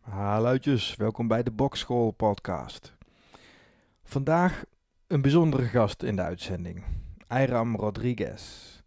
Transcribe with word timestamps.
Hallootjes, 0.00 0.96
welkom 0.96 1.28
bij 1.28 1.42
de 1.42 1.50
Bokschool 1.50 2.10
podcast. 2.10 2.96
Vandaag 4.04 4.64
een 5.06 5.22
bijzondere 5.22 5.64
gast 5.64 6.02
in 6.02 6.16
de 6.16 6.22
uitzending, 6.22 6.84
Ayram 7.26 7.76
Rodriguez. 7.76 8.80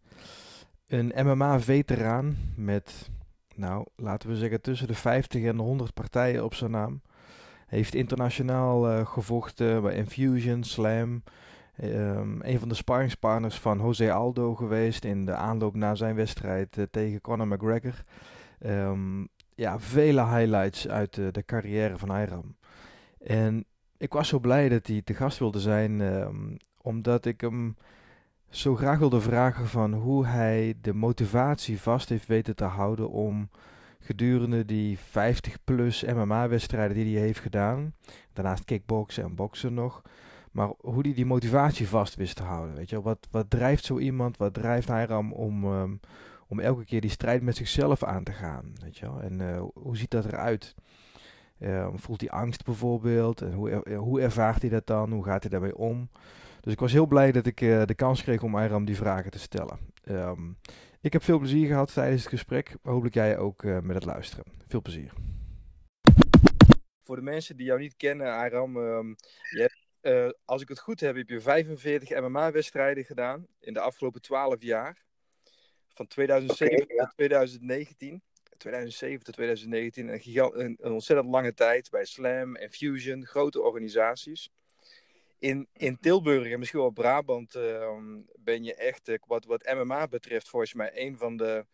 Een 0.88 1.14
MMA-veteraan 1.16 2.38
met, 2.56 3.10
nou, 3.56 3.86
laten 3.96 4.30
we 4.30 4.36
zeggen 4.36 4.62
tussen 4.62 4.88
de 4.88 4.96
50 4.96 5.44
en 5.44 5.58
de 5.58 5.64
100 5.64 5.94
partijen 5.94 6.44
op 6.44 6.54
zijn 6.54 6.72
naam. 6.72 7.02
Heeft 7.68 7.96
internationaal 7.96 8.92
uh, 8.92 9.06
gevochten 9.06 9.82
bij 9.82 9.96
Infusion, 9.96 10.64
Slam. 10.64 11.24
Um, 11.82 12.42
een 12.42 12.60
van 12.60 12.70
de 12.70 12.76
sparringspartners 12.76 13.60
van 13.60 13.78
Jose 13.78 14.12
Aldo 14.12 14.56
geweest 14.56 15.06
in 15.06 15.26
de 15.26 15.36
aanloop 15.36 15.76
naar 15.76 15.98
zijn 15.98 16.16
wedstrijd 16.16 16.78
uh, 16.78 16.86
tegen 16.92 17.22
Conor 17.22 17.48
McGregor. 17.48 18.04
Um, 18.66 19.28
ja, 19.56 19.80
vele 19.80 20.26
highlights 20.26 20.88
uit 20.88 21.14
de, 21.14 21.44
carrière 21.46 21.98
van 21.98 22.10
Ayram. 22.10 22.56
En 23.20 23.66
ik 23.98 24.14
was 24.14 24.28
zo 24.28 24.40
blij 24.40 24.70
dat 24.70 24.88
hij 24.88 25.02
te 25.02 25.14
gast 25.14 25.40
wilde 25.40 25.60
zijn, 25.60 26.00
um, 26.00 26.58
omdat 26.82 27.26
ik 27.26 27.42
hem 27.42 27.76
zo 28.50 28.76
graag 28.76 29.00
wilde 29.00 29.22
vragen 29.22 29.68
van 29.68 29.94
hoe 29.94 30.26
hij 30.26 30.74
de 30.82 30.94
motivatie 30.94 31.82
vast 31.82 32.10
heeft 32.10 32.28
weten 32.28 32.56
te 32.56 32.64
houden 32.64 33.10
om 33.10 33.50
gedurende 34.00 34.66
die 34.66 35.00
50 35.00 35.64
plus 35.64 36.04
MMA-wedstrijden 36.04 36.96
die 36.96 37.16
hij 37.16 37.26
heeft 37.26 37.40
gedaan, 37.40 37.94
daarnaast 38.34 38.66
kickboksen 38.66 39.24
en 39.24 39.36
boksen 39.36 39.74
nog, 39.74 40.02
maar 40.54 40.72
hoe 40.80 41.02
hij 41.02 41.14
die 41.14 41.26
motivatie 41.26 41.88
vast 41.88 42.16
wist 42.16 42.36
te 42.36 42.44
houden. 42.44 42.76
Weet 42.76 42.90
je, 42.90 43.02
wat, 43.02 43.28
wat 43.32 43.50
drijft 43.50 43.86
zo 43.86 44.00
iemand, 44.00 44.38
wat 44.38 44.54
drijft 44.54 44.90
Ayram 44.90 45.34
om, 45.34 45.66
um, 45.66 46.00
om 46.48 46.60
elke 46.60 46.86
keer 46.86 47.02
die 47.02 47.10
strijd 47.10 47.42
met 47.42 47.56
zichzelf 47.56 48.04
aan 48.04 48.24
te 48.24 48.32
gaan. 48.32 48.74
Weet 48.82 48.98
je? 48.98 49.10
En 49.22 49.40
uh, 49.40 49.64
hoe 49.74 49.98
ziet 49.98 50.12
dat 50.12 50.26
eruit? 50.26 50.76
Uh, 51.60 51.88
voelt 51.94 52.22
hij 52.22 52.30
angst 52.30 52.66
bijvoorbeeld? 52.66 53.42
En 53.42 53.54
hoe, 53.54 53.70
er, 53.70 53.96
hoe 53.96 54.22
ervaart 54.22 54.62
hij 54.62 54.70
dat 54.70 54.88
dan? 54.88 55.12
Hoe 55.12 55.24
gaat 55.24 55.42
hij 55.42 55.52
daarmee 55.52 55.78
om? 55.78 56.10
Dus 56.62 56.74
ik 56.74 56.80
was 56.80 56.92
heel 56.92 57.08
blij 57.08 57.32
dat 57.32 57.46
ik 57.46 57.62
uh, 57.62 57.86
de 57.86 57.96
kans 57.96 58.24
kreeg 58.24 58.44
om 58.44 58.56
Ayram 58.56 58.86
die 58.86 58.96
vragen 58.96 59.32
te 59.32 59.40
stellen. 59.40 59.78
Um, 60.10 60.58
ik 61.02 61.14
heb 61.14 61.24
veel 61.24 61.40
plezier 61.40 61.68
gehad 61.68 61.94
tijdens 61.94 62.22
het 62.22 62.30
gesprek. 62.30 62.78
Hopelijk 62.82 63.16
jij 63.16 63.38
ook 63.38 63.64
met 63.64 63.96
het 63.96 64.06
luisteren. 64.06 64.46
Veel 64.68 64.82
plezier. 64.82 65.14
Voor 67.02 67.16
de 67.16 67.22
mensen 67.22 67.58
die 67.58 67.66
jou 67.66 67.80
niet 67.80 67.96
kennen, 67.96 68.34
Ayram, 68.34 68.78
um, 68.78 69.16
uh, 70.04 70.30
als 70.46 70.62
ik 70.62 70.68
het 70.68 70.80
goed 70.80 71.00
heb, 71.00 71.16
heb 71.16 71.30
je 71.30 71.42
45 71.42 72.10
MMA-wedstrijden 72.10 73.06
gedaan 73.06 73.48
in 73.60 73.74
de 73.74 73.80
afgelopen 73.80 74.22
12 74.22 74.62
jaar. 74.62 75.04
Van 75.94 76.08
2007 76.08 76.82
okay, 76.82 76.96
ja. 76.96 77.04
tot 77.04 77.14
2019. 77.16 78.22
2007 78.58 79.24
tot 79.24 79.34
2019. 79.34 80.08
Een, 80.08 80.20
gigant, 80.20 80.54
een, 80.54 80.78
een, 80.82 80.92
ontzettend 80.92 81.30
lange 81.30 81.54
tijd 81.54 81.90
bij 81.90 82.06
Slam 82.06 82.56
en 82.56 82.70
Fusion, 82.70 83.26
grote 83.26 83.62
organisaties. 83.62 84.50
In, 85.40 85.68
in 85.74 86.00
Tilburg 86.00 86.52
en 86.52 86.60
misschien 86.60 86.80
wel 86.80 86.90
Brabant 86.90 87.56
uh, 87.56 87.98
ben 88.40 88.64
je 88.64 88.76
echt, 88.76 89.10
uh, 89.10 89.18
wat, 89.28 89.46
wat 89.46 89.74
MMA 89.74 90.08
betreft, 90.08 90.50
volgens 90.50 90.74
mij 90.74 90.92
een 90.94 91.18
van 91.18 91.38
de 91.38 91.66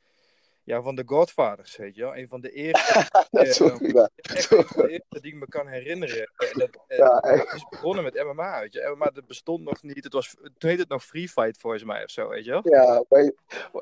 ja, 0.63 0.81
van 0.81 0.95
de 0.95 1.03
Godfathers, 1.05 1.75
weet 1.77 1.95
je 1.95 2.02
wel. 2.02 2.15
Een 2.15 2.27
van 2.27 2.41
de 2.41 2.52
eerste, 2.52 3.07
uh, 3.31 3.77
ja. 3.93 4.09
echt 4.35 4.49
de 4.75 4.89
eerste 4.89 5.21
die 5.21 5.33
ik 5.33 5.39
me 5.39 5.47
kan 5.47 5.67
herinneren. 5.67 6.31
En 6.35 6.59
dat, 6.59 6.69
uh, 6.88 6.97
Ja, 6.97 7.19
het 7.21 7.53
is 7.55 7.66
begonnen 7.69 8.03
met 8.03 8.23
MMA, 8.23 8.59
weet 8.59 8.73
je. 8.73 8.93
MMA 8.95 9.05
dat 9.05 9.27
bestond 9.27 9.63
nog 9.63 9.83
niet. 9.83 10.03
Het 10.03 10.13
was, 10.13 10.35
toen 10.57 10.69
heette 10.69 10.81
het 10.81 10.89
nog 10.89 11.03
Free 11.05 11.29
Fight 11.29 11.57
volgens 11.57 11.83
mij 11.83 12.03
of 12.03 12.09
zo, 12.09 12.27
weet 12.27 12.45
je 12.45 12.51
wel. 12.51 12.61
Ja, 12.63 13.03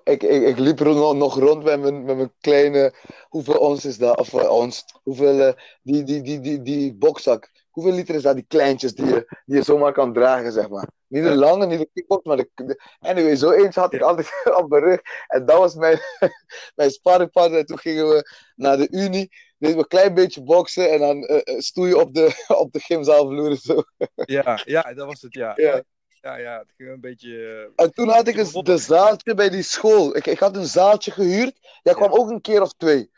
ik, 0.03 0.23
ik, 0.23 0.41
ik 0.41 0.57
liep 0.57 0.79
er 0.79 1.15
nog, 1.15 1.39
rond 1.39 1.63
met 1.63 1.81
mijn, 1.81 2.03
met 2.03 2.15
mijn 2.15 2.33
kleine. 2.39 2.93
Hoeveel 3.29 3.59
ons 3.59 3.85
is 3.85 3.97
dat? 3.97 4.17
Of 4.19 4.33
eh, 4.33 4.49
ons? 4.49 4.85
Hoeveel. 5.03 5.39
eh, 5.39 5.53
die, 5.81 6.03
die, 6.03 6.21
die, 6.21 6.39
die, 6.39 6.61
die 6.61 6.93
bokzak. 6.93 7.51
Hoeveel 7.69 7.93
liter 7.93 8.15
is 8.15 8.21
dat? 8.21 8.35
Die 8.35 8.45
kleintjes 8.47 8.95
die 8.95 9.05
je, 9.05 9.35
die 9.45 9.55
je 9.55 9.63
zomaar 9.63 9.93
kan 9.93 10.13
dragen, 10.13 10.51
zeg 10.51 10.69
maar. 10.69 10.87
Niet 11.07 11.23
de 11.23 11.35
lange, 11.35 11.65
niet 11.65 11.79
de 11.79 11.89
kickbox, 11.93 12.23
maar 12.25 12.37
de, 12.37 12.81
Anyway, 12.99 13.35
zo 13.35 13.51
eentje 13.51 13.79
had 13.79 13.93
ik 13.93 14.01
altijd 14.01 14.29
op 14.61 14.69
mijn 14.69 14.83
rug. 14.83 14.99
En 15.27 15.45
dat 15.45 15.57
was 15.57 15.75
mijn, 15.75 15.99
mijn 16.75 16.91
sparringpartner. 16.91 17.59
En 17.59 17.65
toen 17.65 17.77
gingen 17.79 18.07
we 18.07 18.29
naar 18.55 18.77
de 18.77 18.87
Unie. 18.91 19.31
Deden 19.57 19.75
we 19.75 19.81
een 19.81 19.87
klein 19.87 20.13
beetje 20.13 20.43
boksen. 20.43 20.91
En 20.91 20.99
dan 20.99 21.23
eh, 21.23 21.53
eh, 21.55 21.59
stoeien 21.59 21.99
op 21.99 22.13
de, 22.13 22.43
op 22.63 22.71
de 22.71 22.79
gymzaalvloer 22.79 23.49
en 23.49 23.57
zo. 23.57 23.83
Ja, 24.15 24.61
ja, 24.65 24.93
dat 24.93 25.05
was 25.07 25.21
het, 25.21 25.33
ja. 25.33 25.53
Ja. 25.55 25.83
Ja, 26.21 26.37
ja, 26.37 26.57
het 26.59 26.71
ging 26.77 26.89
een 26.89 26.99
beetje... 27.01 27.45
eh, 27.75 27.85
En 27.85 27.93
toen 27.93 28.09
had 28.09 28.27
ik 28.27 28.35
Je 28.35 28.41
begon- 28.43 28.63
de 28.63 28.77
zaaltje 28.77 29.33
bij 29.33 29.49
die 29.49 29.61
school. 29.63 30.15
Ik, 30.15 30.25
ik 30.25 30.39
had 30.39 30.55
een 30.55 30.65
zaaltje 30.65 31.11
gehuurd. 31.11 31.79
Jij 31.83 31.93
kwam 31.93 32.11
ook 32.11 32.29
een 32.29 32.41
keer 32.41 32.61
of 32.61 32.73
twee. 32.73 33.11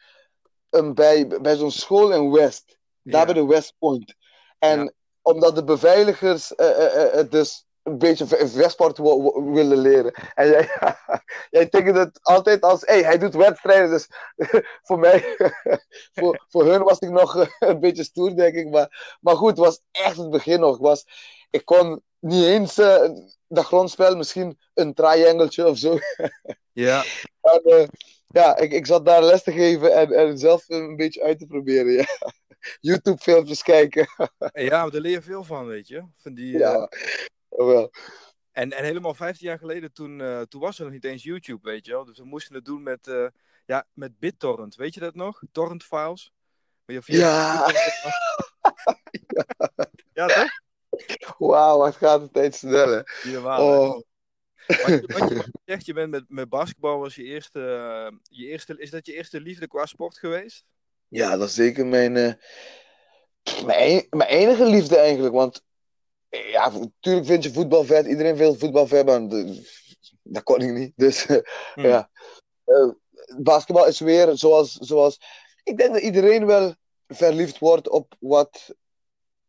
Um, 0.69 0.94
bij 0.94 1.28
bij 1.28 1.55
zo'n 1.55 1.72
school 1.72 2.11
in 2.13 2.31
West. 2.31 2.78
Daar 3.03 3.19
ja. 3.19 3.25
bij 3.33 3.33
de 3.41 3.45
West 3.47 3.75
Point. 3.79 4.16
En 4.59 4.79
Ja. 4.83 4.91
omdat 5.22 5.55
de 5.55 5.63
beveiligers 5.63 6.55
eh, 6.55 6.69
eh, 6.69 6.95
eh, 6.95 7.19
eh, 7.19 7.29
dus 7.29 7.66
een 7.91 7.97
beetje 7.97 8.94
wo- 8.95 9.51
willen 9.51 9.77
leren. 9.77 10.13
En 10.33 10.47
jij, 10.47 10.69
jij 11.50 11.66
tekende 11.66 12.00
het 12.00 12.19
altijd 12.22 12.61
als, 12.61 12.81
hey, 12.85 13.01
hij 13.03 13.17
doet 13.17 13.33
wedstrijden. 13.35 13.89
Dus 13.89 14.07
voor 14.88 15.00
mij, 15.00 15.35
voor, 16.16 16.45
voor 16.49 16.66
hun 16.66 16.83
was 16.83 16.99
ik 16.99 17.09
nog 17.09 17.38
eh, 17.38 17.47
een 17.59 17.79
beetje 17.79 18.03
stoer, 18.03 18.35
denk 18.35 18.55
ik. 18.55 18.69
Maar, 18.69 19.17
maar 19.22 19.35
goed, 19.35 19.49
het 19.49 19.59
was 19.59 19.81
echt 19.91 20.17
het 20.17 20.29
begin 20.29 20.59
nog. 20.59 20.75
Ik 20.75 20.81
Was, 20.81 21.05
ik 21.49 21.66
kon 21.66 22.03
niet 22.19 22.45
eens 22.45 22.78
eh, 22.78 23.09
dat 23.47 23.66
grondspel, 23.66 24.16
misschien 24.16 24.59
een 24.73 24.94
triangeltje 24.94 25.67
of 25.67 25.78
zo. 25.78 25.97
Ja, 26.72 27.03
En, 27.41 27.61
eh, 27.63 27.88
ja, 28.28 28.57
ik, 28.57 28.72
ik 28.72 28.85
zat 28.85 29.05
daar 29.05 29.23
les 29.23 29.44
te 29.44 29.51
geven 29.51 29.94
en, 29.94 30.11
en 30.11 30.38
zelf 30.38 30.69
een 30.69 30.95
beetje 30.95 31.23
uit 31.23 31.39
te 31.39 31.45
proberen. 31.45 31.91
Ja. 31.91 32.05
YouTube-filmpjes 32.79 33.63
kijken. 33.63 34.07
ja, 34.53 34.81
maar 34.81 34.91
daar 34.91 35.01
leer 35.01 35.11
je 35.11 35.22
veel 35.22 35.44
van, 35.44 35.66
weet 35.66 35.88
je. 35.88 36.03
Van 36.17 36.33
die, 36.33 36.53
eh, 36.53 36.59
Ja, 36.59 36.89
wel. 37.66 37.92
En, 38.52 38.72
en 38.72 38.84
helemaal 38.84 39.14
15 39.14 39.47
jaar 39.47 39.58
geleden, 39.58 39.94
toen, 39.94 40.22
eh, 40.22 40.42
toen 40.42 40.62
was 40.62 40.78
er 40.78 40.84
nog 40.84 40.94
niet 40.94 41.06
eens 41.06 41.24
YouTube, 41.24 41.70
weet 41.70 41.86
je 41.86 41.92
wel. 41.92 42.06
Dus 42.06 42.18
we 42.18 42.25
moesten 42.25 42.56
het 42.56 42.66
doen 42.66 42.84
met, 42.84 43.08
eh, 43.08 43.28
ja, 43.66 43.86
met 43.94 44.20
BitTorrent. 44.20 44.75
Weet 44.75 44.94
je 44.94 45.00
dat 45.00 45.16
nog? 45.16 45.42
Torrent 45.52 45.84
files. 45.84 46.31
Ja, 47.06 47.72
Ja, 50.14 50.28
toch? 50.28 50.50
wauw, 51.38 51.78
wat 51.78 51.96
gaat 51.96 52.22
de 52.22 52.30
tijd 52.31 52.56
snel, 52.56 52.88
hè? 52.90 53.02
Niet 53.24 53.34
normaal, 53.34 53.72
hè? 53.72 53.78
Oh, 53.78 54.02
Want 54.66 55.02
je, 55.02 55.14
wat 55.20 55.30
je 55.30 55.52
zegt, 55.66 55.86
je 55.86 55.94
bent 55.94 56.09
met, 56.12 56.24
met 56.28 56.50
basketbal 56.50 57.00
was 57.00 57.16
je 57.16 57.24
eerste, 57.24 57.59
eh, 58.12 58.18
je 58.24 58.46
eerste... 58.46 58.78
Is 58.78 58.90
dat 58.90 59.06
je 59.06 59.14
eerste 59.14 59.41
liefde 59.41 59.68
qua 59.68 59.86
sport 59.86 60.18
geweest? 60.18 60.66
ja, 61.08 61.38
dat 61.38 61.47
is 61.47 61.56
zeker 61.56 61.86
mijn, 61.86 62.12
mijn, 62.14 62.38
en- 63.66 64.06
mijn 64.09 64.30
enige 64.30 64.66
liefde 64.66 64.97
eigenlijk. 64.97 65.34
Want 65.34 65.64
ja, 66.29 66.69
natuurlijk 66.69 67.25
vind 67.25 67.44
je 67.44 67.53
voetbal 67.53 67.84
vet. 67.84 68.06
Iedereen 68.06 68.35
wil 68.35 68.56
voetbal 68.56 68.88
vet, 68.88 69.06
maar 69.06 69.28
dat 70.23 70.44
kon 70.44 70.62
ik 70.62 70.72
niet. 70.72 70.94
Dus 70.95 71.25
Hmm. 71.73 71.85
ja, 71.85 72.09
Eh, 72.63 72.90
basketbal 73.38 73.88
is 73.88 74.00
weer 74.00 74.38
zoals, 74.38 74.73
zoals... 74.73 75.19
Ik 75.63 75.78
denk 75.78 75.94
dat 75.94 76.01
iedereen 76.01 76.45
wel 76.45 76.73
verliefd 77.07 77.59
wordt 77.59 77.90
op 77.90 78.16
wat 78.19 78.75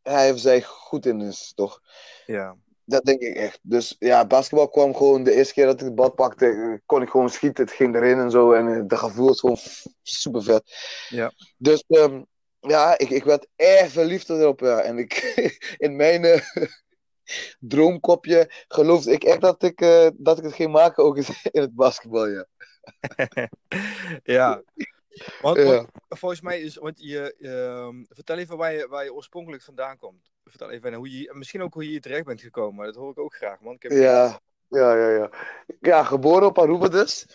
hij 0.03 0.33
of 0.33 0.39
zij 0.39 0.63
goed 0.63 1.07
in 1.07 1.21
is, 1.21 1.53
toch? 1.55 1.81
Ja. 2.27 2.57
Dat 2.85 3.05
denk 3.05 3.21
ik 3.21 3.37
echt. 3.37 3.59
Dus 3.63 3.97
ja, 3.99 4.27
basketbal 4.27 4.69
kwam 4.69 4.95
gewoon 4.95 5.23
de 5.25 5.33
eerste 5.33 5.55
keer 5.55 5.67
dat 5.67 5.81
ik 5.81 5.87
de 5.87 5.93
bal 5.95 6.11
pakte, 6.13 6.47
eh, 6.47 6.79
kon 6.87 7.03
ik 7.03 7.09
gewoon 7.09 7.31
schieten. 7.31 7.65
Het 7.65 7.75
ging 7.75 7.95
erin 7.95 8.19
en 8.19 8.31
zo. 8.31 8.53
En 8.53 8.75
eh, 8.75 8.83
de 8.87 8.97
gevoel 8.97 9.27
was 9.27 9.41
gewoon 9.41 9.59
super 10.03 10.43
vet. 10.43 10.63
Ja. 11.09 11.33
Dus 11.57 11.85
ehm, 11.89 12.23
ja, 12.61 12.99
ik, 12.99 13.11
ik 13.11 13.25
werd 13.25 13.47
erg 13.57 13.91
verliefd 13.91 14.29
erop. 14.29 14.61
Ja. 14.61 14.81
En 14.81 14.99
ik, 14.99 15.15
in 15.79 15.97
mijn 15.97 16.25
eh, 16.25 16.41
droomkopje 17.59 18.51
geloofde 18.69 19.13
ik 19.13 19.25
echt 19.25 19.41
dat 19.41 19.63
ik, 19.63 19.81
eh, 19.81 20.09
dat 20.15 20.39
ik 20.39 20.45
het 20.45 20.53
ging 20.53 20.73
maken 20.73 21.05
ook 21.05 21.17
in 21.17 21.61
het 21.61 21.75
basketbal. 21.75 22.27
Ja. 22.27 22.47
ja. 24.23 24.63
Want, 25.41 25.57
Ja. 25.57 25.65
want 25.65 25.89
volgens 26.09 26.41
mij 26.41 26.61
is... 26.61 26.77
Want 26.77 27.01
je, 27.03 27.35
ehm, 27.41 28.05
vertel 28.09 28.37
even 28.37 28.57
waar 28.57 28.73
je, 28.73 28.89
waar 28.89 29.05
je 29.05 29.15
oorspronkelijk 29.15 29.63
vandaan 29.63 29.99
komt. 29.99 30.33
Vertel 30.45 30.71
even 30.71 30.95
hoe 30.95 31.19
je, 31.21 31.35
misschien 31.35 31.63
ook 31.63 31.75
hoe 31.75 31.85
je 31.85 31.91
hier 31.91 32.01
terecht 32.01 32.25
bent 32.25 32.41
gekomen. 32.41 32.87
Dat 32.87 32.95
hoor 32.95 33.11
ik 33.11 33.19
ook 33.19 33.35
graag, 33.35 33.61
man. 33.61 33.75
Ik 33.75 33.83
heb 33.83 33.93
Ja, 33.93 34.41
ja, 34.69 34.95
ja, 34.95 35.09
ja. 35.09 35.31
Ja, 35.81 36.05
geboren 36.05 36.47
op 36.47 36.59
Aruba 36.59 36.89
dus. 36.89 37.27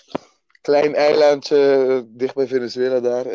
Klein 0.61 0.95
eilandje 0.95 1.85
eh, 1.87 2.01
dicht 2.07 2.35
bij 2.35 2.47
Venezuela 2.47 2.99
daar. 2.99 3.25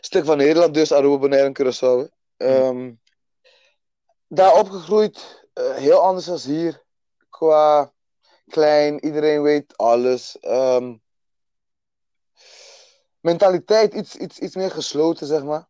Stuk 0.00 0.24
van 0.24 0.36
Nederland 0.36 0.74
dus, 0.74 0.92
Aruba, 0.92 1.18
Bonaire 1.18 1.46
en 1.46 1.52
Curaçao. 1.52 2.08
Ehm, 2.36 2.92
daar 4.28 4.58
opgegroeid, 4.58 5.46
eh, 5.52 5.74
heel 5.74 5.98
anders 5.98 6.24
dan 6.24 6.38
hier. 6.38 6.82
Qua 7.28 7.92
klein, 8.46 9.04
iedereen 9.04 9.42
weet 9.42 9.76
alles. 9.76 10.38
Ehm, 10.38 10.96
mentaliteit 13.20 13.94
iets, 13.94 14.16
iets, 14.16 14.38
iets 14.38 14.54
meer 14.54 14.70
gesloten, 14.70 15.26
zeg 15.26 15.44
maar. 15.44 15.68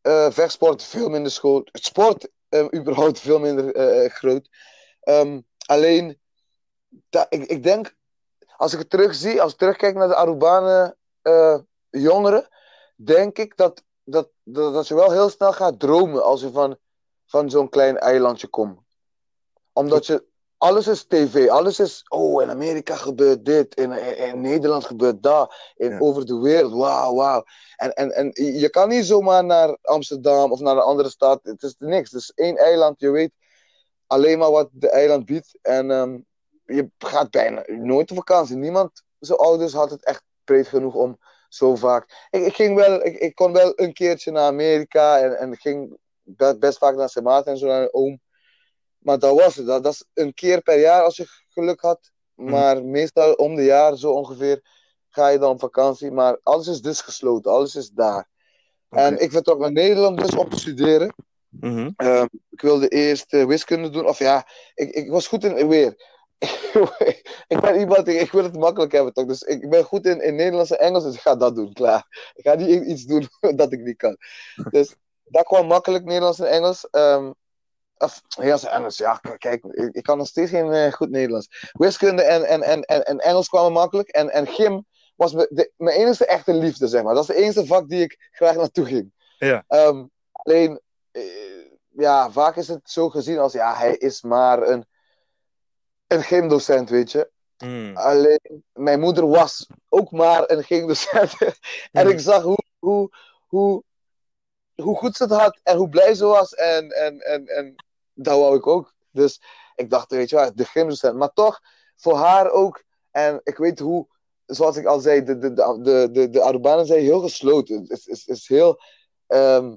Eh 0.00 0.30
vechtsport 0.30 0.82
veel 0.82 1.08
minder 1.08 1.32
school. 1.32 1.66
Sport, 1.72 2.28
eh, 2.48 2.66
überhaupt 2.74 3.20
veel 3.20 3.38
minder 3.38 3.74
eh, 3.74 4.10
groot. 4.10 4.48
Ehm, 5.00 5.40
alleen, 5.66 6.20
ik, 7.28 7.44
ik 7.44 7.62
denk, 7.62 7.94
als 8.56 8.72
ik 8.72 8.78
het 8.78 8.90
terugzie, 8.90 9.42
als 9.42 9.52
ik 9.52 9.58
terugkijk 9.58 9.94
naar 9.94 10.08
de 10.08 10.14
Arubane 10.14 10.96
eh, 11.22 11.58
jongeren, 11.90 12.48
denk 12.96 13.38
ik 13.38 13.56
dat, 13.56 13.82
dat, 14.04 14.30
dat, 14.42 14.72
dat 14.72 14.88
je 14.88 14.94
wel 14.94 15.10
heel 15.10 15.28
snel 15.28 15.52
gaat 15.52 15.80
dromen 15.80 16.24
als 16.24 16.40
je 16.40 16.50
van, 16.50 16.78
van 17.26 17.50
zo'n 17.50 17.68
klein 17.68 17.98
eilandje 17.98 18.46
komt. 18.46 18.78
Omdat 19.72 20.06
je, 20.06 20.24
alles 20.56 20.86
is 20.86 21.04
tv, 21.04 21.48
alles 21.48 21.80
is, 21.80 22.04
oh, 22.08 22.42
in 22.42 22.50
Amerika 22.50 22.94
gebeurt 22.94 23.44
dit, 23.44 23.74
in, 23.74 23.92
in, 24.16 24.40
Nederland 24.40 24.84
gebeurt 24.84 25.22
dat, 25.22 25.54
in, 25.76 25.90
Ja. 25.90 25.98
over 25.98 26.26
de 26.26 26.38
wereld, 26.38 26.72
wauw, 26.72 27.14
wauw. 27.14 27.44
En, 27.76 27.92
en, 27.92 28.12
en 28.12 28.30
je 28.58 28.70
kan 28.70 28.88
niet 28.88 29.04
zomaar 29.04 29.44
naar 29.44 29.78
Amsterdam 29.82 30.52
of 30.52 30.60
naar 30.60 30.76
een 30.76 30.82
andere 30.82 31.08
stad, 31.08 31.40
het 31.42 31.62
is 31.62 31.74
niks, 31.78 32.10
het 32.10 32.20
is 32.20 32.32
één 32.34 32.56
eiland, 32.56 33.00
je 33.00 33.10
weet 33.10 33.32
alleen 34.06 34.38
maar 34.38 34.50
wat 34.50 34.68
de 34.72 34.90
eiland 34.90 35.24
biedt. 35.24 35.58
En 35.62 35.90
ehm, 35.90 36.18
je 36.64 36.90
gaat 36.98 37.30
bijna 37.30 37.64
nooit 37.66 38.10
op 38.10 38.16
vakantie. 38.16 38.56
Niemand, 38.56 39.02
zijn 39.18 39.38
ouders, 39.38 39.72
had 39.72 39.90
het 39.90 40.04
echt 40.04 40.22
breed 40.44 40.66
genoeg 40.68 40.94
om 40.94 41.18
zo 41.56 41.74
vaak. 41.74 42.28
Ik, 42.30 42.44
ik, 42.44 42.54
ging 42.54 42.76
wel, 42.76 43.04
ik, 43.04 43.18
ik 43.18 43.34
kon 43.34 43.52
wel 43.52 43.72
een 43.76 43.92
keertje 43.92 44.30
naar 44.30 44.46
Amerika 44.46 45.18
en, 45.20 45.38
en 45.38 45.56
ging 45.56 45.98
best, 46.22 46.58
best 46.58 46.78
vaak 46.78 46.96
naar 46.96 47.08
Sint 47.08 47.46
en 47.46 47.58
zo 47.58 47.66
naar 47.66 47.82
een 47.82 47.94
oom. 47.94 48.20
Maar 48.98 49.18
dat 49.18 49.40
was 49.40 49.56
het. 49.56 49.66
Dat, 49.66 49.82
dat 49.82 49.92
is 49.92 50.04
een 50.14 50.34
keer 50.34 50.62
per 50.62 50.80
jaar 50.80 51.02
als 51.02 51.16
je 51.16 51.26
geluk 51.48 51.80
had. 51.80 52.10
Maar 52.34 52.84
meestal 52.84 53.32
om 53.32 53.54
de 53.54 53.64
jaar 53.64 53.96
zo 53.96 54.12
ongeveer 54.12 54.60
ga 55.08 55.28
je 55.28 55.38
dan 55.38 55.50
op 55.50 55.60
vakantie. 55.60 56.10
Maar 56.10 56.38
alles 56.42 56.66
is 56.66 56.80
dus 56.80 57.00
gesloten. 57.00 57.52
Alles 57.52 57.74
is 57.74 57.90
daar. 57.90 58.28
En 58.88 59.20
ik 59.20 59.30
vertrok 59.30 59.58
naar 59.58 59.72
Nederland 59.72 60.20
dus 60.20 60.34
om 60.34 60.48
te 60.48 60.58
studeren. 60.58 61.14
Mhm. 61.48 61.90
Ehm, 61.96 62.26
ik 62.50 62.60
wilde 62.60 62.88
eerst 62.88 63.32
eh, 63.32 63.46
wiskunde 63.46 63.90
doen. 63.90 64.06
Of 64.06 64.18
ja, 64.18 64.46
ik, 64.74 64.90
ik 64.90 65.10
was 65.10 65.26
goed 65.26 65.44
in 65.44 65.68
weer. 65.68 66.15
ik 67.48 67.60
ben 67.60 67.78
iemand, 67.78 68.08
ik, 68.08 68.20
ik 68.20 68.32
wil 68.32 68.42
het 68.42 68.56
makkelijk 68.56 68.92
hebben 68.92 69.12
toch. 69.12 69.26
Dus 69.26 69.42
ik, 69.42 69.70
ben 69.70 69.84
goed 69.84 70.06
in, 70.06 70.22
in 70.22 70.34
Nederlands 70.34 70.70
en 70.70 70.78
Engels, 70.78 71.04
dus 71.04 71.14
ik 71.14 71.20
ga 71.20 71.36
dat 71.36 71.54
doen, 71.54 71.72
klaar. 71.72 72.32
Ik 72.34 72.46
ga 72.46 72.54
niet 72.54 72.84
iets 72.84 73.04
doen 73.04 73.28
dat 73.56 73.72
ik 73.72 73.80
niet 73.80 73.96
kan. 73.96 74.16
Dus 74.70 74.94
dat 75.24 75.44
kwam 75.44 75.66
makkelijk, 75.66 76.04
Nederlands 76.04 76.38
en 76.38 76.50
Engels. 76.50 76.90
Ehm, 76.90 77.30
of 77.98 78.22
Nederlands 78.36 78.64
en 78.64 78.70
Engels, 78.70 78.96
ja, 78.96 79.20
kijk, 79.38 79.64
ik, 79.64 79.94
ik 79.94 80.02
kan 80.02 80.18
nog 80.18 80.26
steeds 80.26 80.50
geen 80.50 80.72
eh, 80.72 80.92
goed 80.92 81.10
Nederlands. 81.10 81.70
Wiskunde 81.72 82.22
en, 82.22 82.44
en, 82.44 82.62
en, 82.62 82.82
en, 82.82 83.02
en 83.02 83.18
Engels 83.18 83.48
kwamen 83.48 83.72
makkelijk. 83.72 84.08
En, 84.08 84.30
en 84.30 84.46
gym 84.46 84.84
was 85.14 85.32
de, 85.32 85.72
mijn 85.76 85.96
enige 85.96 86.26
echte 86.26 86.54
liefde, 86.54 86.86
zeg 86.86 87.02
maar. 87.02 87.14
Dat 87.14 87.28
is 87.28 87.34
de 87.34 87.42
enige 87.42 87.66
vak 87.66 87.88
die 87.88 88.02
ik 88.02 88.28
graag 88.30 88.56
naartoe 88.56 88.84
ging. 88.84 89.12
Ja. 89.38 89.64
Ehm, 89.68 90.04
alleen, 90.32 90.80
eh, 91.10 91.22
ja, 91.88 92.30
vaak 92.30 92.56
is 92.56 92.68
het 92.68 92.90
zo 92.90 93.08
gezien 93.10 93.38
als, 93.38 93.52
ja, 93.52 93.74
hij 93.74 93.96
is 93.96 94.22
maar 94.22 94.62
een, 94.62 94.86
een 96.06 96.22
gymdocent, 96.22 96.90
weet 96.90 97.12
je. 97.12 97.30
Mm. 97.64 97.96
Alleen, 97.96 98.64
mijn 98.72 99.00
moeder 99.00 99.26
was 99.28 99.66
ook 99.88 100.10
maar 100.10 100.50
een 100.50 100.64
gymdocent. 100.64 101.32
en 101.92 102.06
Mhm. 102.06 102.08
ik 102.08 102.20
zag 102.20 102.42
hoe, 102.42 102.64
hoe, 102.78 103.10
hoe, 103.46 103.82
hoe 104.74 104.96
goed 104.96 105.16
ze 105.16 105.22
het 105.22 105.32
had 105.32 105.60
en 105.62 105.76
hoe 105.76 105.88
blij 105.88 106.14
ze 106.14 106.24
was. 106.24 106.54
En, 106.54 106.90
en, 106.90 107.20
en, 107.20 107.46
en 107.46 107.74
dat 108.14 108.38
wou 108.38 108.56
ik 108.56 108.66
ook. 108.66 108.94
Dus 109.10 109.40
ik 109.74 109.90
dacht, 109.90 110.10
weet 110.10 110.30
je 110.30 110.36
wat, 110.36 110.56
de 110.56 110.64
gymdocent. 110.64 111.16
Maar 111.16 111.32
toch, 111.32 111.60
voor 111.96 112.16
haar 112.16 112.50
ook. 112.50 112.84
En 113.10 113.40
ik 113.44 113.56
weet 113.56 113.78
hoe, 113.78 114.06
zoals 114.46 114.76
ik 114.76 114.86
al 114.86 115.00
zei, 115.00 115.22
de, 115.22 115.38
de, 115.38 115.52
de, 115.52 115.78
de, 115.82 116.08
de, 116.12 116.30
de 116.30 116.42
Arubanen 116.42 116.86
zijn 116.86 117.00
heel 117.00 117.20
gesloten. 117.20 117.80
Het 117.80 117.90
is, 117.90 118.06
is, 118.06 118.26
is 118.26 118.48
heel... 118.48 118.80
ehm, 119.26 119.74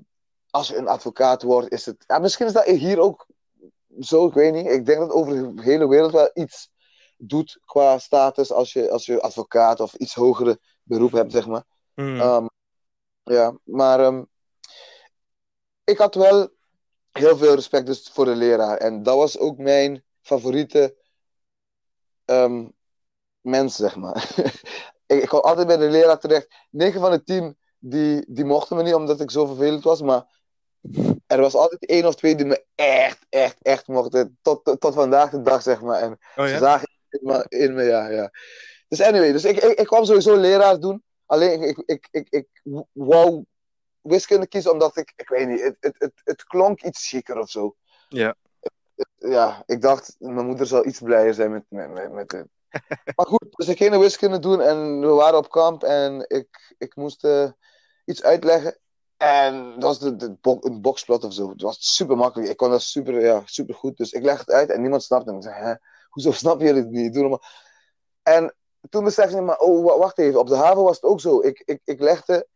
als 0.50 0.68
je 0.68 0.76
een 0.78 0.88
advocaat 0.88 1.42
wordt, 1.44 1.72
is 1.72 1.86
het... 1.86 2.04
Ja, 2.08 2.20
misschien 2.20 2.46
is 2.46 2.54
dat 2.54 2.66
hier 2.66 3.00
ook 3.00 3.28
zo, 4.00 4.28
ik 4.28 4.34
weet 4.34 4.54
niet. 4.54 4.68
Ik 4.68 4.86
denk 4.86 5.00
dat 5.00 5.12
over 5.12 5.56
de 5.56 5.62
hele 5.62 5.88
wereld 5.88 6.12
wel 6.12 6.30
iets 6.34 6.70
doet 7.18 7.60
qua 7.66 7.98
status 7.98 8.52
als 8.52 8.74
je, 8.74 8.92
als 8.92 9.06
je 9.06 9.22
advocaat 9.22 9.80
of 9.80 9.94
iets 9.94 10.14
hogere 10.14 10.60
beroep 10.84 11.12
hebt, 11.12 11.32
zeg 11.32 11.48
maar. 11.48 11.64
Mm. 11.96 12.20
Ehm, 12.20 12.46
ja, 13.24 13.58
maar 13.64 14.00
ehm, 14.00 14.24
ik 15.84 15.98
had 15.98 16.16
wel 16.16 16.50
heel 17.12 17.38
veel 17.38 17.56
respect 17.56 17.86
dus 17.86 18.10
voor 18.14 18.26
de 18.26 18.36
leraar. 18.36 18.78
En 18.78 19.04
dat 19.04 19.16
was 19.16 19.38
ook 19.38 19.58
mijn 19.58 20.04
favoriete 20.22 20.96
ehm, 22.26 22.68
mens, 23.42 23.76
zeg 23.76 23.96
maar. 23.96 24.32
ik, 25.06 25.22
ik 25.22 25.28
kwam 25.28 25.42
altijd 25.42 25.68
bij 25.68 25.78
de 25.78 25.90
leraar 25.90 26.20
terecht. 26.20 26.48
9 26.70 27.02
van 27.02 27.12
de 27.12 27.24
10 27.24 27.58
die, 27.80 28.26
die 28.28 28.46
mochten 28.46 28.78
me 28.78 28.84
niet 28.84 28.94
omdat 28.94 29.20
ik 29.20 29.32
zo 29.32 29.46
vervelend 29.46 29.84
was, 29.84 30.02
maar 30.02 30.39
er 31.28 31.42
was 31.42 31.56
altijd 31.56 31.86
één 31.86 32.06
of 32.06 32.16
twee 32.16 32.36
die 32.36 32.46
me 32.46 32.66
echt, 32.76 33.26
echt, 33.30 33.58
echt 33.62 33.88
mochten. 33.88 34.38
Tot, 34.42 34.64
tot, 34.64 34.80
tot 34.80 34.94
vandaag 34.94 35.30
de 35.30 35.42
dag, 35.42 35.62
zeg 35.62 35.82
maar. 35.82 36.02
En 36.02 36.18
oh 36.36 36.46
ze 36.46 36.58
zagen 36.58 36.90
in 37.10 37.20
me, 37.22 37.46
in 37.50 37.74
me 37.74 37.84
ja, 37.84 38.10
ja. 38.10 38.32
Dus 38.88 39.02
anyway, 39.02 39.32
dus 39.32 39.46
ik, 39.46 39.58
ik, 39.58 39.80
ik 39.80 39.86
kwam 39.86 40.06
sowieso 40.06 40.36
leraar 40.36 40.80
doen. 40.80 41.04
Alleen 41.26 41.62
ik, 41.62 41.84
ik, 41.86 42.08
ik, 42.12 42.28
ik, 42.30 42.48
wou 42.92 43.46
wiskunde 44.02 44.48
kiezen 44.48 44.72
omdat 44.72 44.98
ik, 44.98 45.14
ik 45.16 45.30
weet 45.30 45.48
niet, 45.48 45.62
het, 45.62 45.78
het, 45.80 45.96
het, 45.98 46.22
het 46.24 46.44
klonk 46.44 46.82
iets 46.82 47.08
chiquer 47.08 47.38
of 47.38 47.50
zo. 47.50 47.76
Ja. 48.08 48.36
Ja, 49.18 49.64
ik 49.66 49.82
dacht, 49.82 50.16
mijn 50.20 50.46
moeder 50.46 50.68
zal 50.68 50.86
iets 50.86 51.00
blijer 51.00 51.34
zijn 51.34 51.52
met, 51.52 51.64
met, 51.70 52.12
met. 52.12 52.46
Maar 53.16 53.26
goed, 53.26 53.46
dus 53.50 53.68
ik 53.68 53.78
ging 53.78 53.92
de 53.92 53.98
wiskunde 53.98 54.40
doen 54.40 54.62
en 54.62 55.00
we 55.00 55.08
waren 55.08 55.38
op 55.38 55.50
kamp 55.50 55.84
en 55.84 56.26
ik, 56.28 56.76
ik 56.78 56.96
moest 56.96 57.24
eh, 57.24 57.52
iets 58.06 58.24
uitleggen. 58.24 58.80
En 59.20 59.74
dat 59.74 59.84
was 59.84 60.00
de, 60.00 60.16
de 60.16 60.38
een 60.42 60.82
boxplot 60.82 61.24
of 61.24 61.34
zo. 61.34 61.50
Het 61.50 61.62
was 61.62 61.96
super 61.96 62.18
makkelijk. 62.18 62.50
Ik 62.50 62.58
kon 62.58 62.70
dat 62.70 62.82
super, 62.82 63.22
ja, 63.22 63.42
super 63.46 63.76
goed. 63.76 63.98
Dus 63.98 64.12
ik 64.12 64.24
leg 64.24 64.40
het 64.40 64.50
uit 64.50 64.70
en 64.70 64.82
niemand 64.82 65.04
snapte. 65.04 65.30
En 65.30 65.36
ik 65.36 65.44
zei, 65.44 65.56
hè, 65.56 65.74
hoezo 66.10 66.32
snap 66.42 66.62
je 66.62 66.74
het 66.74 66.90
niet? 66.90 67.14
Doe 67.14 67.22
normaal. 67.22 67.44
En 68.24 68.56
toen 68.90 69.04
besefte 69.04 69.38
ik, 69.38 69.44
maar 69.44 69.60
oh, 69.60 69.86
wa- 69.86 69.98
wacht 69.98 70.18
even. 70.18 70.40
Op 70.40 70.48
de 70.48 70.56
haven 70.56 70.84
was 70.84 70.96
het 70.96 71.04
ook 71.04 71.22
zo. 71.22 71.42
Ik, 71.42 71.62
ik, 71.66 71.82
ik 71.84 72.00
legde 72.00 72.48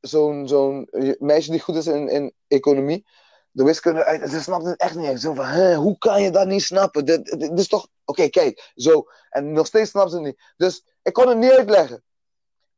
zo'n 0.00 0.48
zo'n 0.48 0.88
meisje 1.18 1.50
die 1.50 1.60
goed 1.60 1.76
is 1.76 1.86
in, 1.86 2.08
in 2.08 2.34
economie 2.46 3.06
de 3.50 3.64
wiskunde 3.64 4.04
uit. 4.04 4.20
En 4.20 4.28
ze 4.28 4.42
snapte 4.42 4.68
het 4.68 4.80
echt 4.80 4.94
niet. 4.94 5.20
Zo 5.20 5.34
van, 5.34 5.44
hè, 5.44 5.74
hoe 5.74 5.98
kan 5.98 6.22
je 6.22 6.30
dat 6.30 6.46
niet 6.46 6.62
snappen? 6.62 7.04
Dit, 7.04 7.52
is 7.58 7.68
toch... 7.68 7.88
Oké, 8.04 8.28
kijk, 8.28 8.72
zo. 8.74 9.04
En 9.30 9.52
nog 9.52 9.66
steeds 9.66 9.90
snapte 9.90 10.10
ze 10.10 10.16
het 10.16 10.26
niet. 10.26 10.40
Dus 10.56 10.84
ik 11.02 11.12
kon 11.12 11.28
het 11.28 11.38
niet 11.38 11.50
uitleggen. 11.50 12.02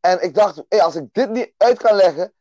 En 0.01 0.23
ik 0.23 0.35
dacht, 0.35 0.63
hey, 0.69 0.83
als 0.83 0.95
ik 0.95 1.09
dit 1.13 1.31
niet 1.31 1.53
uit 1.57 1.79
kan 1.79 1.97
leggen... 1.97 2.33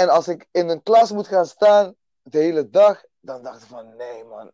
En 0.00 0.08
als 0.08 0.28
ik 0.28 0.46
in 0.50 0.68
een 0.68 0.82
klas 0.82 1.10
moet 1.10 1.28
gaan 1.28 1.46
staan 1.46 1.94
de 2.22 2.38
hele 2.38 2.70
dag... 2.70 3.04
Dan 3.20 3.42
dacht 3.42 3.62
ik 3.62 3.68
van, 3.68 3.96
nee 3.96 4.24
man. 4.24 4.52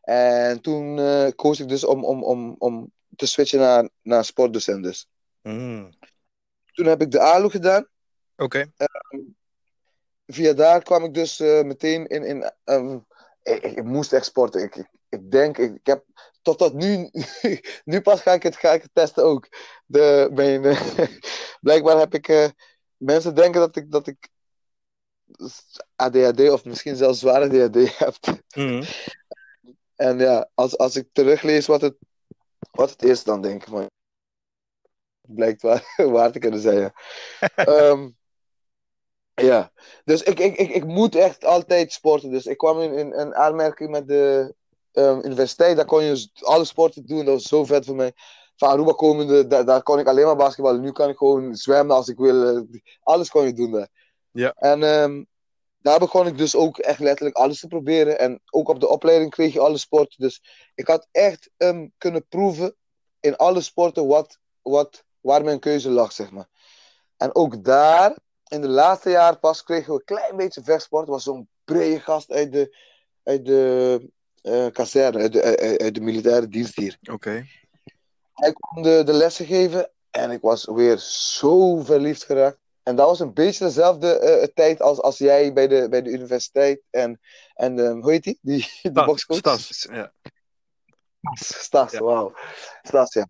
En 0.00 0.60
toen 0.60 0.98
eh, 0.98 1.28
koos 1.34 1.60
ik 1.60 1.68
dus 1.68 1.84
om, 1.84 2.04
om, 2.04 2.24
om, 2.24 2.54
om 2.58 2.92
te 3.16 3.26
switchen 3.26 3.58
naar, 3.58 3.88
naar 4.02 4.24
sportdocent 4.24 4.82
dus. 4.82 5.08
Mm. 5.42 5.92
Toen 6.72 6.86
heb 6.86 7.00
ik 7.00 7.10
de 7.10 7.20
ALO 7.20 7.48
gedaan. 7.48 7.88
Oké. 8.36 8.72
via 10.26 10.52
daar 10.52 10.82
kwam 10.82 11.04
ik 11.04 11.14
dus 11.14 11.40
eh, 11.40 11.62
meteen 11.62 12.06
in. 12.06 12.24
in 12.24 12.52
ehm, 12.64 12.98
ik, 13.42 13.62
ik 13.62 13.84
moest 13.84 14.12
echt 14.12 14.24
sporten. 14.24 14.62
Ik, 14.62 14.76
ik, 14.76 14.88
ik 15.08 15.30
denk, 15.30 15.58
ik, 15.58 15.74
ik 15.74 15.86
heb 15.86 16.04
tot 16.42 16.58
tot 16.58 16.74
nu, 16.74 17.10
nu 17.90 18.00
pas 18.00 18.20
ga 18.20 18.32
ik 18.32 18.42
het, 18.42 18.56
ga 18.56 18.72
ik 18.72 18.82
het 18.82 18.94
testen 18.94 19.24
ook. 19.24 19.48
De, 19.86 20.28
mijn, 20.32 20.76
blijkbaar 21.66 21.98
heb 21.98 22.14
ik, 22.14 22.28
eh, 22.28 22.48
mensen 22.96 23.34
denken 23.34 23.60
dat 23.60 23.76
ik, 23.76 23.90
dat 23.90 24.06
ik 24.06 24.32
ADHD 25.96 26.50
of 26.50 26.64
misschien 26.64 26.96
zelfs 26.96 27.18
zware 27.18 27.44
ADHD 27.44 27.98
heb. 27.98 28.14
Mm. 28.56 28.82
En 29.96 30.18
ja, 30.18 30.50
als, 30.54 30.78
als 30.78 30.96
ik 30.96 31.08
teruglees 31.12 31.66
wat 31.66 31.80
het, 31.80 31.96
wat 32.70 32.90
het 32.90 33.02
is, 33.02 33.24
dan 33.24 33.42
denk 33.42 33.62
ik 33.62 33.68
van. 33.68 33.80
Het 33.80 35.34
blijkt 35.34 35.62
waar, 35.62 35.94
waar 36.12 36.32
te 36.32 36.38
kunnen 36.38 36.60
zijn. 36.60 36.78
Ja. 36.78 36.92
Ehm, 37.54 38.08
ja, 39.34 39.72
dus 40.04 40.22
ik, 40.22 40.38
ik, 40.38 40.56
ik, 40.56 40.70
ik 40.70 40.84
moet 40.84 41.14
echt 41.14 41.44
altijd 41.44 41.92
sporten. 41.92 42.30
Dus 42.30 42.46
ik 42.46 42.56
kwam 42.58 42.80
in, 42.80 42.92
in, 42.92 43.12
in 43.12 43.34
aanmerking 43.34 43.90
met 43.90 44.08
de 44.08 44.54
ehm, 44.92 45.20
universiteit. 45.24 45.76
Daar 45.76 45.84
kon 45.84 46.04
je 46.04 46.16
s- 46.16 46.30
alle 46.40 46.64
sporten 46.64 47.06
doen. 47.06 47.24
Dat 47.24 47.34
was 47.34 47.42
zo 47.42 47.64
vet 47.64 47.84
voor 47.84 47.94
mij. 47.96 48.12
Van 48.56 48.68
Aruba 48.68 48.92
komende, 48.92 49.46
daar, 49.46 49.64
daar 49.64 49.82
kon 49.82 49.98
ik 49.98 50.06
alleen 50.06 50.24
maar 50.24 50.36
basketballen. 50.36 50.80
Nu 50.80 50.92
kan 50.92 51.08
ik 51.08 51.16
gewoon 51.16 51.54
zwemmen 51.54 51.96
als 51.96 52.08
ik 52.08 52.16
wil. 52.18 52.56
eh, 52.56 52.80
Alles 53.02 53.30
kon 53.30 53.44
je 53.46 53.52
doen 53.52 53.70
daar. 53.70 53.88
Ja. 54.34 54.54
En 54.56 54.82
ehm, 54.82 55.24
daar 55.78 55.98
begon 55.98 56.26
ik 56.26 56.38
dus 56.38 56.56
ook 56.56 56.78
echt 56.78 56.98
letterlijk 56.98 57.36
alles 57.36 57.60
te 57.60 57.66
proberen. 57.66 58.18
En 58.18 58.40
ook 58.50 58.68
op 58.68 58.80
de 58.80 58.88
opleiding 58.88 59.30
kreeg 59.30 59.52
je 59.52 59.60
alle 59.60 59.78
sporten. 59.78 60.20
Dus 60.20 60.42
ik 60.74 60.86
had 60.86 61.08
echt 61.10 61.50
ehm, 61.56 61.88
kunnen 61.98 62.26
proeven 62.28 62.76
in 63.20 63.36
alle 63.36 63.60
sporten 63.60 64.06
wat, 64.06 64.38
wat, 64.62 65.04
waar 65.20 65.44
mijn 65.44 65.60
keuze 65.60 65.90
lag, 65.90 66.12
zeg 66.12 66.30
maar. 66.30 66.48
En 67.16 67.34
ook 67.34 67.64
daar, 67.64 68.18
in 68.48 68.60
de 68.60 68.68
laatste 68.68 69.10
jaar 69.10 69.38
pas, 69.38 69.62
kregen 69.62 69.92
we 69.92 69.98
een 69.98 70.04
klein 70.04 70.36
beetje 70.36 70.62
vechtsport. 70.62 71.06
Er 71.06 71.12
was 71.12 71.22
zo'n 71.22 71.48
brede 71.64 72.00
gast 72.00 72.32
uit 72.32 72.52
de, 72.52 72.76
uit 73.22 73.46
de 73.46 74.00
eh, 74.42 74.66
kazerne, 74.66 75.18
uit 75.18 75.32
de, 75.32 75.42
uit, 75.42 75.80
uit 75.80 75.94
de 75.94 76.00
militaire 76.00 76.48
dienst 76.48 76.76
hier. 76.76 76.98
Oké. 77.12 77.46
Hij 78.32 78.52
kwam 78.52 78.82
de, 78.82 79.02
de 79.04 79.12
lessen 79.12 79.46
geven 79.46 79.90
en 80.10 80.30
ik 80.30 80.40
was 80.40 80.64
weer 80.64 80.98
zo 80.98 81.76
verliefd 81.76 82.24
geraakt. 82.24 82.58
En 82.84 82.96
dat 82.96 83.06
was 83.06 83.20
een 83.20 83.34
beetje 83.34 83.64
dezelfde 83.64 84.18
eh, 84.18 84.46
tijd 84.54 84.80
als, 84.80 85.00
als 85.00 85.18
jij 85.18 85.52
bij 85.52 85.68
de, 85.68 85.88
bij 85.88 86.02
de 86.02 86.10
universiteit. 86.10 86.82
En, 86.90 87.20
en 87.54 87.78
ehm, 87.78 88.00
hoe 88.00 88.10
heet 88.10 88.22
die? 88.22 88.38
Die, 88.42 88.56
die 88.82 88.90
Stas, 88.90 89.06
boxcoach? 89.06 89.38
Stas, 89.38 89.88
ja. 89.90 90.12
Stas, 91.34 91.92
Ja. 91.92 92.00
wauw. 92.00 92.34
Stas, 92.82 93.12
ja. 93.12 93.26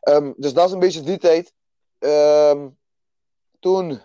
Ehm, 0.00 0.32
dus 0.36 0.52
dat 0.52 0.66
is 0.66 0.72
een 0.72 0.78
beetje 0.78 1.02
die 1.02 1.18
tijd. 1.18 1.52
Ehm, 1.98 2.68
toen, 3.60 4.00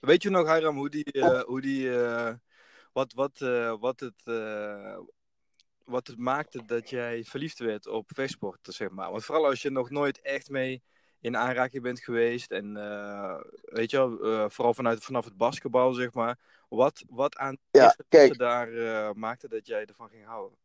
Weet 0.00 0.22
je 0.22 0.30
nog, 0.30 0.54
Hiram, 0.54 0.76
hoe 0.76 0.90
die, 0.90 1.04
eh, 1.04 1.40
hoe 1.42 1.60
die 1.60 2.02
eh, 2.04 2.34
wat, 2.92 3.12
wat, 3.12 3.40
eh, 3.40 3.74
wat, 3.80 4.00
het, 4.00 4.22
eh, 4.24 4.98
wat 5.84 6.06
het 6.06 6.18
maakte 6.18 6.64
dat 6.66 6.90
jij 6.90 7.24
verliefd 7.24 7.58
werd 7.58 7.86
op 7.86 8.10
vechtsporten, 8.14 8.72
zeg 8.72 8.90
maar? 8.90 9.10
Want 9.10 9.24
vooral 9.24 9.46
als 9.46 9.62
je 9.62 9.70
nog 9.70 9.90
nooit 9.90 10.20
echt 10.20 10.48
mee 10.48 10.82
in 11.22 11.36
aanraking 11.36 11.82
bent 11.82 12.00
geweest 12.00 12.50
en, 12.50 12.76
eh, 12.76 13.40
weet 13.64 13.90
je 13.90 13.96
wel, 13.96 14.20
eh, 14.20 14.44
vooral 14.48 14.74
vanuit, 14.74 15.04
vanaf 15.04 15.24
het 15.24 15.36
basketbal, 15.36 15.92
zeg 15.92 16.12
maar. 16.12 16.38
Wat, 16.68 17.02
wat 17.08 17.36
aan 17.36 17.58
Ja, 17.70 17.96
kijk. 18.08 18.38
daar 18.38 18.72
eh, 18.72 19.12
maakte 19.14 19.48
dat 19.48 19.66
jij 19.66 19.84
ervan 19.84 20.08
ging 20.08 20.24
houden? 20.24 20.58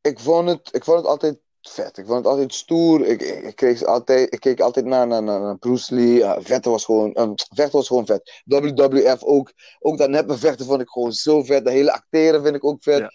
ik 0.00 0.18
vond 0.18 0.48
het, 0.48 0.74
ik 0.74 0.84
vond 0.84 0.98
het 0.98 1.06
altijd 1.06 1.38
vet. 1.60 1.98
Ik 1.98 2.06
vond 2.06 2.18
het 2.18 2.26
altijd 2.26 2.54
stoer. 2.54 3.06
Ik, 3.06 3.22
ik, 3.22 3.42
ik, 3.42 3.56
kreeg 3.56 3.84
altijd, 3.84 4.32
ik 4.34 4.40
keek 4.40 4.60
altijd 4.60 4.86
naar, 4.86 5.06
naar, 5.06 5.22
naar, 5.22 5.58
Bruce 5.58 5.94
Lee. 5.94 6.14
Ja, 6.14 6.42
vechten 6.42 6.70
was 6.70 6.84
gewoon, 6.84 7.16
um, 7.20 7.32
vechten 7.36 7.78
was 7.78 7.86
gewoon 7.86 8.06
vet. 8.06 8.42
WWF 8.44 9.22
ook. 9.22 9.52
Ook 9.78 9.98
dat 9.98 10.10
neppe 10.10 10.38
vechten 10.38 10.66
vond 10.66 10.80
ik 10.80 10.88
gewoon 10.88 11.12
zo 11.12 11.42
vet. 11.42 11.64
Dat 11.64 11.72
hele 11.72 11.92
acteren 11.92 12.42
vind 12.42 12.54
ik 12.54 12.64
ook 12.64 12.82
vet. 12.82 12.98
Ja. 12.98 13.10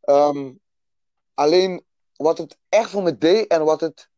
Ehm, 0.00 0.52
alleen 1.34 1.84
wat 2.16 2.38
het 2.38 2.58
echt 2.68 2.90
voor 2.90 3.02
me 3.02 3.18
deed 3.18 3.46
en 3.46 3.64
wat 3.64 3.80
het, 3.80 4.08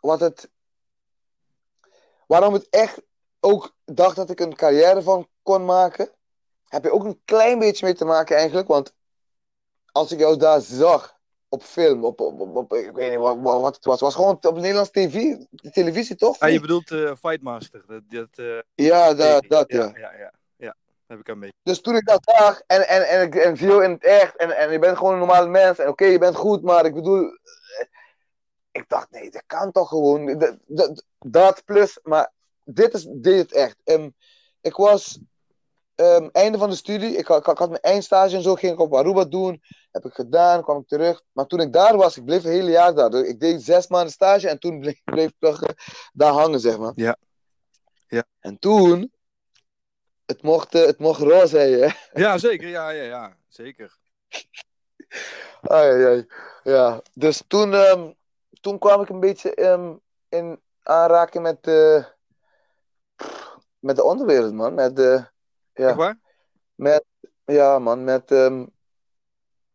wat 0.00 0.20
het, 0.20 0.50
waarom 2.26 2.52
het 2.52 2.66
echt 2.70 3.02
ook 3.40 3.74
dacht 3.84 4.16
dat 4.16 4.30
ik 4.30 4.40
een 4.40 4.56
carrière 4.56 5.02
van 5.02 5.28
kon 5.42 5.64
maken, 5.64 6.10
heb 6.64 6.84
je 6.84 6.92
ook 6.92 7.04
een 7.04 7.20
klein 7.24 7.58
beetje 7.58 7.84
mee 7.84 7.94
te 7.94 8.04
maken 8.04 8.36
eigenlijk. 8.36 8.68
Want 8.68 8.94
als 9.92 10.12
ik 10.12 10.18
jou 10.18 10.36
daar 10.36 10.60
zag 10.60 11.14
op 11.48 11.62
film, 11.62 12.04
op, 12.04 12.20
op, 12.20 12.40
op, 12.40 12.56
op- 12.56 12.74
ik 12.74 12.90
weet 12.92 13.10
niet 13.10 13.18
wat, 13.18 13.38
wat 13.40 13.74
het 13.74 13.84
was, 13.84 14.00
was 14.00 14.14
gewoon 14.14 14.38
op 14.40 14.54
Nederlands 14.54 14.90
TV, 14.90 15.36
televisie 15.72 16.16
toch? 16.16 16.38
Ah, 16.38 16.50
je 16.50 16.60
bedoelt 16.60 16.90
eh, 16.90 17.12
Fightmaster. 17.20 17.84
Dat, 17.86 18.02
dat, 18.08 18.28
eh, 18.34 18.58
Ja, 18.74 19.14
dat, 19.14 19.44
dat 19.48 19.72
ja. 19.72 19.92
ja, 19.94 20.12
ja, 20.12 20.32
ja. 20.56 20.76
Heb 21.06 21.18
ik 21.18 21.30
aan 21.30 21.38
mee. 21.38 21.52
Dus 21.62 21.80
toen 21.80 21.96
ik 21.96 22.06
dat 22.06 22.32
zag 22.36 22.62
en, 22.66 22.88
en, 22.88 23.08
en, 23.08 23.22
ik, 23.26 23.34
en 23.34 23.54
jou 23.54 23.84
in 23.84 23.90
het 23.90 24.04
echt 24.04 24.36
en, 24.36 24.56
en 24.56 24.72
je 24.72 24.78
bent 24.78 24.96
gewoon 24.96 25.12
een 25.12 25.18
normale 25.18 25.48
mens 25.48 25.78
en 25.78 25.88
oké, 25.88 26.04
je 26.04 26.18
bent 26.18 26.36
goed, 26.36 26.62
maar 26.62 26.84
ik 26.84 26.94
bedoel, 26.94 27.38
ik 28.76 28.88
dacht 28.88 29.10
nee, 29.10 29.30
dat 29.30 29.42
kan 29.46 29.72
toch 29.72 29.88
gewoon, 29.88 30.38
dat, 30.38 30.56
dat, 30.66 31.04
dat 31.18 31.64
plus, 31.64 31.98
maar 32.02 32.32
dit 32.64 32.94
is 32.94 33.06
dit 33.10 33.38
het 33.38 33.52
echt. 33.52 33.76
Ehm, 33.84 34.10
ik 34.60 34.74
was 34.76 35.18
ehm, 35.94 36.28
einde 36.32 36.58
van 36.58 36.70
de 36.70 36.76
studie, 36.76 37.16
ik, 37.16 37.26
had- 37.26 37.46
ik, 37.48 37.58
had 37.58 37.70
mijn 37.70 37.80
eindstage 37.82 38.36
en 38.36 38.42
zo, 38.42 38.54
ging 38.54 38.72
ik 38.72 38.80
op 38.80 38.94
Aruba 38.94 39.24
doen, 39.24 39.62
heb 39.90 40.04
ik 40.04 40.12
gedaan, 40.12 40.62
kwam 40.62 40.78
ik 40.80 40.88
terug. 40.88 41.22
Maar 41.32 41.46
toen 41.46 41.60
ik 41.60 41.72
daar 41.72 41.96
was, 41.96 42.16
ik 42.16 42.24
bleef 42.24 42.44
een 42.44 42.50
hele 42.50 42.70
jaar 42.70 42.94
daar. 42.94 43.14
Ik 43.14 43.40
deed 43.40 43.62
zes 43.62 43.88
maanden 43.88 44.12
stage 44.12 44.48
en 44.48 44.58
toen 44.58 44.80
bleef, 44.80 45.00
bleef 45.04 45.28
ik 45.28 45.36
toch 45.38 45.62
eh, 45.62 45.74
daar 46.12 46.32
hangen, 46.32 46.60
zeg 46.60 46.78
maar. 46.78 46.92
Ja. 46.94 47.16
Ja. 48.08 48.24
En 48.40 48.58
toen, 48.58 49.12
het 50.26 50.42
mocht, 50.42 50.74
eh, 50.74 50.86
het 50.86 50.98
mocht 50.98 51.20
roze 51.20 51.46
zijn, 51.46 51.72
hè. 51.80 51.88
Ja, 52.22 52.38
zeker. 52.38 52.68
Ja, 52.68 52.90
ja, 52.90 53.02
ja. 53.02 53.36
Zeker. 53.48 53.98
Ai, 55.60 55.90
ai, 55.90 56.04
ai. 56.04 56.26
Ja, 56.62 57.02
dus 57.14 57.42
toen, 57.46 57.74
ehm, 57.74 58.12
toen 58.66 58.78
kwam 58.78 59.00
ik 59.00 59.08
een 59.08 59.20
beetje 59.20 59.54
ehm, 59.54 59.94
in 60.28 60.60
aanraking 60.82 61.42
met 61.42 61.62
de, 61.62 62.04
met 63.78 63.96
de 63.96 64.04
onderwereld, 64.04 64.52
man. 64.52 64.74
Met 64.74 64.96
de, 64.96 65.26
ja. 65.72 65.88
Echt 65.88 65.96
waar? 65.96 66.18
Ja, 67.44 67.78
man, 67.78 68.04
met 68.04 68.30
ehm, 68.30 68.66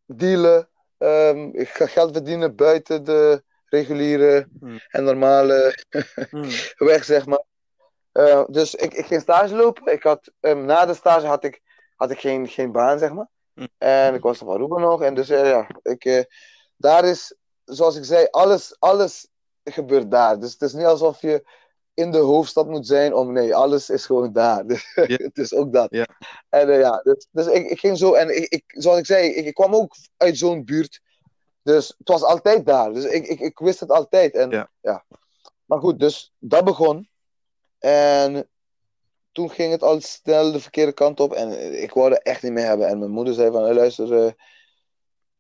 dealen. 0.06 0.70
ehm, 0.98 1.50
ik 1.52 1.70
ga 1.70 1.86
geld 1.86 2.12
verdienen 2.12 2.56
buiten 2.56 3.04
de 3.04 3.44
reguliere 3.66 4.48
Hmm. 4.60 4.80
en 4.90 5.04
normale 5.04 5.76
Hmm. 6.30 6.50
weg, 6.78 7.04
zeg 7.04 7.26
maar. 7.26 7.44
Eh, 8.12 8.44
dus 8.48 8.76
ik, 8.76 8.94
ik 8.94 9.06
ging 9.06 9.22
stage 9.22 9.56
lopen. 9.56 9.94
Ik 9.94 10.04
had, 10.04 10.32
na 10.42 10.86
de 10.86 10.94
stage 10.94 11.26
had 11.26 11.44
ik, 11.44 11.62
had 11.96 12.12
ik 12.12 12.20
geen, 12.20 12.48
geen 12.48 12.72
baan, 12.72 13.00
zeg 13.00 13.14
maar. 13.14 13.28
Hmm. 13.54 13.68
En 13.78 14.14
ik 14.14 14.22
was 14.22 14.42
op 14.42 14.50
Aruba 14.50 14.80
nog. 14.80 15.02
En 15.02 15.14
dus 15.14 15.30
eh, 15.30 15.46
ja, 15.50 15.68
ik, 15.82 16.06
eh, 16.06 16.24
daar 16.78 17.06
is, 17.06 17.36
zoals 17.74 17.96
ik 17.96 18.04
zei, 18.04 18.28
alles, 18.32 18.76
alles 18.80 19.28
gebeurt 19.64 20.12
daar. 20.12 20.40
Dus 20.40 20.52
het 20.52 20.62
is 20.62 20.74
niet 20.74 20.86
alsof 20.86 21.22
je 21.22 21.44
in 21.94 22.12
de 22.12 22.18
hoofdstad 22.18 22.68
moet 22.68 22.88
zijn 22.88 23.14
om, 23.14 23.32
nee, 23.32 23.56
alles 23.56 23.90
is 23.90 24.06
gewoon 24.06 24.34
daar. 24.34 24.66
Dus, 24.68 24.94
het 24.96 25.38
is 25.38 25.54
ook 25.54 25.74
dat. 25.74 25.92
En 26.50 26.70
eh, 26.70 26.80
ja, 26.80 27.02
dus, 27.04 27.28
dus 27.32 27.48
ik, 27.48 27.70
ik 27.70 27.80
ging 27.80 27.98
zo, 27.98 28.14
en 28.14 28.36
ik, 28.38 28.50
ik, 28.50 28.64
zoals 28.68 29.00
ik 29.00 29.06
zei, 29.06 29.28
ik, 29.28 29.46
ik 29.46 29.54
kwam 29.54 29.76
ook 29.76 29.96
uit 30.18 30.38
zo'n 30.38 30.66
buurt. 30.66 31.02
Dus 31.64 31.94
het 31.98 32.08
was 32.08 32.24
altijd 32.24 32.66
daar. 32.66 32.94
Dus 32.94 33.04
ik, 33.06 33.28
ik, 33.28 33.40
ik 33.40 33.60
wist 33.60 33.80
het 33.80 33.92
altijd. 33.92 34.36
En, 34.36 34.50
Ja. 34.82 35.06
Maar 35.66 35.80
goed, 35.80 36.00
dus 36.00 36.34
dat 36.40 36.64
begon. 36.64 37.10
En 37.80 38.50
toen 39.32 39.50
ging 39.50 39.72
het 39.72 39.84
al 39.84 40.02
snel 40.02 40.52
de 40.52 40.60
verkeerde 40.60 40.92
kant 40.92 41.20
op. 41.20 41.34
En 41.34 41.82
ik 41.82 41.94
wou 41.94 42.12
er 42.12 42.18
echt 42.18 42.44
niet 42.44 42.52
mee 42.52 42.64
hebben. 42.64 42.88
En 42.88 43.00
mijn 43.00 43.12
moeder 43.12 43.34
zei 43.34 43.52
van, 43.52 43.64
"Hey, 43.64 43.74
luister... 43.74 44.26
eh, 44.26 44.32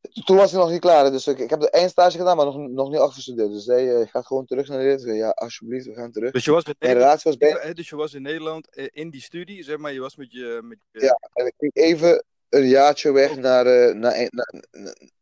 toen 0.01 0.35
was 0.35 0.51
ik 0.51 0.57
nog 0.57 0.69
niet 0.69 0.79
klaar. 0.79 1.11
Dus 1.11 1.27
ik, 1.27 1.39
ik 1.39 1.49
heb 1.49 1.59
de 1.59 1.69
eindstage 1.69 2.17
gedaan, 2.17 2.37
maar 2.37 2.45
nog, 2.45 2.57
nog 2.57 2.89
niet 2.89 2.99
afgestudeerd. 2.99 3.51
Dus 3.51 3.63
zei, 3.63 3.89
eh, 3.89 4.07
ga 4.07 4.21
gewoon 4.21 4.45
terug 4.45 4.67
naar 4.67 4.77
Nederland. 4.77 5.07
Ik 5.07 5.15
ja, 5.15 5.29
alsjeblieft, 5.29 5.85
we 5.85 5.93
gaan 5.93 6.11
terug. 6.11 6.31
Dus 6.31 6.45
je 6.45 6.51
was 6.51 6.63
Nederland, 6.79 7.75
dus 7.75 7.89
je 7.89 7.95
was 7.95 8.13
in 8.13 8.21
Nederland 8.21 8.75
eh, 8.75 8.87
in 8.91 9.09
die 9.09 9.21
studie, 9.21 9.63
zeg 9.63 9.77
maar. 9.77 9.93
Je 9.93 9.99
was 9.99 10.15
met 10.15 10.31
je. 10.31 10.59
Met 10.63 10.77
je 10.91 11.01
Ja, 11.01 11.19
en 11.33 11.45
ik 11.45 11.53
ging 11.57 11.75
even 11.75 12.23
een 12.49 12.67
jaartje 12.67 13.11
weg 13.11 13.37
naar, 13.37 13.65
eh, 13.65 13.95
naar, 13.95 14.27
naar, 14.29 14.53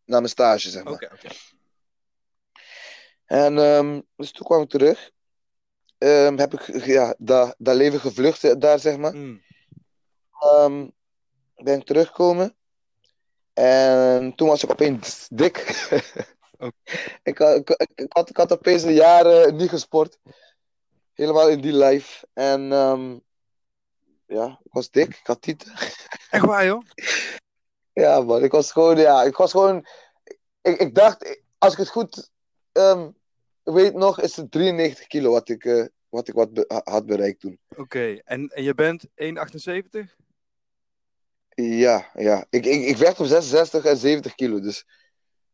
naar, 0.06 0.20
mijn 0.20 0.28
stage, 0.28 0.70
zeg 0.70 0.84
maar. 0.84 0.94
Oké, 0.94 1.10
oké. 1.14 1.28
En 3.26 3.58
ehm, 3.58 4.02
dus 4.16 4.32
toen 4.32 4.46
kwam 4.46 4.62
ik 4.62 4.70
terug. 4.70 5.12
Ehm, 5.98 6.38
heb 6.38 6.54
ik 6.54 6.86
ja, 6.86 7.16
dat, 7.18 7.56
dat 7.58 7.76
leven 7.76 8.00
gevlucht 8.00 8.62
daar, 8.62 8.80
zeg 8.80 8.98
maar. 8.98 9.12
Hmm. 9.12 9.42
Ehm, 10.40 10.88
ben 11.56 11.80
ik 11.80 11.86
teruggekomen. 11.86 12.58
En 13.54 14.36
toen 14.36 14.48
was 14.48 14.64
ik 14.64 14.72
opeens 14.72 15.28
dik. 15.32 15.58
Ik, 17.24 17.38
had, 17.38 17.56
ik, 17.56 17.70
ik, 17.96 18.06
had, 18.14 18.30
ik 18.30 18.38
had 18.38 18.52
opeens 18.52 18.84
een 18.84 18.94
jaar 18.94 19.26
eh, 19.26 19.52
niet 19.52 19.70
gesport. 19.70 20.20
Helemaal 21.14 21.50
in 21.50 21.62
die 21.62 21.74
life. 21.74 22.28
En 22.34 22.72
ehm, 22.72 23.18
ja, 24.26 24.60
ik 24.64 24.74
was 24.74 24.90
dik. 24.90 25.08
Ik 25.08 25.28
had 25.28 25.42
tieten. 25.42 25.74
Echt 26.30 26.46
waar, 26.46 26.66
joh? 26.66 26.82
Ja, 27.94 28.22
man. 28.22 28.44
Ik 28.44 28.52
was 28.52 28.72
gewoon, 28.72 28.98
ja, 28.98 29.24
ik 29.24 29.36
was 29.36 29.52
gewoon... 29.52 29.86
Ik, 30.62 30.80
ik 30.80 30.96
dacht, 30.96 31.42
als 31.58 31.74
ik 31.74 31.80
het 31.80 31.90
goed 31.90 32.32
ehm, 32.72 33.10
weet 33.64 33.94
nog, 33.94 34.22
is 34.22 34.36
het 34.36 34.52
93 34.52 35.08
kilo 35.08 35.32
wat 35.32 35.50
ik, 35.50 35.66
eh, 35.66 35.86
wat 36.10 36.28
ik 36.28 36.34
wat 36.34 36.54
be- 36.54 36.82
had 36.84 37.06
bereikt 37.06 37.40
toen. 37.40 37.60
Oké. 37.76 38.20
En, 38.24 38.48
en 38.48 38.64
je 38.64 38.74
bent 38.74 39.06
1,78? 39.08 40.16
Ja, 41.56 42.10
ja. 42.14 42.46
Ik, 42.50 42.66
ik, 42.66 42.86
ik 42.86 42.98
werd 42.98 43.20
op 43.20 43.26
66 43.26 43.86
en 43.86 43.98
70 43.98 44.36
kilo, 44.36 44.60
dus... 44.60 44.86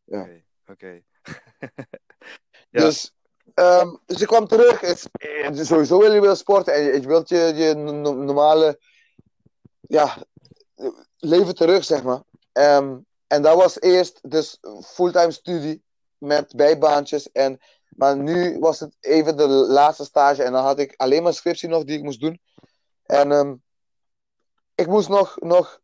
Ja. 0.04 0.30
Oké. 0.66 1.02
Ja. 2.70 2.82
Dus, 2.82 3.14
ehm, 3.54 3.96
dus 4.06 4.22
ik 4.22 4.28
kwam 4.28 4.48
terug. 4.48 4.82
Het, 4.82 5.10
eh, 5.12 5.50
sowieso 5.54 6.00
wil 6.00 6.14
je 6.14 6.22
wel 6.22 6.36
sporten 6.36 6.74
en 6.74 6.84
je, 6.84 6.94
je 6.94 7.08
wilt 7.08 7.30
je, 7.30 7.38
je 7.56 7.74
no- 7.74 8.14
normale 8.14 8.80
ja, 9.82 10.18
leven 11.18 11.56
terug, 11.56 11.84
zeg 11.84 12.04
maar. 12.04 12.22
Ehm, 12.52 12.98
en 13.28 13.42
dat 13.42 13.56
was 13.56 13.82
eerst 13.82 14.30
dus 14.30 14.60
fulltime 14.84 15.32
studie 15.32 15.84
met 16.18 16.56
bijbaantjes. 16.56 17.32
En, 17.32 17.60
maar 17.90 18.18
nu 18.18 18.60
was 18.60 18.80
het 18.80 18.98
even 19.00 19.38
de 19.38 19.48
laatste 19.48 20.04
stage 20.04 20.44
en 20.44 20.52
dan 20.52 20.64
had 20.64 20.80
ik 20.80 20.94
alleen 20.98 21.24
maar 21.24 21.34
scriptie 21.34 21.70
nog 21.70 21.84
die 21.84 21.98
ik 21.98 22.04
moest 22.04 22.22
doen. 22.22 22.42
En 23.04 23.32
ehm, 23.32 23.56
ik 24.76 24.88
moest 24.88 25.10
nog, 25.10 25.40
nog 25.40 25.82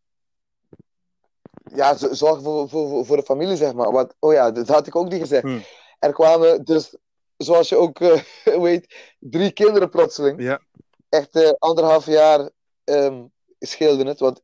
ja, 1.75 1.95
z- 1.97 2.09
zorgen 2.09 2.43
voor, 2.43 2.69
voor, 2.69 3.05
voor- 3.05 3.15
de 3.17 3.23
familie, 3.23 3.55
zeg 3.55 3.73
maar. 3.73 3.91
Wat, 3.91 4.15
oh 4.19 4.33
ja, 4.33 4.51
dat 4.51 4.67
had 4.67 4.87
ik 4.87 4.95
ook 4.95 5.09
niet 5.09 5.21
gezegd. 5.21 5.43
Hmm. 5.43 5.63
Er 5.99 6.13
kwamen 6.13 6.63
dus, 6.65 6.95
zoals 7.37 7.69
je 7.69 7.75
ook 7.75 7.99
eh, 7.99 8.21
weet, 8.67 9.13
drie 9.19 9.51
kinderen 9.51 9.89
plotseling. 9.89 10.41
Ja. 10.41 10.61
Echt 11.09 11.35
eh, 11.35 11.51
anderhalf 11.57 12.05
jaar 12.05 12.49
ehm 12.83 13.25
scheelde 13.59 14.03
het. 14.05 14.19
Want 14.19 14.41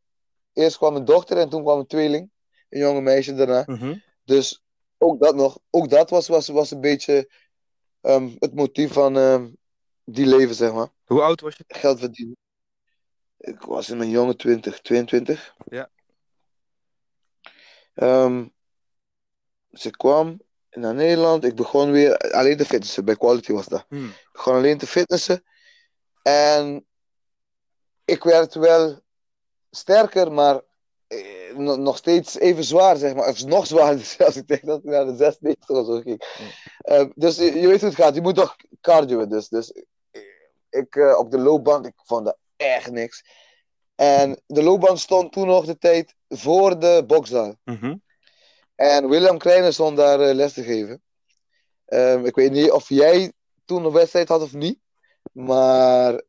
eerst 0.54 0.78
kwam 0.78 0.96
een 0.96 1.06
dochter 1.06 1.38
en 1.38 1.50
toen 1.50 1.64
kwam 1.64 1.80
een 1.80 1.88
tweeling. 1.88 2.30
Een 2.70 2.80
jonge 2.80 3.02
meisje 3.02 3.34
daarna. 3.34 3.64
Mhm. 3.66 3.96
Dus 4.24 4.64
ook 4.98 5.22
dat 5.22 5.36
nog. 5.36 5.60
Ook 5.70 5.90
dat 5.90 6.10
was, 6.10 6.28
was, 6.28 6.48
was 6.48 6.72
een 6.72 6.82
beetje 6.82 7.32
ehm, 8.02 8.30
het 8.40 8.56
motief 8.56 8.94
van 8.94 9.18
ehm, 9.18 9.50
die 10.04 10.26
leven, 10.26 10.56
zeg 10.56 10.74
maar. 10.74 10.88
Hoe 11.06 11.22
oud 11.22 11.42
was 11.42 11.56
je? 11.56 11.64
Geld 11.68 12.00
verdienen. 12.00 12.38
Ik 13.38 13.62
was 13.62 13.90
in 13.90 13.98
mijn 13.98 14.10
jonge 14.10 14.36
20, 14.36 14.82
22. 14.82 15.54
Ja. 15.70 15.90
Ehm, 17.98 18.46
dus 19.70 19.86
ik 19.86 19.92
kwam 19.92 20.42
naar 20.70 20.94
Nederland. 20.94 21.44
Ik 21.44 21.56
begon 21.56 21.92
weer 21.92 22.18
alleen 22.18 22.58
te 22.58 22.66
fitnessen. 22.66 23.06
Bij 23.06 23.16
Quality 23.16 23.52
was 23.52 23.66
dat. 23.66 23.86
Hmm. 23.88 24.08
Ik 24.08 24.30
begon 24.32 24.56
alleen 24.56 24.78
te 24.78 24.88
fitnessen. 24.88 25.44
En 26.22 26.86
ik 28.06 28.24
werd 28.24 28.54
wel 28.54 29.00
sterker, 29.70 30.32
maar 30.32 30.62
eh, 31.08 31.56
nog 31.58 31.98
steeds 31.98 32.38
even 32.38 32.64
zwaar, 32.64 32.98
zeg 32.98 33.14
maar. 33.14 33.28
Of 33.28 33.46
nog 33.46 33.68
zwaarder 33.68 34.06
zelfs. 34.06 34.36
Ik 34.42 34.48
denk 34.48 34.66
dat 34.66 34.78
ik 34.78 34.84
naar 34.84 35.06
de 35.06 35.16
96 35.16 35.70
of 35.70 35.86
zo 35.86 36.02
ging. 36.02 36.22
Eh, 36.78 37.06
dus 37.16 37.36
je, 37.36 37.60
je 37.60 37.68
weet 37.68 37.80
hoe 37.80 37.90
het 37.90 37.98
gaat. 37.98 38.16
Je 38.16 38.22
moet 38.22 38.36
toch 38.36 38.56
cardio. 38.82 39.28
Dus, 39.28 39.48
dus 39.48 39.72
eh, 40.12 40.22
ik 40.70 40.96
eh, 40.96 41.18
op 41.18 41.32
de 41.32 41.40
loopband, 41.40 41.86
ik 41.86 41.94
vond 41.96 42.26
dat 42.26 42.38
echt 42.56 42.92
niks. 42.92 43.24
En 43.98 44.42
de 44.46 44.64
loopband 44.64 45.00
stond 45.00 45.32
toen 45.32 45.48
nog 45.48 45.66
de 45.66 45.78
tijd 45.78 46.16
voor 46.30 46.80
de 46.80 47.04
bokszaal. 47.08 47.56
Mhm. 47.64 47.96
En 48.76 49.10
William 49.10 49.38
Kleine 49.38 49.72
stond 49.72 49.98
daar 49.98 50.22
eh, 50.22 50.36
les 50.36 50.54
te 50.54 50.64
geven. 50.64 51.02
Ehm, 51.86 52.26
ik 52.26 52.36
weet 52.36 52.52
niet 52.52 52.72
of 52.72 52.90
jij 52.90 53.34
toen 53.66 53.86
een 53.86 53.92
wedstrijd 53.92 54.30
had 54.30 54.42
of 54.42 54.54
niet. 54.54 54.80
Maar, 55.32 56.22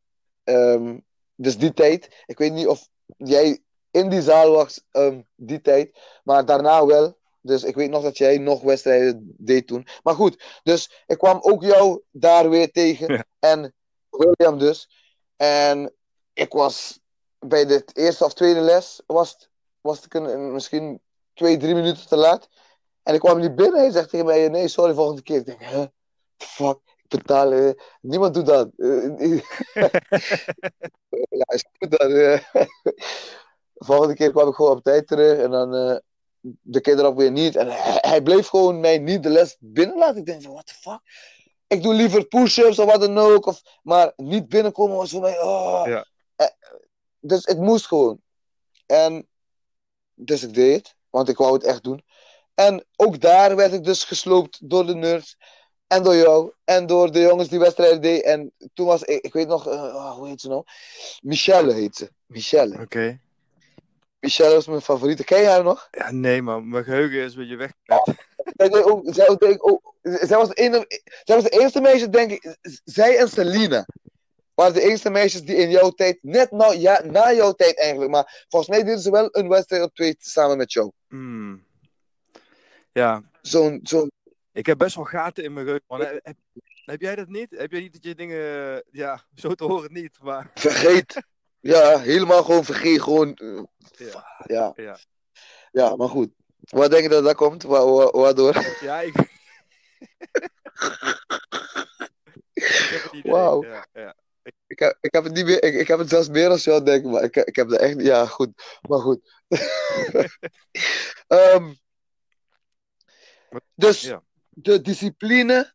ehm, 0.44 0.98
dus 1.34 1.58
die 1.58 1.72
tijd. 1.72 2.22
Ik 2.26 2.38
weet 2.38 2.52
niet 2.52 2.66
of 2.66 2.88
jij 3.16 3.62
in 3.90 4.08
die 4.08 4.22
zaal 4.22 4.50
was 4.50 4.84
ehm, 4.90 5.20
die 5.34 5.60
tijd. 5.60 5.98
Maar 6.24 6.44
daarna 6.44 6.86
wel. 6.86 7.18
Dus 7.40 7.64
ik 7.64 7.74
weet 7.74 7.90
nog 7.90 8.02
dat 8.02 8.18
jij 8.18 8.38
nog 8.38 8.62
wedstrijden 8.62 9.34
deed 9.38 9.66
toen. 9.66 9.86
Maar 10.02 10.14
goed, 10.14 10.60
dus 10.62 11.02
ik 11.06 11.18
kwam 11.18 11.38
ook 11.40 11.62
jou 11.62 12.02
daar 12.10 12.50
weer 12.50 12.70
tegen. 12.70 13.06
Ja. 13.16 13.24
En 13.38 13.74
William 14.10 14.58
dus. 14.58 14.90
En 15.36 15.94
ik 16.32 16.52
was 16.52 17.00
bij 17.38 17.66
de 17.66 17.84
eerste 17.92 18.24
of 18.24 18.34
tweede 18.34 18.60
les, 18.60 19.00
was, 19.06 19.30
het- 19.30 19.50
was 19.80 20.04
ik 20.04 20.14
een, 20.14 20.52
misschien 20.52 21.00
twee, 21.34 21.56
drie 21.56 21.74
minuten 21.74 22.06
te 22.08 22.16
laat. 22.16 22.48
En 23.02 23.14
ik 23.14 23.20
kwam 23.20 23.40
niet 23.40 23.54
binnen. 23.56 23.80
Hij 23.80 23.90
zegt 23.90 24.10
tegen 24.10 24.26
mij: 24.26 24.48
Nee, 24.48 24.68
sorry, 24.68 24.94
volgende 24.94 25.22
keer. 25.22 25.36
Ik 25.38 25.46
denk: 25.46 25.60
Huh? 25.62 25.84
Fuck, 26.36 26.78
ik 26.96 27.08
betaal. 27.08 27.52
eh, 27.52 27.70
niemand 28.00 28.34
doet 28.34 28.46
dat. 28.46 28.68
Eh, 28.76 29.40
ja, 31.30 31.46
is 31.46 31.64
goed 31.78 31.98
dan. 31.98 32.10
eh. 32.10 32.40
volgende 33.74 34.14
keer 34.14 34.30
kwam 34.30 34.48
ik 34.48 34.54
gewoon 34.54 34.76
op 34.76 34.82
tijd 34.82 35.06
terug. 35.06 35.38
En 35.38 35.50
dan 35.50 35.74
eh, 35.74 35.96
de 36.62 36.80
keer 36.80 36.98
erop 36.98 37.16
weer 37.16 37.30
niet. 37.30 37.56
En 37.56 37.66
hij, 37.68 37.98
hij 38.00 38.22
bleef 38.22 38.48
gewoon 38.48 38.80
mij 38.80 38.98
niet 38.98 39.22
de 39.22 39.28
les 39.28 39.56
binnen 39.60 39.98
laten. 39.98 40.16
Ik 40.16 40.26
denk: 40.26 40.42
van, 40.42 40.52
What 40.52 40.66
the 40.66 40.74
fuck? 40.74 41.00
Ik 41.66 41.82
doe 41.82 41.94
liever 41.94 42.24
push-ups 42.26 42.78
of 42.78 42.84
wat 42.90 43.00
dan 43.00 43.18
ook. 43.18 43.46
Of, 43.46 43.60
maar 43.82 44.12
niet 44.16 44.48
binnenkomen 44.48 44.96
was 44.96 45.10
voor 45.10 45.20
mij. 45.20 45.40
Oh. 45.42 45.82
Ja. 45.86 46.06
Dus 47.20 47.44
het 47.44 47.58
moest 47.58 47.86
gewoon. 47.86 48.20
En 48.86 49.26
dus 50.14 50.42
ik 50.42 50.54
deed 50.54 50.76
het, 50.76 50.94
want 51.10 51.28
ik 51.28 51.36
wou 51.36 51.52
het 51.52 51.64
echt 51.64 51.84
doen. 51.84 52.04
En 52.54 52.84
ook 52.96 53.20
daar 53.20 53.56
werd 53.56 53.72
ik 53.72 53.84
dus 53.84 54.04
gesloopt 54.04 54.70
door 54.70 54.86
de 54.86 54.94
nerds. 54.94 55.36
En 55.86 56.02
door 56.02 56.14
jou. 56.14 56.52
En 56.64 56.86
door 56.86 57.12
de 57.12 57.20
jongens 57.20 57.48
die 57.48 57.58
wedstrijden 57.58 58.00
deden. 58.00 58.24
En 58.24 58.52
toen 58.74 58.86
was 58.86 59.02
ik, 59.02 59.24
ik 59.24 59.32
weet 59.32 59.48
nog, 59.48 59.66
eh, 59.68 59.82
oh, 59.82 60.12
hoe 60.12 60.28
heet 60.28 60.40
ze 60.40 60.48
nou? 60.48 60.62
Michelle 61.22 61.72
heet 61.72 61.96
ze. 61.96 62.10
Michelle. 62.26 62.80
Oké. 62.80 63.20
Michelle 64.20 64.54
was 64.54 64.66
mijn 64.66 64.80
favoriete. 64.80 65.24
Ken 65.24 65.40
je 65.40 65.46
haar 65.46 65.62
nog? 65.62 65.88
Ja, 65.90 66.10
nee, 66.10 66.42
man. 66.42 66.68
Mijn 66.68 66.84
geheugen 66.84 67.22
is 67.22 67.32
een 67.32 67.40
beetje 67.40 67.56
weg. 67.56 67.72
Zij, 68.56 68.68
deed 68.68 68.82
ook, 68.82 69.14
zij, 69.14 69.36
deed 69.36 69.60
ook, 69.60 69.94
zij, 70.02 70.36
was 70.36 70.48
de 70.48 71.02
zij 71.24 71.34
was 71.34 71.44
de 71.44 71.60
eerste 71.60 71.80
meisje, 71.80 72.08
denk 72.08 72.30
ik. 72.30 72.56
Zij 72.84 73.18
en 73.18 73.28
Selina 73.28 73.86
waren 74.58 74.74
de 74.74 74.82
eerste 74.82 75.10
meisjes 75.10 75.42
die 75.42 75.56
in 75.56 75.70
jouw 75.70 75.90
tijd, 75.90 76.18
net 76.22 76.50
na, 76.50 76.70
ja, 76.72 77.02
na 77.04 77.32
jouw 77.32 77.52
tijd 77.52 77.78
eigenlijk, 77.78 78.10
maar 78.10 78.44
volgens 78.48 78.70
mij 78.70 78.82
deden 78.84 79.00
ze 79.00 79.10
wel 79.10 79.28
een 79.30 79.48
wedstrijd 79.48 79.82
op 79.82 79.94
twee 79.94 80.14
samen 80.18 80.56
met 80.56 80.72
jou. 80.72 80.90
Hmm. 81.08 81.66
Ja, 82.92 83.22
Zo'n, 83.42 83.80
zo'n, 83.82 84.10
ik 84.52 84.66
heb 84.66 84.78
best 84.78 84.94
wel 84.96 85.04
gaten 85.04 85.44
in 85.44 85.52
mijn 85.52 85.80
man. 85.86 86.00
Heb, 86.00 86.20
heb, 86.22 86.36
heb 86.84 87.00
jij 87.00 87.14
dat 87.16 87.28
niet? 87.28 87.50
Heb 87.50 87.70
jij 87.72 87.80
niet 87.80 87.92
dat 87.92 88.04
je 88.04 88.14
dingen... 88.14 88.82
Ja, 88.90 89.24
zo 89.34 89.54
te 89.54 89.64
horen 89.64 89.92
niet, 89.92 90.18
maar... 90.22 90.50
vergeet. 90.54 91.22
Ja, 91.60 91.98
helemaal 91.98 92.42
gewoon 92.42 92.64
vergeet. 92.64 93.02
Gewoon, 93.02 93.34
eh, 93.34 93.62
Ja, 93.96 94.24
ja. 94.46 94.72
ja. 94.76 94.98
ja, 95.70 95.96
maar 95.96 96.08
goed. 96.08 96.30
Wat 96.60 96.90
denk 96.90 97.02
je 97.02 97.08
dat 97.08 97.24
dat 97.24 97.34
komt? 97.34 97.62
Wa- 97.62 97.84
wa- 97.86 98.10
Waardoor? 98.10 98.76
ja 98.80 99.00
ik... 99.00 99.14
Wauw. 103.22 103.64
Ja, 103.64 103.86
ja. 103.92 104.14
Ik 104.66 104.78
heb, 104.78 104.98
ik 105.00 105.12
heb 105.12 105.24
het 105.24 105.32
niet 105.32 105.44
meer, 105.44 105.62
ik, 105.62 105.74
ik 105.74 105.88
heb 105.88 105.98
het 105.98 106.08
zelfs 106.08 106.28
meer 106.28 106.48
als 106.48 106.64
jou 106.64 106.84
denken, 106.84 107.10
maar 107.10 107.22
ik, 107.22 107.36
ik 107.36 107.56
heb 107.56 107.70
er 107.70 107.80
echt, 107.80 108.00
ja, 108.00 108.26
goed. 108.26 108.78
Maar 108.88 108.98
goed. 108.98 109.20
Ehm, 111.26 111.74
dus 113.74 114.00
Ja. 114.00 114.22
de 114.48 114.80
discipline 114.80 115.72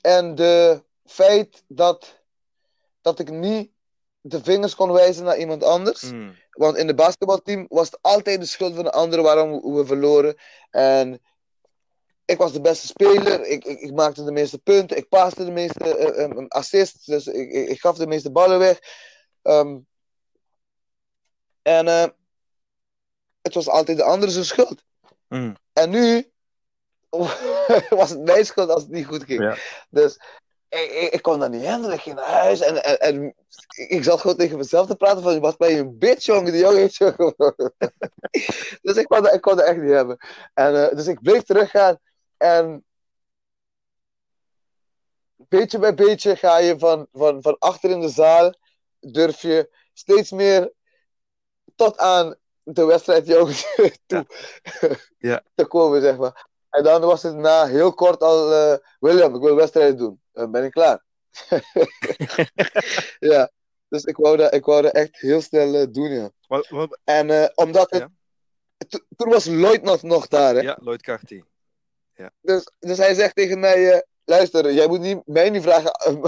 en 0.00 0.34
de 0.34 0.84
feit 1.04 1.64
dat, 1.68 2.22
dat 3.00 3.18
ik 3.18 3.30
niet 3.30 3.70
de 4.20 4.42
vingers 4.42 4.74
kon 4.74 4.92
wijzen 4.92 5.24
naar 5.24 5.38
iemand 5.38 5.62
anders. 5.62 6.00
Hmm. 6.00 6.36
Want 6.50 6.76
in 6.76 6.86
het 6.86 6.96
basketbalteam 6.96 7.66
was 7.68 7.86
het 7.90 7.98
altijd 8.02 8.40
de 8.40 8.46
schuld 8.46 8.74
van 8.74 8.84
de 8.84 8.92
ander 8.92 9.22
waarom 9.22 9.74
we 9.74 9.86
verloren. 9.86 10.36
En 10.70 11.22
ik 12.28 12.38
was 12.38 12.52
de 12.52 12.60
beste 12.60 12.86
speler. 12.86 13.46
Ik, 13.46 13.64
ik, 13.64 13.80
ik 13.80 13.92
maakte 13.92 14.24
de 14.24 14.32
meeste 14.32 14.58
punten. 14.58 14.96
Ik 14.96 15.08
paaste 15.08 15.44
de 15.44 15.50
meeste 15.50 15.96
eh, 15.96 16.24
eh, 16.24 16.46
assists. 16.48 17.04
Dus 17.04 17.26
ik, 17.26 17.52
ik, 17.52 17.68
ik 17.68 17.80
gaf 17.80 17.96
de 17.96 18.06
meeste 18.06 18.30
ballen 18.30 18.58
weg. 18.58 18.78
Ehm, 19.42 19.78
en 21.62 21.88
eh, 21.88 22.06
het 23.42 23.54
was 23.54 23.68
altijd 23.68 23.96
de 23.96 24.02
ander 24.02 24.30
zijn 24.30 24.44
schuld. 24.44 24.82
Hmm. 25.28 25.56
En 25.72 25.90
nu 25.90 26.30
was 27.90 28.10
het 28.10 28.20
mijn 28.20 28.46
schuld 28.46 28.70
als 28.70 28.82
het 28.82 28.90
niet 28.90 29.06
goed 29.06 29.24
ging. 29.24 29.42
Ja. 29.42 29.56
Dus 29.90 30.20
ik, 30.68 31.08
ik, 31.12 31.22
kon 31.22 31.38
dat 31.38 31.50
niet 31.50 31.66
handelen. 31.66 31.96
Ik 31.96 32.02
ging 32.02 32.16
naar 32.16 32.30
huis 32.30 32.60
en, 32.60 32.84
en, 32.84 32.98
en 32.98 33.34
ik 33.88 34.04
zat 34.04 34.20
gewoon 34.20 34.36
tegen 34.36 34.56
mezelf 34.56 34.86
te 34.86 34.96
praten 34.96 35.22
van, 35.22 35.40
wat 35.40 35.58
ben 35.58 35.70
je 35.70 35.78
een 35.78 35.98
bitch, 35.98 36.24
jongen? 36.24 36.52
Die 36.52 36.60
jongen 36.60 36.78
heeft 36.78 36.94
zo 36.94 37.10
gewonnen. 37.10 37.74
dus 38.82 38.96
ik 38.96 39.06
kon, 39.06 39.22
dat, 39.22 39.34
ik 39.34 39.40
kon 39.40 39.56
dat 39.56 39.66
echt 39.66 39.80
niet 39.80 39.90
hebben. 39.90 40.16
En, 40.54 40.96
dus 40.96 41.06
ik 41.06 41.22
bleef 41.22 41.42
teruggaan 41.42 41.98
en 42.38 42.84
beetje 45.48 45.78
bij 45.78 45.94
beetje 45.94 46.36
ga 46.36 46.58
je 46.58 46.78
van, 46.78 47.06
van, 47.12 47.42
van 47.42 47.56
achter 47.58 47.90
in 47.90 48.00
de 48.00 48.08
zaal, 48.08 48.54
durf 49.00 49.42
je 49.42 49.76
steeds 49.92 50.30
meer 50.30 50.72
tot 51.74 51.98
aan 51.98 52.36
de 52.62 52.84
wedstrijd 52.84 53.26
jongens 53.36 53.66
toe 54.06 54.26
Ja. 55.18 55.42
te 55.54 55.66
komen, 55.66 56.00
zeg 56.00 56.16
maar. 56.16 56.46
En 56.70 56.82
dan 56.82 57.00
was 57.00 57.22
het 57.22 57.36
na 57.36 57.66
heel 57.66 57.94
kort 57.94 58.20
al, 58.20 58.52
eh, 58.52 58.78
William, 58.98 59.34
ik 59.34 59.40
wil 59.40 59.54
wedstrijden 59.54 59.96
doen. 59.96 60.20
Dan 60.32 60.50
ben 60.50 60.64
ik 60.64 60.70
klaar. 60.70 61.04
ja, 63.32 63.50
dus 63.88 64.04
ik 64.04 64.16
wou 64.16 64.36
dat, 64.36 64.54
ik 64.54 64.64
wou 64.64 64.82
dat 64.82 64.92
echt 64.92 65.20
heel 65.20 65.40
snel 65.40 65.74
eh, 65.74 65.86
doen, 65.90 66.10
ja. 66.10 66.30
Wat, 66.46 66.68
wat, 66.68 66.98
En 67.04 67.30
eh, 67.30 67.48
omdat 67.54 67.90
het... 67.90 68.00
Ja. 68.00 68.10
Toen 69.16 69.28
was 69.28 69.44
Lloyd 69.44 69.82
nog, 69.82 70.02
nog 70.02 70.28
daar, 70.28 70.54
hè. 70.54 70.60
ja, 70.60 70.78
Lloyd 70.80 71.02
Carty. 71.02 71.42
Dus, 72.40 72.70
dus 72.78 72.98
hij 72.98 73.14
zegt 73.14 73.36
tegen 73.36 73.60
mij: 73.60 73.92
eh, 73.92 74.00
luister, 74.24 74.72
jij 74.72 74.86
moet 74.88 75.00
niet, 75.00 75.20
mij 75.24 75.50
niet 75.50 75.62
vragen 75.62 75.92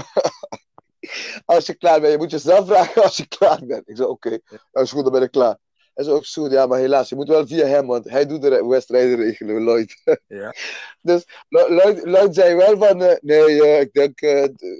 als 1.45 1.65
je 1.65 1.73
klaar 1.73 1.99
bent. 1.99 2.11
Je 2.11 2.17
moet 2.17 2.31
jezelf 2.31 2.67
vragen 2.67 3.03
als 3.03 3.17
je 3.17 3.27
klaar 3.27 3.65
bent. 3.65 3.89
Ik 3.89 3.95
zei: 3.97 4.07
Oké, 4.09 4.39
dat 4.71 4.83
is 4.83 4.91
goed, 4.91 5.03
dan 5.03 5.11
ben 5.11 5.21
ik 5.21 5.31
klaar. 5.31 5.57
Hij 5.93 6.03
zei 6.03 6.15
ook 6.15 6.25
zo, 6.25 6.49
ja, 6.49 6.65
maar 6.65 6.79
helaas, 6.79 7.09
je 7.09 7.15
moet 7.15 7.27
wel 7.27 7.47
via 7.47 7.65
hem, 7.65 7.87
want 7.87 8.09
hij 8.09 8.25
doet 8.25 8.41
de 8.41 8.65
wedstrijden 8.65 9.15
regelen, 9.17 9.63
Lloyd. 9.63 10.01
Ja. 10.27 10.55
dus 11.01 11.25
Lo- 11.49 11.69
Lloyd, 11.69 12.05
Lloyd 12.05 12.35
zei 12.35 12.55
wel 12.55 12.77
van, 12.77 13.01
eh, 13.01 13.17
nee, 13.21 13.63
eh, 13.63 13.79
ik 13.79 13.93
denk, 13.93 14.19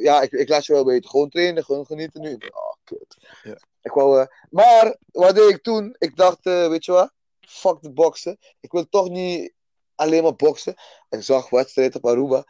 ja, 0.01 0.21
ik, 0.21 0.31
ik 0.31 0.49
laat 0.49 0.65
je 0.65 0.73
wel 0.73 0.85
weten. 0.85 1.09
Gewoon 1.09 1.29
trainen, 1.29 1.63
gewoon 1.63 1.85
genieten 1.85 2.21
nu. 2.21 2.33
Oh, 2.33 2.73
kut. 2.83 3.17
Ja. 3.43 3.57
Ik 3.81 3.91
wou, 3.91 4.27
maar, 4.49 4.97
wat 5.11 5.35
deed 5.35 5.49
ik 5.49 5.63
toen? 5.63 5.95
Ik 5.97 6.15
dacht, 6.15 6.43
weet 6.43 6.85
je 6.85 6.91
wat? 6.91 7.11
Fuck 7.39 7.81
de 7.81 7.91
boksen. 7.91 8.37
Ik 8.59 8.71
wil 8.71 8.89
toch 8.89 9.09
niet 9.09 9.53
alleen 10.01 10.23
maar 10.23 10.35
boksen. 10.35 10.75
Ik 11.09 11.23
zag 11.23 11.49
wedstrijden 11.49 12.03
op 12.03 12.09
Aruba. 12.11 12.43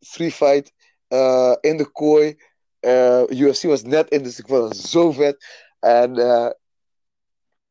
Free 0.00 0.32
fight. 0.32 0.72
eh, 1.08 1.54
in 1.60 1.76
de 1.76 1.90
kooi. 1.92 2.36
eh, 2.80 3.22
UFC 3.28 3.62
was 3.62 3.82
net 3.82 4.10
in, 4.10 4.22
dus 4.22 4.38
ik 4.38 4.46
vond 4.48 4.68
het 4.68 4.76
zo 4.78 5.12
vet. 5.12 5.44
En 5.80 6.16
eh, 6.18 6.50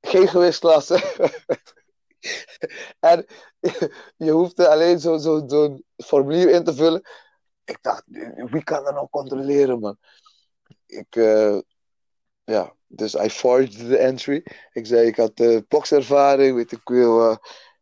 geen 0.02 0.28
gewichtsklasse. 0.28 1.00
en 3.00 3.26
je 4.17 4.32
hoefde 4.32 4.67
alleen 4.70 5.00
zo'n 5.00 5.20
zo, 5.20 5.44
zo'n 5.48 5.84
formulier 5.98 6.50
in 6.50 6.63
te 6.63 6.74
vullen. 6.74 7.02
Ik 7.65 7.78
dacht, 7.82 8.04
wie 8.52 8.63
kan 8.63 8.84
dat 8.84 8.94
nou 8.94 9.08
controleren, 9.10 9.80
man? 9.80 9.98
Ik, 10.86 11.15
ja, 12.44 12.76
dus 12.88 13.13
I 13.15 13.30
forged 13.30 13.78
the 13.89 13.98
entry. 13.98 14.44
Ik 14.74 14.86
zei, 14.86 15.08
ik 15.08 15.15
had 15.15 15.39
uh, 15.39 15.60
bokservaring, 15.67 16.56
weet 16.56 16.72
ik 16.72 16.80
veel. 16.84 17.38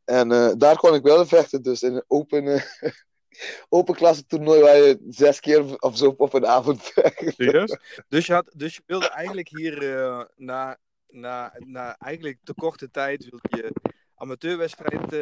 En 0.09 0.31
eh, 0.31 0.51
daar 0.57 0.77
kon 0.77 0.93
ik 0.93 1.03
wel 1.03 1.19
in 1.19 1.27
vechten. 1.27 1.61
Dus 1.61 1.83
in 1.83 1.95
een 1.95 2.03
open, 2.07 2.63
open 3.69 3.95
klasse 3.95 4.25
toernooi 4.25 4.61
waar 4.61 4.75
je 4.75 5.05
zes 5.09 5.39
keer 5.39 5.79
of 5.79 5.97
zo 5.97 6.13
op 6.17 6.33
een 6.33 6.45
avond 6.45 6.83
vecht. 6.83 7.33
Serieus? 7.35 7.77
Dus 8.07 8.25
je, 8.25 8.33
had, 8.33 8.51
dus 8.55 8.75
je 8.75 8.81
wilde 8.85 9.09
eigenlijk 9.09 9.47
hier 9.49 9.97
eh, 9.97 10.25
na, 10.35 10.77
na, 11.07 11.53
na 11.57 11.97
eigenlijk 11.97 12.37
te 12.43 12.53
korte 12.53 12.91
tijd 12.91 13.29
wilde 13.29 13.57
je 13.57 13.91
amateurwedstrijd 14.15 15.15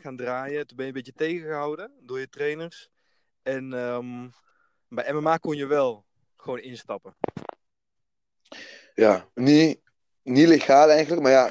gaan 0.00 0.16
draaien. 0.16 0.66
Toen 0.66 0.76
ben 0.76 0.86
je 0.86 0.92
een 0.92 0.98
beetje 0.98 1.16
tegengehouden 1.16 1.92
door 2.00 2.18
je 2.18 2.28
trainers. 2.28 2.88
En 3.42 3.72
ehm, 3.72 4.28
bij 4.88 5.12
MMA 5.12 5.36
kon 5.36 5.56
je 5.56 5.66
wel 5.66 6.04
gewoon 6.36 6.60
instappen. 6.60 7.16
Ja, 8.94 9.28
niet, 9.34 9.80
niet 10.22 10.48
legaal 10.48 10.90
eigenlijk, 10.90 11.22
maar 11.22 11.32
ja, 11.32 11.50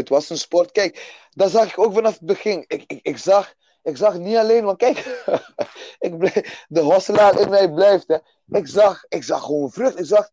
Het 0.00 0.08
was 0.08 0.30
een 0.30 0.38
sport. 0.38 0.72
Kijk, 0.72 1.26
dat 1.30 1.50
zag 1.50 1.70
ik 1.70 1.78
ook 1.78 1.92
vanaf 1.92 2.12
het 2.12 2.26
begin. 2.26 2.64
Ik, 2.66 2.84
ik, 2.86 2.98
ik, 3.02 3.18
zag, 3.18 3.54
ik 3.82 3.96
zag 3.96 4.18
niet 4.18 4.36
alleen, 4.36 4.64
want 4.64 4.78
kijk, 4.78 5.24
ik 5.98 6.12
de 6.68 6.80
hosselaar 6.80 7.40
in 7.40 7.50
mij 7.50 7.70
blijft. 7.72 8.08
Hè. 8.08 8.16
Ik, 8.58 8.66
zag, 8.66 9.04
ik 9.08 9.22
zag 9.22 9.44
gewoon 9.44 9.70
vrucht. 9.70 9.98
Ik, 9.98 10.04
zag, 10.06 10.30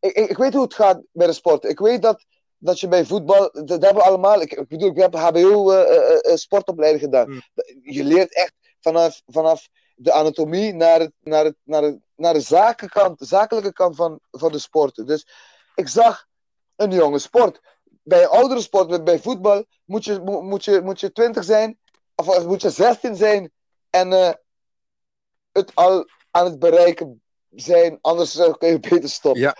ik, 0.00 0.12
ik, 0.12 0.28
ik 0.30 0.36
weet 0.36 0.54
hoe 0.54 0.62
het 0.62 0.74
gaat 0.74 1.00
bij 1.12 1.26
de 1.26 1.32
sport. 1.32 1.64
Ik 1.64 1.78
weet 1.78 2.02
dat, 2.02 2.24
dat 2.58 2.80
je 2.80 2.88
bij 2.88 3.04
voetbal, 3.04 3.50
dat 3.52 3.82
hebben 3.82 3.94
we 3.94 4.02
allemaal. 4.02 4.40
Ik, 4.40 4.52
ik 4.52 4.68
bedoel, 4.68 4.90
ik 4.90 4.96
heb 4.96 5.14
HBO 5.14 5.72
uh, 5.72 5.78
uh, 5.78 6.18
uh, 6.22 6.36
sportopleiding 6.36 7.02
gedaan. 7.02 7.30
Mm. 7.30 7.42
Je 7.82 8.04
leert 8.04 8.34
echt 8.34 8.54
vanaf, 8.80 9.22
vanaf 9.26 9.68
de 9.94 10.12
anatomie 10.12 10.74
naar, 10.74 11.00
het, 11.00 11.12
naar, 11.20 11.44
het, 11.44 11.56
naar, 11.62 11.82
het, 11.82 11.98
naar 12.16 12.32
de 12.32 12.40
zakenkant, 12.40 13.18
de 13.18 13.24
zakelijke 13.24 13.72
kant 13.72 13.96
van, 13.96 14.20
van 14.30 14.52
de 14.52 14.58
sport. 14.58 15.06
Dus 15.06 15.26
ik 15.74 15.88
zag 15.88 16.26
een 16.76 16.90
jonge 16.90 17.18
sport. 17.18 17.60
Bij 18.04 18.22
een 18.22 18.28
oudere 18.28 18.60
sport, 18.60 19.04
bij 19.04 19.18
voetbal, 19.18 19.64
moet 19.84 20.04
je, 20.04 20.20
moet 20.20 20.64
je, 20.64 20.80
moet 20.80 21.00
je 21.00 21.12
20 21.12 21.44
zijn, 21.44 21.78
of 22.14 22.46
moet 22.46 22.62
je 22.62 22.70
16 22.70 23.16
zijn 23.16 23.52
en 23.90 24.12
uh, 24.12 24.30
het 25.52 25.74
al 25.74 26.08
aan 26.30 26.44
het 26.44 26.58
bereiken 26.58 27.22
zijn, 27.50 27.98
anders 28.00 28.40
kun 28.58 28.68
je 28.68 28.80
beter 28.80 29.08
stoppen. 29.08 29.40
Ja. 29.40 29.56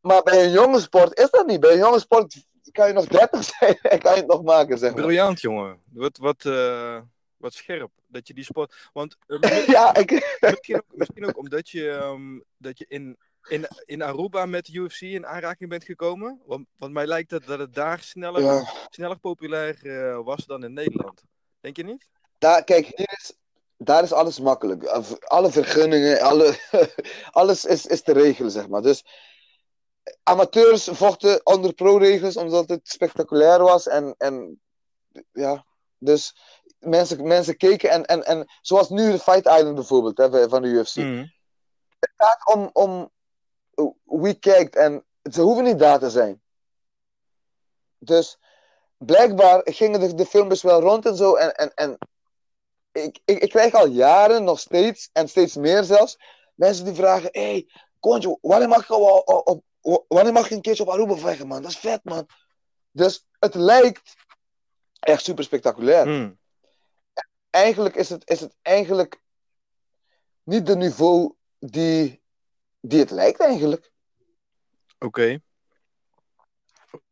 Maar 0.00 0.22
bij 0.22 0.44
een 0.44 0.50
jonge 0.50 0.80
sport 0.80 1.18
is 1.18 1.30
dat 1.30 1.46
niet. 1.46 1.60
Bij 1.60 1.72
een 1.72 1.78
jonge 1.78 1.98
sport 1.98 2.44
kan 2.72 2.86
je 2.86 2.92
nog 2.92 3.06
30 3.06 3.44
zijn 3.58 3.78
en 3.82 3.98
kan 3.98 4.12
je 4.12 4.18
het 4.18 4.26
nog 4.26 4.42
maken, 4.42 4.78
zeg 4.78 4.94
maar. 4.94 5.02
Briljant, 5.02 5.40
jongen. 5.40 5.80
Wat, 5.92 6.16
wat, 6.16 6.44
uh, 6.44 7.00
wat 7.36 7.54
scherp 7.54 7.90
dat 8.06 8.28
je 8.28 8.34
die 8.34 8.44
sport. 8.44 8.88
Want 8.92 9.16
uh, 9.26 9.66
ja, 9.66 9.94
ik... 9.94 10.38
misschien, 10.40 10.76
ook, 10.76 10.84
misschien 10.88 11.26
ook 11.26 11.38
omdat 11.38 11.70
je, 11.70 11.88
um, 11.88 12.44
dat 12.56 12.78
je 12.78 12.84
in, 12.88 13.18
in, 13.48 13.66
in 13.84 14.02
Aruba 14.02 14.46
met 14.46 14.68
UFC 14.68 15.00
in 15.00 15.26
aanraking 15.26 15.70
bent 15.70 15.84
gekomen. 15.84 16.40
Want, 16.46 16.66
want 16.76 16.92
mij 16.92 17.06
lijkt 17.06 17.30
het 17.30 17.46
dat 17.46 17.58
het 17.58 17.74
daar 17.74 18.00
sneller, 18.00 18.42
Ja. 18.42 18.70
sneller 18.90 19.18
populair 19.18 19.78
uh, 19.82 20.18
was 20.24 20.46
dan 20.46 20.64
in 20.64 20.72
Nederland. 20.72 21.22
Denk 21.60 21.76
je 21.76 21.84
niet? 21.84 22.08
Daar, 22.38 22.64
kijk, 22.64 22.86
hier 22.86 23.14
is, 23.18 23.32
daar 23.76 24.02
is 24.02 24.12
alles 24.12 24.40
makkelijk. 24.40 24.84
Alle 25.24 25.50
vergunningen, 25.52 26.20
alle, 26.20 26.58
alles 27.30 27.64
is, 27.64 27.86
is 27.86 28.02
te 28.02 28.12
regelen, 28.12 28.50
zeg 28.50 28.68
maar. 28.68 28.82
Dus 28.82 29.04
amateurs 30.22 30.84
vochten 30.92 31.46
onder 31.46 31.72
pro-regels 31.72 32.36
omdat 32.36 32.68
het 32.68 32.88
spectaculair 32.88 33.62
was. 33.62 33.88
En, 33.88 34.14
en 34.18 34.60
ja, 35.32 35.64
dus 35.98 36.36
mensen, 36.78 37.26
mensen 37.26 37.56
keken. 37.56 37.90
En, 37.90 38.04
en, 38.04 38.24
en 38.24 38.46
zoals 38.60 38.88
nu 38.88 39.10
de 39.10 39.18
Fight 39.18 39.46
Island 39.46 39.74
bijvoorbeeld 39.74 40.18
hè, 40.18 40.48
van 40.48 40.62
de 40.62 40.68
UFC. 40.68 40.96
Mm. 40.96 41.32
Het 41.98 42.12
gaat 42.16 42.54
om, 42.54 42.70
om 42.72 43.10
wie 44.04 44.34
kijkt. 44.34 44.76
En 44.76 45.04
ze 45.30 45.40
hoeven 45.40 45.64
niet 45.64 45.78
daar 45.78 45.98
te 45.98 46.10
zijn. 46.10 46.42
Dus 47.98 48.38
blijkbaar 48.96 49.60
gingen 49.64 50.00
de, 50.00 50.14
de 50.14 50.26
filmpjes 50.26 50.62
wel 50.62 50.80
rond 50.80 51.06
en 51.06 51.16
zo. 51.16 51.34
En, 51.34 51.54
en, 51.54 51.74
en 51.74 51.98
ik, 52.92 53.20
ik, 53.24 53.38
ik 53.38 53.48
krijg 53.48 53.72
al 53.72 53.86
jaren 53.86 54.44
nog 54.44 54.60
steeds, 54.60 55.10
en 55.12 55.28
steeds 55.28 55.54
meer 55.54 55.84
zelfs, 55.84 56.18
mensen 56.54 56.84
die 56.84 56.94
vragen: 56.94 57.28
Hé, 57.32 57.50
hey, 57.50 57.68
Kontje, 58.00 58.38
wanneer 58.40 58.68
mag, 58.68 58.88
je 58.88 58.94
op, 58.94 59.28
op, 59.46 59.62
op, 59.80 60.04
wanneer 60.08 60.32
mag 60.32 60.48
je 60.48 60.54
een 60.54 60.60
keertje 60.60 60.82
op 60.82 60.88
Aruba 60.88 61.16
vechten, 61.16 61.46
man? 61.46 61.62
Dat 61.62 61.70
is 61.70 61.78
vet, 61.78 62.04
man. 62.04 62.26
Dus 62.90 63.26
het 63.38 63.54
lijkt 63.54 64.14
echt 65.00 65.24
super 65.24 65.44
spectaculair. 65.44 66.06
Mm. 66.06 66.38
Eigenlijk 67.50 67.94
is 67.94 68.08
het, 68.08 68.30
is 68.30 68.40
het 68.40 68.56
eigenlijk 68.62 69.20
niet 70.42 70.66
de 70.66 70.76
niveau 70.76 71.34
die, 71.58 72.22
die 72.86 72.98
het 72.98 73.10
lijkt, 73.10 73.40
eigenlijk. 73.40 73.90
Oké. 74.98 75.06
Okay. 75.06 75.42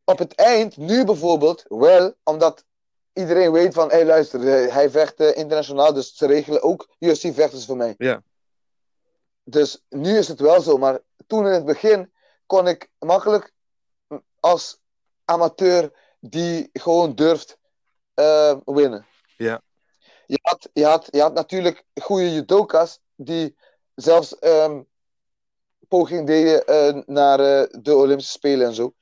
Op 0.05 0.19
het 0.19 0.35
eind, 0.35 0.77
nu 0.77 1.05
bijvoorbeeld, 1.05 1.65
wel, 1.69 2.15
omdat 2.23 2.65
iedereen 3.13 3.53
weet 3.53 3.75
van, 3.75 3.89
hé 3.89 3.95
hey, 3.95 4.07
luister, 4.07 4.41
hij 4.73 4.91
vecht 4.91 5.21
uh, 5.21 5.37
internationaal, 5.37 5.93
dus 5.93 6.17
ze 6.17 6.27
regelen 6.27 6.63
ook 6.63 6.89
UFC-vechters 6.99 7.65
voor 7.65 7.77
mij. 7.77 7.95
Ja. 7.99 8.23
Dus 9.45 9.83
nu 9.89 10.19
is 10.19 10.29
het 10.29 10.41
wel 10.41 10.61
zo, 10.61 10.79
maar 10.79 11.01
toen 11.27 11.47
in 11.47 11.53
het 11.53 11.65
begin 11.65 12.13
kon 12.47 12.69
ik 12.69 12.91
makkelijk 12.99 13.53
als 14.41 14.81
amateur 15.25 15.93
die 16.21 16.71
gewoon 16.73 17.15
durft 17.15 17.59
uh, 18.15 18.57
winnen. 18.65 19.07
Ja. 19.37 19.63
Je 20.27 20.39
had, 20.43 20.69
je, 20.73 20.85
had, 20.85 21.09
je 21.11 21.21
had 21.21 21.35
natuurlijk 21.35 21.85
goede 22.03 22.33
judoka's 22.33 23.01
die 23.15 23.57
zelfs 23.95 24.37
um, 24.41 24.91
poging 25.89 26.27
deden 26.27 26.63
uh, 26.67 27.03
naar 27.07 27.41
uh, 27.41 27.83
de 27.83 27.97
Olympische 27.97 28.33
Spelen 28.33 28.67
en 28.67 28.75
zo. 28.75 28.95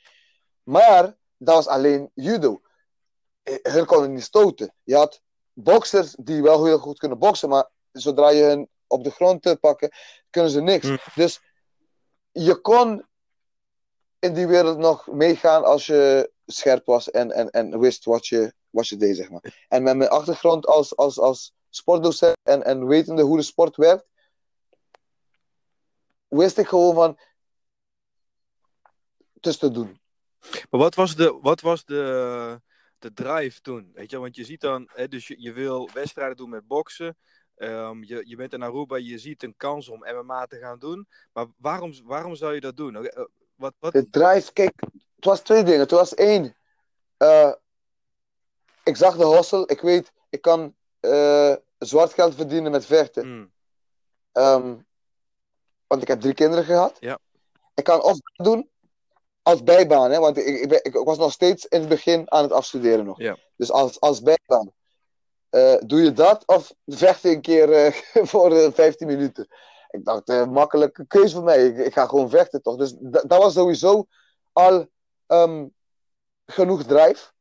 Maar 0.62 1.16
dat 1.36 1.54
was 1.54 1.66
alleen 1.66 2.10
judo. 2.14 2.60
Hun 3.62 3.86
konden 3.86 4.12
niet 4.12 4.22
stoten. 4.22 4.74
Je 4.82 4.94
had 4.96 5.20
boxers 5.52 6.14
die 6.18 6.42
wel 6.42 6.64
heel 6.64 6.78
goed 6.78 6.98
kunnen 6.98 7.18
boksen, 7.18 7.48
maar 7.48 7.70
zodra 7.92 8.30
je 8.30 8.42
hen 8.42 8.68
op 8.86 9.04
de 9.04 9.10
grond 9.10 9.42
te 9.42 9.56
pakken, 9.60 9.90
kunnen 10.30 10.50
ze 10.50 10.60
niks. 10.60 10.88
Mm. 10.88 10.98
Dus 11.14 11.40
je 12.32 12.60
kon 12.60 13.06
in 14.18 14.34
die 14.34 14.46
wereld 14.46 14.78
nog 14.78 15.06
meegaan 15.06 15.64
als 15.64 15.86
je 15.86 16.32
scherp 16.46 16.86
was 16.86 17.10
en, 17.10 17.32
en, 17.32 17.50
en 17.50 17.78
wist 17.78 18.04
wat 18.04 18.26
je, 18.26 18.52
wat 18.70 18.88
je 18.88 18.96
deed, 18.96 19.16
zeg 19.16 19.30
maar. 19.30 19.64
En 19.68 19.82
met 19.82 19.96
mijn 19.96 20.10
achtergrond 20.10 20.66
als, 20.66 20.96
als, 20.96 21.18
als 21.18 21.54
sportdocent 21.70 22.36
en, 22.42 22.64
en 22.64 22.86
wetende 22.86 23.22
hoe 23.22 23.36
de 23.36 23.42
sport 23.42 23.76
werkt, 23.76 24.06
wist 26.30 26.58
ik 26.58 26.66
gewoon 26.66 26.94
van 26.94 27.18
dus 29.40 29.56
te 29.56 29.70
doen. 29.70 30.00
Maar 30.40 30.80
wat 30.80 30.94
was 30.94 31.16
de, 31.16 31.38
wat 31.42 31.60
was 31.60 31.84
de, 31.84 32.60
de 32.98 33.12
drive 33.12 33.60
toen? 33.60 33.90
Weet 33.94 34.10
je, 34.10 34.18
want 34.18 34.36
je 34.36 34.44
ziet 34.44 34.60
dan, 34.60 34.90
hè, 34.92 35.08
dus 35.08 35.26
je, 35.26 35.42
je 35.42 35.52
wil 35.52 35.90
wedstrijden 35.92 36.36
doen 36.36 36.50
met 36.50 36.66
boksen. 36.66 37.16
Um, 37.56 38.04
je, 38.04 38.22
je 38.26 38.36
bent 38.36 38.52
in 38.52 38.62
Aruba, 38.62 38.96
je 38.96 39.18
ziet 39.18 39.42
een 39.42 39.56
kans 39.56 39.88
om 39.88 40.06
MMA 40.14 40.46
te 40.46 40.58
gaan 40.58 40.78
doen. 40.78 41.08
Maar 41.32 41.46
waarom, 41.56 41.92
waarom 42.04 42.34
zou 42.34 42.54
je 42.54 42.60
dat 42.60 42.76
doen? 42.76 42.94
Uh, 42.94 43.24
wat, 43.54 43.74
wat... 43.78 43.92
De 43.92 44.10
drive, 44.10 44.52
kijk, 44.52 44.80
het 45.16 45.24
was 45.24 45.40
twee 45.40 45.62
dingen. 45.62 45.80
Het 45.80 45.90
was 45.90 46.14
één, 46.14 46.56
uh, 47.18 47.52
ik 48.84 48.96
zag 48.96 49.16
de 49.16 49.26
hustle. 49.26 49.66
Ik 49.66 49.80
weet, 49.80 50.12
ik 50.30 50.40
kan 50.40 50.74
uh, 51.00 51.54
zwart 51.78 52.12
geld 52.12 52.34
verdienen 52.34 52.70
met 52.70 52.86
vechten. 52.86 53.28
Mm. 53.28 53.52
Um, 54.32 54.86
want 55.90 56.03
ik 56.03 56.09
heb 56.09 56.20
drie 56.20 56.35
kinderen 56.35 56.64
gehad. 56.64 56.96
Ja. 57.00 57.18
Ik 57.74 57.85
kan 57.85 58.03
of 58.03 58.18
doen 58.33 58.70
als 59.42 59.62
bijbaan, 59.62 60.11
hè, 60.11 60.18
want 60.18 60.37
ik, 60.37 60.46
ik, 60.46 60.72
ik, 60.72 60.94
ik, 60.94 61.05
was 61.05 61.18
nog 61.18 61.33
steeds 61.33 61.66
in 61.66 61.81
het 61.81 61.88
begin 61.88 62.31
aan 62.31 62.42
het 62.42 62.53
afstuderen 62.53 63.05
nog. 63.05 63.18
Ja. 63.18 63.37
Dus 63.57 63.70
als, 63.70 64.00
als 64.00 64.22
bijbaan. 64.22 64.72
Uh, 65.50 65.76
doe 65.87 66.03
je 66.03 66.12
dat 66.12 66.46
of 66.46 66.74
vecht 66.87 67.22
je 67.22 67.29
een 67.29 67.40
keer 67.40 67.87
uh, 67.87 67.92
voor 68.31 68.53
uh, 68.53 68.72
15 68.72 69.07
minuten? 69.07 69.46
Ik 69.90 70.05
dacht, 70.05 70.46
makkelijke 70.46 71.07
keuze 71.07 71.35
voor 71.35 71.44
mij. 71.44 71.66
Ik, 71.66 71.79
ik, 71.79 71.92
ga 71.92 72.07
gewoon 72.07 72.31
vechten 72.31 72.62
toch. 72.62 72.76
Dus 72.76 72.94
dat 73.00 73.38
was 73.38 73.53
sowieso 73.53 74.07
al 74.53 74.87
um, 75.26 75.74
genoeg 76.46 76.85
drijf. 76.85 77.33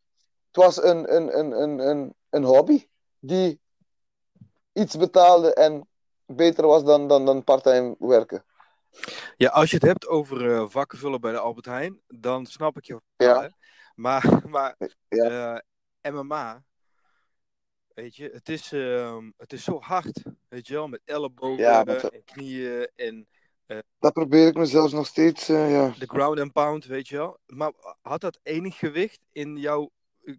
Het 0.52 0.64
was 0.64 0.84
een, 0.84 1.16
een, 1.16 1.40
een, 1.40 1.52
een, 1.52 1.80
een, 1.80 2.16
een 2.30 2.44
hobby 2.44 2.88
die 3.20 3.60
iets 4.74 4.98
betaalde 4.98 5.54
en 5.54 5.89
beter 6.36 6.68
was 6.68 6.84
dan, 6.84 7.08
dan, 7.08 7.26
dan 7.26 7.44
part-time 7.44 7.96
werken. 8.00 8.44
Ja, 9.38 9.50
als 9.50 9.70
je 9.70 9.76
het 9.76 9.86
hebt 9.86 10.08
over 10.08 10.46
uh, 10.46 10.66
vakken 10.68 10.98
vullen 10.98 11.22
bij 11.22 11.32
de 11.32 11.40
Albert 11.40 11.66
Heijn, 11.66 12.02
dan 12.08 12.46
snap 12.46 12.78
ik 12.78 12.86
je. 12.86 13.02
Ja. 13.16 13.42
Hè? 13.42 13.48
Maar, 13.96 14.42
maar 14.50 14.76
ja. 15.08 15.62
uh, 16.04 16.12
MMA, 16.14 16.64
weet 17.94 18.16
je, 18.16 18.30
het 18.34 18.50
is, 18.50 18.74
uh, 18.74 19.18
het 19.38 19.54
is 19.54 19.64
zo 19.64 19.80
hard. 19.80 20.22
Weet 20.48 20.68
je 20.68 20.74
wel, 20.74 20.88
met 20.88 21.02
ellebogen 21.06 21.64
ja, 21.64 21.86
en 21.86 22.24
knieën 22.24 22.90
en. 22.96 23.28
uh, 23.68 23.78
dat 24.00 24.14
probeer 24.14 24.48
ik 24.48 24.58
mezelf 24.58 24.92
nog 24.92 25.08
steeds, 25.08 25.48
ja. 25.48 25.94
De 25.98 26.08
ground 26.08 26.40
and 26.40 26.54
pound, 26.54 26.86
weet 26.86 27.08
je 27.08 27.18
wel. 27.18 27.40
Maar 27.46 27.72
had 28.02 28.22
dat 28.22 28.40
enig 28.44 28.78
gewicht 28.78 29.20
in 29.32 29.58
jouw 29.58 29.92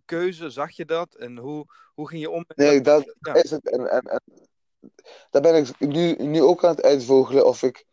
keuze? 0.05 0.51
Zag 0.51 0.71
je 0.71 0.85
dat? 0.85 1.15
En 1.15 1.39
hoe, 1.39 1.65
hoe 1.95 2.09
ging 2.09 2.21
je 2.21 2.31
om 2.31 2.45
met 2.47 2.57
Nee, 2.57 2.81
dat, 2.81 3.05
dat 3.19 3.37
ja. 3.37 3.43
is 3.43 3.51
het. 3.51 3.71
En, 3.71 3.91
en, 3.91 4.03
en 4.03 4.49
daar 5.31 5.43
ben 5.43 5.55
ik 5.55 5.79
nu, 5.79 6.15
nu 6.15 6.43
ook 6.43 6.65
aan 6.65 6.71
het 6.71 6.83
uitvogelen 6.83 7.47
of 7.47 7.63
ik 7.63 7.87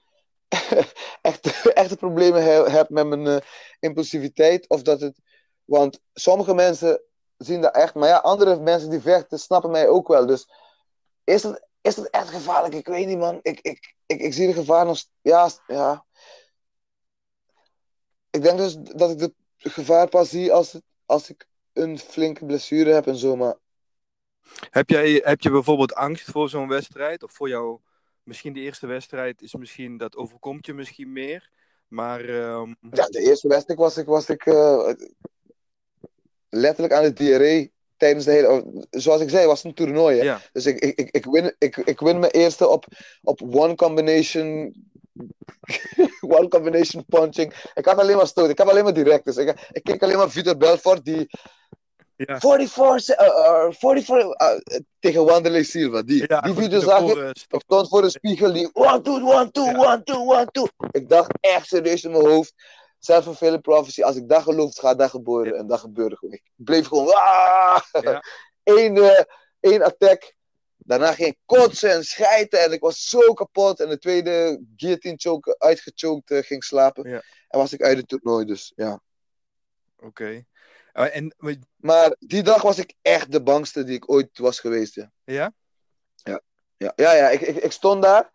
echt, 1.21 1.71
echte 1.73 1.97
problemen 1.97 2.43
he, 2.43 2.69
heb 2.69 2.89
met 2.89 3.07
mijn 3.07 3.25
uh, 3.25 3.37
impulsiviteit. 3.79 4.67
Of 4.67 4.81
dat 4.81 5.01
het. 5.01 5.19
Want 5.65 5.99
sommige 6.13 6.53
mensen 6.53 7.01
zien 7.37 7.61
dat 7.61 7.75
echt. 7.75 7.93
Maar 7.93 8.09
ja, 8.09 8.17
andere 8.17 8.59
mensen 8.59 8.89
die 8.89 9.01
vechten 9.01 9.39
snappen 9.39 9.71
mij 9.71 9.87
ook 9.87 10.07
wel. 10.07 10.25
Dus 10.25 10.49
is 11.23 11.43
het, 11.43 11.67
is 11.81 11.95
het 11.95 12.09
echt 12.09 12.29
gevaarlijk? 12.29 12.73
Ik 12.73 12.87
weet 12.87 13.07
niet, 13.07 13.17
man. 13.17 13.39
Ik, 13.41 13.59
ik, 13.59 13.95
ik, 14.05 14.33
zie 14.33 14.47
de 14.47 14.53
gevaar 14.53 14.85
nog. 14.85 14.99
Ja, 15.21 15.49
ja. 15.67 16.05
Ik 18.29 18.41
denk 18.41 18.57
dus 18.57 18.75
dat 18.77 19.11
ik 19.11 19.17
de 19.17 19.33
gevaar 19.57 20.09
pas 20.09 20.29
zie 20.29 20.53
als, 20.53 20.71
het, 20.71 20.83
als 21.05 21.29
ik 21.29 21.47
een 21.73 21.99
flinke 21.99 22.45
blessure 22.45 22.93
heb 22.93 23.07
en 23.07 23.15
zo. 23.15 23.35
Maar 23.35 23.57
heb, 24.69 24.89
jij, 24.89 25.21
heb 25.23 25.41
je 25.41 25.51
bijvoorbeeld 25.51 25.93
angst 25.93 26.31
voor 26.31 26.49
zo'n 26.49 26.67
wedstrijd? 26.67 27.23
Of 27.23 27.31
voor 27.31 27.49
jou, 27.49 27.79
misschien 28.23 28.53
de 28.53 28.59
eerste 28.59 28.87
wedstrijd 28.87 29.41
is 29.41 29.55
misschien, 29.55 29.97
dat 29.97 30.15
overkomt 30.15 30.65
je 30.65 30.73
misschien 30.73 31.11
meer. 31.11 31.49
Maar. 31.87 32.29
Um... 32.29 32.75
Ja, 32.91 33.05
de 33.05 33.19
eerste 33.19 33.47
wedstrijd 33.47 33.79
was 33.79 33.97
ik. 33.97 34.05
Was 34.05 34.29
ik 34.29 34.45
uh, 34.45 34.89
letterlijk 36.49 36.93
aan 36.93 37.03
de 37.03 37.13
diarree 37.13 37.71
tijdens 37.97 38.25
de 38.25 38.31
hele... 38.31 38.47
oh, 38.47 38.83
Zoals 38.89 39.21
ik 39.21 39.29
zei, 39.29 39.45
was 39.45 39.57
het 39.57 39.67
een 39.67 39.85
toernooi. 39.85 40.17
Hè? 40.17 40.23
Ja. 40.23 40.41
Dus 40.51 40.65
ik, 40.65 40.79
ik, 40.79 40.99
ik, 40.99 41.09
ik, 41.11 41.25
win, 41.25 41.55
ik, 41.57 41.77
ik 41.77 41.99
win 41.99 42.19
mijn 42.19 42.31
eerste 42.31 42.67
op, 42.67 42.85
op 43.21 43.41
one 43.41 43.75
combination... 43.75 44.75
one 46.37 46.47
combination 46.47 47.05
punching. 47.05 47.53
Ik 47.73 47.85
had 47.85 47.97
alleen 47.97 48.17
maar 48.17 48.27
stoot. 48.27 48.49
Ik 48.49 48.57
heb 48.57 48.67
alleen 48.67 48.83
maar 48.83 48.93
direct. 48.93 49.25
Dus 49.25 49.37
ik, 49.37 49.67
ik 49.71 49.83
keek 49.83 50.03
alleen 50.03 50.17
maar 50.17 50.31
Vitor 50.31 50.57
Belfort 50.57 51.05
die... 51.05 51.29
Ja. 52.17 52.39
44, 52.39 53.01
se- 53.01 53.15
eh, 53.15 53.65
eh, 53.65 53.71
44 53.73 54.31
eh, 54.33 54.79
tegen 54.99 55.25
Wanderlei 55.25 55.63
Silva. 55.63 56.01
Die, 56.01 56.23
Ja, 56.27 56.41
die 56.41 56.53
video 56.53 56.79
de 56.79 56.85
zag 56.85 57.01
ik. 57.01 57.09
voor, 57.09 57.23
Ik 57.23 57.61
stond 57.65 57.87
voor 57.89 58.01
de 58.01 58.09
spiegel 58.09 58.53
die 58.53 58.69
one, 58.73 59.01
two, 59.01 59.13
one, 59.21 59.51
two, 59.51 59.65
Ja. 59.65 59.77
one, 59.93 60.03
two, 60.03 60.19
one, 60.33 60.47
two. 60.51 60.67
Ik 60.91 61.09
dacht 61.09 61.31
echt 61.39 61.67
serieus 61.67 62.03
in 62.03 62.11
mijn 62.11 62.25
hoofd. 62.25 62.53
Self-fulfilling 62.99 63.61
prophecy. 63.61 64.01
Als 64.03 64.15
ik 64.15 64.29
dat 64.29 64.41
geloof, 64.41 64.75
gaat 64.77 64.99
dat 64.99 65.09
gebeuren. 65.09 65.55
En 65.57 65.67
dat 65.67 65.79
gebeurde 65.79 66.15
gewoon. 66.15 66.33
Ik 66.33 66.43
bleef 66.55 66.87
gewoon. 66.87 67.13
"Ah!" 67.13 67.79
Ja. 68.01 68.23
Eén, 68.63 68.97
eh, 68.97 69.23
één 69.59 69.81
attack. 69.83 70.35
Daarna 70.77 71.13
ging 71.13 71.29
ik 71.29 71.37
kotsen 71.45 71.91
en 71.91 72.03
schijten. 72.03 72.59
En 72.63 72.71
ik 72.71 72.79
was 72.81 73.09
zo 73.09 73.33
kapot. 73.33 73.79
En 73.79 73.89
de 73.89 73.97
tweede 73.99 74.61
guillotine 74.75 75.15
choke 75.17 75.55
uitgechoked 75.59 76.31
eh, 76.31 76.43
ging 76.43 76.63
slapen. 76.63 77.09
Ja. 77.09 77.21
En 77.47 77.59
was 77.59 77.73
ik 77.73 77.81
uit 77.81 77.97
het 77.97 78.07
toernooi. 78.07 78.45
Dus 78.45 78.71
ja. 78.75 78.99
Oké. 79.99 80.43
En, 81.05 81.35
maar- 81.75 82.15
die 82.19 82.43
dag 82.43 82.61
was 82.61 82.77
ik 82.77 82.93
echt 83.01 83.31
de 83.31 83.43
bangste 83.43 83.83
die 83.83 83.95
ik 83.95 84.11
ooit 84.11 84.37
was 84.37 84.59
geweest. 84.59 84.95
Ja. 84.95 85.11
ja? 85.23 85.53
Ja, 86.77 86.93
ja, 86.95 87.13
ja 87.13 87.29
ik, 87.29 87.41
ik, 87.41 87.55
ik 87.55 87.71
stond 87.71 88.03
daar. 88.03 88.31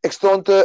Ik 0.00 0.12
stond 0.12 0.48
eh, 0.48 0.62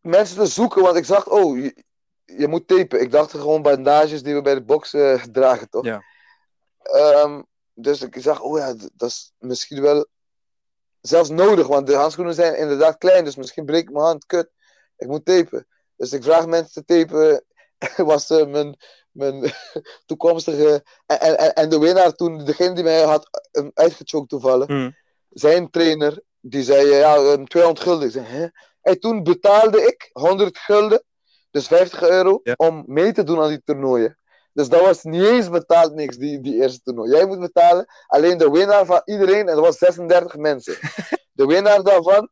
mensen 0.00 0.36
te 0.36 0.46
zoeken, 0.46 0.82
want 0.82 0.96
ik 0.96 1.04
zag, 1.04 1.28
oh, 1.28 1.58
je, 1.58 1.84
je 2.24 2.48
moet 2.48 2.68
tapen. 2.68 3.00
Ik 3.00 3.10
dacht 3.10 3.30
gewoon 3.30 3.62
bandages 3.62 4.22
die 4.22 4.34
we 4.34 4.42
bij 4.42 4.54
de 4.54 4.62
box 4.62 4.94
eh, 4.94 5.22
dragen, 5.38 5.68
toch? 5.68 5.84
Ja. 5.84 6.02
Ehm, 6.82 7.42
dus 7.74 8.02
ik 8.02 8.16
zag, 8.18 8.40
oh 8.40 8.58
ja, 8.58 8.74
dat 8.94 9.08
is 9.08 9.32
misschien 9.38 9.82
wel 9.82 10.06
zelfs 11.00 11.28
nodig, 11.28 11.66
want 11.66 11.86
de 11.86 11.94
handschoenen 11.94 12.34
zijn 12.34 12.56
inderdaad 12.56 12.98
klein, 12.98 13.24
dus 13.24 13.36
misschien 13.36 13.64
breek 13.64 13.82
ik 13.82 13.92
mijn 13.92 14.04
hand, 14.04 14.26
kut. 14.26 14.50
Ik 14.96 15.06
moet 15.06 15.24
tapen. 15.24 15.66
Dus 15.96 16.12
ik 16.12 16.22
vraag 16.22 16.46
mensen 16.46 16.84
te 16.84 16.84
tapen. 16.84 17.44
Was 17.96 18.30
eh, 18.30 18.46
mijn, 18.46 18.76
mijn 19.10 19.52
toekomstige. 20.06 20.84
En, 21.06 21.18
en, 21.38 21.54
en 21.54 21.68
de 21.68 21.78
winnaar 21.78 22.12
toen, 22.14 22.44
degene 22.44 22.74
die 22.74 22.84
mij 22.84 23.02
had 23.02 23.46
eh, 23.52 23.66
uitgechoked 23.74 24.28
toevallig 24.28 24.66
Hm. 24.66 24.90
zijn 25.30 25.70
trainer, 25.70 26.20
die 26.40 26.62
zei, 26.62 26.90
eh, 26.90 26.98
ja, 26.98 27.16
een 27.16 27.46
200 27.46 27.84
gulden. 27.86 28.06
Ik 28.06 28.12
zei, 28.12 28.26
hè? 28.26 28.46
En 28.82 29.00
toen 29.00 29.22
betaalde 29.22 29.82
ik 29.86 30.10
100 30.12 30.58
gulden, 30.58 31.02
dus 31.50 31.66
50 31.66 32.02
euro, 32.02 32.40
Ja. 32.42 32.54
om 32.56 32.82
mee 32.86 33.12
te 33.12 33.22
doen 33.24 33.40
aan 33.40 33.48
die 33.48 33.62
toernooien. 33.64 34.16
Dus 34.52 34.68
dat 34.68 34.80
was 34.80 35.02
niet 35.02 35.22
eens 35.24 35.48
betaald 35.50 35.94
niks, 35.94 36.16
die, 36.16 36.40
die 36.40 36.54
eerste 36.62 36.80
toernooi. 36.82 37.10
Jij 37.10 37.26
moet 37.26 37.40
betalen, 37.40 37.86
alleen 38.06 38.38
de 38.38 38.50
winnaar 38.50 38.86
van 38.86 39.02
iedereen, 39.04 39.48
en 39.48 39.54
dat 39.54 39.64
was 39.64 39.78
36 39.78 40.36
mensen. 40.36 40.76
De 41.34 41.46
winnaar 41.46 41.82
daarvan, 41.82 42.30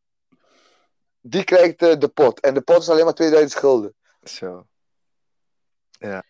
die 1.21 1.45
krijgt 1.45 1.83
eh, 1.83 1.99
de 1.99 2.09
pot. 2.09 2.41
En 2.41 2.55
de 2.55 2.61
pot 2.61 2.79
is 2.79 2.89
alleen 2.89 3.05
maar 3.05 3.15
2000 3.15 3.61
gulden. 3.61 3.95
Zo. 4.23 4.67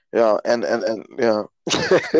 Ja, 0.09 0.38
en, 0.38 0.64
en, 0.64 0.83
en, 0.83 1.12
ja. 1.16 1.48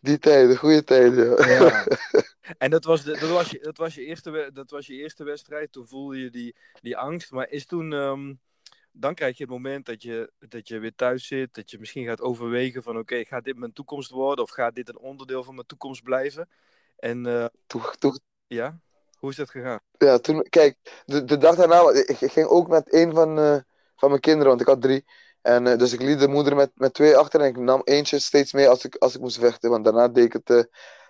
die 0.00 0.18
tijden, 0.18 0.56
goede 0.56 0.84
tijden. 0.84 1.48
Ja. 1.48 1.66
Ja. 1.66 1.86
En 2.58 2.70
dat 2.70 2.84
was, 2.84 3.02
de, 3.02 3.18
dat, 3.18 3.30
was 3.30 3.50
je, 3.50 3.58
dat, 3.58 3.76
was 3.76 3.94
je 3.94 4.04
eerste, 4.04 4.50
dat 4.52 4.70
was 4.70 4.86
je 4.86 4.94
eerste 4.94 5.24
wedstrijd. 5.24 5.72
Toen 5.72 5.86
voelde 5.86 6.20
je 6.20 6.30
die, 6.30 6.56
die 6.80 6.96
angst. 6.96 7.30
Maar 7.30 7.48
is 7.48 7.66
toen. 7.66 7.92
ehm, 7.92 8.34
dan 8.98 9.14
krijg 9.14 9.36
je 9.36 9.42
het 9.42 9.52
moment 9.52 9.86
dat 9.86 10.02
je, 10.02 10.32
dat 10.38 10.68
je 10.68 10.78
weer 10.78 10.94
thuis 10.94 11.26
zit. 11.26 11.54
Dat 11.54 11.70
je 11.70 11.78
misschien 11.78 12.06
gaat 12.06 12.20
overwegen 12.20 12.82
van 12.82 12.98
oké, 12.98 13.24
gaat 13.24 13.44
dit 13.44 13.56
mijn 13.56 13.72
toekomst 13.72 14.10
worden? 14.10 14.44
Of 14.44 14.50
gaat 14.50 14.74
dit 14.74 14.88
een 14.88 14.98
onderdeel 14.98 15.44
van 15.44 15.54
mijn 15.54 15.66
toekomst 15.66 16.02
blijven? 16.02 16.48
En 16.96 17.26
eh, 17.26 17.44
Toen, 17.66 17.82
toen, 17.98 18.18
ja, 18.46 18.80
hoe 19.18 19.30
is 19.30 19.36
dat 19.36 19.50
gegaan? 19.50 19.80
ja, 19.98 20.18
toen, 20.18 20.42
kijk, 20.42 21.02
de, 21.04 21.24
de 21.24 21.36
dag 21.36 21.56
daarna, 21.56 21.90
ik, 21.90 22.20
ik 22.20 22.32
ging 22.32 22.46
ook 22.46 22.68
met 22.68 22.94
een 22.94 23.14
van, 23.14 23.38
eh, 23.38 23.58
van 23.96 24.08
mijn 24.08 24.20
kinderen, 24.20 24.48
want 24.48 24.60
ik 24.60 24.66
had 24.66 24.82
drie. 24.82 25.04
En 25.46 25.66
eh, 25.66 25.78
dus 25.78 25.92
ik 25.92 26.02
liet 26.02 26.18
de 26.18 26.28
moeder 26.28 26.56
met, 26.56 26.70
met 26.74 26.94
twee 26.94 27.16
achter 27.16 27.40
en 27.40 27.46
ik 27.46 27.56
nam 27.56 27.80
eentje 27.84 28.18
steeds 28.18 28.52
mee 28.52 28.68
als 28.68 28.84
ik, 28.84 28.96
als 28.96 29.14
ik 29.14 29.20
moest 29.20 29.38
vechten, 29.38 29.70
want 29.70 29.84
daarna 29.84 30.08
deed 30.08 30.24
ik 30.24 30.32
het 30.32 30.50
eh, 30.50 30.62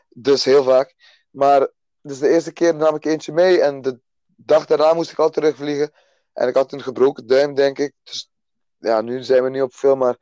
dus 0.08 0.44
heel 0.44 0.64
vaak. 0.64 0.94
Maar 1.30 1.68
dus 2.02 2.18
de 2.18 2.28
eerste 2.28 2.52
keer 2.52 2.74
nam 2.74 2.94
ik 2.94 3.04
eentje 3.04 3.32
mee 3.32 3.60
en 3.60 3.82
de 3.82 3.98
dag 4.26 4.66
daarna 4.66 4.92
moest 4.92 5.10
ik 5.10 5.18
al 5.18 5.30
terugvliegen. 5.30 5.92
En 6.32 6.48
ik 6.48 6.54
had 6.54 6.72
een 6.72 6.82
gebroken 6.82 7.26
duim, 7.26 7.54
denk 7.54 7.78
ik. 7.78 7.92
Dus 8.02 8.30
ja, 8.78 9.00
nu 9.00 9.22
zijn 9.22 9.42
we 9.42 9.50
niet 9.50 9.62
op 9.62 9.72
film, 9.72 9.98
maar 9.98 10.16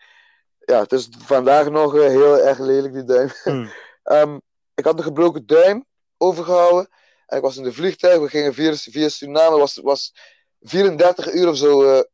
ja, 0.59 0.81
het 0.81 0.92
is 0.92 1.09
vandaag 1.18 1.70
nog 1.70 1.96
eh, 1.96 2.07
heel 2.07 2.38
erg 2.38 2.59
lelijk, 2.59 2.94
die 2.94 3.05
duim. 3.05 3.29
Hm. 3.42 3.66
Ehm, 4.03 4.38
ik 4.74 4.85
had 4.85 4.98
een 4.98 5.05
gebroken 5.05 5.46
duim 5.46 5.85
overgehouden. 6.16 6.88
En 7.27 7.37
ik 7.37 7.42
was 7.42 7.57
in 7.57 7.64
de 7.64 7.72
vliegtuig. 7.72 8.20
We 8.20 8.29
gingen 8.29 8.55
via, 8.55 8.74
via 8.74 9.09
Suriname. 9.09 9.59
was, 9.59 9.77
was 9.77 10.14
34 10.61 11.33
uur 11.33 11.48
of 11.48 11.57
zo 11.57 12.05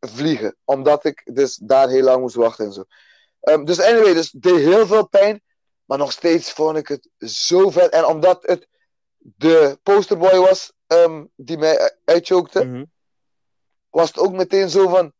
vliegen. 0.00 0.56
Omdat 0.64 1.04
ik 1.04 1.22
dus 1.34 1.56
daar 1.56 1.88
heel 1.88 2.02
lang 2.02 2.20
moest 2.20 2.34
wachten 2.34 2.64
en 2.64 2.72
zo. 2.72 2.84
Ehm, 3.40 3.64
dus 3.64 3.80
anyway, 3.80 4.14
dus 4.14 4.32
het 4.32 4.42
deed 4.42 4.56
heel 4.56 4.86
veel 4.86 5.08
pijn. 5.08 5.42
Maar 5.84 5.98
nog 5.98 6.12
steeds 6.12 6.52
vond 6.52 6.76
ik 6.76 6.88
het 6.88 7.08
zo 7.30 7.70
vet. 7.70 7.90
En 7.92 8.04
omdat 8.06 8.42
het 8.46 8.68
de 9.18 9.78
posterboy 9.82 10.38
was 10.38 10.72
ehm, 10.86 11.24
die 11.36 11.58
mij 11.58 11.98
uitchokte, 12.04 12.64
Mhm. 12.64 12.84
was 13.90 14.08
het 14.08 14.18
ook 14.18 14.32
meteen 14.32 14.70
zo 14.70 14.88
van... 14.88 15.12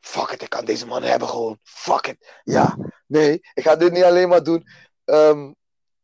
Fuck 0.00 0.30
it, 0.30 0.42
ik 0.42 0.48
kan 0.50 0.64
deze 0.64 0.86
man 0.86 1.02
hebben 1.02 1.28
gewoon. 1.28 1.58
Fuck 1.62 2.06
it. 2.06 2.40
Ja, 2.44 2.76
nee, 3.06 3.32
ik 3.54 3.62
ga 3.62 3.76
dit 3.76 3.92
niet 3.92 4.02
alleen 4.04 4.28
maar 4.28 4.42
doen 4.42 4.66
ehm, 5.04 5.52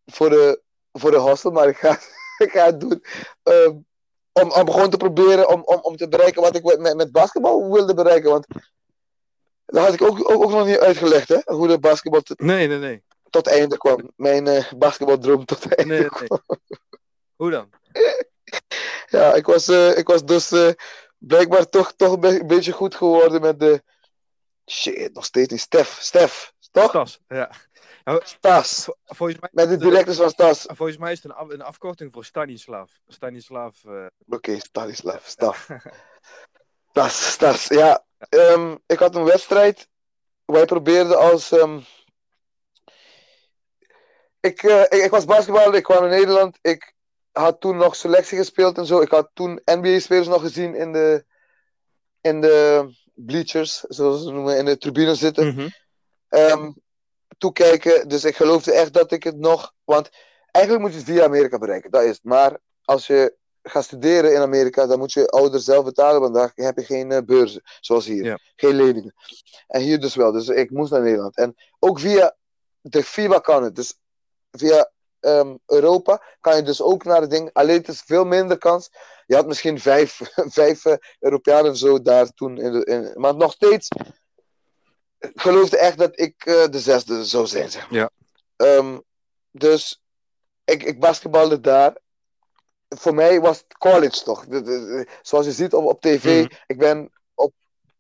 voor, 0.05 0.31
de, 0.31 0.63
voor 0.93 1.11
de 1.11 1.17
hostel, 1.17 1.51
maar 1.51 1.69
ik 1.69 1.77
ga, 1.77 1.91
ik 2.45 2.51
ga 2.51 2.65
het 2.65 2.81
doen 2.81 3.05
ehm, 3.43 3.77
om, 4.43 4.51
om 4.53 4.71
gewoon 4.71 4.91
te 4.91 4.97
proberen 4.97 5.49
om, 5.49 5.63
om, 5.65 5.79
om 5.83 5.97
te 5.97 6.09
bereiken 6.09 6.43
wat 6.43 6.57
ik 6.57 6.79
met, 6.79 6.97
met 6.97 7.13
basketbal 7.13 7.73
wilde 7.73 7.95
bereiken. 7.95 8.31
Want 8.31 8.47
dat 9.67 9.85
had 9.85 9.95
ik 9.95 10.03
ook, 10.03 10.31
ook, 10.31 10.43
ook 10.43 10.51
nog 10.51 10.67
niet 10.67 10.79
uitgelegd, 10.79 11.29
hè, 11.29 11.39
hoe 11.45 11.69
de 11.69 11.79
basketbal 11.79 12.21
tot, 12.21 12.41
Nee, 12.41 12.67
nee, 12.69 12.79
nee. 12.79 13.03
tot 13.31 13.47
einde 13.47 13.77
kwam. 13.77 14.11
Mijn 14.17 14.47
eh 14.47 14.73
basketbaldroom 14.77 15.45
tot 15.45 15.75
einde 15.75 15.95
nee, 15.95 16.09
kwam. 16.09 16.41
nee. 16.47 16.79
Hoe 17.37 17.51
dan? 17.51 17.71
Ja, 19.09 19.35
ik 19.35 19.47
was, 19.47 19.69
eh, 19.69 19.99
ik 19.99 20.07
was 20.07 20.25
dus 20.25 20.53
eh, 20.53 20.71
blijkbaar 21.19 21.69
toch, 21.69 21.93
toch 21.97 22.13
een 22.13 22.21
be- 22.21 22.45
beetje 22.47 22.73
goed 22.73 22.95
geworden 22.95 23.41
met 23.41 23.61
de... 23.61 23.83
Shit, 24.71 25.13
nog 25.15 25.25
steeds 25.25 25.51
niet. 25.51 25.61
Stef, 25.61 25.97
Stef, 26.01 26.53
toch? 26.71 26.89
Stas. 26.89 27.21
Ja. 27.29 27.51
Stas. 28.25 28.85
Vol- 28.85 28.95
Volgens 29.05 29.41
mij, 29.41 29.51
Met 29.53 29.69
de 29.69 29.77
directeurs 29.77 30.17
van 30.17 30.31
Stas. 30.31 30.67
volgens 30.75 30.99
mij 30.99 31.13
is 31.13 31.23
het 31.23 31.33
een, 31.39 31.53
een 31.53 31.63
afkorting 31.63 32.13
voor 32.13 32.25
Stanislav. 32.25 32.91
Stanislav. 33.07 33.85
eh, 33.85 34.07
Oké, 34.29 34.59
Stanislav, 34.59 35.27
Staf. 35.27 35.69
Stas, 36.91 37.33
Stas, 37.33 37.67
ja. 37.67 38.05
Ehm, 38.29 38.77
ik 38.87 38.99
had 38.99 39.15
een 39.15 39.25
wedstrijd. 39.25 39.89
Wij 40.45 40.65
probeerden 40.65 41.19
als... 41.19 41.53
ehm, 41.53 41.81
ik, 44.41 44.63
eh, 44.63 44.81
ik, 44.83 44.93
ik 45.05 45.11
was 45.11 45.25
basketballer, 45.25 45.75
ik 45.75 45.83
kwam 45.83 46.05
in 46.05 46.11
Nederland. 46.11 46.59
Ik 46.63 46.95
had 47.33 47.61
toen 47.61 47.77
nog 47.77 47.97
selectie 47.97 48.39
gespeeld 48.39 48.79
en 48.79 48.87
zo. 48.87 49.01
Ik 49.01 49.11
had 49.11 49.31
toen 49.35 49.61
NBA-spelers 49.65 50.27
nog 50.29 50.41
gezien 50.41 50.75
in 50.75 50.93
de, 50.93 51.25
in 52.21 52.41
de 52.41 52.89
bleachers, 53.15 53.81
zoals 53.81 54.23
ze 54.23 54.31
noemen, 54.31 54.59
in 54.59 54.65
de 54.65 54.79
tribune 54.79 55.15
zitten. 55.15 55.47
ehm, 56.29 56.73
toekijken. 57.39 58.09
Dus 58.09 58.25
ik 58.25 58.37
geloofde 58.37 58.73
echt 58.73 58.93
dat 58.93 59.13
ik 59.13 59.25
het 59.25 59.39
nog. 59.39 59.73
Want 59.85 60.09
eigenlijk 60.51 60.85
moet 60.85 60.95
je 60.95 60.99
het 61.05 61.17
via 61.17 61.25
Amerika 61.25 61.59
bereiken, 61.59 61.91
dat 61.91 62.03
is 62.03 62.09
het. 62.09 62.25
Maar 62.25 62.59
als 62.85 63.07
je 63.07 63.35
gaat 63.69 63.85
studeren 63.85 64.35
in 64.35 64.41
Amerika, 64.41 64.87
dan 64.87 64.99
moet 64.99 65.13
je 65.13 65.29
ouders 65.29 65.65
zelf 65.65 65.85
betalen, 65.85 66.21
want 66.21 66.35
daar 66.35 66.53
heb 66.55 66.79
je 66.79 66.85
geen 66.85 67.13
eh, 67.13 67.23
beurzen, 67.23 67.63
zoals 67.81 68.07
hier. 68.07 68.25
Ja. 68.25 68.39
Geen 68.57 68.75
leningen. 68.75 69.15
En 69.67 69.81
hier 69.81 70.01
dus 70.01 70.15
wel. 70.15 70.33
Dus 70.33 70.49
ik 70.49 70.71
moest 70.71 70.91
naar 70.91 71.03
Nederland. 71.03 71.37
En 71.37 71.55
ook 71.79 72.01
via 72.01 72.37
de 72.81 73.03
FIBA 73.03 73.39
kan 73.39 73.63
het. 73.63 73.77
Dus 73.77 73.99
via 74.51 74.91
ehm, 75.21 75.57
Europa 75.67 76.23
kan 76.41 76.57
je 76.57 76.63
dus 76.63 76.83
ook 76.83 77.05
naar 77.05 77.21
het 77.21 77.31
ding. 77.31 77.51
Alleen 77.53 77.77
het 77.77 77.89
is 77.89 78.03
veel 78.07 78.25
minder 78.25 78.59
kans. 78.59 78.91
Je 79.27 79.35
had 79.35 79.47
misschien 79.47 79.81
vijf, 79.81 80.21
vijf 80.61 80.85
eh, 80.85 80.97
Europeanen 81.19 81.71
of 81.71 81.77
zo 81.77 82.03
daar 82.03 82.33
toen. 82.33 82.59
In 82.59 82.73
de, 82.73 82.85
in, 82.85 83.13
maar 83.15 83.37
nog 83.37 83.53
steeds 83.53 83.89
geloofde 85.35 85.79
echt 85.79 85.99
dat 85.99 86.21
ik 86.21 86.45
eh, 86.45 86.69
de 86.69 86.81
zesde 86.81 87.25
zou 87.25 87.47
zijn. 87.47 87.71
Zeg 87.71 87.91
maar. 87.91 87.99
Ja. 88.01 88.11
Ehm, 88.57 88.99
dus 89.51 90.03
ik, 90.65 90.83
ik 90.83 91.01
basketbalde 91.01 91.61
daar. 91.61 91.97
Voor 92.89 93.15
mij 93.15 93.41
was 93.41 93.57
het 93.59 93.79
college 93.79 94.23
toch. 94.23 94.47
De- 94.47 94.63
de- 94.63 94.87
de- 94.87 95.09
zoals 95.23 95.47
je 95.47 95.53
ziet 95.53 95.75
op, 95.75 95.85
op 95.85 96.01
tv. 96.01 96.25
Mhm. 96.25 96.55
Ik 96.67 96.79
ben, 96.79 97.13
op, 97.35 97.53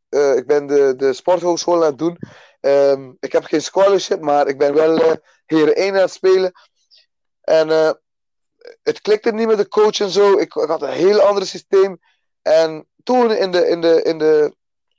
eh, 0.08 0.36
ik 0.36 0.46
ben 0.46 0.66
de, 0.66 0.94
de 0.96 1.12
sporthogeschool 1.12 1.82
aan 1.84 1.90
het 1.90 1.98
doen. 1.98 2.18
Ehm, 2.60 3.12
ik 3.20 3.32
heb 3.32 3.44
geen 3.44 3.62
scholarship, 3.62 4.20
maar 4.20 4.48
ik 4.48 4.58
ben 4.58 4.74
wel 4.74 5.00
eh 5.00 5.12
Heren 5.46 5.76
1 5.76 5.94
aan 5.94 6.00
het 6.00 6.12
spelen. 6.12 6.52
En 7.40 7.70
eh, 7.70 7.90
het 8.82 9.00
klikte 9.00 9.32
niet 9.32 9.46
met 9.46 9.56
de 9.56 9.68
coach 9.68 10.00
en 10.00 10.10
zo. 10.10 10.32
Ik, 10.32 10.54
ik 10.54 10.68
had 10.68 10.82
een 10.82 10.88
heel 10.88 11.20
ander 11.20 11.46
systeem. 11.46 12.00
En 12.42 12.86
toen 13.02 13.30
in 13.32 13.50
de, 13.50 13.68
in 13.68 13.80
de, 13.80 14.02
in 14.02 14.18
de, 14.18 14.56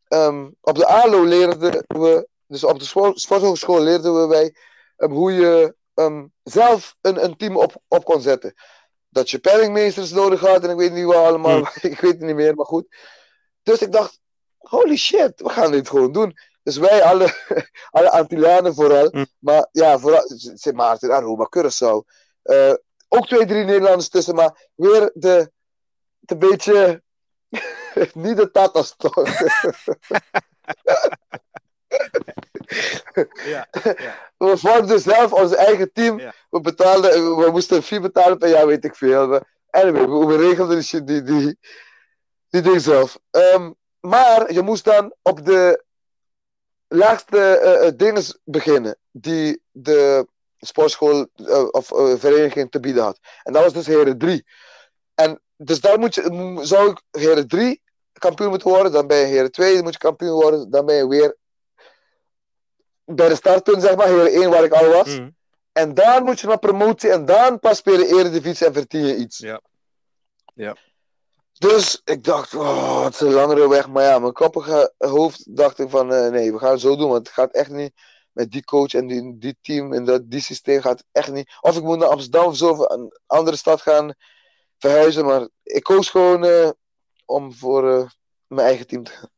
ehm, 0.07 0.49
op 0.61 0.75
de 0.75 0.85
ALO 0.87 1.23
leerden 1.23 1.85
we 1.87 2.27
dus 2.47 2.63
op 2.63 2.79
de 2.79 2.85
sport, 2.85 3.19
sporthogeschool 3.19 3.81
leerden 3.81 4.21
we 4.21 4.27
wij 4.27 4.55
um, 4.97 5.11
hoe 5.11 5.31
je 5.31 5.75
um, 5.93 6.33
zelf 6.43 6.95
een, 7.01 7.23
een 7.23 7.37
team 7.37 7.57
op, 7.57 7.75
op 7.87 8.05
kon 8.05 8.21
zetten. 8.21 8.53
Dat 9.09 9.29
je 9.29 9.39
penningmeesters 9.39 10.11
nodig 10.11 10.39
had 10.39 10.63
en 10.63 10.69
ik 10.69 10.77
weet 10.77 10.93
niet 10.93 11.05
wat 11.05 11.15
allemaal, 11.15 11.57
Hmm. 11.57 11.67
ik 11.91 11.99
weet 11.99 12.11
het 12.11 12.21
niet 12.21 12.35
meer, 12.35 12.55
maar 12.55 12.65
goed. 12.65 12.95
Dus 13.63 13.79
ik 13.81 13.91
dacht, 13.91 14.19
holy 14.57 14.95
shit, 14.97 15.41
we 15.41 15.49
gaan 15.49 15.71
dit 15.71 15.89
gewoon 15.89 16.11
doen. 16.11 16.37
Dus 16.63 16.77
wij, 16.77 17.03
alle, 17.03 17.33
alle 17.97 18.11
Antillianen 18.11 18.73
vooral, 18.73 19.09
Hmm. 19.09 19.25
maar 19.39 19.67
ja, 19.71 19.99
vooral 19.99 20.23
Sint 20.35 20.75
Maarten, 20.75 21.11
Aruba, 21.11 21.47
Curaçao. 21.57 22.05
eh, 22.41 22.73
ook 23.07 23.27
twee, 23.27 23.45
drie 23.45 23.63
Nederlanders 23.63 24.09
tussen, 24.09 24.35
maar 24.35 24.69
weer 24.75 25.11
de, 25.13 25.51
de 26.19 26.37
beetje, 26.37 27.03
niet 28.13 28.37
de 28.37 28.51
tatas 28.51 28.95
toch. 28.97 29.15
Ja, 33.45 33.67
we 34.37 34.57
vormden 34.57 34.99
zelf 34.99 35.33
ons 35.33 35.55
eigen 35.55 35.91
team. 35.93 36.19
Ja. 36.19 36.33
We, 36.49 36.61
betaalden, 36.61 37.35
we 37.37 37.51
moesten 37.51 37.77
een 37.77 37.83
fee 37.83 37.99
betalen 37.99 38.37
per 38.37 38.49
jaar, 38.49 38.67
weet 38.67 38.83
ik 38.83 38.95
veel. 38.95 39.41
Anyway, 39.69 40.07
we, 40.07 40.37
regelden 40.37 40.79
die, 40.79 41.03
die, 41.03 41.23
die, 41.23 41.59
die 42.49 42.61
ding 42.61 42.81
zelf. 42.81 43.19
Ehm, 43.31 43.71
maar 43.99 44.53
je 44.53 44.61
moest 44.61 44.83
dan 44.83 45.13
op 45.21 45.45
de 45.45 45.83
laagste 46.87 47.37
eh, 47.37 47.87
eh, 47.87 47.93
dingen 47.95 48.23
beginnen 48.43 48.97
die 49.11 49.61
de 49.71 50.27
sportschool 50.57 51.27
eh, 51.35 51.67
of 51.71 51.87
vereniging 52.19 52.71
te 52.71 52.79
bieden 52.79 53.03
had. 53.03 53.19
En 53.43 53.53
dat 53.53 53.63
was 53.63 53.73
dus 53.73 53.87
Heren 53.87 54.17
3. 54.17 54.45
En 55.15 55.41
dus 55.57 55.79
daar 55.79 55.99
moet 55.99 56.15
je, 56.15 56.57
zou 56.61 56.91
ik 56.91 57.01
Heren 57.11 57.47
3 57.47 57.81
kampioen 58.19 58.49
moeten 58.49 58.69
worden, 58.69 58.91
dan 58.91 59.07
ben 59.07 59.17
je 59.17 59.25
Heren 59.25 59.51
2, 59.51 59.73
dan 59.73 59.83
moet 59.83 59.93
je 59.93 59.99
kampioen 59.99 60.41
worden, 60.41 60.69
dan 60.69 60.85
ben 60.85 60.95
je 60.95 61.07
weer 61.07 61.37
bij 63.05 63.29
de 63.29 63.35
startpunt, 63.35 63.81
zeg 63.81 63.95
maar, 63.95 64.07
Heren 64.07 64.41
1 64.41 64.49
waar 64.49 64.63
ik 64.63 64.73
al 64.73 64.89
was. 64.89 65.17
Mhm. 65.17 65.29
En 65.71 65.93
dan 65.93 66.23
moet 66.23 66.39
je 66.39 66.47
naar 66.47 66.59
promotie 66.59 67.11
en 67.11 67.25
dan 67.25 67.59
pas 67.59 67.77
spelen 67.77 68.07
Eredivisie 68.07 68.67
en 68.67 68.73
verdien 68.73 69.05
je 69.05 69.15
iets. 69.15 69.37
Ja. 69.37 69.61
Ja. 70.53 70.75
Dus 71.57 72.01
ik 72.03 72.23
dacht, 72.23 72.55
oh, 72.55 73.03
het 73.03 73.13
is 73.13 73.19
een 73.19 73.33
langere 73.33 73.69
weg. 73.69 73.87
Maar 73.87 74.03
ja, 74.03 74.19
mijn 74.19 74.33
koppige 74.33 74.93
hoofd 74.97 75.55
dacht 75.55 75.79
ik 75.79 75.89
van, 75.89 76.13
eh, 76.13 76.29
nee, 76.29 76.51
we 76.51 76.59
gaan 76.59 76.71
het 76.71 76.81
zo 76.81 76.95
doen. 76.95 77.09
Want 77.09 77.27
het 77.27 77.35
gaat 77.35 77.53
echt 77.53 77.69
niet 77.69 77.91
met 78.31 78.51
die 78.51 78.63
coach 78.63 78.93
en 78.93 79.07
die, 79.07 79.37
die 79.37 79.57
team 79.61 79.93
en 79.93 80.05
dat, 80.05 80.29
die 80.29 80.41
systeem 80.41 80.81
gaat 80.81 81.03
echt 81.11 81.31
niet. 81.31 81.57
Of 81.61 81.77
ik 81.77 81.83
moet 81.83 81.97
naar 81.97 82.07
Amsterdam 82.07 82.45
of 82.45 82.55
zo, 82.55 82.69
of 82.69 82.89
een 82.89 83.17
andere 83.25 83.57
stad 83.57 83.81
gaan 83.81 84.13
verhuizen. 84.77 85.25
Maar 85.25 85.47
ik 85.63 85.83
koos 85.83 86.09
gewoon 86.09 86.45
eh, 86.45 86.69
om 87.27 87.53
voor 87.53 87.91
eh, 87.91 88.09
mijn 88.47 88.67
eigen 88.67 88.87
team 88.87 89.03
te 89.03 89.11
gaan. 89.11 89.29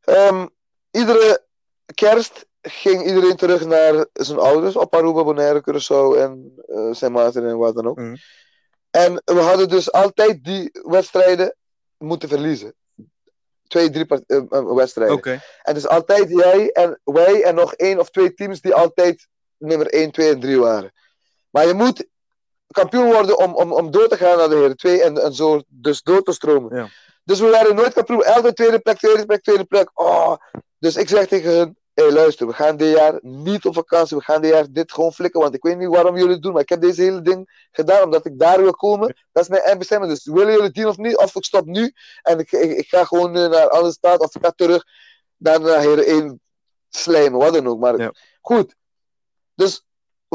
Ehm, 0.00 0.46
iedere 0.90 1.46
kerst 1.94 2.46
ging 2.62 3.06
iedereen 3.06 3.36
terug 3.36 3.66
naar 3.66 4.06
zijn 4.12 4.38
ouders 4.38 4.76
op 4.76 4.94
Aruba, 4.94 5.24
Bonaire, 5.24 5.60
Curaçao 5.60 6.18
en 6.18 6.52
eh 6.66 6.92
Sint 6.92 7.12
Maarten 7.12 7.46
en 7.46 7.58
wat 7.58 7.74
dan 7.74 7.86
ook. 7.86 7.98
Mhm. 7.98 8.16
En 8.90 9.22
we 9.24 9.40
hadden 9.40 9.68
dus 9.68 9.92
altijd 9.92 10.44
die 10.44 10.70
wedstrijden 10.72 11.56
moeten 11.96 12.28
verliezen. 12.28 12.74
Twee, 13.66 13.90
drie 13.90 14.06
eh, 14.06 14.74
wedstrijden. 14.74 15.16
Oké. 15.16 15.40
En 15.62 15.76
is 15.76 15.88
altijd 15.88 16.28
jij 16.28 16.70
en 16.70 17.00
wij 17.04 17.42
en 17.42 17.54
nog 17.54 17.74
één 17.74 17.98
of 17.98 18.10
twee 18.10 18.34
teams 18.34 18.60
die 18.60 18.74
altijd 18.74 19.28
nummer 19.56 19.86
1, 19.86 20.10
2 20.10 20.30
en 20.30 20.40
3 20.40 20.58
waren. 20.58 20.92
Maar 21.50 21.66
je 21.66 21.74
moet 21.74 22.06
kampioen 22.70 23.12
worden 23.12 23.38
om, 23.38 23.54
om, 23.54 23.72
om 23.72 23.90
door 23.90 24.08
te 24.08 24.16
gaan 24.16 24.38
naar 24.38 24.48
de 24.48 24.54
heren 24.54 24.76
2 24.76 25.02
en, 25.02 25.22
en 25.22 25.34
zo 25.34 25.60
dus 25.68 26.02
door 26.02 26.22
te 26.22 26.32
stromen. 26.32 26.76
Ja. 26.76 26.88
Dus 27.24 27.40
we 27.40 27.48
waren 27.48 27.74
nooit 27.74 27.92
kampioen. 27.92 28.22
Elke 28.24 28.52
tweede 28.52 28.78
plek, 28.78 28.98
tweede 28.98 29.26
plek, 29.26 29.42
tweede 29.42 29.64
plek. 29.64 29.90
Oh. 29.94 30.34
Dus 30.78 30.96
ik 30.96 31.08
zeg 31.08 31.26
tegen 31.26 31.50
hun, 31.56 31.78
hey, 31.94 32.12
luister, 32.12 32.46
we 32.46 32.52
gaan 32.52 32.76
dit 32.76 32.96
jaar 32.96 33.18
niet 33.22 33.64
op 33.64 33.74
vakantie. 33.74 34.16
We 34.16 34.22
gaan 34.22 34.40
dit 34.42 34.50
jaar 34.50 34.66
dit 34.70 34.92
gewoon 34.92 35.12
flikken, 35.12 35.40
want 35.40 35.54
ik 35.54 35.62
weet 35.62 35.78
niet 35.78 35.88
waarom 35.88 36.16
jullie 36.16 36.32
het 36.32 36.42
doen. 36.42 36.52
Maar 36.52 36.62
ik 36.62 36.68
heb 36.68 36.80
deze 36.80 37.02
hele 37.02 37.22
ding 37.22 37.68
gedaan 37.70 38.04
omdat 38.04 38.26
ik 38.26 38.38
daar 38.38 38.62
wil 38.62 38.74
komen. 38.74 39.16
Dat 39.32 39.42
is 39.42 39.48
mijn 39.48 39.62
eindbestemming. 39.62 40.12
Dus 40.12 40.24
willen 40.24 40.52
jullie 40.52 40.70
die 40.70 40.88
of 40.88 40.96
niet? 40.96 41.16
Of 41.16 41.34
ik 41.34 41.44
stop 41.44 41.64
nu 41.66 41.92
en 42.22 42.38
ik, 42.38 42.52
ik, 42.52 42.70
ik 42.78 42.88
ga 42.88 43.04
gewoon 43.04 43.36
eh, 43.36 43.48
naar 43.48 43.68
andere 43.68 43.92
staat 43.92 44.20
of 44.20 44.34
ik 44.34 44.44
ga 44.44 44.50
terug 44.56 44.84
naar, 45.36 45.60
naar 45.60 45.80
Heren 45.80 46.04
1 46.06 46.40
slijmen, 46.88 47.38
wat 47.40 47.54
dan 47.54 47.66
ook. 47.66 47.78
Maar 47.78 47.98
Ja. 47.98 48.12
goed. 48.40 48.74
Dus 49.54 49.84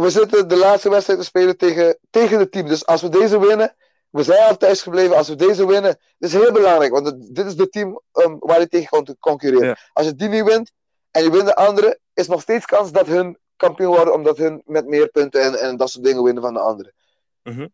we 0.04 0.10
zitten 0.10 0.48
de 0.48 0.58
laatste 0.58 0.90
wedstrijd 0.90 1.20
te 1.20 1.26
spelen 1.26 1.58
tegen, 1.58 1.98
tegen 2.10 2.40
het 2.40 2.52
team. 2.52 2.68
Dus 2.68 2.86
als 2.86 3.02
we 3.02 3.10
deze 3.10 3.40
winnen, 3.40 3.76
we 4.10 4.24
zijn 4.24 4.48
al 4.50 4.58
thuis 4.58 4.82
gebleven. 4.82 5.16
Als 5.16 5.28
we 5.28 5.36
deze 5.36 5.66
winnen, 5.68 6.00
dat 6.18 6.30
is 6.30 6.34
heel 6.34 6.52
belangrijk. 6.52 6.92
Want 6.92 7.06
het- 7.06 7.36
dit 7.36 7.46
is 7.46 7.56
de 7.56 7.70
team 7.70 8.02
um, 8.14 8.36
waar 8.40 8.60
je 8.60 8.68
tegen 8.68 8.90
kan 8.90 9.16
concurreren. 9.20 9.68
Ja. 9.68 9.78
Als 9.94 10.06
je 10.06 10.16
die 10.16 10.30
niet 10.30 10.44
wint 10.44 10.72
en 11.12 11.24
je 11.24 11.32
wint 11.32 11.46
de 11.46 11.56
andere, 11.56 12.00
is 12.14 12.28
nog 12.28 12.42
steeds 12.42 12.66
kans 12.66 12.92
dat 12.92 13.08
hun 13.08 13.38
kampioen 13.56 13.96
worden, 13.96 14.14
omdat 14.14 14.38
hun 14.38 14.62
met 14.66 14.86
meer 14.88 15.08
punten 15.10 15.42
en, 15.42 15.60
en 15.60 15.78
dat 15.78 15.90
soort 15.90 16.04
dingen 16.06 16.24
winnen 16.24 16.44
van 16.44 16.54
de 16.54 16.60
andere. 16.60 16.94
Mhm. 17.44 17.68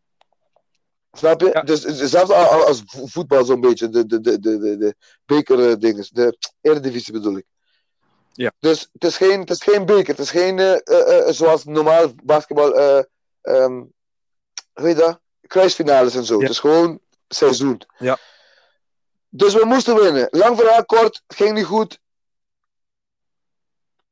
Snap 1.12 1.40
je? 1.40 1.50
Ja. 1.52 1.62
Dus 1.62 1.82
zelfs 1.82 2.30
al- 2.30 2.44
al- 2.44 2.66
als 2.66 2.82
vo- 2.86 3.06
voetbal 3.06 3.44
zo'n 3.44 3.60
beetje, 3.60 3.88
de, 3.88 4.06
de, 4.06 4.20
de, 4.20 4.40
de, 4.40 4.58
de, 4.58 4.76
de 4.76 4.94
bekerdingen, 5.24 6.06
de 6.12 6.36
eredivisie 6.60 7.12
bedoel 7.12 7.36
ik. 7.36 7.44
Ja. 8.32 8.52
Dus 8.58 8.88
het 8.92 9.04
is 9.04 9.16
geen, 9.16 9.40
het 9.40 9.50
is 9.50 9.62
geen 9.62 9.86
beker, 9.86 10.08
het 10.08 10.18
is 10.18 10.30
geen 10.30 10.58
eh, 10.58 10.72
eh, 10.72 11.28
eh, 11.28 11.34
zoals 11.34 11.64
normaal 11.64 12.12
basketbal, 12.22 12.74
ehm, 13.42 13.82
hoe 14.72 14.86
heet 14.86 14.96
dat? 14.96 15.20
Kruisfinales 15.46 16.14
en 16.14 16.24
zo. 16.24 16.34
Ja. 16.34 16.40
Het 16.40 16.50
is 16.50 16.58
gewoon 16.58 17.00
seizoen. 17.28 17.82
Ja. 17.98 18.18
Dus 19.28 19.54
we 19.54 19.64
moesten 19.64 19.94
winnen. 19.94 20.28
Lang 20.30 20.56
verhaal 20.56 20.84
kort, 20.84 21.22
ging 21.26 21.54
niet 21.54 21.64
goed. 21.64 22.00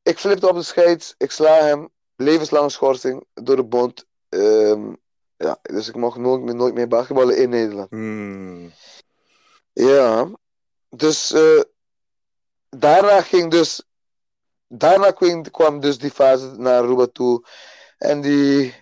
Ik 0.02 0.18
flipte 0.18 0.48
op 0.48 0.54
de 0.54 0.62
scheids, 0.62 1.14
ik 1.18 1.30
sla 1.30 1.54
hem, 1.54 1.90
levenslange 2.16 2.70
schorsing 2.70 3.24
door 3.34 3.56
de 3.56 3.64
bond. 3.64 4.04
Ehm, 4.28 4.92
ja, 5.36 5.58
dus 5.62 5.88
ik 5.88 5.96
mocht 5.96 6.18
nooit 6.18 6.42
meer, 6.42 6.54
nooit 6.54 6.74
meer 6.74 6.88
basketballen 6.88 7.36
in 7.36 7.48
Nederland. 7.48 7.90
Hmm. 7.90 8.72
Ja, 9.72 10.30
dus 10.88 11.34
daarna 12.68 13.22
ging 13.22 13.50
dus, 13.50 13.82
daarna 14.72 15.10
kwam, 15.50 15.80
dus 15.80 15.98
die 15.98 16.10
fase 16.10 16.46
naar 16.56 16.82
Aruba 16.82 17.06
toe 17.06 17.44
en 17.98 18.20
die 18.20 18.74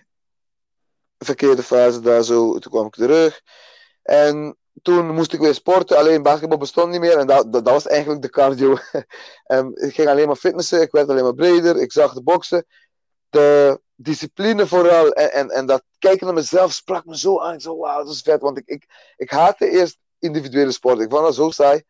verkeerde 1.17 1.63
fase 1.63 1.99
daar 1.99 2.23
zo, 2.23 2.59
toen 2.59 2.71
kwam 2.71 2.85
ik 2.85 2.93
terug 2.93 3.41
en 4.03 4.57
toen 4.81 5.13
moest 5.13 5.33
ik 5.33 5.39
weer 5.39 5.53
sporten, 5.53 5.97
alleen 5.97 6.23
basketbal 6.23 6.57
bestond 6.57 6.91
niet 6.91 6.99
meer 6.99 7.17
en 7.17 7.27
dat, 7.27 7.53
dat, 7.53 7.69
was 7.69 7.87
eigenlijk 7.87 8.21
de 8.21 8.29
cardio. 8.29 8.77
Ik 9.87 9.93
ging 9.93 10.07
alleen 10.07 10.27
maar 10.27 10.35
fitnessen, 10.35 10.81
ik 10.81 10.91
werd 10.91 11.09
alleen 11.09 11.23
maar 11.23 11.33
breder, 11.33 11.77
ik 11.77 11.91
zag 11.91 12.13
de 12.13 12.23
boksen, 12.23 12.65
de 13.29 13.79
discipline 13.95 14.67
vooral 14.67 15.11
en, 15.11 15.31
en, 15.31 15.49
en 15.49 15.65
dat 15.65 15.83
kijken 15.99 16.25
naar 16.25 16.35
mezelf 16.35 16.73
sprak 16.73 17.05
me 17.05 17.17
zo 17.17 17.39
aan, 17.39 17.53
ik 17.53 17.61
zo 17.61 17.77
wauw, 17.77 18.03
dat 18.03 18.13
is 18.13 18.21
vet, 18.21 18.41
want 18.41 18.57
ik, 18.57 18.67
ik, 18.67 19.13
ik 19.17 19.29
haatte 19.29 19.69
eerst 19.69 19.97
individuele 20.19 20.71
sport. 20.71 20.99
Ik 20.99 21.09
vond 21.09 21.23
dat 21.23 21.35
zo 21.35 21.49
saai. 21.49 21.83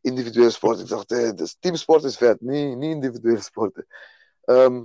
Individuele 0.00 0.50
sport. 0.50 0.80
Ik 0.80 0.88
dacht, 0.88 1.12
eh, 1.12 1.30
dus 1.30 1.56
teamsport 1.60 2.04
is 2.04 2.16
vet, 2.16 2.40
niet, 2.40 2.76
niet 2.76 2.90
individuele 2.90 3.40
sporten. 3.40 3.86
Ehm, 4.44 4.84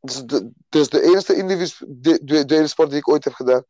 dus, 0.00 0.22
de, 0.24 0.50
dus 0.68 0.88
de 0.88 1.02
enige 1.02 1.34
individuele 1.34 2.66
sport 2.66 2.90
die 2.90 2.98
ik 2.98 3.08
ooit 3.08 3.24
heb 3.24 3.32
gedaan. 3.32 3.64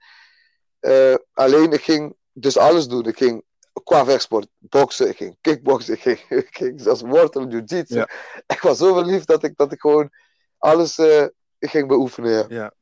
Eh, 0.81 1.15
alleen, 1.33 1.73
ik 1.73 1.83
ging 1.83 2.17
dus 2.33 2.57
alles 2.57 2.89
doen. 2.89 3.07
Ik 3.07 3.17
ging 3.17 3.45
qua 3.85 4.05
vechtsport, 4.05 4.49
boksen, 4.59 5.09
ik 5.09 5.17
ging 5.17 5.37
kickboksen, 5.41 5.95
ik 5.95 6.01
ging, 6.01 6.19
ik 6.47 6.57
ging 6.57 6.81
zelfs 6.81 7.01
wortelen, 7.01 7.51
jiu-jitsu. 7.51 7.95
Ja. 7.95 8.09
Ik 8.47 8.61
was 8.61 8.79
zo 8.79 8.95
verliefd 8.95 9.27
dat 9.27 9.43
ik, 9.43 9.57
dat 9.57 9.73
ik 9.73 9.81
gewoon 9.81 10.11
alles 10.59 10.99
eh, 10.99 11.27
ging 11.59 11.89
beoefenen. 11.89 12.47
Ja. 12.49 12.75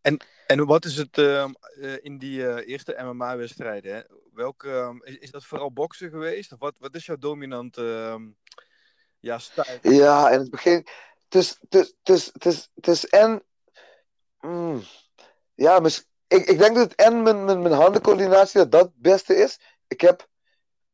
En 0.00 0.20
wat 0.46 0.84
is 0.84 0.96
het 0.96 1.18
ehm, 1.18 1.52
eh, 1.80 2.04
in 2.04 2.18
die 2.18 2.46
eh, 2.48 2.68
eerste 2.68 2.96
MMA-wedstrijden? 3.02 4.06
Welke, 4.34 4.70
ehm, 4.70 4.96
is, 5.02 5.30
dat 5.30 5.44
vooral 5.44 5.72
boksen 5.72 6.10
geweest? 6.10 6.52
Of 6.52 6.58
wat, 6.58 6.78
wat 6.78 6.94
is 6.94 7.06
jouw 7.06 7.16
dominante 7.16 8.08
ehm, 8.10 8.30
ja, 9.20 9.38
stijl? 9.38 9.78
Ja, 9.82 10.30
in 10.30 10.38
het 10.38 10.50
begin. 10.50 10.86
Het 11.28 11.34
is, 11.34 11.58
het 12.80 13.04
en. 13.04 13.42
mm, 14.40 14.82
ja, 15.54 15.78
mis- 15.78 16.06
ik, 16.26 16.46
ik 16.46 16.58
denk 16.58 16.76
dat 16.76 16.90
het 16.90 16.94
en 16.94 17.22
mijn, 17.22 17.44
mijn, 17.44 17.62
mijn 17.62 17.74
handencoördinatie 17.74 18.60
dat 18.60 18.72
dat 18.72 18.82
het 18.82 18.96
beste 18.96 19.36
is. 19.36 19.60
Ik 19.86 20.00
heb 20.00 20.28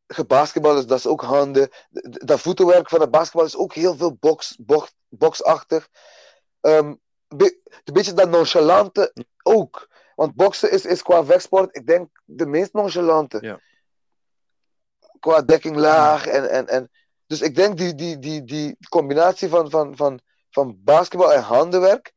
gebasketbal, 0.07 0.75
dus 0.75 0.87
dat 0.87 0.99
is 0.99 1.07
ook 1.07 1.23
handen. 1.23 1.69
Dat 2.03 2.41
voetenwerk 2.41 2.89
van 2.89 3.01
het 3.01 3.11
basketbal 3.11 3.45
is 3.45 3.57
ook 3.57 3.75
heel 3.75 3.97
veel 3.97 4.15
box, 4.15 4.57
box, 4.61 4.95
boxachtig. 5.09 5.89
Be- 7.37 7.61
een 7.85 7.93
beetje 7.93 8.13
dat 8.13 8.31
nonchalante 8.31 9.13
ook. 9.43 9.89
Want 10.15 10.35
boksen 10.35 10.71
is, 10.71 10.85
is 10.85 11.03
qua 11.03 11.25
vechtsport, 11.25 11.77
ik 11.77 11.87
denk, 11.87 12.23
de 12.25 12.47
meest 12.47 12.73
nonchalante. 12.73 13.39
Ja. 13.41 13.61
Qua 15.21 15.43
dekking 15.43 15.77
laag 15.77 16.27
en, 16.27 16.51
en, 16.51 16.69
en 16.69 16.91
dus 17.27 17.41
ik 17.41 17.55
denk 17.55 17.79
die, 17.79 17.95
die, 17.95 18.19
die, 18.19 18.45
die 18.45 18.77
combinatie 18.89 19.49
van, 19.49 19.71
van, 19.71 19.97
van, 19.97 20.21
van 20.51 20.81
basketbal 20.85 21.33
en 21.33 21.43
handenwerk 21.43 22.13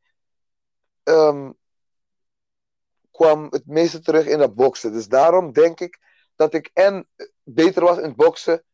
ehm, 1.02 1.50
kwam 3.10 3.46
het 3.50 3.66
meeste 3.66 4.00
terug 4.00 4.26
in 4.26 4.38
dat 4.38 4.54
boksen. 4.54 4.92
Dus 4.92 5.08
daarom 5.08 5.52
denk 5.52 5.80
ik 5.80 5.98
dat 6.36 6.54
ik 6.54 6.70
en 6.72 7.08
beter 7.42 7.82
was 7.82 7.96
in 7.96 8.04
het 8.04 8.16
boksen, 8.16 8.64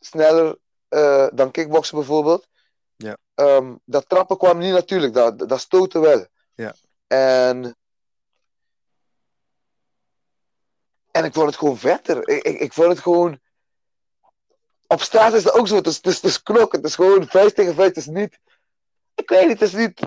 sneller 0.00 0.58
eh, 0.88 1.26
dan 1.34 1.50
kickboksen 1.50 1.96
bijvoorbeeld. 1.96 2.48
Ja. 3.38 3.44
ehm, 3.44 3.74
dat 3.84 4.08
trappen 4.08 4.36
kwam 4.38 4.58
niet 4.58 4.72
natuurlijk, 4.72 5.14
dat, 5.14 5.38
dat 5.48 5.60
stoten 5.60 6.00
wel. 6.00 6.26
Ja. 6.54 6.74
En, 7.06 7.76
en 11.10 11.24
ik 11.24 11.32
vond 11.34 11.46
het 11.46 11.56
gewoon 11.56 11.78
vetter. 11.78 12.28
Ik, 12.28 12.42
ik, 12.42 12.60
ik 12.60 12.72
vond 12.72 12.88
het 12.88 12.98
gewoon. 12.98 13.40
Op 14.86 15.00
straat 15.02 15.32
is 15.32 15.42
dat 15.42 15.52
ook 15.52 15.68
zo. 15.68 15.76
Het 15.76 15.86
is, 15.86 15.96
het 15.96 16.06
is, 16.06 16.14
het 16.14 16.24
is 16.24 16.42
knokken. 16.42 16.78
Het 16.78 16.88
is 16.88 16.94
gewoon 16.94 17.28
vuist 17.28 17.54
tegen 17.54 17.74
vuist. 17.74 17.88
Het 17.96 18.04
is 18.06 18.06
niet. 18.12 18.38
Ik 19.14 19.28
weet 19.28 19.48
niet, 19.48 19.60
het 19.60 19.68
is 19.68 19.74
niet. 19.74 20.00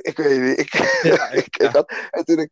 Ik 0.00 0.16
weet 0.16 0.40
niet. 0.40 0.58
Ik, 0.58 0.72
Ja, 1.02 1.28
ik, 1.30 1.44
ik- 1.46 1.56
ik, 1.56 1.70
had, 1.72 1.92
en 2.10 2.24
toen 2.24 2.38
ik, 2.38 2.50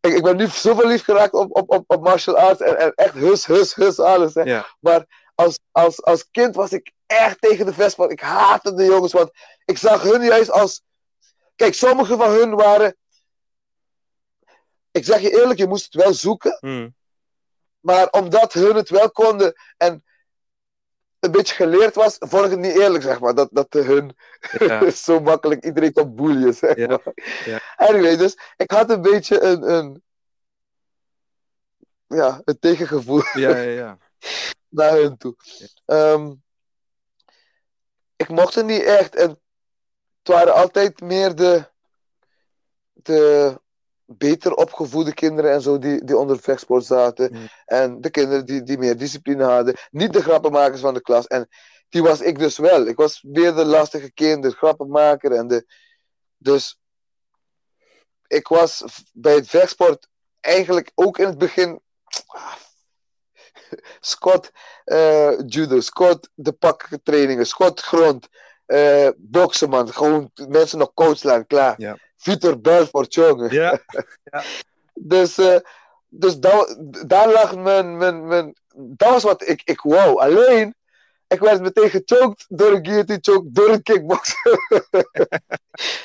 ik, 0.00 0.22
ben 0.22 0.36
nu 0.36 0.46
zo 0.46 0.74
verliefd 0.74 1.04
geraakt 1.04 1.32
op, 1.32 1.56
op, 1.56 1.70
op, 1.70 1.84
op 1.86 2.02
martial 2.02 2.36
arts 2.38 2.60
en, 2.60 2.78
en 2.78 2.92
echt 2.94 3.14
hus, 3.14 3.46
hus, 3.46 3.74
hus, 3.74 3.98
alles. 3.98 4.34
Hè. 4.34 4.42
Ja. 4.42 4.66
Maar 4.80 5.19
als, 5.40 5.58
als, 5.70 6.02
als 6.02 6.30
kind 6.30 6.54
was 6.54 6.72
ik 6.72 6.92
echt 7.06 7.40
tegen 7.40 7.66
de 7.66 7.72
vechtsport. 7.72 8.10
Ik 8.10 8.20
haatte 8.20 8.74
de 8.74 8.84
jongens, 8.84 9.12
want 9.12 9.30
ik 9.64 9.78
zag 9.78 10.02
hun 10.02 10.22
juist 10.22 10.50
als. 10.50 10.82
Kijk, 11.56 11.74
sommige 11.74 12.16
van 12.16 12.30
hun 12.30 12.54
waren. 12.54 12.96
Ik 14.90 15.04
zeg 15.04 15.20
je 15.20 15.40
eerlijk, 15.40 15.58
je 15.58 15.66
moest 15.66 15.92
het 15.92 16.02
wel 16.02 16.14
zoeken. 16.14 16.56
Hmm. 16.60 16.94
Maar 17.80 18.10
omdat 18.10 18.52
hun 18.52 18.74
het 18.76 18.88
wel 18.88 19.10
konden 19.10 19.54
en 19.76 20.04
een 21.20 21.30
beetje 21.30 21.54
geleerd 21.54 21.94
was, 21.94 22.16
vond 22.18 22.44
ik 22.44 22.50
het 22.50 22.60
niet 22.60 22.76
eerlijk, 22.76 23.02
zeg 23.02 23.20
maar. 23.20 23.34
Dat, 23.34 23.48
dat 23.52 23.72
hun 23.72 24.16
Ja. 24.58 24.90
zo 25.06 25.20
makkelijk 25.20 25.64
iedereen 25.64 25.92
kon 25.92 26.14
boeien, 26.14 26.54
zeg 26.54 26.76
Ja, 26.76 26.86
maar. 26.86 27.14
ja. 27.44 27.60
Anyway, 27.76 28.16
dus 28.16 28.38
ik 28.56 28.70
had 28.70 28.90
een 28.90 29.02
beetje 29.02 29.40
een, 29.40 29.70
een, 29.72 30.02
ja, 32.06 32.40
een 32.44 32.58
tegengevoel 32.58 33.22
ja, 33.32 33.56
ja, 33.56 33.70
ja. 33.70 33.98
Naar 34.70 34.92
hun 34.92 35.16
toe. 35.16 35.36
Ehm, 35.84 36.34
ik 38.16 38.28
mocht 38.28 38.54
het 38.54 38.66
niet 38.66 38.82
echt. 38.82 39.14
En 39.14 39.28
het 40.18 40.28
waren 40.28 40.54
altijd 40.54 41.00
meer 41.00 41.34
de, 41.34 41.68
de 42.92 43.60
beter 44.04 44.54
opgevoede 44.54 45.14
kinderen 45.14 45.52
en 45.52 45.60
zo 45.60 45.78
die, 45.78 46.04
die 46.04 46.16
onder 46.16 46.40
vechtsport 46.40 46.84
zaten. 46.84 47.50
En 47.64 48.00
de 48.00 48.10
kinderen 48.10 48.46
die, 48.46 48.62
die 48.62 48.78
meer 48.78 48.96
discipline 48.96 49.44
hadden. 49.44 49.76
Niet 49.90 50.12
de 50.12 50.22
grappenmakers 50.22 50.80
van 50.80 50.94
de 50.94 51.02
klas. 51.02 51.26
En 51.26 51.48
die 51.88 52.02
was 52.02 52.20
ik 52.20 52.38
dus 52.38 52.58
wel. 52.58 52.86
Ik 52.86 52.96
was 52.96 53.24
weer 53.28 53.54
de 53.54 53.64
lastige 53.64 54.12
kind, 54.12 54.42
de 54.42 54.50
grappenmaker. 54.50 55.32
En 55.32 55.46
de, 55.46 55.66
dus 56.36 56.80
ik 58.26 58.48
was 58.48 58.84
bij 59.12 59.34
het 59.34 59.48
vechtsport 59.48 60.08
eigenlijk 60.40 60.92
ook 60.94 61.18
in 61.18 61.26
het 61.26 61.38
begin. 61.38 61.80
Scott 64.00 64.50
eh, 64.84 65.38
judo, 65.46 65.80
Scott 65.80 66.30
de 66.34 66.52
paktrainingen, 66.52 67.46
Scott 67.46 67.80
grond, 67.80 68.28
eh 68.66 69.08
boksen 69.16 69.68
man, 69.68 69.92
gewoon 69.92 70.30
mensen 70.48 70.78
nog 70.78 70.94
coach 70.94 71.16
slaan, 71.18 71.46
klaar. 71.46 71.74
Ja. 71.76 71.98
Vitor 72.16 72.60
Belfort, 72.60 73.14
jongen. 73.14 73.52
Ja, 73.60 73.80
Dus, 74.94 75.38
eh, 75.38 75.56
dus 76.08 76.38
dat, 76.38 76.78
daar 77.06 77.32
lag 77.32 77.56
mijn, 77.56 77.96
mijn, 77.96 78.26
mijn, 78.26 78.56
dat 78.74 79.10
was 79.10 79.22
wat 79.22 79.48
ik, 79.48 79.62
ik 79.64 79.80
wou. 79.80 80.20
Alleen, 80.20 80.74
ik 81.26 81.40
werd 81.40 81.60
meteen 81.60 81.90
gechoked 81.90 82.44
door 82.48 82.72
een 82.72 82.86
guillotine 82.86 83.18
choke, 83.20 83.50
door 83.50 83.68
een 83.68 83.82
kickboxer. 83.82 84.58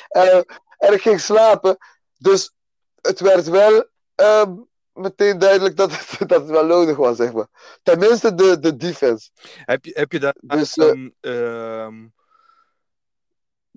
En 0.78 0.92
ik 0.92 1.02
ging 1.02 1.20
slapen. 1.20 1.76
Dus 2.18 2.54
het 3.00 3.20
werd 3.20 3.46
wel 3.46 3.86
ehm, 4.14 4.54
meteen 4.96 5.38
duidelijk 5.38 5.76
dat 5.76 5.90
het, 5.90 6.18
dat 6.28 6.40
het 6.40 6.50
wel 6.50 6.66
nodig 6.66 6.96
was, 6.96 7.16
zeg 7.16 7.32
maar. 7.32 7.78
Tenminste, 7.82 8.34
de, 8.34 8.58
de 8.58 8.76
defense. 8.76 9.30
heb 9.64 9.84
je, 9.84 9.90
heb 9.94 10.12
je 10.12 10.18
daarna, 10.20 10.56
Dus, 10.56 10.76
eh, 10.76 11.06
ehm, 11.20 12.06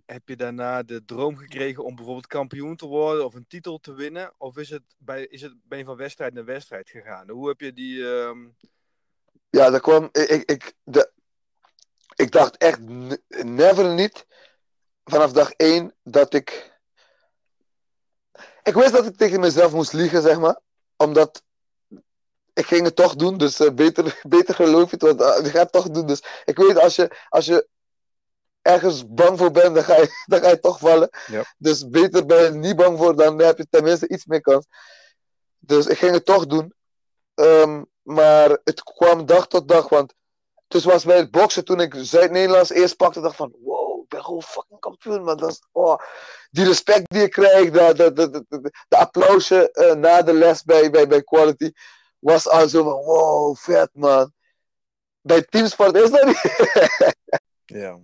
heb 0.05 0.29
je 0.29 0.35
daarna 0.35 0.83
de 0.83 1.05
droom 1.05 1.37
gekregen 1.37 1.83
om 1.83 1.95
bijvoorbeeld 1.95 2.27
kampioen 2.27 2.75
te 2.75 2.85
worden 2.85 3.25
of 3.25 3.33
een 3.33 3.47
titel 3.47 3.79
te 3.79 3.93
winnen? 3.93 4.33
Of 4.37 4.57
is 4.57 4.69
het 4.69 4.83
bij, 4.97 5.25
is 5.25 5.41
het, 5.41 5.53
ben 5.63 5.77
je 5.77 5.85
van 5.85 5.95
wedstrijd 5.97 6.33
naar 6.33 6.45
wedstrijd 6.45 6.89
gegaan? 6.89 7.29
Hoe 7.29 7.47
heb 7.47 7.59
je 7.59 7.73
die... 7.73 8.07
ehm, 8.07 8.47
Ja, 9.49 9.69
dat 9.69 9.81
kwam. 9.81 10.09
Ik, 10.11 10.29
ik, 10.29 10.49
ik, 10.51 10.73
de, 10.83 11.11
ik 12.15 12.31
dacht 12.31 12.57
echt 12.57 12.79
never 13.43 13.93
niet. 13.93 14.25
Vanaf 15.03 15.31
dag 15.31 15.51
één 15.51 15.95
dat 16.03 16.33
ik. 16.33 16.77
Ik 18.63 18.73
wist 18.73 18.91
dat 18.91 19.05
ik 19.05 19.15
tegen 19.15 19.39
mezelf 19.39 19.73
moest 19.73 19.93
liegen, 19.93 20.21
zeg 20.21 20.39
maar. 20.39 20.59
Omdat. 21.03 21.43
Ik 22.53 22.65
ging 22.65 22.85
het 22.85 22.95
toch 22.95 23.15
doen, 23.15 23.37
dus 23.37 23.59
eh, 23.59 23.71
beter, 23.71 24.19
beter 24.27 24.55
geloof 24.55 24.89
je 24.91 24.97
het, 24.99 25.01
want 25.01 25.21
eh, 25.21 25.43
je 25.43 25.49
gaat 25.49 25.61
het 25.61 25.71
toch 25.71 25.89
doen. 25.89 26.07
Dus 26.07 26.23
ik 26.45 26.57
weet, 26.57 26.79
als 26.79 26.95
je, 26.95 27.17
als 27.29 27.45
je 27.45 27.67
ergens 28.61 29.07
bang 29.07 29.37
voor 29.37 29.51
bent, 29.51 29.75
dan 29.75 29.83
ga 29.83 29.95
je, 29.95 30.07
dan 30.31 30.39
ga 30.39 30.49
je 30.49 30.59
toch 30.59 30.79
vallen. 30.79 31.09
Dus 31.57 31.89
beter 31.89 32.25
ben 32.25 32.43
je 32.43 32.49
niet 32.49 32.75
bang 32.75 32.97
voor, 32.97 33.15
dan 33.15 33.39
heb 33.39 33.57
je 33.57 33.67
tenminste 33.69 34.07
iets 34.07 34.25
meer 34.25 34.41
kans. 34.41 34.65
Dus 35.59 35.87
ik 35.87 35.97
ging 35.97 36.13
het 36.13 36.25
toch 36.25 36.45
doen. 36.45 36.73
Ehm, 37.33 37.83
maar 38.01 38.59
het 38.63 38.83
kwam 38.83 39.25
dag 39.25 39.47
tot 39.47 39.67
dag, 39.67 39.89
want 39.89 40.13
dus 40.67 40.83
was 40.83 41.03
bij 41.03 41.17
het 41.17 41.31
boksen 41.31 41.65
toen 41.65 41.79
ik 41.79 41.95
Zuid-Nederlands 41.97 42.69
eerst 42.69 42.95
pakte, 42.95 43.21
dacht 43.21 43.35
van 43.35 43.55
wow, 43.59 43.78
ik 44.09 44.15
ben 44.15 44.23
gewoon 44.23 44.43
fucking 44.43 44.79
kampioen, 44.79 45.23
man. 45.23 45.37
Dat 45.37 45.49
is, 45.49 45.63
oh, 45.71 45.99
die 46.51 46.65
respect 46.65 47.09
die 47.09 47.21
je 47.21 47.29
krijgt, 47.29 47.73
de, 47.73 48.13
de, 48.13 48.45
de, 48.87 48.97
applausje 48.97 49.71
eh, 49.71 49.93
na 49.93 50.21
de 50.21 50.33
les 50.33 50.63
bij, 50.63 50.89
bij, 50.89 51.07
bij 51.07 51.23
Quality, 51.23 51.71
was 52.19 52.47
al 52.47 52.69
zo 52.69 52.83
van 52.83 53.03
wow, 53.03 53.55
vet 53.55 53.89
man. 53.93 54.33
Bij 55.21 55.41
teamsport 55.41 55.95
is 55.95 56.11
dat 56.11 56.25
niet. 56.25 56.41
ja. 57.81 57.99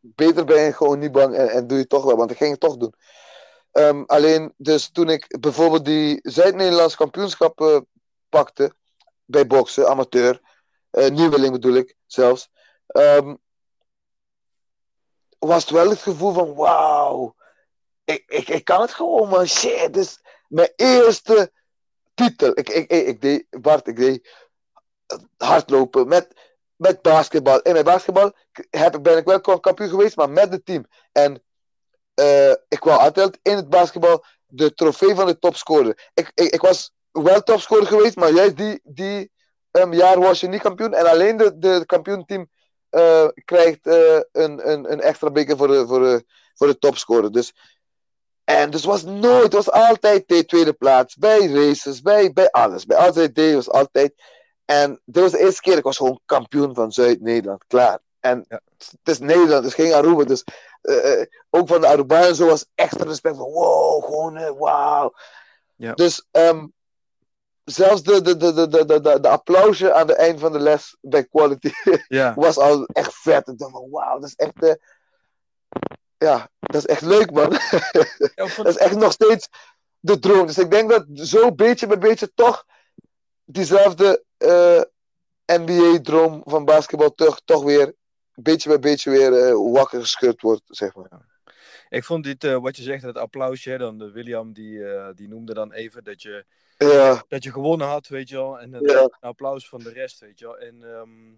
Beter 0.00 0.44
ben 0.44 0.62
je 0.62 0.72
gewoon 0.72 0.98
niet 0.98 1.12
bang 1.12 1.34
en, 1.34 1.48
en 1.48 1.66
doe 1.66 1.78
je 1.78 1.86
toch 1.86 2.04
wel, 2.04 2.16
want 2.16 2.30
ik 2.30 2.36
ging 2.36 2.50
het 2.50 2.60
toch 2.60 2.76
doen. 2.76 2.94
Ehm, 3.72 4.02
alleen, 4.06 4.52
dus 4.56 4.88
toen 4.88 5.08
ik 5.08 5.40
bijvoorbeeld 5.40 5.84
die 5.84 6.18
Zuid-Nederlands 6.22 6.96
kampioenschap 6.96 7.60
eh, 7.60 7.80
pakte, 8.28 8.74
bij 9.24 9.46
boksen, 9.46 9.88
amateur, 9.88 10.40
eh, 10.90 11.10
nieuweling 11.10 11.52
bedoel 11.52 11.74
ik 11.74 11.96
zelfs, 12.06 12.48
ehm, 12.86 13.34
was 15.46 15.70
wel 15.70 15.90
het 15.90 15.98
gevoel 15.98 16.32
van 16.32 16.54
wauw, 16.54 17.34
ik, 18.04 18.24
ik, 18.26 18.48
ik 18.48 18.64
kan 18.64 18.80
het 18.80 18.92
gewoon 18.92 19.28
man, 19.28 19.46
shit, 19.46 19.94
dit 19.94 20.20
mijn 20.48 20.72
eerste 20.76 21.52
titel. 22.14 22.50
Ik, 22.54 22.68
ik, 22.68 22.90
ik, 22.90 23.20
deed, 23.20 23.46
Bart, 23.50 23.86
ik 23.86 23.96
deed 23.96 24.46
hardlopen 25.36 26.08
met, 26.08 26.28
met 26.76 27.02
basketbal. 27.02 27.60
In 27.60 27.72
mijn 27.72 27.84
basketbal 27.84 28.32
heb, 28.70 28.98
ben 29.02 29.16
ik 29.16 29.24
wel 29.24 29.60
kampioen 29.60 29.88
geweest, 29.88 30.16
maar 30.16 30.30
met 30.30 30.52
het 30.52 30.66
team. 30.66 30.86
En 31.12 31.42
eh, 32.14 32.50
ik 32.50 32.84
wou 32.84 33.00
altijd 33.00 33.38
in 33.42 33.56
het 33.56 33.68
basketbal 33.68 34.24
de 34.46 34.74
trofee 34.74 35.14
van 35.14 35.26
de 35.26 35.38
topscorer. 35.38 36.10
Ik, 36.14 36.30
ik, 36.34 36.52
ik 36.52 36.60
was 36.60 36.94
wel 37.10 37.42
topscorer 37.42 37.86
geweest, 37.86 38.16
maar 38.16 38.30
juist 38.30 38.56
die, 38.56 38.80
die 38.82 39.32
ehm, 39.70 39.92
jaar 39.92 40.18
was 40.20 40.40
je 40.40 40.48
niet 40.48 40.62
kampioen. 40.62 40.94
En 40.94 41.06
alleen 41.06 41.36
de, 41.36 41.58
de 41.58 41.82
kampioenteam 41.86 42.50
eh, 42.90 43.28
krijgt 43.44 43.86
eh, 43.86 44.20
een, 44.32 44.70
een, 44.70 44.92
een 44.92 45.00
extra 45.00 45.30
beker 45.30 45.56
voor 45.56 45.68
de, 45.68 45.86
voor 45.86 46.00
de, 46.00 46.24
voor 46.54 46.66
de 46.66 46.78
topscorer. 46.78 47.32
Dus, 47.32 47.54
en 48.44 48.70
dus 48.70 48.84
was 48.84 49.02
nooit, 49.02 49.42
het 49.42 49.52
was 49.52 49.70
altijd 49.70 50.28
de 50.28 50.44
tweede 50.44 50.72
plaats. 50.72 51.16
Bij 51.16 51.46
races, 51.46 52.02
bij, 52.02 52.32
bij 52.32 52.50
alles. 52.50 52.86
Bij 52.86 53.32
deed 53.32 53.54
was 53.54 53.70
altijd. 53.70 54.14
En 54.64 55.00
dit 55.04 55.22
was 55.22 55.32
de 55.32 55.38
eerste 55.38 55.60
keer, 55.60 55.76
ik 55.76 55.82
was 55.82 55.96
gewoon 55.96 56.20
kampioen 56.24 56.74
van 56.74 56.92
Zuid-Nederland. 56.92 57.64
Klaar. 57.66 57.98
En 58.20 58.44
Ja. 58.48 58.60
het 58.78 58.98
is 59.04 59.18
Nederland, 59.18 59.52
het 59.52 59.64
is 59.64 59.74
geen 59.74 59.92
Aruba. 59.92 60.24
Dus 60.24 60.44
eh, 60.80 61.22
ook 61.50 61.68
van 61.68 61.80
de 61.80 61.86
Arubanen 61.86 62.34
zo 62.34 62.46
was 62.46 62.66
extra 62.74 63.04
respect 63.04 63.36
van 63.36 63.50
wow, 63.50 64.04
gewoon 64.04 64.56
wauw. 64.58 65.12
Ja. 65.76 65.92
Dus 65.92 66.26
ehm, 66.30 66.66
zelfs 67.66 68.02
de, 68.02 68.22
de, 68.22 68.36
de, 68.36 68.52
de, 68.52 68.68
de, 68.68 69.00
de, 69.00 69.20
de, 69.20 69.28
applausje 69.28 69.92
aan 69.92 70.08
het 70.08 70.16
eind 70.16 70.40
van 70.40 70.52
de 70.52 70.58
les 70.58 70.96
bij 71.00 71.24
Quality 71.24 71.70
Ja, 72.08 72.34
was 72.34 72.56
al 72.56 72.84
echt 72.84 73.14
vet. 73.14 73.48
Ik 73.48 73.58
dacht 73.58 73.72
van 73.72 73.90
wauw, 73.90 74.18
dat 74.18 74.28
is 74.28 74.34
echt, 74.34 74.62
eh, 74.62 74.74
ja, 76.18 76.50
dat 76.60 76.74
is 76.74 76.86
echt 76.86 77.00
leuk 77.00 77.30
man. 77.30 77.50
Ja, 78.34 78.46
dat 78.56 78.66
is 78.66 78.76
echt 78.76 78.96
nog 78.96 79.12
steeds 79.12 79.48
de 79.98 80.18
droom. 80.18 80.46
Dus 80.46 80.58
ik 80.58 80.70
denk 80.70 80.90
dat 80.90 81.04
zo 81.14 81.52
beetje 81.52 81.86
bij 81.86 81.98
beetje 81.98 82.32
toch 82.34 82.64
diezelfde 83.44 84.24
eh, 84.36 84.82
NBA-droom 85.46 86.42
van 86.44 86.64
basketbal 86.64 87.14
toch, 87.14 87.40
toch 87.44 87.64
weer 87.64 87.94
beetje 88.34 88.68
bij 88.68 88.78
beetje 88.78 89.10
weer 89.10 89.46
eh, 89.46 89.72
wakker 89.72 90.00
geschud 90.00 90.40
wordt, 90.40 90.62
zeg 90.66 90.94
maar. 90.94 91.35
Ik 91.88 92.04
vond 92.04 92.24
dit, 92.24 92.44
eh, 92.44 92.56
wat 92.56 92.76
je 92.76 92.82
zegt, 92.82 93.02
het 93.02 93.18
applausje, 93.18 93.76
dan 93.78 93.98
de 93.98 94.10
William, 94.10 94.52
die, 94.52 94.84
eh, 94.84 95.08
die 95.14 95.28
noemde 95.28 95.54
dan 95.54 95.72
even 95.72 96.04
dat 96.04 96.22
je, 96.22 96.44
Ja, 96.78 97.24
dat 97.28 97.44
je 97.44 97.52
gewonnen 97.52 97.86
had, 97.86 98.08
weet 98.08 98.28
je 98.28 98.36
wel. 98.36 98.60
En 98.60 98.70
Ja. 98.70 99.02
een 99.02 99.10
applaus 99.20 99.68
van 99.68 99.80
de 99.82 99.92
rest, 99.92 100.20
weet 100.20 100.38
je 100.38 100.44
wel. 100.44 100.58
En 100.58 100.82
ehm, 100.82 101.34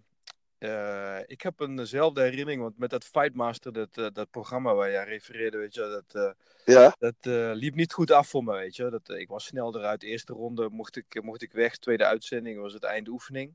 eh, 0.58 1.18
ik 1.26 1.42
heb 1.42 1.60
eenzelfde 1.60 2.20
herinnering, 2.22 2.62
want 2.62 2.78
met 2.78 2.90
dat 2.90 3.04
Fightmaster, 3.04 3.72
dat, 3.72 3.94
dat 4.14 4.30
programma 4.30 4.74
waar 4.74 4.90
jij 4.90 5.04
refereerde, 5.04 5.58
weet 5.58 5.74
je 5.74 5.80
wel, 5.80 6.02
dat... 6.02 6.36
ja, 6.64 6.96
Dat 6.98 7.14
liep 7.56 7.74
niet 7.74 7.92
goed 7.92 8.10
af 8.10 8.28
voor 8.28 8.44
me, 8.44 8.52
weet 8.52 8.76
je. 8.76 8.90
Dat, 8.90 9.08
ik 9.10 9.28
was 9.28 9.44
snel 9.44 9.76
eruit. 9.76 10.02
Eerste 10.02 10.32
ronde 10.32 10.68
mocht 10.70 10.96
ik, 10.96 11.22
mocht 11.22 11.42
ik 11.42 11.52
weg. 11.52 11.76
Tweede 11.76 12.04
uitzending 12.04 12.60
was 12.60 12.72
het 12.72 12.84
eindoefening. 12.84 13.54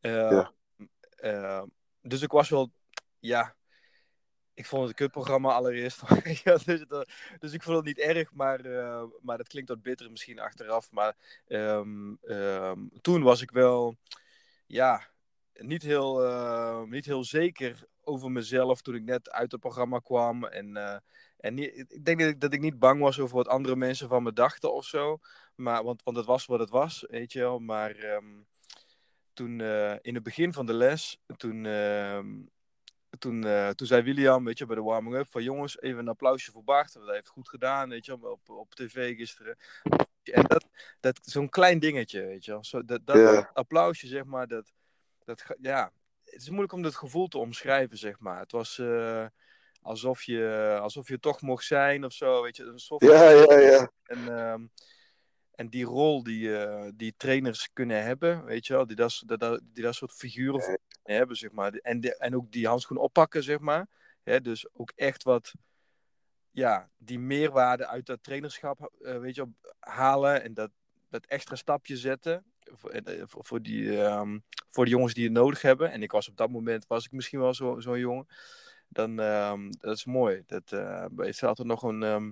Ja. 0.00 0.52
dus 2.02 2.22
ik 2.22 2.30
was 2.30 2.48
wel, 2.48 2.72
ja... 3.18 3.54
ik 4.60 4.66
vond 4.66 4.80
het 4.80 4.90
een 4.90 4.96
kutprogramma 4.96 5.52
allereerst. 5.52 6.02
ja, 6.44 6.56
dus, 6.64 6.84
dus 7.38 7.52
ik 7.52 7.62
vond 7.62 7.76
het 7.76 7.84
niet 7.84 7.98
erg, 7.98 8.32
maar, 8.32 8.60
eh, 8.60 9.04
maar 9.20 9.36
dat 9.36 9.48
klinkt 9.48 9.68
wat 9.68 9.82
bitter 9.82 10.10
misschien 10.10 10.38
achteraf. 10.38 10.92
Maar 10.92 11.16
ehm, 11.46 12.14
ehm, 12.22 12.78
toen 13.00 13.22
was 13.22 13.42
ik 13.42 13.50
wel, 13.50 13.96
ja, 14.66 15.08
niet 15.52 15.82
heel, 15.82 16.24
eh, 16.24 16.82
niet 16.82 17.04
heel 17.04 17.24
zeker 17.24 17.84
over 18.00 18.30
mezelf 18.30 18.80
toen 18.82 18.94
ik 18.94 19.04
net 19.04 19.30
uit 19.30 19.52
het 19.52 19.60
programma 19.60 19.98
kwam. 19.98 20.44
En, 20.44 20.76
eh, 20.76 20.98
en 21.36 21.54
niet, 21.54 21.78
ik 21.88 22.04
denk 22.04 22.20
dat 22.20 22.28
ik, 22.28 22.40
dat 22.40 22.52
ik 22.52 22.60
niet 22.60 22.78
bang 22.78 23.00
was 23.00 23.20
over 23.20 23.36
wat 23.36 23.48
andere 23.48 23.76
mensen 23.76 24.08
van 24.08 24.22
me 24.22 24.32
dachten 24.32 24.72
of 24.74 24.84
zo. 24.84 25.18
Maar, 25.54 25.84
want, 25.84 26.02
want 26.02 26.16
het 26.16 26.26
was 26.26 26.46
wat 26.46 26.60
het 26.60 26.70
was, 26.70 27.04
weet 27.08 27.32
je 27.32 27.38
wel. 27.38 27.58
Maar 27.58 27.96
ehm, 27.96 28.42
toen, 29.32 29.60
in 30.00 30.14
het 30.14 30.22
begin 30.22 30.52
van 30.52 30.66
de 30.66 30.74
les, 30.74 31.20
toen, 31.36 31.64
toen, 33.18 33.44
eh, 33.44 33.68
toen 33.68 33.86
zei 33.86 34.02
William, 34.02 34.44
weet 34.44 34.58
je, 34.58 34.66
bij 34.66 34.76
de 34.76 34.82
warming-up, 34.82 35.30
van 35.30 35.42
jongens, 35.42 35.80
even 35.80 35.98
een 35.98 36.08
applausje 36.08 36.52
voor 36.52 36.64
Bart. 36.64 36.92
Want 36.94 37.06
hij 37.06 37.14
heeft 37.14 37.28
goed 37.28 37.48
gedaan, 37.48 37.88
weet 37.88 38.04
je, 38.06 38.28
op, 38.30 38.48
op 38.48 38.74
tv 38.74 39.16
gisteren. 39.16 39.56
En 40.22 40.42
dat, 40.42 40.66
dat 41.00 41.18
zo'n 41.22 41.48
klein 41.48 41.78
dingetje, 41.78 42.26
weet 42.26 42.44
je. 42.44 42.58
Zo, 42.60 42.84
dat, 42.84 43.00
applausje, 43.52 44.06
zeg 44.06 44.24
maar, 44.24 44.46
dat, 44.46 44.72
dat, 45.24 45.44
ja, 45.60 45.92
het 46.24 46.40
is 46.40 46.48
moeilijk 46.48 46.72
om 46.72 46.82
dat 46.82 46.94
gevoel 46.94 47.28
te 47.28 47.38
omschrijven, 47.38 47.98
zeg 47.98 48.18
maar. 48.18 48.38
Het 48.38 48.52
was 48.52 48.78
eh, 48.78 49.26
alsof, 49.82 50.22
je, 50.22 50.78
alsof 50.80 51.08
je 51.08 51.18
toch 51.18 51.40
mocht 51.40 51.64
zijn 51.64 52.04
of 52.04 52.12
zo, 52.12 52.42
weet 52.42 52.56
je. 52.56 52.72
Van- 52.76 53.08
Ja, 53.08 53.30
ja, 53.30 53.58
ja. 53.58 53.90
en, 54.02 54.38
ehm, 54.38 54.66
en 55.60 55.68
die 55.68 55.84
rol 55.84 56.22
die, 56.22 56.56
eh, 56.56 56.90
die 56.94 57.14
trainers 57.16 57.72
kunnen 57.72 58.02
hebben, 58.04 58.44
weet 58.44 58.66
je 58.66 58.72
wel, 58.72 58.86
die 58.86 58.96
dat, 58.96 59.60
die 59.72 59.82
dat 59.84 59.94
soort 59.94 60.12
figuren 60.12 60.62
voor 60.62 60.78
hebben, 61.02 61.36
zeg 61.36 61.52
maar. 61.52 61.72
En, 61.72 62.00
de, 62.00 62.16
en 62.16 62.36
ook 62.36 62.52
die 62.52 62.66
handschoen 62.66 62.96
oppakken, 62.96 63.42
zeg 63.42 63.58
maar. 63.58 63.88
Hè, 64.22 64.40
dus 64.40 64.66
ook 64.72 64.92
echt 64.96 65.22
wat, 65.22 65.54
ja, 66.50 66.90
die 66.96 67.18
meerwaarde 67.18 67.86
uit 67.86 68.06
dat 68.06 68.22
trainerschap, 68.22 68.90
eh, 69.00 69.18
weet 69.18 69.34
je 69.34 69.40
wel, 69.40 69.72
halen 69.78 70.42
en 70.42 70.54
dat, 70.54 70.70
dat 71.08 71.26
extra 71.26 71.56
stapje 71.56 71.96
zetten. 71.96 72.44
Voor, 72.60 72.90
eh, 72.90 73.22
voor, 73.26 73.44
voor 73.44 73.62
die, 73.62 74.02
ehm, 74.02 74.38
voor 74.68 74.84
de 74.84 74.90
jongens 74.90 75.14
die 75.14 75.24
het 75.24 75.32
nodig 75.32 75.62
hebben. 75.62 75.90
En 75.90 76.02
ik 76.02 76.12
was 76.12 76.28
op 76.28 76.36
dat 76.36 76.50
moment, 76.50 76.86
was 76.86 77.04
ik 77.04 77.12
misschien 77.12 77.40
wel 77.40 77.54
zo- 77.54 77.80
zo'n 77.80 77.98
jongen. 77.98 78.26
Dan, 78.88 79.20
ehm, 79.20 79.70
dat 79.70 79.96
is 79.96 80.04
mooi. 80.04 80.42
Dat 80.46 80.70
heeft 81.16 81.42
altijd 81.42 81.68
nog 81.68 81.82
een, 81.82 82.02
ehm, 82.02 82.30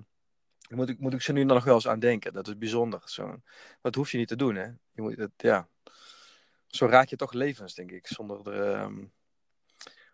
moet 0.77 0.89
ik, 0.89 0.99
moet 0.99 1.13
ik 1.13 1.21
ze 1.21 1.31
nu 1.33 1.43
nog 1.43 1.63
wel 1.63 1.73
eens 1.73 1.87
aan 1.87 1.99
denken. 1.99 2.33
Dat 2.33 2.47
is 2.47 2.57
bijzonder. 2.57 3.01
Zo. 3.05 3.41
Dat 3.81 3.95
hoef 3.95 4.11
je 4.11 4.17
niet 4.17 4.27
te 4.27 4.35
doen, 4.35 4.55
hè. 4.55 4.65
Je 4.91 5.01
moet, 5.01 5.17
dat, 5.17 5.31
ja. 5.37 5.67
Zo 6.67 6.85
raak 6.85 7.09
je 7.09 7.15
toch 7.15 7.33
levens, 7.33 7.73
denk 7.73 7.91
ik. 7.91 8.07
Zonder, 8.07 8.53
er, 8.53 8.73
ehm, 8.73 9.03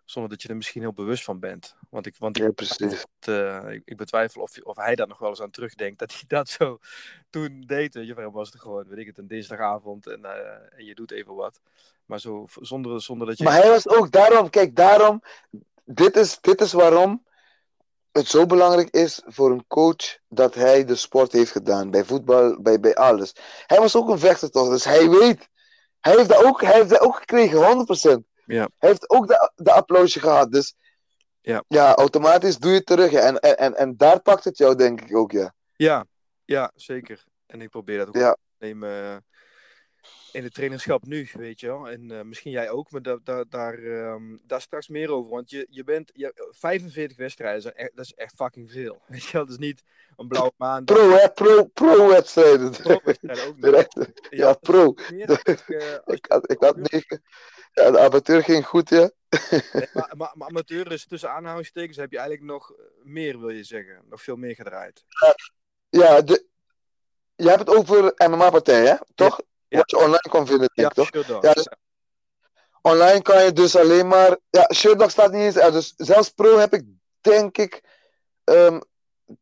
zonder 0.06 0.32
dat 0.32 0.42
je 0.42 0.48
er 0.48 0.56
misschien 0.56 0.82
heel 0.82 0.94
bewust 0.94 1.24
van 1.24 1.40
bent. 1.40 1.76
Want 1.90 2.06
ik, 2.06 2.16
want 2.18 2.38
Ja, 2.38 2.52
precies. 2.52 3.06
eh, 3.20 3.70
ik, 3.70 3.82
ik 3.86 3.98
betwijfel 3.98 4.42
of, 4.42 4.58
of 4.62 4.76
hij 4.76 4.96
daar 4.96 5.08
nog 5.08 5.20
wel 5.20 5.30
eens 5.30 5.42
aan 5.42 5.52
terugdenkt. 5.52 6.00
Dat 6.00 6.12
hij 6.12 6.24
dat 6.38 6.50
zo 6.50 6.80
toen 7.30 7.62
deed. 7.62 7.94
Je, 7.94 8.32
was 8.32 8.52
het 8.52 8.62
gewoon, 8.62 8.88
weet 8.88 8.98
ik 8.98 9.08
het, 9.08 9.18
een 9.18 9.28
dinsdagavond. 9.28 10.08
En, 10.08 10.26
eh, 10.26 10.78
en 10.80 10.86
je 10.86 10.96
doet 10.96 11.12
even 11.12 11.36
wat. 11.36 11.62
Maar 12.06 12.20
zo, 12.20 12.46
zonder, 12.62 13.02
zonder 13.02 13.28
dat 13.28 13.38
je... 13.38 13.44
Maar 13.44 13.62
hij 13.62 13.70
was 13.70 13.88
ook 13.88 14.12
daarom, 14.12 14.50
kijk, 14.50 14.76
daarom, 14.76 15.22
dit 15.84 16.16
is, 16.16 16.40
dit 16.42 16.62
is 16.62 16.74
waarom 16.74 17.26
het 18.18 18.28
zo 18.28 18.46
belangrijk 18.46 18.90
is 18.90 19.22
voor 19.26 19.52
een 19.52 19.66
coach 19.68 20.18
dat 20.28 20.56
hij 20.56 20.86
de 20.86 20.96
sport 20.96 21.32
heeft 21.32 21.52
gedaan. 21.52 21.92
Bij 21.92 22.04
voetbal, 22.04 22.62
bij, 22.62 22.80
bij 22.80 22.96
alles. 22.96 23.36
Hij 23.68 23.80
was 23.80 23.96
ook 23.96 24.10
een 24.10 24.20
vechter 24.20 24.50
toch, 24.52 24.70
dus 24.70 24.84
hij 24.84 25.10
weet. 25.10 25.50
Hij 26.00 26.16
heeft 26.16 26.30
dat 26.30 26.44
ook, 26.44 26.62
hij 26.62 26.74
heeft 26.74 26.90
dat 26.90 27.00
ook 27.00 27.16
gekregen, 27.16 27.58
100%. 27.60 28.20
Ja. 28.46 28.70
Hij 28.78 28.90
heeft 28.90 29.10
ook 29.10 29.28
de, 29.28 29.52
de 29.56 29.72
applausje 29.72 30.20
gehad, 30.20 30.52
dus 30.52 30.76
Ja. 31.42 31.64
ja, 31.68 31.96
automatisch 31.96 32.58
doe 32.58 32.72
je 32.72 32.78
het 32.78 32.86
terug. 32.86 33.12
ja. 33.12 33.20
En, 33.20 33.40
en, 33.40 33.58
en, 33.58 33.76
en 33.76 33.98
daar 33.98 34.20
pakt 34.22 34.44
het 34.44 34.58
jou, 34.58 34.76
denk 34.76 35.02
ik 35.02 35.16
ook, 35.18 35.32
ja. 35.32 35.54
Ja, 35.76 36.06
ja, 36.46 36.72
zeker. 36.76 37.24
En 37.46 37.62
ik 37.62 37.70
probeer 37.70 37.98
dat 37.98 38.08
ook 38.08 38.16
Ja. 38.16 38.32
te 38.32 38.66
nemen 38.66 38.90
eh, 39.04 39.16
in 40.36 40.44
het 40.44 40.54
trainerschap 40.54 41.06
nu, 41.06 41.30
weet 41.34 41.60
je 41.60 41.68
wel. 41.68 41.90
En 41.90 42.12
eh, 42.12 42.22
misschien 42.22 42.52
jij 42.52 42.70
ook, 42.70 42.92
maar 42.92 43.02
da 43.02 43.20
da 43.24 43.44
daar, 43.50 43.78
ehm, 43.78 44.38
daar 44.44 44.62
straks 44.62 44.88
meer 44.88 45.12
over. 45.12 45.32
Want 45.32 45.50
je, 45.50 45.68
je 45.70 45.84
bent 45.84 46.12
je, 46.14 46.50
45 46.52 47.18
wedstrijden, 47.18 47.76
echt- 47.76 47.96
dat 47.96 48.06
is 48.06 48.14
echt 48.14 48.34
fucking 48.36 48.72
veel. 48.72 49.02
Weet 49.08 49.24
je 49.24 49.32
wel, 49.32 49.42
dat 49.46 49.54
is 49.54 49.60
niet 49.60 49.84
een 50.16 50.28
blauwe 50.28 50.54
maandag. 50.58 50.98
Pro, 50.98 51.10
hè, 51.10 51.32
pro, 51.32 51.64
pro-wedstrijden. 51.66 52.72
Pro-wedstrijden 52.72 53.46
ook 53.48 53.58
nog. 53.58 53.66
Direct. 53.72 54.12
Ja, 54.30 54.54
pro. 54.54 54.94
meer 55.12 55.28
als 55.28 55.44
ik, 55.44 55.70
eh, 55.70 55.94
Ik 56.16 56.26
had, 56.28 56.52
ik 56.52 56.60
had 56.60 56.76
negen. 56.78 57.24
Ja, 57.74 57.92
de 57.92 58.00
amateur 58.00 58.44
ging 58.44 58.66
goed, 58.66 58.90
ja. 58.90 59.10
Nee, 59.50 59.88
maar, 59.94 60.14
maar, 60.18 60.32
maar 60.34 60.48
amateur 60.48 60.92
is 60.92 61.06
tussen 61.06 61.32
aanhalingstekens 61.32 61.98
heb 61.98 62.12
je 62.12 62.18
eigenlijk 62.18 62.48
nog 62.52 62.72
eh, 62.72 62.78
meer, 63.04 63.40
wil 63.40 63.50
je 63.50 63.64
zeggen. 63.64 64.02
Nog 64.10 64.22
veel 64.22 64.36
meer 64.36 64.56
gedraaid. 64.56 65.06
Ja, 65.90 66.22
de, 66.22 66.46
je 67.36 67.48
hebt 67.48 67.60
het 67.60 67.70
over 67.78 68.14
MMA-partijen, 68.30 68.86
hè? 68.88 68.96
Toch? 69.16 69.38
ja. 69.38 69.54
Wat 69.70 69.92
je 69.92 69.98
online 69.98 70.30
kan 70.30 70.48
vinden, 70.48 70.70
denk 70.74 70.88
ik, 70.88 70.94
toch? 70.94 71.08
Shutdown. 71.08 71.46
Ja, 71.48 71.54
dus- 71.54 71.68
Online 72.82 73.22
kan 73.22 73.44
je 73.44 73.54
dus 73.54 73.76
alleen 73.76 74.08
maar. 74.08 74.38
Ja, 74.50 74.70
Shirtdog 74.74 75.12
staat 75.12 75.32
niet 75.32 75.42
eens. 75.42 75.56
er. 75.56 75.72
Dus 75.72 75.94
zelfs 75.98 76.30
pro 76.30 76.58
heb 76.58 76.74
ik, 76.74 76.86
denk 77.22 77.58
ik, 77.58 77.84
ehm, 78.44 78.80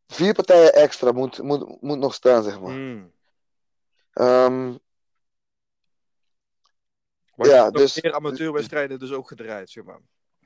vier 0.07 0.33
partijen 0.33 0.73
extra. 0.73 1.11
Moet, 1.11 1.41
moet, 1.41 1.81
moet 1.81 1.97
nog 1.97 2.13
staan, 2.13 2.43
zeg 2.43 2.59
maar. 2.59 2.71
Mm. 2.71 3.11
Maar 7.35 7.47
Ja, 7.47 7.69
dus- 7.71 8.01
meer 8.01 8.13
amateurwedstrijden 8.13 8.99
dus 8.99 9.11
ook 9.11 9.27
gedraaid, 9.27 9.69
zeg 9.69 9.83
maar. 9.83 9.99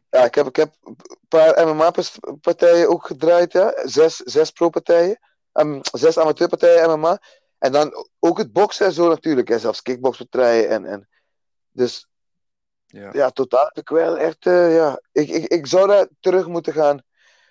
ja, 0.10 0.24
ik 0.24 0.36
heb, 0.36 0.48
ik 0.48 0.56
heb 0.56 0.76
een 0.82 0.98
paar 1.28 1.68
MMA-partijen 1.68 2.90
ook 2.90 3.06
gedraaid, 3.06 3.52
ja. 3.52 3.74
Zes, 3.84 4.16
zes 4.16 4.52
pro-partijen. 4.52 5.20
Ehm, 5.52 5.80
zes 5.92 6.18
amateurpartijen 6.18 6.90
MMA. 7.00 7.20
En 7.58 7.72
dan 7.72 8.08
ook 8.20 8.38
het 8.38 8.52
boksen 8.54 8.86
en 8.86 8.92
zo 8.92 9.10
natuurlijk. 9.10 9.50
En 9.50 9.60
zelfs 9.60 9.82
kickboxpartijen. 9.82 10.70
En, 10.70 10.86
en, 10.86 11.10
dus 11.72 12.08
Ja. 12.86 13.10
ja, 13.14 13.30
totaal 13.30 13.66
heb 13.66 13.78
ik 13.78 13.90
wel 13.90 14.18
echt. 14.18 14.46
eh, 14.46 14.76
ja. 14.76 15.02
ik, 15.12 15.30
ik, 15.30 15.46
ik 15.46 15.68
zou 15.68 15.88
dat 15.88 16.10
terug 16.20 16.48
moeten 16.48 16.74
gaan, 16.74 17.02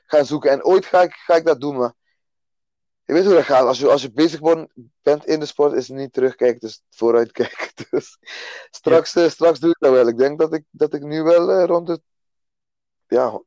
gaan 0.06 0.26
zoeken. 0.26 0.50
En 0.50 0.64
ooit 0.64 0.86
ga 0.86 1.02
ik, 1.02 1.12
ga 1.12 1.34
ik 1.34 1.44
dat 1.44 1.60
doen. 1.60 1.76
Maar 1.76 1.94
je 3.04 3.12
weet 3.12 3.24
hoe 3.24 3.34
dat 3.34 3.44
gaat. 3.44 3.66
Als 3.66 3.78
je, 3.78 3.88
als 3.88 4.02
je 4.02 4.12
bezig 4.12 4.40
bent, 5.02 5.26
in 5.26 5.40
de 5.40 5.46
sport, 5.46 5.72
is 5.72 5.88
het 5.88 5.96
niet 5.96 6.12
terugkijken, 6.12 6.60
dus 6.60 6.82
vooruitkijken. 6.90 7.68
Dus 7.90 8.18
straks, 8.70 9.14
eh, 9.14 9.28
straks 9.28 9.58
doe 9.58 9.70
ik 9.70 9.76
dat 9.78 9.92
wel. 9.92 10.08
Ik 10.08 10.18
denk 10.18 10.38
dat 10.38 10.52
ik, 10.54 10.64
dat 10.70 10.94
ik 10.94 11.02
nu 11.02 11.22
wel 11.22 11.50
eh, 11.50 11.64
rond 11.64 11.88
het. 11.88 12.00
Ja. 13.06 13.42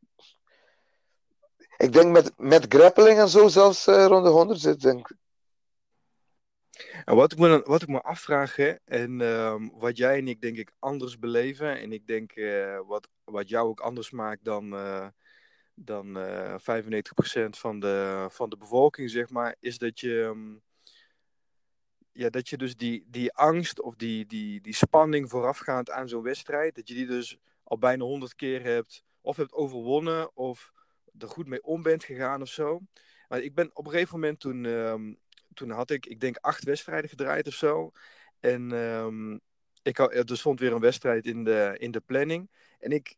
Ik 1.78 1.94
denk 1.94 2.12
met, 2.12 2.32
met 2.38 2.66
grappling 2.70 3.20
en 3.20 3.30
zo 3.30 3.48
zelfs 3.48 3.86
rond 3.86 4.26
de 4.26 4.30
100 4.32 4.60
zit. 4.60 4.82
Denk. 4.82 5.10
ik. 5.10 5.18
En 7.06 7.16
wat 7.16 7.32
ik 7.32 7.38
me, 7.38 7.62
wat 7.66 7.82
ik 7.82 7.88
me 7.88 8.02
afvraag, 8.02 8.58
en 8.86 9.22
ehm, 9.22 9.70
wat 9.74 9.98
jij 9.98 10.18
en 10.18 10.28
ik 10.28 10.42
denk 10.42 10.58
ik 10.58 10.72
anders 10.80 11.20
beleven, 11.20 11.80
en 11.80 11.92
ik 11.92 12.08
denk 12.08 12.32
eh, 12.32 12.80
wat, 12.88 13.08
wat 13.24 13.50
jou 13.50 13.68
ook 13.68 13.80
anders 13.80 14.12
maakt 14.12 14.44
dan, 14.44 14.74
eh, 14.74 15.08
dan 15.74 16.18
eh 16.18 16.56
95% 16.58 17.58
van 17.58 17.80
de, 17.80 18.28
van 18.30 18.50
de 18.50 18.58
bevolking, 18.58 19.10
zeg 19.10 19.30
maar, 19.30 19.56
is 19.60 19.78
dat 19.78 20.00
je, 20.00 20.22
ehm, 20.24 20.58
ja, 22.12 22.30
dat 22.30 22.50
je 22.50 22.58
dus 22.58 22.76
die, 22.76 23.06
die 23.08 23.34
angst 23.34 23.82
of 23.82 23.96
die, 23.96 24.26
die, 24.26 24.62
die 24.62 24.76
spanning 24.76 25.30
voorafgaand 25.30 25.90
aan 25.92 26.10
zo'n 26.10 26.24
wedstrijd, 26.24 26.76
dat 26.76 26.88
je 26.88 26.94
die 26.94 27.08
dus 27.08 27.38
al 27.64 27.78
bijna 27.78 28.04
100 28.04 28.36
keer 28.36 28.64
hebt, 28.64 29.04
of 29.22 29.38
hebt 29.38 29.54
overwonnen, 29.54 30.36
of 30.36 30.72
er 31.18 31.28
goed 31.28 31.48
mee 31.48 31.64
om 31.64 31.82
bent 31.82 32.04
gegaan 32.04 32.42
of 32.42 32.50
zo. 32.50 32.82
Maar 33.28 33.42
ik 33.42 33.56
ben 33.56 33.70
op 33.74 33.86
een 33.86 33.92
gegeven 33.92 34.20
moment 34.20 34.40
toen, 34.40 34.66
ehm, 34.66 35.14
toen 35.60 35.70
had 35.70 35.90
ik, 35.90 36.06
ik 36.06 36.20
denk, 36.20 36.38
acht 36.38 36.64
wedstrijden 36.64 37.10
gedraaid 37.10 37.48
of 37.48 37.54
zo. 37.54 37.92
En 38.40 38.72
ehm, 38.72 39.38
ik 39.82 39.98
had, 39.98 40.14
er 40.14 40.38
stond 40.38 40.60
weer 40.60 40.74
een 40.74 40.80
wedstrijd 40.80 41.26
in 41.26 41.44
de, 41.44 41.76
in 41.78 41.92
de 41.92 42.00
planning. 42.00 42.50
En 42.80 42.92
ik, 42.92 43.16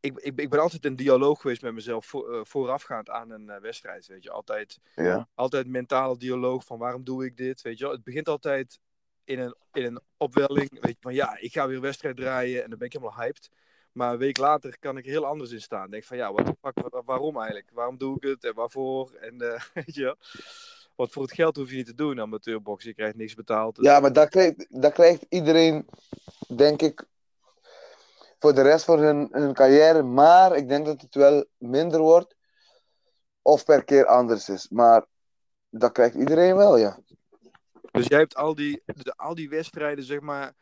ik, 0.00 0.18
ik, 0.18 0.40
ik 0.40 0.50
ben 0.50 0.60
altijd 0.60 0.84
in 0.84 0.96
dialoog 0.96 1.40
geweest 1.40 1.62
met 1.62 1.74
mezelf 1.74 2.06
voor, 2.06 2.34
eh, 2.34 2.40
voorafgaand 2.44 3.10
aan 3.10 3.30
een 3.30 3.50
eh, 3.50 3.60
wedstrijd. 3.60 4.06
Weet 4.06 4.22
je, 4.22 4.30
altijd, 4.30 4.78
Ja. 4.94 5.28
altijd 5.34 5.66
mentale 5.66 6.16
dialoog 6.18 6.64
van 6.64 6.78
waarom 6.78 7.04
doe 7.04 7.24
ik 7.24 7.36
dit? 7.36 7.62
Weet 7.62 7.78
je 7.78 7.88
het 7.88 8.04
begint 8.04 8.28
altijd 8.28 8.78
in 9.24 9.38
een, 9.38 9.56
in 9.72 9.84
een 9.84 10.00
opwelling. 10.16 10.70
Weet 10.80 10.92
je, 10.92 10.96
van 11.00 11.14
ja, 11.14 11.36
ik 11.40 11.52
ga 11.52 11.66
weer 11.66 11.76
een 11.76 11.82
wedstrijd 11.82 12.16
draaien 12.16 12.62
en 12.62 12.68
dan 12.70 12.78
ben 12.78 12.86
ik 12.86 12.92
helemaal 12.92 13.16
hyped. 13.16 13.50
Maar 13.92 14.12
een 14.12 14.18
week 14.18 14.38
later 14.38 14.78
kan 14.78 14.96
ik 14.96 15.04
er 15.04 15.10
heel 15.10 15.26
anders 15.26 15.50
in 15.50 15.60
staan. 15.60 15.90
Denk 15.90 16.04
van 16.04 16.16
ja, 16.16 16.32
wat 16.32 16.56
waarom 17.04 17.36
eigenlijk? 17.36 17.70
Waarom 17.72 17.98
doe 17.98 18.16
ik 18.16 18.22
het 18.22 18.44
en 18.44 18.54
waarvoor? 18.54 19.12
En 19.12 19.40
eh, 19.40 19.60
weet 19.84 19.94
je. 19.94 20.16
Want 20.94 21.12
voor 21.12 21.22
het 21.22 21.32
geld 21.32 21.56
hoef 21.56 21.70
je 21.70 21.76
niet 21.76 21.86
te 21.86 21.94
doen, 21.94 22.20
amateurboksen. 22.20 22.88
Je 22.88 22.96
krijgt 22.96 23.16
niks 23.16 23.34
betaald. 23.34 23.78
Ja, 23.80 24.00
maar 24.00 24.12
dat 24.12 24.28
krijgt, 24.28 24.66
krijgt 24.92 25.26
iedereen, 25.28 25.88
denk 26.56 26.82
ik, 26.82 27.04
voor 28.38 28.54
de 28.54 28.62
rest 28.62 28.84
van 28.84 28.98
hun, 28.98 29.28
hun 29.30 29.54
carrière. 29.54 30.02
Maar 30.02 30.56
ik 30.56 30.68
denk 30.68 30.86
dat 30.86 31.00
het 31.00 31.14
wel 31.14 31.44
minder 31.58 32.00
wordt. 32.00 32.36
Of 33.42 33.64
per 33.64 33.84
keer 33.84 34.06
anders 34.06 34.48
is. 34.48 34.68
Maar 34.68 35.06
dat 35.70 35.92
krijgt 35.92 36.14
iedereen 36.14 36.56
wel, 36.56 36.76
ja. 36.76 36.98
Dus 37.92 38.06
jij 38.06 38.18
hebt 38.18 38.36
al 38.36 38.54
die, 38.54 38.82
de, 38.84 39.16
al 39.16 39.34
die 39.34 39.48
wedstrijden, 39.48 40.04
zeg 40.04 40.20
maar, 40.20 40.52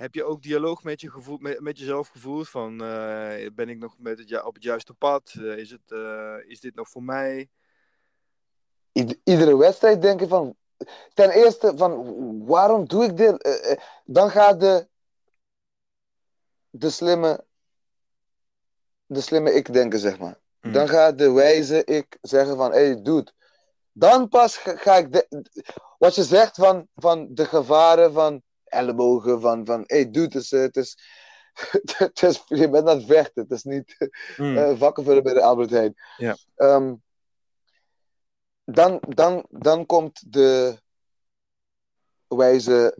heb 0.00 0.14
je 0.14 0.24
ook 0.24 0.42
dialoog 0.42 0.82
met, 0.82 1.00
je 1.00 1.10
gevoel, 1.10 1.38
met, 1.38 1.60
met 1.60 1.78
jezelf 1.78 2.08
gevoeld? 2.08 2.48
Van, 2.48 2.84
eh, 2.84 3.50
ben 3.54 3.68
ik 3.68 3.78
nog 3.78 3.98
met 3.98 4.18
het, 4.18 4.44
op 4.44 4.54
het 4.54 4.62
juiste 4.62 4.94
pad? 4.94 5.34
Eh, 5.38 5.56
is, 5.56 5.70
het, 5.70 5.92
eh, 5.92 6.36
is 6.46 6.60
dit 6.60 6.74
nog 6.74 6.88
voor 6.88 7.02
mij? 7.02 7.48
Ied- 8.92 9.18
iedere 9.24 9.56
wedstrijd 9.56 10.02
denk 10.02 10.20
ik 10.20 10.28
van. 10.28 10.54
Ten 11.14 11.30
eerste 11.30 11.72
van 11.76 12.46
waarom 12.46 12.88
doe 12.88 13.04
ik 13.04 13.16
dit? 13.16 13.42
Eh, 13.42 13.70
eh, 13.72 13.78
dan 14.04 14.30
gaat 14.30 14.60
de, 14.60 14.88
de 16.70 16.90
slimme. 16.90 17.44
De 19.06 19.20
slimme 19.20 19.52
ik 19.54 19.72
denken, 19.72 19.98
zeg 19.98 20.18
maar. 20.18 20.38
Mm. 20.60 20.72
Dan 20.72 20.88
gaat 20.88 21.18
de 21.18 21.30
wijze 21.32 21.84
ik 21.84 22.18
zeggen 22.22 22.56
van, 22.56 22.70
hé, 22.72 22.78
hey, 22.84 23.02
dude. 23.02 23.32
Dan 23.92 24.28
pas 24.28 24.56
ga, 24.56 24.76
ga 24.76 24.96
ik, 24.96 25.12
de- 25.12 25.44
wat 25.98 26.14
je 26.14 26.24
zegt 26.24 26.56
van, 26.56 26.88
van 26.94 27.28
de 27.30 27.44
gevaren 27.44 28.12
van 28.12 28.42
ellebogen, 28.64 29.40
van, 29.40 29.66
van 29.66 29.82
hé, 29.86 29.96
hey, 29.96 30.10
dude, 30.10 30.20
het 30.20 30.34
is, 30.34 30.52
eh, 30.52 30.60
het 30.60 30.76
is, 30.76 30.96
het 31.96 32.22
is, 32.22 32.42
je 32.46 32.68
bent 32.70 32.88
aan 32.88 32.96
het 32.96 33.06
vechten, 33.06 33.42
het 33.42 33.50
is 33.52 33.62
niet 33.62 34.10
Mm. 34.36 34.56
eh, 34.56 34.78
vakken 34.78 35.04
vullen 35.04 35.22
bij 35.22 35.34
de 35.34 35.42
Albert 35.42 35.70
Heijn. 35.70 35.94
Ja. 36.16 36.36
Ehm, 36.56 36.94
dan, 38.72 39.00
dan, 39.08 39.46
dan 39.50 39.86
komt 39.86 40.32
de 40.32 40.78
wijze 42.26 42.96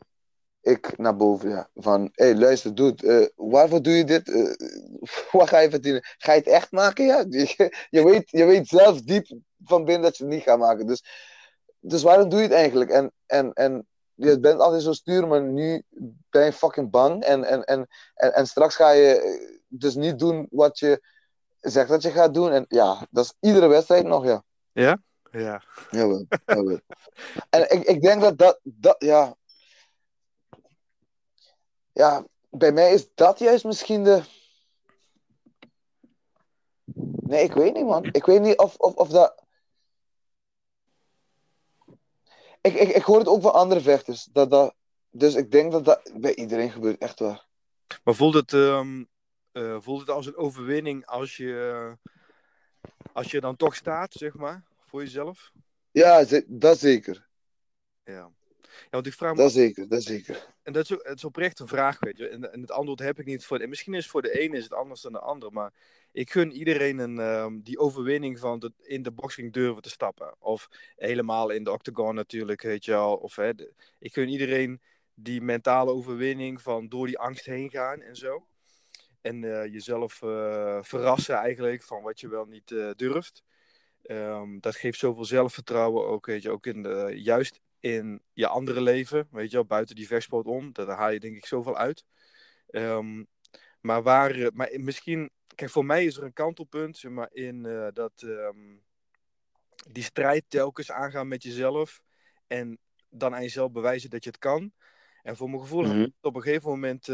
ik 0.60 0.98
naar 0.98 1.16
boven, 1.16 1.50
ja. 1.50 1.70
Van, 1.74 2.10
hé, 2.12 2.24
hey, 2.24 2.36
luister, 2.36 2.74
dude, 2.74 3.06
eh, 3.06 3.46
waarvoor 3.50 3.82
doe 3.82 3.92
je 3.92 4.04
dit? 4.04 4.28
Eh, 4.28 4.68
wat 5.40 5.48
ga 5.48 5.58
je 5.58 5.70
verdienen? 5.70 6.02
Ga 6.18 6.32
je 6.32 6.38
het 6.38 6.48
echt 6.48 6.72
maken? 6.72 7.04
Ja, 7.04 7.24
je, 7.28 7.86
je, 7.90 8.04
weet, 8.04 8.30
je 8.30 8.44
weet 8.44 8.68
zelf 8.68 9.02
diep 9.02 9.26
van 9.64 9.84
binnen 9.84 10.02
dat 10.02 10.16
je 10.16 10.24
het 10.24 10.32
niet 10.32 10.42
gaat 10.42 10.58
maken. 10.58 10.86
Dus, 10.86 11.04
dus 11.80 12.02
waarom 12.02 12.28
doe 12.28 12.38
je 12.38 12.44
het 12.44 12.54
eigenlijk? 12.54 12.90
En, 12.90 13.12
en, 13.26 13.52
en 13.52 13.86
je 14.14 14.40
bent 14.40 14.60
altijd 14.60 14.82
zo 14.82 14.92
stuur, 14.92 15.26
maar 15.26 15.42
nu 15.42 15.82
ben 16.30 16.44
je 16.44 16.52
fucking 16.52 16.90
bang. 16.90 17.22
En, 17.22 17.44
en, 17.44 17.64
en, 17.64 17.88
en, 18.14 18.34
en 18.34 18.46
straks 18.46 18.76
ga 18.76 18.90
je 18.90 19.20
eh, 19.20 19.58
dus 19.68 19.94
niet 19.94 20.18
doen 20.18 20.46
wat 20.50 20.78
je 20.78 21.02
zegt 21.60 21.88
dat 21.88 22.02
je 22.02 22.10
gaat 22.10 22.34
doen. 22.34 22.50
En 22.50 22.64
ja, 22.68 23.06
dat 23.10 23.24
is 23.24 23.34
iedere 23.40 23.66
wedstrijd 23.66 24.04
nog, 24.04 24.24
ja. 24.24 24.44
Ja. 24.72 25.02
Jawel, 25.30 26.26
jawel. 26.46 26.80
En 27.50 27.72
ik, 27.72 27.84
ik 27.84 28.02
denk 28.02 28.20
dat 28.20 28.38
dat, 28.38 28.60
dat 28.62 28.96
ja. 28.98 29.36
Ja, 31.92 32.26
bij 32.50 32.72
mij 32.72 32.92
is 32.92 33.14
dat 33.14 33.38
juist 33.38 33.64
misschien 33.64 34.04
de. 34.04 34.22
Nee, 37.20 37.44
ik 37.44 37.52
weet 37.52 37.74
niet, 37.74 37.84
man. 37.84 38.04
Ik 38.04 38.24
weet 38.24 38.40
niet 38.40 38.58
of, 38.58 38.76
of, 38.76 38.94
of 38.94 39.08
dat. 39.08 39.44
Ik, 42.60 42.74
ik, 42.74 42.88
ik 42.88 43.02
hoor 43.02 43.18
het 43.18 43.28
ook 43.28 43.42
van 43.42 43.52
andere 43.52 43.80
vechters. 43.80 44.24
Dat, 44.24 44.50
dat... 44.50 44.74
Dus 45.10 45.34
ik 45.34 45.50
denk 45.50 45.72
dat 45.72 45.84
dat 45.84 46.12
bij 46.14 46.34
iedereen 46.34 46.70
gebeurt, 46.70 46.98
echt 46.98 47.18
waar. 47.18 47.46
Maar 48.04 48.14
voelt 48.14 48.34
het, 48.34 48.52
ehm, 48.52 49.04
eh, 49.52 49.76
voelt 49.80 50.00
het 50.00 50.10
als 50.10 50.26
een 50.26 50.36
overwinning 50.36 51.06
als 51.06 51.36
je, 51.36 51.96
als 53.12 53.30
je 53.30 53.40
dan 53.40 53.56
toch 53.56 53.74
staat, 53.74 54.12
zeg 54.12 54.34
maar, 54.34 54.64
voor 54.90 55.02
jezelf? 55.02 55.52
Ja, 55.90 56.24
dat 56.46 56.78
zeker. 56.78 57.28
Ja. 58.04 58.30
Ja, 58.70 58.86
want 58.90 59.06
ik 59.06 59.12
vraag 59.12 59.32
me 59.32 59.38
Dat 59.38 59.52
zeker, 59.52 59.88
dat 59.88 60.02
zeker. 60.02 60.46
En 60.62 60.72
dat 60.72 60.84
is, 60.84 60.92
ook, 60.92 61.02
het 61.06 61.16
is 61.16 61.24
oprecht 61.24 61.58
een 61.58 61.66
vraag, 61.68 61.98
weet 62.00 62.18
je. 62.18 62.28
En, 62.28 62.52
en 62.52 62.60
het 62.60 62.70
antwoord 62.70 62.98
heb 62.98 63.18
ik 63.18 63.26
niet 63.26 63.46
voor. 63.46 63.58
En 63.58 63.68
misschien 63.68 63.94
is 63.94 64.06
voor 64.06 64.22
de 64.22 64.38
ene 64.40 64.56
is 64.56 64.62
het 64.64 64.72
anders 64.74 65.00
dan 65.00 65.12
de 65.12 65.18
ander. 65.18 65.52
Maar 65.52 65.72
ik 66.12 66.30
gun 66.30 66.52
iedereen 66.52 66.98
een, 66.98 67.18
ehm, 67.18 67.60
die 67.60 67.78
overwinning 67.78 68.38
van 68.38 68.58
de, 68.58 68.72
in 68.82 69.02
de 69.02 69.10
boxing 69.10 69.52
durven 69.52 69.82
te 69.82 69.88
stappen. 69.88 70.34
Of 70.38 70.68
helemaal 70.96 71.50
in 71.50 71.64
de 71.64 71.70
octagon 71.72 72.14
natuurlijk, 72.14 72.62
weet 72.62 72.84
je 72.84 72.90
wel. 72.90 73.16
Of, 73.16 73.36
hè, 73.36 73.54
de- 73.54 73.72
ik 73.98 74.12
gun 74.12 74.28
iedereen 74.28 74.80
die 75.14 75.40
mentale 75.40 75.90
overwinning 75.90 76.62
van 76.62 76.88
door 76.88 77.06
die 77.06 77.18
angst 77.18 77.44
heen 77.44 77.70
gaan 77.70 78.00
en 78.00 78.16
zo. 78.16 78.46
En 79.20 79.44
eh, 79.44 79.72
jezelf 79.72 80.22
eh, 80.22 80.78
verrassen 80.82 81.34
eigenlijk 81.34 81.82
van 81.82 82.02
wat 82.02 82.20
je 82.20 82.28
wel 82.28 82.44
niet 82.44 82.70
eh, 82.70 82.90
durft. 82.96 83.42
Ehm, 84.02 84.58
dat 84.60 84.76
geeft 84.76 84.98
zoveel 84.98 85.24
zelfvertrouwen 85.24 86.06
ook, 86.06 86.26
weet 86.26 86.42
je, 86.42 86.50
ook 86.50 86.66
in 86.66 86.82
de, 86.82 87.12
juist 87.16 87.60
in 87.80 88.22
je 88.32 88.46
andere 88.46 88.80
leven, 88.80 89.28
weet 89.30 89.50
je 89.50 89.56
wel, 89.56 89.66
buiten 89.66 89.94
die 89.94 90.06
vechtsport 90.06 90.46
om. 90.46 90.72
Daar 90.72 90.88
haal 90.88 91.10
je 91.10 91.20
denk 91.20 91.36
ik 91.36 91.46
zoveel 91.46 91.76
uit. 91.76 92.04
Ehm, 92.66 93.24
maar 93.80 94.02
waar, 94.02 94.30
eh, 94.30 94.46
maar 94.52 94.70
misschien, 94.80 95.30
kijk, 95.54 95.70
voor 95.70 95.84
mij 95.84 96.04
is 96.04 96.16
er 96.16 96.22
een 96.22 96.32
kantelpunt, 96.32 96.96
zeg 96.96 97.12
maar, 97.12 97.28
in 97.32 97.66
eh, 97.66 97.88
dat 97.92 98.22
ehm, 98.22 98.76
die 99.90 100.02
strijd 100.02 100.44
telkens 100.48 100.90
aangaan 100.90 101.28
met 101.28 101.42
jezelf 101.42 102.02
en 102.46 102.78
dan 103.08 103.34
aan 103.34 103.42
jezelf 103.42 103.72
bewijzen 103.72 104.10
dat 104.10 104.24
je 104.24 104.30
het 104.30 104.38
kan. 104.38 104.72
En 105.22 105.36
voor 105.36 105.48
mijn 105.50 105.60
gevoel 105.62 105.82
Mhm. 105.84 106.08
op 106.20 106.36
een 106.36 106.42
gegeven 106.42 106.70
moment, 106.70 107.06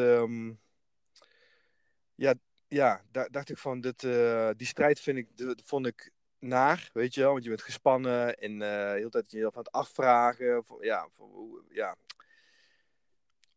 ja, 2.14 2.34
ja, 2.68 3.03
daar 3.11 3.30
dacht 3.30 3.51
ik 3.51 3.59
van, 3.59 3.80
dit, 3.80 4.05
eh, 4.05 4.51
die 4.57 4.66
strijd 4.66 5.01
vind 5.01 5.18
ik, 5.18 5.28
vond 5.64 5.87
ik 5.87 6.11
naar, 6.39 6.91
weet 6.93 7.14
je 7.14 7.20
wel, 7.20 7.30
want 7.32 7.43
je 7.43 7.49
bent 7.49 7.62
gespannen 7.62 8.39
en 8.39 8.53
eh 8.53 8.68
de 8.68 8.93
hele 8.97 9.11
tijd 9.11 9.30
jezelf 9.30 9.57
aan 9.57 9.62
het 9.62 9.72
afvragen, 9.72 10.64
voor, 10.64 10.84
ja, 10.84 11.09
voor, 11.12 11.64
ja, 11.68 11.97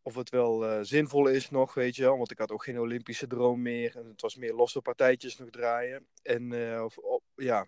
of 0.02 0.14
het 0.14 0.30
wel 0.30 0.66
eh, 0.66 0.78
zinvol 0.82 1.26
is 1.28 1.50
nog, 1.50 1.74
weet 1.74 1.96
je 1.96 2.02
wel, 2.02 2.16
want 2.16 2.30
ik 2.30 2.38
had 2.38 2.50
ook 2.50 2.64
geen 2.64 2.80
Olympische 2.80 3.26
droom 3.26 3.62
meer 3.62 3.96
en 3.96 4.06
het 4.06 4.20
was 4.20 4.36
meer 4.36 4.54
losse 4.54 4.80
partijtjes 4.80 5.36
nog 5.36 5.50
draaien 5.50 6.06
en 6.22 6.52
eh, 6.52 6.84
of, 6.84 6.96
ja, 7.34 7.66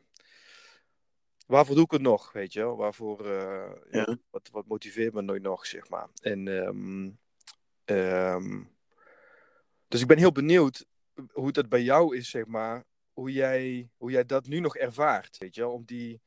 waarvoor 1.46 1.74
doe 1.74 1.84
ik 1.84 1.90
het 1.90 2.02
nog, 2.02 2.32
weet 2.32 2.52
je 2.52 2.60
wel, 2.60 2.76
waarvoor, 2.76 3.26
ja, 3.28 3.74
Ja. 3.90 4.16
wat, 4.30 4.48
wat 4.52 4.66
motiveert 4.66 5.14
me 5.14 5.22
nooit 5.22 5.42
nog, 5.42 5.66
zeg 5.66 5.88
maar, 5.88 6.08
en 6.22 6.48
ehm, 6.48 7.10
ehm, 7.84 8.62
dus 9.88 10.00
ik 10.00 10.06
ben 10.06 10.18
heel 10.18 10.32
benieuwd 10.32 10.86
hoe 11.32 11.52
dat 11.52 11.68
bij 11.68 11.82
jou 11.82 12.16
is, 12.16 12.30
zeg 12.30 12.46
maar, 12.46 12.84
hoe 13.12 13.32
jij, 13.32 13.90
hoe 13.96 14.10
jij 14.10 14.26
dat 14.26 14.46
nu 14.46 14.60
nog 14.60 14.76
ervaart, 14.76 15.38
weet 15.38 15.54
je 15.54 15.60
wel, 15.60 15.72
om 15.72 15.84
die, 15.84 16.20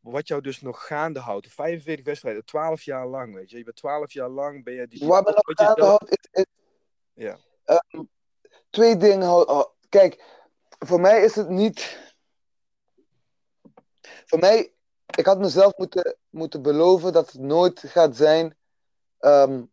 wat 0.00 0.28
jou 0.28 0.40
dus 0.40 0.60
nog 0.60 0.86
gaande 0.86 1.20
houdt. 1.20 1.52
45 1.52 2.04
wedstrijden, 2.04 2.44
12 2.44 2.82
jaar 2.82 3.06
lang, 3.06 3.34
weet 3.34 3.50
je. 3.50 3.58
Je 3.58 3.64
bent 3.64 3.76
12 3.76 4.12
jaar 4.12 4.28
lang, 4.28 4.64
ben 4.64 4.74
je 4.74 4.86
die... 4.88 5.06
Wat 5.06 5.24
me 5.26 5.32
nog 5.32 5.46
wat 5.46 5.58
je 5.58 5.64
gaande 5.64 5.80
zelf- 5.82 5.98
houdt, 5.98 6.18
is, 6.18 6.28
is 6.42 6.44
Ja. 7.12 7.38
ehm, 7.64 8.02
twee 8.70 8.96
dingen. 8.96 9.46
Kijk, 9.88 10.24
voor 10.78 11.00
mij 11.00 11.22
is 11.24 11.34
het 11.34 11.48
niet. 11.48 12.04
Voor 14.26 14.38
mij, 14.38 14.72
ik 15.16 15.26
had 15.26 15.38
mezelf 15.38 15.76
moeten, 15.76 16.16
moeten 16.30 16.62
beloven 16.62 17.12
dat 17.12 17.32
het 17.32 17.40
nooit 17.40 17.80
gaat 17.80 18.16
zijn. 18.16 18.56
ehm, 19.18 19.64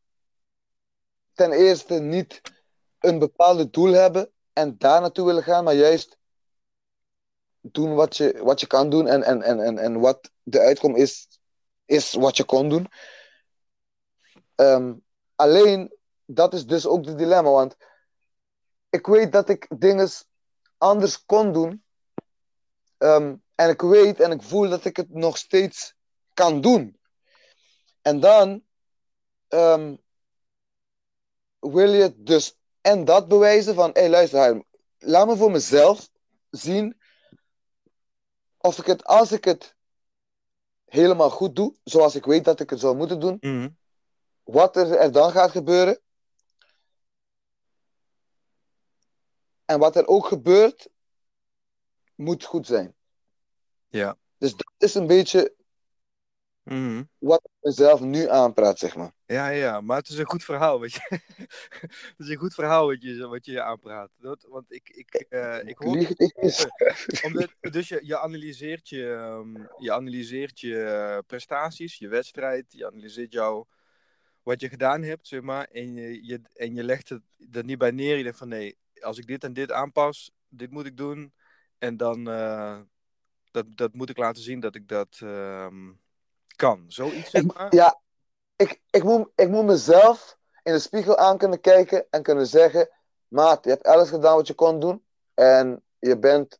ten 1.33 1.51
eerste 1.51 1.93
niet 1.99 2.41
een 2.99 3.19
bepaald 3.19 3.73
doel 3.73 3.91
hebben 3.93 4.31
en 4.53 4.77
daar 4.77 5.01
naartoe 5.01 5.25
willen 5.25 5.43
gaan, 5.43 5.63
maar 5.63 5.73
juist 5.73 6.17
doen 7.63 7.95
wat 7.95 8.17
je, 8.17 8.39
wat 8.43 8.59
je 8.59 8.67
kan 8.67 8.89
doen 8.89 9.07
en, 9.07 9.23
en, 9.23 9.41
en, 9.41 9.59
en, 9.59 9.77
en 9.77 9.99
wat 9.99 10.31
de 10.43 10.59
uitkom 10.59 10.95
is, 10.95 11.27
is 11.85 12.13
wat 12.13 12.37
je 12.37 12.43
kon 12.43 12.69
doen. 12.69 12.87
Ehm, 14.55 14.93
alleen, 15.35 15.97
dat 16.25 16.53
is 16.53 16.65
dus 16.65 16.85
ook 16.85 17.05
het 17.05 17.17
dilemma, 17.17 17.49
want 17.49 17.75
ik 18.89 19.05
weet 19.05 19.31
dat 19.31 19.49
ik 19.49 19.67
dingen 19.77 20.09
anders 20.77 21.25
kon 21.25 21.53
doen. 21.53 21.83
Ehm, 22.97 23.35
en 23.55 23.69
ik 23.69 23.81
weet 23.81 24.19
en 24.19 24.31
ik 24.31 24.41
voel 24.41 24.69
dat 24.69 24.85
ik 24.85 24.97
het 24.97 25.09
nog 25.09 25.37
steeds 25.37 25.95
kan 26.33 26.61
doen. 26.61 26.99
En 28.01 28.19
dan 28.19 28.63
ehm, 29.47 29.95
wil 31.59 31.93
je 31.93 32.13
dus 32.15 32.57
en 32.81 33.05
dat 33.05 33.27
bewijzen 33.27 33.75
van, 33.75 33.89
hey, 33.93 34.09
luister, 34.09 34.63
laat 34.97 35.27
me 35.27 35.35
voor 35.37 35.51
mezelf 35.51 36.09
zien 36.49 37.01
of 38.65 38.77
ik 38.77 38.85
het, 38.85 39.03
als 39.03 39.31
ik 39.31 39.43
het 39.45 39.75
helemaal 40.85 41.29
goed 41.29 41.55
doe, 41.55 41.75
zoals 41.83 42.15
ik 42.15 42.25
weet 42.25 42.45
dat 42.45 42.59
ik 42.59 42.69
het 42.69 42.79
zou 42.79 42.95
moeten 42.95 43.19
doen, 43.19 43.37
Mhm. 43.39 43.69
wat 44.43 44.75
er, 44.75 44.91
er 44.91 45.11
dan 45.11 45.31
gaat 45.31 45.51
gebeuren. 45.51 45.99
En 49.65 49.79
wat 49.79 49.95
er 49.95 50.07
ook 50.07 50.25
gebeurt, 50.25 50.89
moet 52.15 52.43
goed 52.43 52.65
zijn. 52.67 52.95
Ja. 53.87 54.17
Dus 54.37 54.55
dat 54.55 54.73
is 54.77 54.93
een 54.93 55.07
beetje 55.07 55.55
Mhm. 56.63 57.03
wat 57.17 57.43
ik 57.43 57.51
mezelf 57.61 57.99
nu 57.99 58.29
aanpraat, 58.29 58.79
zeg 58.79 58.95
maar. 58.95 59.13
Ja, 59.25 59.49
ja, 59.49 59.81
maar 59.81 59.97
het 59.97 60.09
is 60.09 60.17
een 60.17 60.29
goed 60.29 60.43
verhaal, 60.43 60.79
weet 60.79 60.93
je. 60.93 61.01
het 61.89 62.15
is 62.17 62.29
een 62.29 62.37
goed 62.37 62.53
verhaal 62.53 62.87
wat 62.87 63.01
je, 63.01 63.27
wat 63.27 63.45
je 63.45 63.61
aanpraat. 63.61 64.09
Dat, 64.17 64.45
want 64.49 64.71
ik, 64.71 64.89
ik, 64.89 65.13
eh, 65.13 65.59
ik 65.63 65.77
hoor... 65.77 65.95
Omdat, 67.25 67.49
dus 67.59 67.87
je, 67.87 67.99
je 68.01 68.19
analyseert 68.19 68.89
je, 68.89 69.13
ehm, 69.13 69.65
je, 69.77 69.91
analyseert 69.93 70.59
je 70.59 70.83
eh, 70.83 71.17
prestaties, 71.27 71.97
je 71.97 72.07
wedstrijd, 72.07 72.65
je 72.69 72.87
analyseert 72.87 73.31
jou, 73.31 73.65
wat 74.43 74.61
je 74.61 74.69
gedaan 74.69 75.03
hebt, 75.03 75.27
zeg 75.27 75.41
maar. 75.41 75.67
En 75.71 75.93
je, 75.93 76.25
je, 76.25 76.41
en 76.53 76.75
je 76.75 76.83
legt 76.83 77.09
het 77.09 77.21
er 77.51 77.63
niet 77.63 77.77
bij 77.77 77.91
neer. 77.91 78.17
Je 78.17 78.23
denkt 78.23 78.37
van 78.37 78.47
nee, 78.47 78.77
als 78.99 79.17
ik 79.17 79.27
dit 79.27 79.43
en 79.43 79.53
dit 79.53 79.71
aanpas, 79.71 80.31
dit 80.49 80.71
moet 80.71 80.85
ik 80.85 80.97
doen. 80.97 81.33
En 81.77 81.97
dan, 81.97 82.29
eh, 82.29 82.79
dat, 83.51 83.65
dat 83.77 83.93
moet 83.93 84.09
ik 84.09 84.17
laten 84.17 84.43
zien 84.43 84.59
dat 84.59 84.75
ik 84.75 84.87
dat 84.87 85.19
ehm, 85.21 85.91
kan. 86.55 86.85
Zoiets, 86.87 87.29
zeg 87.29 87.43
maar. 87.43 87.75
Ja, 87.75 87.99
ik, 88.55 88.81
ik, 88.89 89.03
moet, 89.03 89.29
ik 89.35 89.49
moet 89.49 89.65
mezelf. 89.65 90.37
in 90.63 90.73
de 90.73 90.79
spiegel 90.79 91.17
aan 91.17 91.37
kunnen 91.37 91.61
kijken 91.61 92.05
en 92.09 92.23
kunnen 92.23 92.47
zeggen: 92.47 92.89
Maat, 93.27 93.63
je 93.63 93.69
hebt 93.69 93.87
alles 93.87 94.09
gedaan 94.09 94.35
wat 94.35 94.47
je 94.47 94.53
kon 94.53 94.79
doen. 94.79 95.03
En 95.33 95.83
je 95.99 96.17
bent 96.17 96.59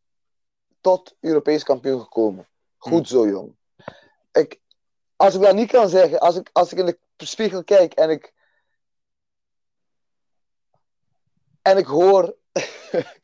tot 0.81 1.15
Europees 1.19 1.63
kampioen 1.63 2.01
gekomen. 2.01 2.47
Goed 2.77 3.07
zo, 3.07 3.27
jong. 3.27 3.55
Ik, 4.31 4.59
als 5.15 5.35
ik 5.35 5.41
dat 5.41 5.55
niet 5.55 5.71
kan 5.71 5.89
zeggen, 5.89 6.19
als 6.19 6.35
ik, 6.35 6.49
als 6.53 6.71
ik 6.71 6.77
in 6.77 6.85
de 6.85 7.25
spiegel 7.25 7.63
kijk 7.63 7.93
en 7.93 8.09
ik. 8.09 8.33
En 11.61 11.77
ik 11.77 11.85
hoor 11.85 12.35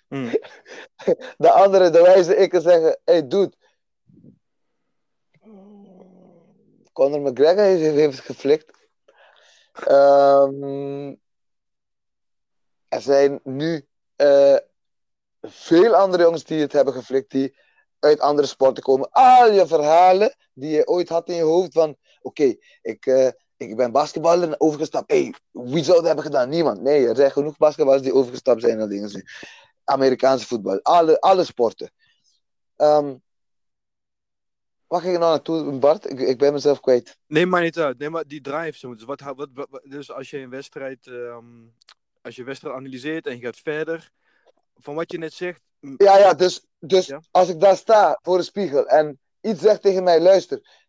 Mm. 0.10 0.30
de 1.38 1.52
andere, 1.52 1.90
de 1.90 2.02
wijze 2.02 2.36
ik 2.36 2.54
zeggen: 2.58 3.00
Hey, 3.06 3.28
dude. 3.28 3.54
Conor 7.00 7.22
McGregor 7.22 7.64
heeft, 7.64 7.96
heeft 7.96 8.20
geflikt. 8.20 8.72
Ehm, 9.72 11.16
er 12.88 13.02
zijn 13.02 13.40
nu 13.44 13.88
eh, 14.16 14.56
veel 15.42 15.96
andere 15.96 16.24
jongens 16.24 16.44
die 16.44 16.62
het 16.62 16.74
hebben 16.74 16.94
geflikt, 16.94 17.32
die 17.32 17.58
uit 18.00 18.20
andere 18.20 18.48
sporten 18.48 18.84
komen. 18.84 19.10
Al 19.12 19.52
je 19.52 19.68
verhalen 19.68 20.36
die 20.54 20.70
je 20.70 20.88
ooit 20.88 21.10
had 21.10 21.30
in 21.30 21.36
je 21.36 21.42
hoofd 21.42 21.74
van, 21.74 21.98
oké, 22.22 22.56
ik, 22.82 23.06
eh, 23.06 23.32
ik 23.58 23.76
ben 23.76 23.92
basketballer 23.92 24.48
en 24.48 24.62
overgestapt. 24.62 25.12
Hey, 25.12 25.34
wie 25.52 25.84
zou 25.84 25.98
dat 25.98 26.06
hebben 26.06 26.24
gedaan? 26.24 26.50
Niemand. 26.50 26.82
Nee, 26.82 27.08
er 27.08 27.16
zijn 27.16 27.32
genoeg 27.32 27.58
basketballers 27.58 28.04
die 28.04 28.14
overgestapt 28.14 28.62
zijn 28.62 28.78
naar 28.78 28.88
dingen. 28.88 29.24
Amerikaanse 29.84 30.48
voetbal, 30.48 30.80
alle, 30.82 31.20
alle 31.20 31.44
sporten. 31.44 31.92
Ehm, 32.76 33.16
waar 34.90 35.02
ging 35.02 35.14
ik 35.14 35.20
nou 35.20 35.32
naartoe, 35.32 35.80
Bart? 35.80 36.10
Ik, 36.10 36.20
ik 36.20 36.38
ben 36.38 36.54
mezelf 36.54 36.80
kwijt. 36.80 37.18
Neem 37.28 37.50
maar 37.50 37.62
niet 37.62 37.78
uit. 37.78 37.98
Neem 37.98 38.12
maar 38.12 38.28
die 38.28 38.42
drive. 38.42 38.96
Dus, 38.96 39.04
wat, 39.04 39.22
wat, 39.22 39.50
dus 39.84 40.12
als 40.12 40.30
je 40.30 40.38
een 40.38 40.50
wedstrijd, 40.50 41.08
ehm, 41.08 41.46
als 42.22 42.36
je 42.36 42.44
wedstrijd 42.44 42.76
analyseert 42.76 43.28
en 43.28 43.36
je 43.36 43.42
gaat 43.46 43.58
verder, 43.58 44.12
van 44.76 44.96
wat 44.96 45.12
je 45.12 45.18
net 45.18 45.34
zegt, 45.34 45.62
Ja, 45.98 46.18
ja, 46.18 46.34
dus, 46.34 46.66
dus 46.80 47.06
Ja. 47.06 47.22
als 47.32 47.50
ik 47.50 47.60
daar 47.60 47.78
sta 47.78 48.20
voor 48.22 48.38
de 48.38 48.44
spiegel 48.44 48.88
en 48.88 49.20
iets 49.42 49.62
zegt 49.62 49.82
tegen 49.82 50.04
mij, 50.04 50.22
luister, 50.22 50.88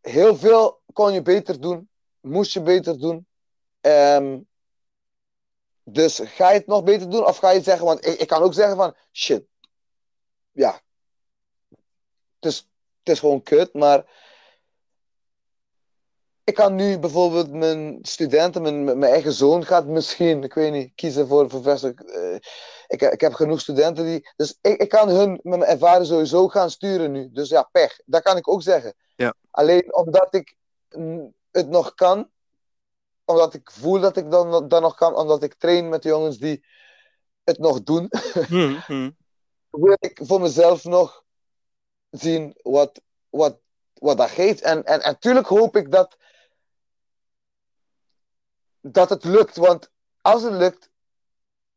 heel 0.00 0.36
veel 0.36 0.82
kon 0.92 1.12
je 1.12 1.22
beter 1.22 1.60
doen, 1.60 1.88
moest 2.20 2.52
je 2.52 2.62
beter 2.62 2.98
doen. 2.98 3.26
Ehm, 3.80 4.40
dus 5.84 6.20
ga 6.24 6.50
je 6.50 6.58
het 6.58 6.66
nog 6.66 6.84
beter 6.84 7.10
doen 7.10 7.26
of 7.26 7.38
ga 7.38 7.50
je 7.50 7.60
zeggen, 7.62 7.86
want 7.86 8.06
ik, 8.06 8.18
ik 8.18 8.28
kan 8.28 8.42
ook 8.42 8.54
zeggen 8.54 8.76
van, 8.76 8.94
shit, 9.12 9.44
ja, 10.52 10.80
het 12.40 12.52
is, 12.52 12.56
het 12.98 13.14
is 13.14 13.18
gewoon 13.18 13.42
kut, 13.42 13.74
maar 13.74 14.04
ik 16.44 16.54
kan 16.54 16.74
nu 16.74 16.98
bijvoorbeeld 16.98 17.52
mijn 17.52 17.98
studenten, 18.02 18.62
mijn, 18.62 18.84
mijn 18.84 19.12
eigen 19.12 19.32
zoon 19.32 19.64
gaat 19.64 19.86
misschien, 19.86 20.42
ik 20.44 20.54
weet 20.54 20.72
niet, 20.72 20.92
kiezen 20.94 21.26
voor 21.26 21.46
professor. 21.46 21.94
eh, 21.94 22.34
ik, 22.86 23.02
ik 23.02 23.20
heb 23.20 23.32
genoeg 23.32 23.60
studenten 23.60 24.04
die. 24.04 24.30
Dus 24.36 24.58
ik, 24.60 24.80
ik 24.80 24.88
kan 24.88 25.08
hun 25.08 25.30
met 25.30 25.58
mijn 25.58 25.70
ervaring 25.70 26.06
sowieso 26.06 26.48
gaan 26.48 26.70
sturen 26.70 27.12
nu. 27.12 27.30
Dus 27.32 27.48
ja, 27.48 27.68
pech. 27.72 28.00
Dat 28.04 28.22
kan 28.22 28.36
ik 28.36 28.48
ook 28.48 28.62
zeggen. 28.62 28.94
Ja. 29.16 29.34
Alleen 29.50 29.94
omdat 29.94 30.34
ik 30.34 30.54
het 31.50 31.68
nog 31.68 31.94
kan, 31.94 32.30
omdat 33.24 33.54
ik 33.54 33.70
voel 33.70 34.00
dat 34.00 34.16
ik 34.16 34.30
dan, 34.30 34.68
dan 34.68 34.82
nog 34.82 34.94
kan, 34.94 35.16
omdat 35.16 35.42
ik 35.42 35.54
train 35.54 35.88
met 35.88 36.02
jongens 36.02 36.38
die 36.38 36.64
het 37.44 37.58
nog 37.58 37.82
doen, 37.82 38.08
hm, 38.48 38.74
hm. 38.86 39.10
wil 39.70 39.96
ik 39.98 40.20
voor 40.22 40.40
mezelf 40.40 40.84
nog 40.84 41.24
zien 42.10 42.56
wat, 42.62 43.00
wat, 43.28 43.58
wat 43.94 44.16
dat 44.16 44.30
geeft. 44.30 44.60
En, 44.60 44.84
en, 44.84 45.02
en 45.02 45.12
natuurlijk 45.12 45.46
hoop 45.46 45.76
ik 45.76 45.90
dat, 45.90 46.16
dat 48.80 49.10
het 49.10 49.24
lukt. 49.24 49.56
Want 49.56 49.90
als 50.20 50.42
het 50.42 50.52
lukt, 50.52 50.90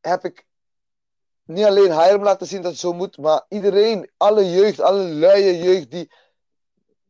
heb 0.02 0.26
ik 0.26 0.46
niet 1.46 1.66
alleen 1.66 2.02
Hiram 2.02 2.24
laten 2.24 2.48
zien 2.48 2.62
dat 2.62 2.72
het 2.72 2.80
zo 2.80 2.94
moet, 2.94 3.18
maar 3.18 3.46
iedereen, 3.50 4.12
alle 4.18 4.52
jeugd, 4.52 4.80
alle 4.80 5.04
luie 5.04 5.58
jeugd 5.58 5.92
die, 5.92 6.12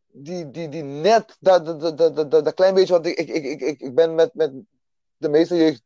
die, 0.08 0.52
die, 0.52 0.70
die 0.70 0.84
net 0.84 1.38
dat, 1.40 1.66
dat, 1.66 1.80
dat, 1.82 1.98
dat, 1.98 2.16
dat, 2.16 2.32
dat 2.32 2.54
klein 2.54 2.74
beetje, 2.74 2.94
want 2.94 3.06
ik, 3.06 3.18
ik, 3.18 3.44
ik, 3.44 3.62
ik, 3.62 3.80
ik 3.80 3.96
ben 3.96 4.16
met, 4.16 4.34
met 4.34 4.54
de 5.18 5.30
meeste 5.30 5.56
jeugd, 5.56 5.82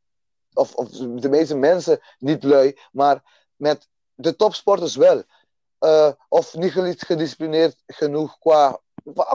of, 0.53 0.75
of 0.75 0.89
de 0.89 1.29
meeste 1.29 1.55
mensen 1.55 1.99
niet 2.19 2.43
lui, 2.43 2.77
maar 2.91 3.23
met 3.55 3.87
de 4.15 4.35
topsporters 4.35 4.95
wel. 4.95 5.23
Eh, 5.79 6.11
of 6.29 6.53
niet 6.53 7.01
gedisciplineerd 7.01 7.83
genoeg 7.85 8.39
qua, 8.39 8.81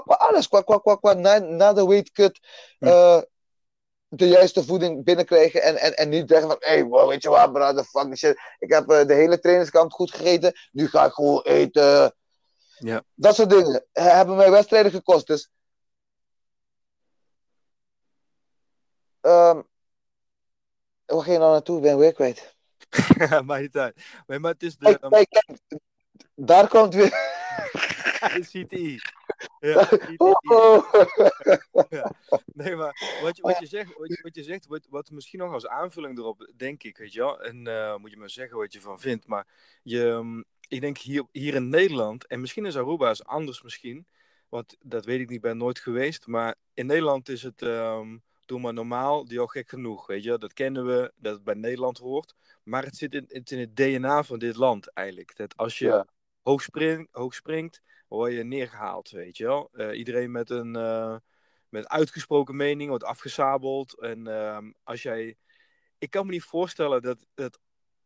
alles, 0.05 0.49
qua, 0.49 0.63
qua, 0.63 0.79
qua, 0.79 0.97
qua 0.97 1.13
na, 1.13 1.39
na 1.39 1.73
de 1.73 1.87
weight 1.87 2.13
cut. 2.13 2.41
eh, 2.79 3.21
de 4.09 4.29
juiste 4.29 4.65
voeding 4.65 5.05
binnenkrijgen 5.05 5.63
en, 5.63 5.77
en, 5.77 5.97
en 5.97 6.09
niet 6.09 6.29
zeggen 6.29 6.49
van, 6.49 6.57
hey, 6.61 6.85
wow, 6.85 7.09
weet 7.09 7.23
je 7.23 7.29
wat, 7.29 7.53
brother, 7.53 7.85
fuck 7.85 8.11
the 8.11 8.17
shit. 8.17 8.41
Ik 8.59 8.73
heb 8.73 8.91
eh, 8.91 9.07
de 9.07 9.15
hele 9.15 9.39
trainingskamp 9.39 9.93
goed 9.93 10.11
gegeten, 10.11 10.53
nu 10.73 10.89
ga 10.89 11.05
ik 11.05 11.13
gewoon 11.13 11.43
eten. 11.43 12.15
Ja. 12.79 13.03
Dat 13.15 13.35
soort 13.35 13.51
dingen 13.51 13.87
hebben 13.93 14.37
mij 14.37 14.51
wedstrijden 14.51 14.93
gekost. 14.93 15.27
Dus, 15.27 15.51
Ehm 19.21 19.61
waar 21.13 21.23
ging 21.23 21.35
je 21.35 21.39
nou 21.39 21.53
naartoe? 21.53 21.77
Ik 21.77 21.83
ben 21.83 21.99
weer 21.99 22.13
kwijt. 22.13 22.57
maar 23.47 23.61
niet 23.61 23.77
uit. 23.77 24.05
Maar 24.27 24.53
het 24.53 24.63
is 24.63 24.77
de, 24.77 24.99
Kijk, 24.99 25.11
kijk, 25.11 25.29
kijk. 25.67 25.81
Daar 26.45 26.69
komt 26.69 26.95
weer. 26.95 27.11
de 28.35 28.41
CTI. 28.41 29.01
Ja, 29.61 29.85
CTI. 29.87 30.15
Oh. 30.17 30.93
Nee, 32.55 32.77
maar 32.77 33.19
wat 33.23 33.37
je, 33.37 33.43
wat 33.43 33.59
je 33.59 33.67
zegt, 33.67 33.99
wat 33.99 34.09
je, 34.09 34.19
wat 34.23 34.35
je 34.35 34.43
zegt 34.43 34.67
wat, 34.67 34.87
wat 34.91 35.11
misschien 35.11 35.39
nog 35.39 35.53
als 35.53 35.67
aanvulling 35.67 36.19
erop, 36.19 36.51
denk 36.57 36.83
ik, 36.83 36.97
weet 36.97 37.13
je 37.13 37.21
wel. 37.21 37.43
En 37.43 37.67
eh, 37.67 37.97
moet 37.97 38.11
je 38.11 38.17
maar 38.17 38.31
zeggen 38.31 38.57
wat 38.57 38.73
je 38.73 38.81
van 38.81 39.01
vindt. 39.01 39.27
Maar 39.27 39.47
je, 39.83 40.09
ehm, 40.09 40.43
ik 40.69 40.81
denk 40.81 40.99
hier, 40.99 41.25
hier 41.33 41.55
in 41.55 41.69
Nederland, 41.69 42.27
en 42.27 42.41
misschien 42.41 42.67
is 42.67 42.77
Aruba 42.77 43.11
is 43.11 43.25
anders 43.25 43.63
misschien, 43.63 44.07
want 44.49 44.77
dat 44.81 45.05
weet 45.05 45.21
ik 45.21 45.29
niet, 45.29 45.41
ben 45.41 45.57
nooit 45.57 45.79
geweest. 45.79 46.27
Maar 46.27 46.55
in 46.75 46.87
Nederland 46.87 47.29
is 47.29 47.43
het, 47.43 47.63
ehm, 47.63 48.17
doe 48.45 48.61
maar 48.61 48.75
normaal, 48.75 49.25
die 49.25 49.41
al 49.41 49.47
gek 49.47 49.69
genoeg, 49.69 50.07
weet 50.07 50.25
je. 50.25 50.39
Dat 50.39 50.53
kennen 50.53 50.87
we, 50.87 51.13
dat 51.17 51.35
het 51.35 51.45
bij 51.45 51.55
Nederland 51.55 51.99
hoort. 51.99 52.35
Maar 52.63 52.85
het 52.85 52.97
zit 52.97 53.15
in, 53.15 53.25
het, 53.29 53.51
in 53.51 53.59
het 53.59 53.77
DNA 53.77 54.23
van 54.23 54.39
dit 54.39 54.57
land 54.57 54.93
eigenlijk. 54.93 55.37
Dat 55.37 55.57
als 55.57 55.79
je 55.79 55.87
Ja. 55.87 56.07
Hoog, 56.43 56.63
spring, 56.63 57.09
hoog 57.11 57.35
springt, 57.35 57.83
word 58.09 58.33
je 58.33 58.45
neergehaald, 58.45 59.11
weet 59.11 59.37
je 59.37 59.45
wel. 59.45 59.69
Eh, 59.73 59.99
iedereen 59.99 60.31
met 60.31 60.51
een 60.51 60.77
eh, 60.77 61.17
met 61.69 61.89
uitgesproken 61.89 62.57
mening 62.57 62.89
wordt 62.89 63.05
afgesabeld. 63.05 64.01
En 64.01 64.27
ehm, 64.27 64.73
als 64.83 65.03
jij... 65.03 65.37
Ik 65.99 66.11
kan 66.11 66.27
me 66.27 66.33
niet 66.33 66.43
voorstellen 66.43 67.03
dat, 67.03 67.27
dat, 67.35 67.59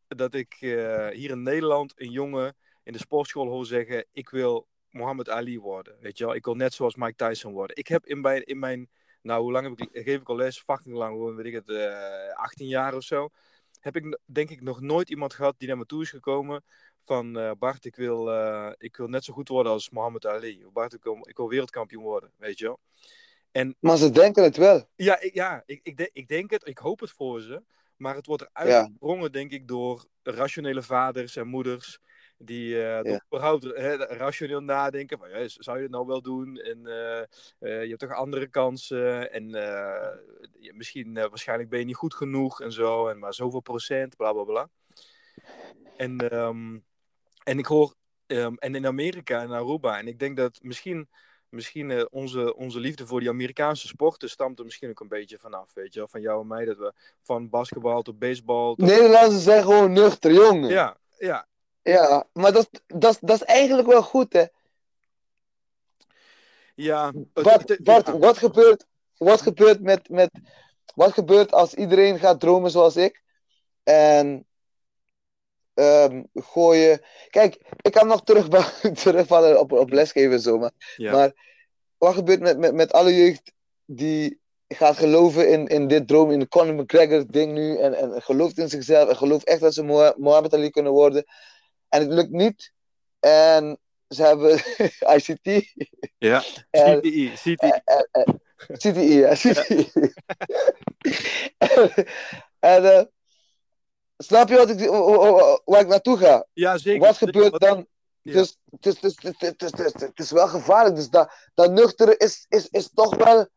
dat 0.09 0.35
ik 0.35 0.57
eh, 0.61 1.09
hier 1.09 1.31
in 1.31 1.43
Nederland 1.43 1.93
een 1.97 2.11
jongen 2.11 2.57
in 2.83 2.93
de 2.93 2.99
sportschool 2.99 3.49
hoor 3.49 3.67
zeggen... 3.67 4.07
Ik 4.11 4.29
wil 4.29 4.69
Muhammad 4.91 5.29
Ali 5.29 5.59
worden, 5.59 5.97
weet 6.01 6.19
je 6.19 6.25
wel. 6.25 6.35
Ik 6.35 6.45
wil 6.45 6.55
net 6.55 6.75
zoals 6.75 6.95
Mike 6.95 7.15
Tyson 7.15 7.53
worden. 7.53 7.77
Ik 7.77 7.89
heb 7.89 8.07
in 8.07 8.21
mijn... 8.21 8.45
In 8.45 8.59
mijn 8.59 8.91
nou, 9.23 9.43
hoe 9.43 9.53
lang 9.53 9.69
heb 9.69 9.89
ik, 9.89 10.05
geef 10.05 10.21
ik 10.21 10.29
al 10.29 10.37
les? 10.37 10.61
Fucking 10.61 10.95
lang, 10.97 11.35
weet 11.35 11.47
ik 11.47 11.55
het, 11.55 11.69
eh 11.69 12.35
18 12.35 12.67
jaar 12.67 12.95
of 12.95 13.03
zo. 13.03 13.29
Heb 13.81 13.97
ik 13.97 14.19
denk 14.25 14.51
ik 14.51 14.61
nog 14.61 14.81
nooit 14.81 15.11
iemand 15.11 15.35
gehad 15.35 15.55
die 15.59 15.69
naar 15.69 15.77
me 15.77 15.87
toe 15.87 16.03
is 16.03 16.11
gekomen 16.11 16.65
van 17.07 17.39
eh, 17.39 17.51
Bart, 17.59 17.85
ik 17.85 17.97
wil, 17.97 18.31
eh, 18.33 18.73
ik 18.79 18.97
wil 18.97 19.09
net 19.09 19.25
zo 19.25 19.33
goed 19.33 19.49
worden 19.49 19.73
als 19.73 19.91
Muhammad 19.91 20.27
Ali. 20.27 20.65
Bart, 20.73 20.93
ik 20.93 21.03
wil, 21.03 21.19
ik 21.23 21.37
wil 21.37 21.49
wereldkampioen 21.49 22.03
worden, 22.03 22.31
weet 22.39 22.59
je 22.59 22.65
wel. 22.65 22.79
Maar 23.81 23.97
ze 23.97 24.11
denken 24.11 24.43
het 24.43 24.57
wel. 24.57 24.89
Ja, 24.97 25.21
ik, 25.21 25.35
ja 25.35 25.63
ik, 25.67 25.81
ik, 25.83 25.97
denk, 25.97 26.11
ik 26.13 26.29
denk 26.29 26.51
het, 26.51 26.69
ik 26.69 26.79
hoop 26.79 27.01
het 27.01 27.11
voor 27.11 27.41
ze. 27.41 27.63
Maar 27.97 28.15
het 28.15 28.27
wordt 28.27 28.43
eruit 28.43 28.91
Ja. 29.01 29.29
denk 29.29 29.53
ik, 29.53 29.69
door 29.69 30.05
rationele 30.23 30.83
vaders 30.83 31.37
en 31.37 31.47
moeders. 31.47 31.99
Die 32.39 32.69
Ja. 32.69 33.03
toch 33.03 33.25
überhaupt 33.25 33.65
hè, 33.65 33.97
rationeel 33.97 34.61
nadenken. 34.61 35.19
Van, 35.19 35.31
ja, 35.31 35.49
zou 35.49 35.77
je 35.77 35.83
het 35.83 35.93
nou 35.93 36.07
wel 36.07 36.23
doen? 36.23 36.57
En 36.57 36.81
je 37.59 37.87
hebt 37.89 37.99
toch 37.99 38.13
andere 38.13 38.47
kansen. 38.47 39.33
En 39.33 39.51
misschien, 40.75 41.15
waarschijnlijk 41.15 41.69
ben 41.69 41.79
je 41.79 41.85
niet 41.85 41.97
goed 41.97 42.15
genoeg 42.15 42.61
en 42.61 42.73
zo. 42.73 43.09
En 43.09 43.19
maar 43.19 43.35
zoveel 43.35 43.61
procent, 43.61 44.17
bla 44.17 44.33
bla 44.33 44.45
bla. 44.45 44.69
En, 45.97 46.19
ehm, 46.19 46.79
en 47.47 47.59
ik 47.59 47.67
hoor, 47.67 47.95
ehm, 48.27 48.55
en 48.55 48.75
in 48.75 48.87
Amerika, 48.87 49.43
in 49.43 49.53
Aruba, 49.53 49.99
en 49.99 50.09
ik 50.09 50.19
denk 50.19 50.37
dat 50.37 50.59
misschien, 50.63 51.09
misschien 51.49 51.91
eh, 51.91 52.05
onze, 52.11 52.57
onze 52.57 52.81
liefde 52.81 53.07
voor 53.07 53.21
die 53.21 53.29
Amerikaanse 53.29 53.87
sporten 53.87 54.31
stamt 54.31 54.59
er 54.59 54.65
misschien 54.65 54.91
ook 54.91 55.01
een 55.01 55.09
beetje 55.09 55.39
vanaf, 55.39 55.75
weet 55.75 55.93
je 55.93 55.99
wel, 55.99 56.09
van 56.09 56.21
jou 56.21 56.41
en 56.41 56.47
mij, 56.47 56.65
dat 56.65 56.77
we 56.77 56.93
van 57.23 57.49
basketbal 57.49 58.03
tot 58.03 58.19
baseball 58.19 58.75
tot... 58.75 58.87
Nederlanders 58.87 59.43
zijn 59.43 59.63
gewoon 59.63 59.93
nuchter, 59.93 60.33
jongen. 60.33 60.71
Ja, 60.71 60.97
ja, 61.19 61.47
Ja, 61.83 62.27
maar 62.33 62.53
dat, 62.53 62.69
dat, 62.87 63.19
dat 63.21 63.41
is 63.41 63.43
eigenlijk 63.43 63.89
wel 63.89 64.03
goed, 64.03 64.33
hè. 64.33 64.45
ja. 66.75 67.13
Bart, 67.33 67.83
Bart 67.83 68.07
ja. 68.07 68.19
wat 68.19 68.39
gebeurt, 68.39 68.87
wat 69.17 69.41
gebeurt 69.41 69.81
met, 69.81 70.09
met... 70.09 70.31
Wat 70.95 71.13
gebeurt 71.13 71.53
als 71.53 71.75
iedereen 71.75 72.19
gaat 72.19 72.41
dromen 72.41 72.71
zoals 72.71 72.97
ik? 72.97 73.23
En... 73.83 74.46
ehm 75.77 76.23
gooien... 76.35 77.01
Kijk, 77.31 77.61
ik 77.81 77.93
kan 77.93 78.07
nog 78.07 78.25
terug, 78.25 78.49
terugvallen 79.03 79.61
op, 79.61 79.73
op 79.73 79.93
lesgeven 79.93 80.33
en 80.33 80.41
zo, 80.41 80.59
maar... 80.59 80.73
Ja. 80.97 81.13
Maar 81.13 81.33
wat 81.99 82.15
gebeurt 82.15 82.41
met, 82.41 82.59
met, 82.59 82.75
met 82.75 82.93
alle 82.93 83.15
jeugd 83.15 83.53
die 83.85 84.41
gaat 84.69 84.97
geloven 84.97 85.51
in, 85.51 85.67
in 85.67 85.89
dit 85.89 86.09
droom, 86.09 86.31
in 86.31 86.39
de 86.39 86.49
Conor 86.49 86.75
McGregor 86.75 87.25
ding 87.31 87.53
nu. 87.53 87.79
En, 87.79 87.95
en 87.95 88.23
gelooft 88.23 88.59
in 88.59 88.69
zichzelf. 88.69 89.09
En 89.09 89.17
gelooft 89.17 89.45
echt 89.45 89.61
dat 89.61 89.75
ze 89.75 89.83
Moha- 89.83 90.15
Mohammed 90.17 90.55
Ali 90.55 90.71
kunnen 90.71 90.93
worden. 90.93 91.25
En 91.89 92.01
het 92.01 92.13
lukt 92.13 92.31
niet. 92.31 92.73
En 93.21 93.79
ze 94.09 94.23
hebben 94.23 94.55
ICT. 95.17 95.75
Ja, 96.19 96.41
CTI, 96.71 97.33
CTI. 97.35 97.57
en, 97.85 98.09
en, 98.11 98.41
CTI, 98.73 99.19
ja, 99.19 99.35
CTI. 99.35 99.91
en 101.59 102.07
en 102.59 102.85
eh, 102.85 103.05
snap 104.17 104.49
je 104.49 104.57
wat 104.57 104.71
ik, 104.71 104.91
waar 105.65 105.81
ik 105.81 105.87
naartoe 105.87 106.19
ga? 106.19 106.47
Ja, 106.53 106.79
zeker. 106.79 107.07
Wat 107.07 107.17
gebeurt 107.17 107.61
dan? 107.61 107.87
Ja. 108.23 108.33
Dus 108.33 108.59
het 108.71 108.87
is, 108.87 109.01
het, 109.01 109.63
is, 109.63 109.73
het, 110.15 110.31
wel 110.31 110.49
gevaarlijk. 110.49 110.97
Dus 110.97 111.11
dat, 111.11 111.33
dat 111.55 111.73
nuchtere 111.73 112.17
is, 112.17 112.47
is, 112.49 112.69
is 112.69 112.91
toch 112.95 113.17
wel 113.17 113.49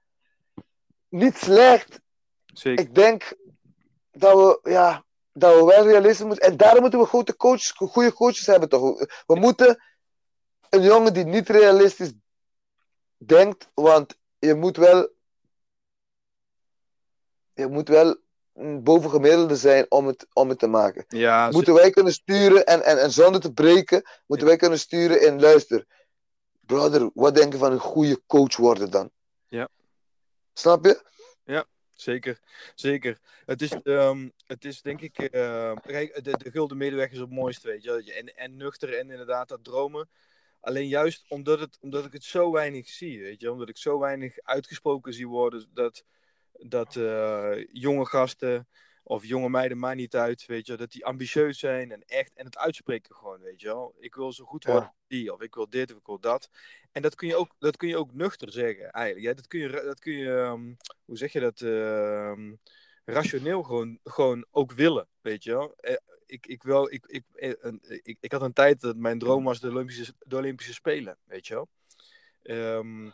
niet 1.10 1.38
slecht. 1.38 2.00
Zeker. 2.46 2.86
Ik 2.86 2.96
denk 2.96 3.34
dat 4.12 4.36
we, 4.36 4.70
ja, 4.70 5.06
dat 5.34 5.56
we 5.56 5.64
wel 5.64 5.88
realistisch 5.88 6.26
moeten. 6.26 6.48
En 6.48 6.58
daarom 6.58 6.82
moeten 6.82 7.00
we 7.00 7.06
goede 7.06 7.36
coaches, 7.36 7.72
goede 7.72 8.14
coaches 8.14 8.46
hebben 8.46 8.70
toch? 8.70 9.00
We 9.26 9.36
moeten 9.36 9.84
een 10.70 10.82
jongen 10.82 11.14
die 11.14 11.26
niet 11.26 11.50
realistisch 11.50 12.14
denkt, 13.18 13.70
want 13.74 14.18
je 14.40 14.54
moet 14.54 14.78
wel, 14.78 15.10
je 17.54 17.68
moet 17.68 17.88
wel 17.88 18.18
bovengemiddelde 18.84 19.56
zijn 19.56 19.86
om 19.90 20.08
het, 20.08 20.28
om 20.34 20.50
het 20.50 20.60
te 20.60 20.68
maken. 20.68 21.06
Ja, 21.08 21.50
Moeten 21.52 21.74
wij 21.74 21.90
kunnen 21.90 22.14
sturen 22.14 22.66
en, 22.66 22.84
en, 22.84 23.02
en 23.02 23.12
zonder 23.12 23.42
te 23.42 23.54
breken, 23.54 24.04
moeten 24.28 24.48
wij 24.48 24.56
kunnen 24.56 24.80
sturen 24.80 25.22
in 25.22 25.40
luister. 25.40 25.86
Brother, 26.66 27.10
wat 27.14 27.36
denk 27.36 27.54
je 27.54 27.60
van 27.60 27.72
een 27.72 27.80
goede 27.80 28.22
coach 28.26 28.58
worden 28.58 28.92
dan? 28.92 29.12
Ja. 29.48 29.70
Snap 30.54 30.86
je? 30.86 31.08
Zeker, 32.02 32.40
zeker. 32.76 33.20
Het 33.46 33.62
is, 33.62 33.72
ehm, 33.84 34.30
het 34.46 34.66
is 34.66 34.82
denk 34.82 35.02
ik, 35.02 35.18
ehm, 35.18 35.76
de, 35.86 36.38
de 36.38 36.52
gulden 36.52 36.78
middenweg 36.78 37.12
is 37.12 37.20
het 37.20 37.30
mooiste, 37.30 37.68
weet 37.68 37.84
je. 37.84 38.14
En, 38.14 38.36
en 38.36 38.58
nuchter 38.58 38.98
en 38.98 39.10
inderdaad 39.10 39.48
dat 39.48 39.64
dromen. 39.64 40.10
Alleen 40.60 40.88
juist 40.88 41.26
omdat, 41.28 41.60
het, 41.60 41.78
omdat 41.82 42.06
ik 42.06 42.14
het 42.14 42.24
zo 42.24 42.52
weinig 42.52 42.88
zie, 42.88 43.22
weet 43.22 43.42
je. 43.42 43.52
Omdat 43.52 43.70
ik 43.70 43.78
zo 43.78 44.00
weinig 44.00 44.38
uitgesproken 44.42 45.14
zie 45.14 45.28
worden, 45.28 45.70
dat, 45.74 46.04
dat 46.52 46.96
eh, 46.96 47.66
jonge 47.72 48.06
gasten 48.06 48.68
of 49.04 49.26
jonge 49.26 49.50
meiden, 49.50 49.80
maakt 49.80 49.96
niet 49.98 50.16
uit, 50.16 50.46
weet 50.46 50.66
je. 50.68 50.76
Dat 50.78 50.92
die 50.92 51.06
ambitieus 51.06 51.60
zijn 51.60 51.92
en 51.92 52.04
echt, 52.06 52.34
en 52.36 52.46
het 52.46 52.58
uitspreken 52.58 53.16
gewoon, 53.16 53.42
weet 53.42 53.62
je 53.62 53.68
wel. 53.68 53.96
Ik 54.00 54.16
wil 54.16 54.34
zo 54.34 54.46
goed 54.46 54.64
Ja. 54.64 54.72
worden 54.72 54.90
als 54.90 54.98
die, 55.08 55.34
of 55.34 55.42
ik 55.42 55.56
wil 55.56 55.70
dit, 55.70 55.92
of 55.92 55.98
ik 55.98 56.06
wil 56.06 56.20
dat. 56.20 56.50
En 56.92 57.02
dat 57.02 57.16
kun 57.16 57.28
je 57.28 57.36
ook, 57.36 57.56
dat 57.60 57.78
kun 57.78 57.88
je 57.88 57.98
ook 57.98 58.14
nuchter 58.14 58.52
zeggen, 58.52 58.90
eigenlijk. 58.92 59.26
Ja, 59.26 59.34
dat 59.34 59.48
kun 59.48 59.60
je, 59.60 59.70
dat 59.70 60.00
kun 60.00 60.14
je 60.14 60.38
ehm, 60.38 60.74
hoe 61.06 61.18
zeg 61.18 61.32
je 61.32 61.40
dat, 61.40 61.62
ehm, 61.62 62.54
rationeel 63.06 63.64
gewoon, 63.64 64.00
gewoon 64.04 64.46
ook 64.52 64.72
willen, 64.72 65.08
weet 65.22 65.44
je 65.44 65.52
wel. 65.52 65.76
Eh, 65.76 65.96
ik, 66.26 66.48
ik, 66.48 66.64
wil, 66.64 66.92
ik, 66.94 67.06
ik, 67.06 67.24
eh, 67.34 67.54
een- 67.60 67.80
ik, 68.04 68.18
ik 68.20 68.32
had 68.32 68.42
een 68.42 68.54
tijd 68.54 68.82
dat 68.82 68.96
mijn 68.96 69.20
droom 69.20 69.44
was 69.44 69.60
de 69.60 69.70
Olympische, 69.70 70.14
de 70.20 70.36
Olympische 70.38 70.74
Spelen, 70.74 71.18
weet 71.24 71.48
je 71.48 71.54
wel. 71.54 71.68
Ehm, 72.42 73.10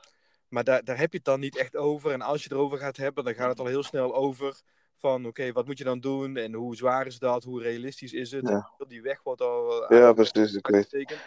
maar 0.56 0.64
daar, 0.64 0.84
daar 0.84 0.98
heb 0.98 1.12
je 1.12 1.18
het 1.18 1.26
dan 1.26 1.40
niet 1.40 1.58
echt 1.58 1.76
over. 1.76 2.12
En 2.12 2.22
als 2.22 2.38
je 2.38 2.50
het 2.50 2.58
erover 2.58 2.78
gaat 2.78 2.98
hebben, 2.98 3.24
dan 3.24 3.34
gaat 3.34 3.50
het 3.50 3.60
al 3.60 3.66
heel 3.66 3.84
snel 3.84 4.16
over 4.16 4.62
van, 4.98 5.26
oké, 5.26 5.52
wat 5.52 5.66
moet 5.66 5.78
je 5.78 5.84
dan 5.84 6.00
doen? 6.00 6.38
En 6.38 6.54
hoe 6.54 6.76
zwaar 6.76 7.06
is 7.06 7.20
dat? 7.20 7.44
Hoe 7.44 7.62
realistisch 7.62 8.14
is 8.14 8.32
het? 8.32 8.48
Ja. 8.48 8.72
Die 8.88 9.02
weg 9.02 9.24
wordt 9.24 9.42
al 9.42 9.88
eh, 9.88 10.00
Ja, 10.00 10.14
precies, 10.14 10.54
ik 10.54 10.68
weet. 10.68 11.18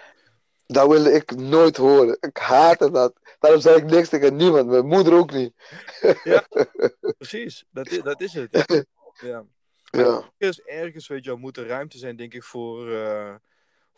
Dat 0.66 0.88
wilde 0.88 1.12
ik 1.12 1.36
nooit 1.36 1.76
horen. 1.76 2.16
Ik 2.20 2.36
haatte 2.36 2.90
dat. 2.90 3.20
Daarom 3.38 3.60
zei 3.60 3.76
ik 3.76 3.84
niks 3.84 4.08
tegen 4.08 4.36
niemand. 4.36 4.66
Mijn 4.66 4.86
moeder 4.86 5.14
ook 5.14 5.32
niet. 5.32 5.52
Precies, 7.18 7.64
dat 7.70 7.88
is, 7.88 8.02
dat 8.02 8.20
is 8.20 8.32
het. 8.32 8.50
Ja. 9.20 9.28
ja. 9.28 9.44
Ja, 9.90 10.32
ergens, 10.38 10.60
ergens, 10.60 11.08
weet 11.08 11.24
je 11.24 11.30
wel, 11.30 11.38
moet 11.38 11.56
er 11.56 11.66
ruimte 11.66 11.98
zijn, 11.98 12.16
denk 12.16 12.34
ik, 12.34 12.42
voor, 12.42 12.92
eh, 12.92 13.34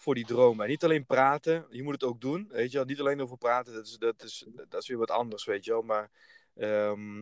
voor 0.00 0.14
die 0.14 0.26
dromen. 0.26 0.64
En 0.64 0.70
niet 0.70 0.84
alleen 0.84 1.06
praten, 1.06 1.66
je 1.70 1.82
moet 1.82 1.92
het 1.92 2.04
ook 2.04 2.20
doen. 2.20 2.48
Weet 2.50 2.70
je 2.70 2.76
wel, 2.76 2.86
niet 2.86 3.00
alleen 3.00 3.20
over 3.20 3.36
praten, 3.36 3.72
dat 3.72 3.86
is, 3.86 3.96
dat 3.98 4.22
is, 4.22 4.46
dat 4.68 4.82
is 4.82 4.88
weer 4.88 4.98
wat 4.98 5.10
anders, 5.10 5.44
weet 5.44 5.64
je 5.64 5.70
wel. 5.70 5.82
Maar 5.82 6.10
ehm, 6.54 7.20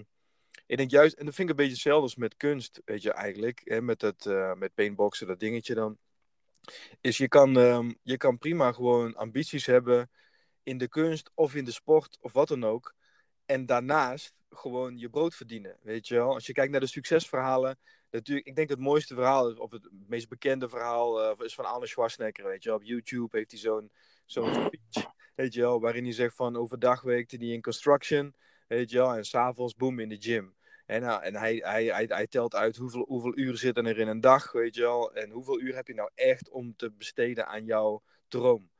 ik 0.66 0.76
denk 0.76 0.91
juist, 0.91 1.14
en 1.14 1.24
dat 1.24 1.35
vind 1.35 1.49
ik 1.49 1.55
een 1.55 1.61
beetje 1.61 1.76
hetzelfde 1.76 2.03
als 2.03 2.16
met 2.16 2.37
kunst, 2.37 2.83
weet 2.85 3.03
je 3.03 3.12
eigenlijk. 3.12 3.61
Hè, 3.64 3.83
met, 3.83 4.01
dat, 4.01 4.26
eh, 4.26 4.55
met 4.55 4.74
paintboxen, 4.74 5.26
dat 5.26 5.41
dingetje 5.41 5.74
dan. 5.74 5.99
Is 7.01 7.16
je 7.16 7.29
kan, 7.29 7.59
ehm, 7.59 7.93
je 8.03 8.16
kan 8.16 8.39
prima 8.39 8.72
gewoon 8.72 9.16
ambities 9.16 9.66
hebben 9.66 10.11
in 10.62 10.79
de 10.79 10.89
kunst 10.89 11.31
of 11.35 11.55
in 11.55 11.64
de 11.64 11.72
sport 11.72 12.18
of 12.20 12.33
wat 12.33 12.49
dan 12.49 12.64
ook. 12.64 12.95
En 13.47 13.66
daarnaast 13.66 14.35
gewoon 14.51 14.99
je 14.99 15.09
brood 15.09 15.35
verdienen, 15.35 15.76
weet 15.83 16.09
je 16.09 16.14
wel. 16.14 16.35
Als 16.35 16.47
je 16.47 16.53
kijkt 16.53 16.70
naar 16.70 16.81
de 16.81 16.87
succesverhalen, 16.87 17.79
natuurlijk, 18.11 18.46
ik 18.46 18.56
denk 18.56 18.68
het 18.68 18.78
mooiste 18.78 19.14
verhaal, 19.14 19.52
of 19.52 19.70
het 19.70 19.88
meest 20.06 20.28
bekende 20.28 20.68
verhaal, 20.68 21.22
eh, 21.22 21.44
is 21.44 21.54
van 21.54 21.64
Arnold 21.64 21.88
Schwarzenegger, 21.88 22.44
weet 22.44 22.62
je. 22.62 22.74
Op 22.74 22.82
YouTube 22.82 23.36
heeft 23.36 23.50
hij 23.50 23.61
zo'n 23.61 23.90
zo'n 24.26 24.54
speech, 24.54 25.06
weet 25.34 25.54
je 25.54 25.61
wel, 25.61 25.80
waarin 25.80 26.04
hij 26.04 26.12
zegt 26.12 26.34
van 26.36 26.56
overdag 26.56 27.02
werkte 27.02 27.36
hij 27.36 27.46
in 27.46 27.62
construction, 27.62 28.34
weet 28.66 28.90
je 28.90 28.96
wel, 28.96 29.14
en 29.14 29.24
s'avonds 29.24 29.74
boom 29.74 29.98
in 29.98 30.09
de 30.09 30.20
gym. 30.20 30.56
En, 30.86 31.00
nou, 31.00 31.22
en 31.22 31.34
hij, 31.34 31.56
hij, 31.56 31.84
hij, 31.84 32.04
hij 32.09 32.26
telt 32.26 32.54
uit 32.54 32.76
hoeveel, 32.76 33.04
hoeveel 33.09 33.38
uren 33.38 33.59
zitten 33.59 33.86
er 33.86 33.98
in 33.98 34.09
een 34.09 34.20
dag, 34.20 34.52
weet 34.52 34.74
je 34.74 34.80
wel, 34.80 35.14
en 35.14 35.30
hoeveel 35.30 35.61
uur 35.61 35.74
heb 35.74 35.86
je 35.86 35.94
nou 35.94 36.11
echt 36.14 36.50
om 36.50 36.76
te 36.76 36.90
besteden 36.90 37.46
aan 37.46 37.64
jouw 37.64 38.02
droom. 38.28 38.70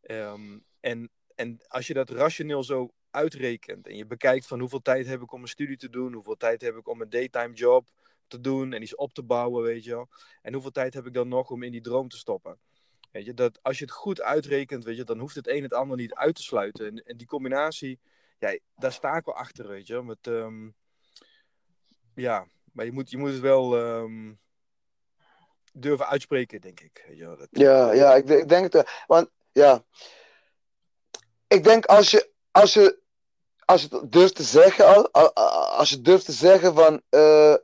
Ehm, 0.00 0.58
en, 0.80 1.10
en 1.34 1.60
als 1.68 1.86
je 1.86 1.94
dat 1.94 2.10
rationeel 2.10 2.64
zo 2.64 2.92
uitrekent 3.10 3.86
en 3.86 3.96
je 3.96 4.06
bekijkt 4.06 4.46
van 4.46 4.60
hoeveel 4.60 4.82
tijd 4.82 5.06
heb 5.06 5.22
ik 5.22 5.32
om 5.32 5.42
een 5.42 5.48
studie 5.48 5.76
te 5.76 5.90
doen, 5.90 6.12
hoeveel 6.12 6.36
tijd 6.36 6.60
heb 6.60 6.76
ik 6.76 6.88
om 6.88 7.00
een 7.00 7.10
daytime 7.10 7.54
job 7.54 7.88
te 8.28 8.40
doen 8.40 8.72
en 8.72 8.82
iets 8.82 8.94
op 8.94 9.12
te 9.12 9.22
bouwen, 9.22 9.62
weet 9.62 9.84
je 9.84 9.90
wel. 9.90 10.08
En 10.42 10.52
hoeveel 10.52 10.70
tijd 10.70 10.94
heb 10.94 11.06
ik 11.06 11.14
dan 11.14 11.28
nog 11.28 11.50
om 11.50 11.62
in 11.62 11.72
die 11.72 11.80
droom 11.80 12.08
te 12.08 12.16
stoppen? 12.16 12.58
Weet 13.10 13.24
je, 13.24 13.34
dat 13.34 13.58
als 13.62 13.78
je 13.78 13.84
het 13.84 13.92
goed 13.92 14.22
uitrekent, 14.22 14.84
weet 14.84 14.96
je, 14.96 15.04
dan 15.04 15.18
hoeft 15.18 15.34
het 15.34 15.48
een 15.48 15.62
het 15.62 15.72
ander 15.72 15.96
niet 15.96 16.14
uit 16.14 16.34
te 16.34 16.42
sluiten. 16.42 16.86
En, 16.86 17.02
en 17.04 17.16
die 17.16 17.26
combinatie, 17.26 18.00
ja, 18.38 18.58
daar 18.76 18.92
sta 18.92 19.16
ik 19.16 19.24
wel 19.24 19.34
achter, 19.34 19.68
weet 19.68 19.86
je. 19.86 20.02
Met, 20.02 20.26
ehm, 20.26 20.68
ja, 22.14 22.46
maar 22.72 22.84
je 22.84 22.92
moet, 22.92 23.10
je 23.10 23.18
moet 23.18 23.30
het 23.30 23.40
wel 23.40 23.76
ehm, 23.78 24.32
durven 25.72 26.06
uitspreken, 26.06 26.60
denk 26.60 26.80
ik. 26.80 27.04
Dat, 27.18 27.48
ja, 27.50 27.92
ja 27.92 28.14
ik, 28.14 28.28
ik 28.28 28.48
denk 28.48 28.62
het 28.62 28.72
wel. 28.72 28.86
Want 29.06 29.30
ja, 29.52 29.84
ik 31.46 31.64
denk 31.64 31.86
als 31.86 32.10
je, 32.10 32.30
als 32.50 32.74
je, 32.74 32.98
als 33.64 33.82
je 33.82 34.08
durft 34.08 34.34
te 34.34 34.42
zeggen, 34.42 34.86
al- 34.86 35.10
al- 35.10 35.34
als 35.68 35.90
je 35.90 36.00
durft 36.00 36.24
te 36.24 36.32
zeggen 36.32 36.74
van, 36.74 37.02
eh, 37.08 37.54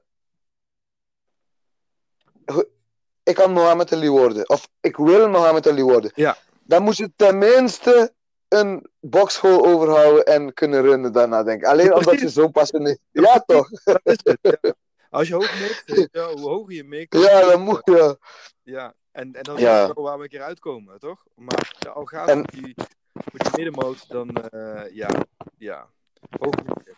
ik 3.23 3.35
kan 3.35 3.53
Mohammed 3.53 3.93
Ali 3.93 4.09
worden, 4.09 4.49
of 4.49 4.69
ik 4.81 4.97
wil 4.97 5.29
Mohammed 5.29 5.69
Ali 5.69 5.83
worden, 5.83 6.11
Ja. 6.15 6.37
dan 6.63 6.83
moet 6.83 6.97
je 6.97 7.13
tenminste 7.17 8.13
een 8.49 8.87
boxschool 9.01 9.65
overhouden 9.67 10.25
en 10.25 10.53
kunnen 10.55 10.83
runnen 10.83 11.13
daarna, 11.13 11.43
denk 11.43 11.61
ik. 11.61 11.67
Alleen 11.67 11.87
Ja, 11.87 11.95
omdat 11.95 12.21
je 12.21 12.31
zo 12.31 12.49
passioneert. 12.49 12.99
Ja, 13.11 13.39
toch? 13.47 13.69
dat 13.85 14.01
is 14.05 14.19
het, 14.23 14.39
ja. 14.63 14.75
Als 15.11 15.29
je 15.29 15.35
hoog 15.35 15.61
mikt, 15.61 16.09
wel, 16.13 16.39
hoe 16.39 16.49
hoger 16.49 16.73
je 16.75 16.85
mikt, 16.85 17.19
Ja, 17.19 17.41
dan 17.41 17.61
moet 17.61 17.81
je. 17.85 18.19
Ja, 18.63 18.95
en, 19.13 19.33
en 19.35 19.43
dan 19.43 19.57
Ja. 19.59 19.93
wel 19.95 20.05
waar 20.05 20.17
we 20.17 20.23
een 20.23 20.29
keer 20.29 20.43
uitkomen, 20.43 20.99
toch? 20.99 21.25
Maar 21.35 21.77
ja, 21.79 21.91
al 21.91 22.05
gaat 22.05 22.29
En- 22.29 22.43
die, 22.43 22.75
voor 23.13 23.39
die 23.39 23.51
middenmoot, 23.57 24.09
dan 24.09 24.29
eh, 24.37 24.95
ja, 24.95 25.09
ja, 25.59 25.87
hoog 26.39 26.55
mikken. 26.65 26.97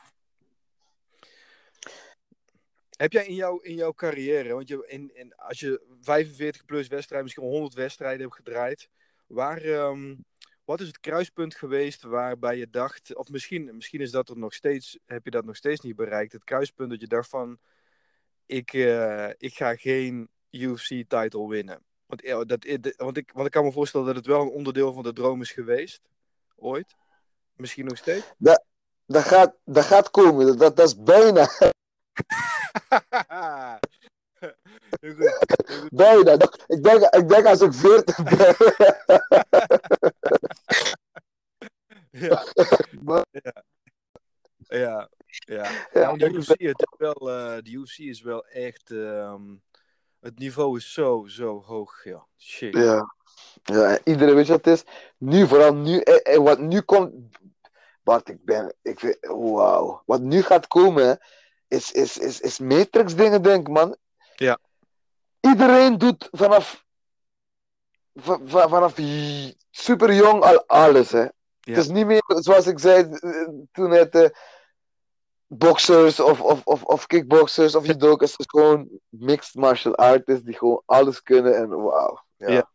Heb 2.97 3.13
jij 3.13 3.27
in, 3.27 3.35
jouw 3.35 3.59
in 3.59 3.75
jouw 3.75 3.93
carrière, 3.93 4.53
want 4.55 4.69
je, 4.69 4.85
in, 4.87 5.11
in, 5.15 5.35
als 5.35 5.61
je 5.61 5.83
45 6.01 6.65
plus 6.65 6.89
wedstrijden, 6.89 7.23
misschien 7.23 7.43
wel 7.45 7.53
100 7.53 7.75
wedstrijden 7.75 8.21
hebt 8.21 8.35
gedraaid, 8.35 8.89
waar, 9.27 9.61
ehm, 9.63 10.15
wat 10.65 10.81
is 10.81 10.87
het 10.87 11.01
kruispunt 11.01 11.55
geweest 11.55 12.03
waarbij 12.03 12.57
je 12.57 12.71
dacht, 12.71 13.15
of 13.15 13.29
misschien, 13.29 13.77
misschien 13.77 14.01
is 14.01 14.11
dat 14.11 14.29
er 14.29 14.39
nog 14.39 14.55
steeds, 14.55 14.99
heb 15.07 15.25
je 15.25 15.31
dat 15.31 15.45
nog 15.45 15.57
steeds 15.57 15.81
niet 15.81 15.97
bereikt, 15.97 16.33
het 16.33 16.45
kruispunt 16.45 16.91
dat 16.91 17.01
je 17.01 17.07
dacht 17.07 17.29
van, 17.29 17.59
ik, 18.47 18.73
eh, 18.73 19.29
ik 19.39 19.55
ga 19.55 19.75
geen 19.75 20.29
UFC-title 20.51 21.49
winnen. 21.49 21.83
Want, 22.07 22.23
ja, 22.23 22.45
dat, 22.45 22.65
i- 22.65 22.79
want, 22.97 23.17
ik, 23.17 23.31
want 23.35 23.47
ik 23.47 23.53
kan 23.53 23.65
me 23.65 23.73
voorstellen 23.73 24.07
dat 24.07 24.17
het 24.17 24.27
wel 24.27 24.41
een 24.43 24.49
onderdeel 24.49 24.93
van 24.93 25.03
de 25.03 25.13
droom 25.13 25.41
is 25.41 25.51
geweest. 25.53 26.01
Ooit. 26.57 26.95
Misschien 27.57 27.85
nog 27.87 27.97
steeds. 27.97 28.33
Dat 29.07 29.23
gaat, 29.25 29.57
dat 29.65 29.85
gaat 29.85 30.11
komen. 30.11 30.47
Dat, 30.47 30.59
dat, 30.59 30.77
dat 30.77 30.87
is 30.87 31.03
bijna. 31.03 31.49
Heel 35.01 35.15
goed. 35.15 35.25
Heel 35.27 35.81
goed. 35.81 35.91
Bijna. 35.91 36.33
Ik 36.67 36.83
denk, 36.83 37.03
ik 37.03 37.29
denk 37.29 37.47
als 37.47 37.61
ik 37.61 37.73
40 37.73 38.23
ben. 38.23 38.55
Ja. 42.11 42.45
Maar- 43.05 43.25
Ja, 44.69 45.09
ja. 45.29 45.71
Ja, 45.93 46.01
Nou, 46.01 46.19
de, 46.19 46.31
UFC, 46.31 46.49
het 46.49 46.81
is 46.91 46.95
wel, 46.99 47.31
eh, 47.31 47.57
de 47.63 47.71
UFC 47.71 47.99
is 47.99 48.23
wel 48.23 48.47
echt. 48.47 48.91
ehm, 48.91 49.55
het 50.21 50.39
niveau 50.39 50.77
is 50.77 50.93
zo, 50.93 51.25
zo 51.27 51.63
hoog. 51.63 52.05
Ja. 52.05 52.27
Shit. 52.39 52.75
Ja. 52.75 53.15
Ja, 53.63 53.91
en 53.97 54.01
iedereen 54.05 54.35
weet 54.35 54.49
wat 54.49 54.65
het 54.65 54.75
is? 54.75 54.85
Nu, 55.19 55.47
vooral 55.47 55.75
nu, 55.75 56.01
eh, 56.01 56.35
eh, 56.35 56.43
wat 56.43 56.59
nu 56.59 56.81
komt. 56.81 57.15
Bart, 58.03 58.29
ik 58.29 58.45
ben, 58.45 58.75
ik 58.83 59.01
weet, 59.01 59.19
wauw. 59.21 60.03
Wat 60.07 60.21
nu 60.21 60.43
gaat 60.43 60.67
komen, 60.67 61.19
is, 61.69 61.93
is, 61.93 62.19
is, 62.19 62.41
is 62.41 62.59
Matrix 62.59 63.15
dingen, 63.15 63.43
denk 63.43 63.69
man. 63.69 63.97
Ja. 64.35 64.59
Iedereen 65.41 65.99
doet 65.99 66.29
vanaf, 66.31 66.85
va- 68.15 68.41
va- 68.45 68.69
vanaf 68.69 68.95
super 69.71 70.15
jong 70.15 70.43
al 70.43 70.67
alles, 70.67 71.11
hè. 71.11 71.27
Het 71.61 71.77
is 71.77 71.89
niet 71.89 72.07
meer, 72.07 72.23
zoals 72.27 72.67
ik 72.67 72.79
zei 72.79 73.03
eh, 73.13 73.49
toen 73.73 73.91
het 73.91 74.15
eh, 74.15 74.29
boxers 75.47 76.21
of, 76.21 76.41
of, 76.41 76.65
of, 76.65 76.83
of 76.83 77.07
kickboxers 77.07 77.75
of 77.75 77.87
judokas, 77.87 78.31
het 78.31 78.41
is 78.41 78.47
gewoon 78.49 78.89
mixed 79.09 79.55
martial 79.55 79.95
artists 79.95 80.45
die 80.45 80.57
gewoon 80.57 80.83
alles 80.87 81.23
kunnen 81.23 81.57
en 81.57 81.69
wauw. 81.69 82.25
Ja. 82.37 82.51
Ja. 82.51 82.71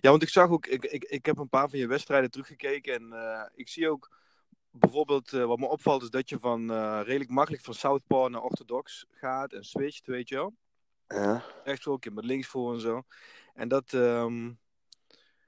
Ja, 0.00 0.10
want 0.10 0.22
ik 0.22 0.28
zag 0.28 0.50
ook, 0.50 0.66
ik, 0.66 0.84
ik, 0.84 1.04
ik 1.04 1.26
heb 1.26 1.38
een 1.38 1.48
paar 1.48 1.68
van 1.70 1.78
je 1.78 1.86
wedstrijden 1.86 2.30
teruggekeken 2.30 2.94
en 2.94 3.12
eh, 3.12 3.42
ik 3.54 3.68
zie 3.68 3.90
ook 3.90 4.19
bijvoorbeeld, 4.70 5.32
eh, 5.32 5.44
wat 5.44 5.58
me 5.58 5.66
opvalt 5.66 6.02
is 6.02 6.10
dat 6.10 6.28
je 6.28 6.38
van 6.38 6.70
eh, 6.70 7.00
redelijk 7.04 7.30
makkelijk 7.30 7.62
van 7.64 7.74
southpaw 7.74 8.28
naar 8.28 8.42
orthodox 8.42 9.06
gaat 9.10 9.52
en 9.52 9.64
switcht, 9.64 10.06
weet 10.06 10.28
je 10.28 10.34
wel. 10.34 10.54
Ja. 11.08 11.44
Een 11.64 11.98
keer 11.98 12.12
met 12.12 12.24
links 12.24 12.46
voor 12.46 12.74
en 12.74 12.80
zo. 12.80 13.02
En 13.54 13.68
dat 13.68 13.92
ehm, 13.92 14.52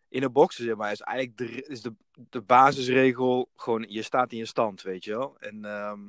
in 0.09 0.23
een 0.23 0.33
boksen, 0.33 0.65
zeg 0.65 0.77
maar, 0.77 0.93
is 0.93 1.01
eigenlijk 1.01 1.39
de, 1.39 1.67
is 1.67 1.83
de, 1.83 1.95
de 2.13 2.43
basisregel 2.43 3.51
gewoon, 3.57 3.85
je 3.89 4.03
staat 4.03 4.33
in 4.33 4.39
je 4.39 4.47
stand, 4.47 4.83
weet 4.83 5.05
je 5.05 5.11
wel. 5.11 5.39
En 5.39 5.65
ehm, 5.65 6.01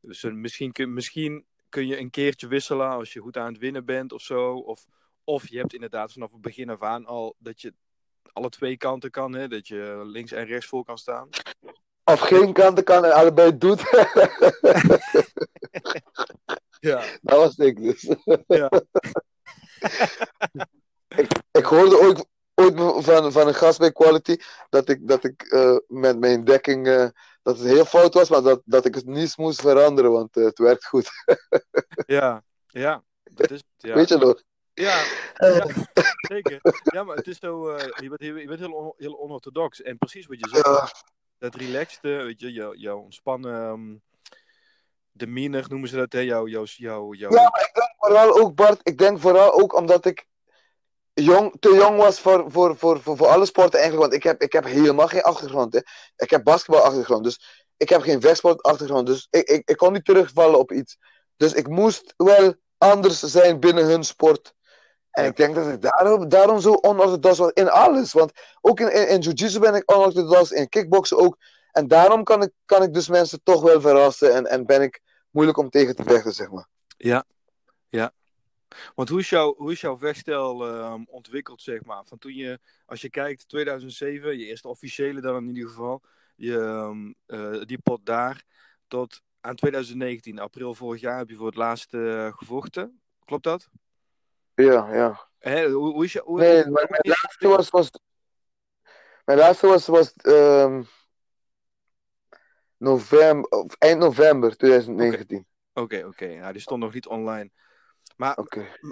dus 0.00 0.22
een- 0.22 0.40
misschien, 0.40 0.72
kun, 0.72 0.92
misschien 0.92 1.44
kun 1.68 1.86
je 1.86 1.98
een 1.98 2.10
keertje 2.10 2.46
wisselen 2.48 2.88
als 2.88 3.12
je 3.12 3.20
goed 3.20 3.36
aan 3.36 3.52
het 3.52 3.58
winnen 3.58 3.84
bent 3.84 4.12
of 4.12 4.22
zo. 4.22 4.54
Of, 4.54 4.86
of 5.24 5.48
je 5.48 5.58
hebt 5.58 5.74
inderdaad 5.74 6.12
vanaf 6.12 6.32
het 6.32 6.40
begin 6.40 6.70
af 6.70 6.82
aan 6.82 7.06
al 7.06 7.34
dat 7.38 7.60
je 7.60 7.74
alle 8.32 8.48
twee 8.48 8.76
kanten 8.76 9.10
kan, 9.10 9.32
hè? 9.32 9.48
dat 9.48 9.68
je 9.68 10.02
links 10.04 10.32
en 10.32 10.44
rechts 10.44 10.66
voor 10.66 10.84
kan 10.84 10.98
staan. 10.98 11.28
Of 12.12 12.20
geen 12.20 12.52
kanten 12.52 12.84
kan 12.84 13.04
en 13.04 13.12
allebei 13.12 13.58
doet. 13.58 13.82
Ja. 16.80 17.02
dat 17.22 17.38
was 17.38 17.56
ik 17.56 17.82
dus. 17.82 18.08
Ja. 18.46 18.70
ik, 21.22 21.32
ik 21.50 21.64
hoorde 21.64 22.00
ooit, 22.00 22.26
ooit 22.54 23.04
van, 23.04 23.32
van 23.32 23.46
een 23.46 23.54
gast 23.54 23.78
bij 23.78 23.92
Quality 23.92 24.36
dat 24.68 24.88
ik, 24.88 25.08
dat 25.08 25.24
ik 25.24 25.42
eh, 25.42 25.76
met 25.86 26.18
mijn 26.18 26.44
dekking 26.44 26.86
eh, 26.86 27.08
dat 27.42 27.58
het 27.58 27.66
heel 27.66 27.84
fout 27.84 28.14
was, 28.14 28.28
maar 28.28 28.42
dat, 28.42 28.62
dat 28.64 28.84
ik 28.84 28.94
het 28.94 29.06
niet 29.06 29.36
moest 29.36 29.60
veranderen, 29.60 30.10
want 30.12 30.36
eh, 30.36 30.44
het 30.44 30.58
werkt 30.58 30.84
goed. 30.86 31.08
Ja, 32.06 32.42
ja, 32.66 33.02
dat 33.22 33.50
is. 33.50 33.62
Ja. 33.76 33.94
Weet 33.94 34.08
je 34.08 34.16
nog? 34.16 34.42
Ja, 34.72 35.02
ja, 35.34 35.66
zeker. 36.20 36.58
Ja, 36.82 37.04
maar 37.04 37.16
het 37.16 37.26
is 37.26 37.38
zo, 37.38 37.76
je 37.76 38.08
bent, 38.08 38.20
heel- 38.20 38.36
je 38.36 38.46
bent 38.46 38.60
heel, 38.60 38.72
on- 38.72 38.94
heel 38.96 39.18
onorthodox. 39.20 39.82
En 39.82 39.98
precies 39.98 40.26
wat 40.26 40.38
je 40.40 40.48
zegt. 40.48 41.02
Dat 41.40 41.54
relaxed, 41.54 42.04
eh, 42.04 42.16
weet 42.16 42.40
je, 42.40 42.52
jouw, 42.52 42.74
jouw 42.74 42.98
ontspannen 42.98 43.62
ehm, 43.62 43.96
demeanor 45.12 45.64
noemen 45.68 45.88
ze 45.88 45.96
dat, 45.96 46.12
hè? 46.12 46.20
Jouw, 46.20 46.46
jouw, 46.46 46.64
jouw. 47.12 47.12
Ja, 47.30 47.46
ik 47.46 47.74
denk 47.74 47.94
vooral 47.98 48.40
ook, 48.40 48.54
Bart, 48.54 48.80
ik 48.82 48.98
denk 48.98 49.20
vooral 49.20 49.52
ook 49.52 49.74
omdat 49.74 50.06
ik 50.06 50.26
jong, 51.14 51.56
te 51.60 51.74
jong 51.74 51.96
was 51.96 52.20
voor, 52.20 52.44
voor, 52.50 52.76
voor, 52.76 53.00
voor, 53.00 53.16
voor 53.16 53.26
alle 53.26 53.46
sporten 53.46 53.80
eigenlijk. 53.80 54.10
Want 54.10 54.22
ik 54.24 54.28
heb, 54.30 54.42
ik 54.42 54.52
heb 54.52 54.64
helemaal 54.64 55.08
geen 55.08 55.22
achtergrond. 55.22 55.72
Hè. 55.72 55.80
Ik 56.16 56.30
heb 56.30 56.44
basketbalachtergrond, 56.44 57.24
dus 57.24 57.64
ik 57.76 57.88
heb 57.88 58.00
geen 58.00 58.20
vechtsportachtergrond. 58.20 59.06
Dus 59.06 59.26
ik, 59.30 59.48
ik, 59.48 59.68
ik 59.68 59.76
kon 59.76 59.92
niet 59.92 60.04
terugvallen 60.04 60.58
op 60.58 60.72
iets. 60.72 60.96
Dus 61.36 61.52
ik 61.52 61.68
moest 61.68 62.14
wel 62.16 62.54
anders 62.78 63.18
zijn 63.20 63.60
binnen 63.60 63.84
hun 63.84 64.04
sport. 64.04 64.54
En 65.10 65.24
ik 65.24 65.36
denk 65.36 65.54
dat 65.54 65.68
ik 65.68 65.82
daarom, 65.82 66.28
daarom 66.28 66.60
zo 66.60 66.72
onorthodox 66.72 67.38
was 67.38 67.50
in 67.52 67.68
alles. 67.68 68.12
Want 68.12 68.32
ook 68.60 68.80
in, 68.80 68.92
in, 68.92 69.08
in 69.08 69.20
jiu-jitsu 69.20 69.58
ben 69.58 69.74
ik 69.74 69.92
onorthodox, 69.92 70.50
in 70.50 70.68
kickboksen 70.68 71.18
ook. 71.18 71.36
En 71.72 71.88
daarom 71.88 72.24
kan 72.24 72.42
ik, 72.42 72.52
kan 72.64 72.82
ik 72.82 72.94
dus 72.94 73.08
mensen 73.08 73.42
toch 73.42 73.62
wel 73.62 73.80
verrassen 73.80 74.34
en, 74.34 74.46
en 74.46 74.66
ben 74.66 74.82
ik 74.82 75.00
moeilijk 75.30 75.58
om 75.58 75.70
tegen 75.70 75.96
te 75.96 76.02
vechten, 76.02 76.32
zeg 76.32 76.50
maar. 76.50 76.68
Ja, 76.96 77.24
ja. 77.88 78.12
Want 78.94 79.08
hoe 79.08 79.18
is, 79.20 79.28
jouw, 79.28 79.54
hoe 79.56 79.72
is 79.72 79.80
jouw 79.80 79.98
vechtstijl 79.98 80.66
ehm, 80.66 81.02
ontwikkeld, 81.06 81.62
zeg 81.62 81.84
maar? 81.84 82.04
Van 82.04 82.18
toen 82.18 82.34
je, 82.34 82.58
als 82.86 83.00
je 83.00 83.10
kijkt, 83.10 83.48
2007, 83.48 84.38
je 84.38 84.46
eerste 84.46 84.68
officiële 84.68 85.20
dan 85.20 85.36
in 85.36 85.54
ieder 85.54 85.68
geval, 85.68 86.02
je, 86.36 86.58
ehm, 86.58 87.12
eh, 87.26 87.62
die 87.64 87.78
pot 87.78 88.06
daar, 88.06 88.44
tot 88.88 89.22
aan 89.40 89.54
2019, 89.54 90.38
april 90.38 90.74
vorig 90.74 91.00
jaar, 91.00 91.18
heb 91.18 91.28
je 91.28 91.36
voor 91.36 91.46
het 91.46 91.56
laatst 91.56 91.94
eh, 91.94 92.32
gevochten. 92.32 93.00
Klopt 93.24 93.44
dat? 93.44 93.68
Ja, 94.60 94.94
ja. 94.94 95.28
Hè, 95.38 95.70
hoe, 95.70 95.92
hoe 95.92 96.04
is 96.04 96.12
je, 96.12 96.22
hoe, 96.24 96.38
Nee, 96.38 96.62
hoe- 96.62 96.72
mijn 96.72 97.00
laatste 97.02 97.48
was, 97.48 97.70
was 97.70 97.90
mijn 99.24 99.38
laatste 99.38 99.66
was, 99.66 99.86
was 99.86 100.12
ehm, 100.12 100.82
november, 102.76 103.50
of 103.50 103.74
eind 103.78 103.98
november 103.98 104.56
2019. 104.56 105.46
Oké, 105.74 106.04
oké. 106.06 106.24
Ja, 106.24 106.52
die 106.52 106.60
stond 106.60 106.82
nog 106.82 106.92
niet 106.92 107.06
online. 107.06 107.50
Maar, 108.16 108.36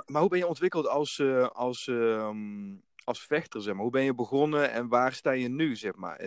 maar, 0.06 0.20
hoe 0.20 0.30
ben 0.30 0.38
je 0.38 0.46
ontwikkeld 0.46 0.86
als, 0.86 1.18
eh, 1.18 1.48
als, 1.48 1.88
ehm, 1.88 2.76
als 3.04 3.26
vechter, 3.26 3.62
zeg 3.62 3.72
maar? 3.74 3.82
Hoe 3.82 3.92
ben 3.92 4.02
je 4.02 4.14
begonnen 4.14 4.70
en 4.70 4.88
waar 4.88 5.12
sta 5.12 5.30
je 5.30 5.48
nu, 5.48 5.76
zeg 5.76 5.94
maar? 5.94 6.20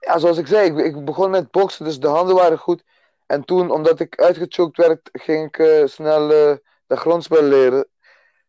Ja, 0.00 0.18
zoals 0.18 0.38
ik 0.38 0.46
zei, 0.46 0.70
ik, 0.70 0.94
ik 0.94 1.04
begon 1.04 1.30
met 1.30 1.50
boksen, 1.50 1.84
dus 1.84 2.00
de 2.00 2.08
handen 2.08 2.34
waren 2.34 2.58
goed. 2.58 2.84
En 3.26 3.44
toen, 3.44 3.70
omdat 3.70 4.00
ik 4.00 4.20
uitgechoked 4.20 4.76
werd, 4.76 5.08
ging 5.12 5.46
ik 5.46 5.58
eh, 5.58 5.86
snel 5.86 6.32
eh, 6.32 6.56
de 6.92 6.98
grondspel 6.98 7.42
leren. 7.42 7.88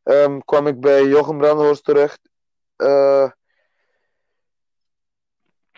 Ehm, 0.03 0.39
kwam 0.39 0.67
ik 0.67 0.79
bij 0.79 1.03
Jochem 1.05 1.37
Brandhorst 1.37 1.83
terecht. 1.83 2.19
Eh, 2.75 3.31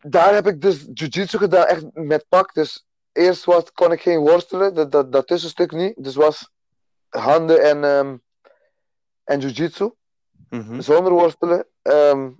daar 0.02 0.34
heb 0.34 0.48
ik 0.48 0.62
dus 0.62 0.88
jiu-jitsu 0.94 1.38
gedaan, 1.38 1.66
echt 1.66 1.86
met 1.94 2.26
pak. 2.30 2.54
Dus 2.54 2.86
eerst 3.12 3.44
was, 3.46 3.72
kon 3.72 3.92
ik 3.92 4.02
geen 4.02 4.20
worstelen, 4.20 4.74
dat, 4.74 4.92
dat, 4.92 5.12
dat 5.12 5.28
tussenstuk 5.28 5.72
niet. 5.72 6.04
Dus 6.04 6.16
was 6.16 6.50
handen 7.10 7.62
en, 7.62 7.84
ehm 7.84 8.18
en 9.24 9.40
jiu-jitsu, 9.40 9.92
Mhm. 10.50 10.82
zonder 10.82 11.12
worstelen. 11.12 11.68
Ehm, 11.82 12.32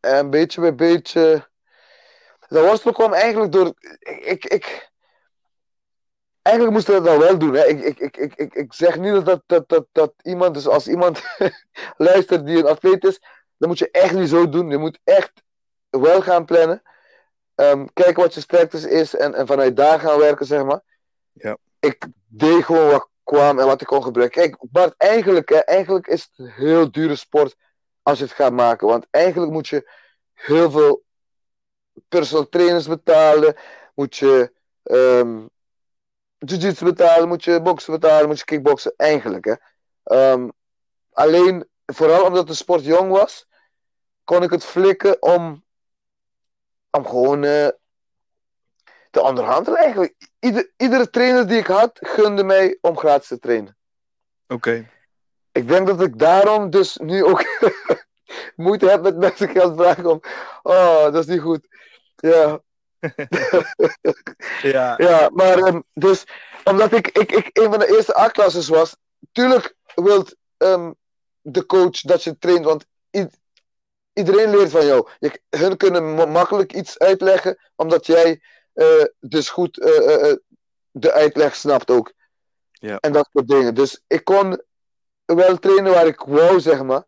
en 0.00 0.30
beetje 0.30 0.60
bij 0.60 0.74
beetje. 0.74 1.48
Dat 2.48 2.64
worstelen 2.64 2.94
kwam 2.94 3.12
eigenlijk 3.12 3.52
door. 3.52 3.74
Ik, 4.20 4.44
ik- 4.44 4.87
eigenlijk 6.42 6.76
moest 6.76 6.88
ik 6.88 6.94
dat 6.94 7.04
dan 7.04 7.18
wel 7.18 7.38
doen. 7.38 7.54
Hè. 7.54 7.66
Ik, 7.66 7.80
ik, 7.80 7.98
ik, 7.98 8.16
ik, 8.16 8.34
ik, 8.34 8.54
ik 8.54 8.72
zeg 8.72 8.98
niet 8.98 9.24
dat, 9.24 9.42
dat, 9.46 9.68
dat, 9.68 9.86
dat 9.92 10.12
iemand, 10.22 10.54
dus 10.54 10.66
als 10.66 10.88
iemand 10.88 11.22
luistert 11.96 12.46
die 12.46 12.58
een 12.58 12.66
atleet 12.66 13.04
is, 13.04 13.20
dan 13.56 13.68
moet 13.68 13.78
je 13.78 13.90
echt 13.90 14.14
niet 14.14 14.28
zo 14.28 14.48
doen. 14.48 14.70
Je 14.70 14.78
moet 14.78 14.98
echt 15.04 15.32
wel 15.90 16.22
gaan 16.22 16.44
plannen. 16.44 16.82
Ehm, 17.54 17.86
kijken 17.92 18.22
wat 18.22 18.34
je 18.34 18.40
sterktes 18.40 18.84
is 18.84 19.14
en, 19.14 19.34
en 19.34 19.46
vanuit 19.46 19.76
daar 19.76 20.00
gaan 20.00 20.18
werken, 20.18 20.46
zeg 20.46 20.64
maar. 20.64 20.80
Ja. 21.32 21.56
Ik 21.80 22.06
deed 22.26 22.64
gewoon 22.64 22.90
wat 22.90 23.08
kwam 23.24 23.58
en 23.58 23.66
wat 23.66 23.80
ik 23.80 23.86
kon 23.86 24.02
gebruiken. 24.02 24.42
Kijk, 24.42 24.56
Bart, 24.60 24.94
eigenlijk, 24.96 25.48
hè, 25.48 25.56
eigenlijk 25.56 26.06
is 26.06 26.22
het 26.22 26.46
een 26.46 26.52
heel 26.52 26.90
dure 26.90 27.16
sport 27.16 27.56
als 28.02 28.18
je 28.18 28.24
het 28.24 28.32
gaat 28.32 28.52
maken. 28.52 28.86
Want 28.86 29.06
eigenlijk 29.10 29.52
moet 29.52 29.68
je 29.68 29.90
heel 30.32 30.70
veel 30.70 31.02
personal 32.08 32.48
trainers 32.48 32.88
betalen. 32.88 33.56
Moet 33.94 34.16
je 34.16 34.52
ehm 34.82 35.46
jiu-jitsu 36.38 36.84
betalen. 36.84 37.28
Moet 37.28 37.44
je 37.44 37.62
boksen 37.62 37.92
betalen. 37.92 38.28
Moet 38.28 38.38
je 38.38 38.44
kickboksen. 38.44 38.92
Eigenlijk, 38.96 39.44
hè. 39.44 39.54
Ehm, 40.02 40.48
alleen, 41.12 41.68
vooral 41.86 42.24
omdat 42.24 42.46
de 42.46 42.54
sport 42.54 42.84
jong 42.84 43.10
was, 43.10 43.46
kon 44.24 44.42
ik 44.42 44.50
het 44.50 44.64
flikken 44.64 45.22
om, 45.22 45.64
om 46.90 47.06
gewoon 47.06 47.44
eh, 47.44 47.68
te 49.10 49.22
onderhandelen 49.22 49.78
eigenlijk. 49.78 50.14
Ieder, 50.38 50.72
iedere 50.76 51.10
trainer 51.10 51.46
die 51.46 51.58
ik 51.58 51.66
had, 51.66 51.98
gunde 52.00 52.44
mij 52.44 52.78
om 52.80 52.98
gratis 52.98 53.28
te 53.28 53.38
trainen. 53.38 53.76
Oké. 54.48 54.88
Ik 55.52 55.68
denk 55.68 55.86
dat 55.86 56.00
ik 56.00 56.18
daarom 56.18 56.70
dus 56.70 56.96
nu 56.96 57.24
ook 57.24 57.44
moeite 58.56 58.88
heb 58.88 59.02
met 59.02 59.16
mensen 59.16 59.48
geld 59.48 59.76
vragen 59.76 60.06
om. 60.06 60.20
Oh, 60.62 61.02
dat 61.02 61.14
is 61.14 61.26
niet 61.26 61.40
goed. 61.40 61.68
Ja, 62.16 62.60
Ja, 64.62 64.94
ja 64.96 65.30
maar 65.32 65.58
ehm, 65.58 65.80
dus 65.94 66.24
omdat 66.64 66.92
ik, 66.92 67.08
ik, 67.08 67.32
ik 67.32 67.50
een 67.52 67.70
van 67.70 67.78
de 67.78 67.96
eerste 67.96 68.18
A-klasses 68.18 68.68
was, 68.68 68.96
tuurlijk 69.32 69.74
wil 69.94 70.26
ehm, 70.56 70.92
de 71.40 71.66
coach 71.66 72.00
dat 72.00 72.22
je 72.24 72.38
traint, 72.38 72.64
want 72.64 72.86
iedereen 74.12 74.50
leert 74.50 74.70
van 74.70 74.86
jou. 74.86 75.08
Je, 75.18 75.40
hun 75.50 75.76
kunnen 75.76 76.14
ma- 76.14 76.24
makkelijk 76.24 76.72
iets 76.72 76.98
uitleggen, 76.98 77.58
omdat 77.76 78.06
jij 78.06 78.42
eh, 78.72 79.04
dus 79.20 79.48
goed 79.48 79.80
eh, 79.80 80.30
eh, 80.30 80.36
de 80.90 81.12
uitleg 81.12 81.54
snapt 81.56 81.90
ook. 81.90 82.12
Ja. 82.70 82.96
En 82.96 83.12
dat 83.12 83.28
soort 83.32 83.48
dingen. 83.48 83.74
Dus 83.74 84.02
ik 84.06 84.24
kon 84.24 84.62
wel 85.24 85.58
trainen 85.58 85.92
waar 85.92 86.06
ik 86.06 86.20
wou, 86.20 86.60
zeg 86.60 86.82
maar. 86.82 87.04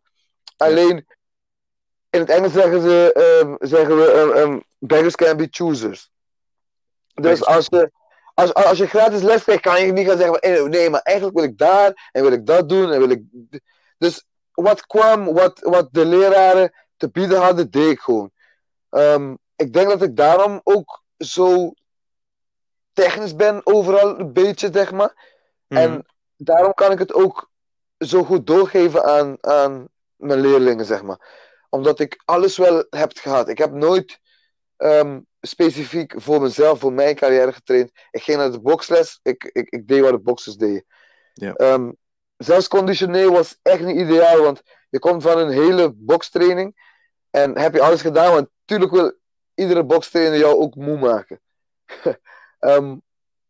Alleen, 0.57 1.07
in 2.11 2.19
het 2.19 2.29
Engels 2.29 2.53
zeggen, 2.53 2.81
ze, 2.81 3.11
ehm, 3.13 3.55
zeggen 3.59 3.97
we, 3.97 4.31
ehm, 4.35 4.59
beggars 4.77 5.15
can 5.15 5.37
be 5.37 5.47
choosers. 5.51 6.11
Dus 7.13 7.45
als 7.45 7.65
je, 7.69 7.91
als, 8.33 8.53
als 8.53 8.77
je 8.77 8.87
gratis 8.87 9.21
les 9.21 9.43
krijgt, 9.43 9.61
kan 9.61 9.85
je 9.85 9.91
niet 9.91 10.07
gaan 10.07 10.17
zeggen 10.17 10.39
van, 10.39 10.51
eh, 10.51 10.63
nee, 10.63 10.89
maar 10.89 11.01
eigenlijk 11.01 11.37
wil 11.37 11.47
ik 11.47 11.57
daar, 11.57 12.09
en 12.11 12.21
wil 12.21 12.31
ik 12.31 12.45
dat 12.45 12.69
doen, 12.69 12.91
en 12.91 12.99
wil 12.99 13.09
ik... 13.09 13.23
Dus 13.97 14.25
wat 14.51 14.85
kwam, 14.85 15.33
wat, 15.33 15.59
wat 15.59 15.87
de 15.91 16.05
leraren 16.05 16.73
te 16.97 17.09
bieden 17.09 17.39
hadden, 17.41 17.71
deed 17.71 17.91
ik 17.91 17.99
gewoon. 17.99 18.31
Ik 19.55 19.73
denk 19.73 19.89
dat 19.89 20.01
ik 20.01 20.15
daarom 20.15 20.61
ook 20.63 21.03
zo 21.17 21.73
technisch 22.93 23.35
ben 23.35 23.61
overal 23.63 24.19
een 24.19 24.33
beetje, 24.33 24.69
zeg 24.71 24.91
maar. 24.91 25.13
Mhm. 25.67 25.81
En 25.81 26.05
daarom 26.37 26.73
kan 26.73 26.91
ik 26.91 26.99
het 26.99 27.13
ook 27.13 27.49
zo 27.97 28.23
goed 28.23 28.47
doorgeven 28.47 29.03
aan, 29.03 29.37
aan 29.41 29.87
mijn 30.15 30.39
leerlingen, 30.39 30.85
zeg 30.85 31.03
maar. 31.03 31.19
Omdat 31.71 31.99
ik 31.99 32.21
alles 32.25 32.57
wel 32.57 32.85
heb 32.89 33.17
gehad. 33.17 33.49
Ik 33.49 33.57
heb 33.57 33.71
nooit 33.71 34.19
ehm, 34.77 35.19
specifiek 35.41 36.13
voor 36.17 36.41
mezelf, 36.41 36.79
voor 36.79 36.93
mijn 36.93 37.15
carrière 37.15 37.53
getraind. 37.53 37.91
Ik 38.11 38.23
ging 38.23 38.37
naar 38.37 38.51
de 38.51 38.61
boksles, 38.61 39.19
ik, 39.23 39.43
ik, 39.43 39.69
ik 39.69 39.87
deed 39.87 40.01
wat 40.01 40.11
de 40.11 40.19
boxers 40.19 40.55
deden. 40.55 40.85
Ja. 41.33 41.53
Ehm, 41.53 41.91
zelfs 42.37 42.67
conditioneel 42.67 43.31
was 43.31 43.59
echt 43.61 43.83
niet 43.83 43.97
ideaal, 43.97 44.41
want 44.41 44.61
je 44.89 44.99
komt 44.99 45.23
van 45.23 45.37
een 45.37 45.51
hele 45.51 45.93
bokstraining 45.95 46.75
en 47.29 47.57
heb 47.57 47.73
je 47.73 47.81
alles 47.81 48.01
gedaan, 48.01 48.33
want 48.33 48.49
natuurlijk 48.59 48.91
wil 48.91 49.19
iedere 49.53 49.83
bokstrainer 49.83 50.39
jou 50.39 50.55
ook 50.55 50.75
moe 50.75 50.97
maken. 50.97 51.41
Ehm, 52.59 52.95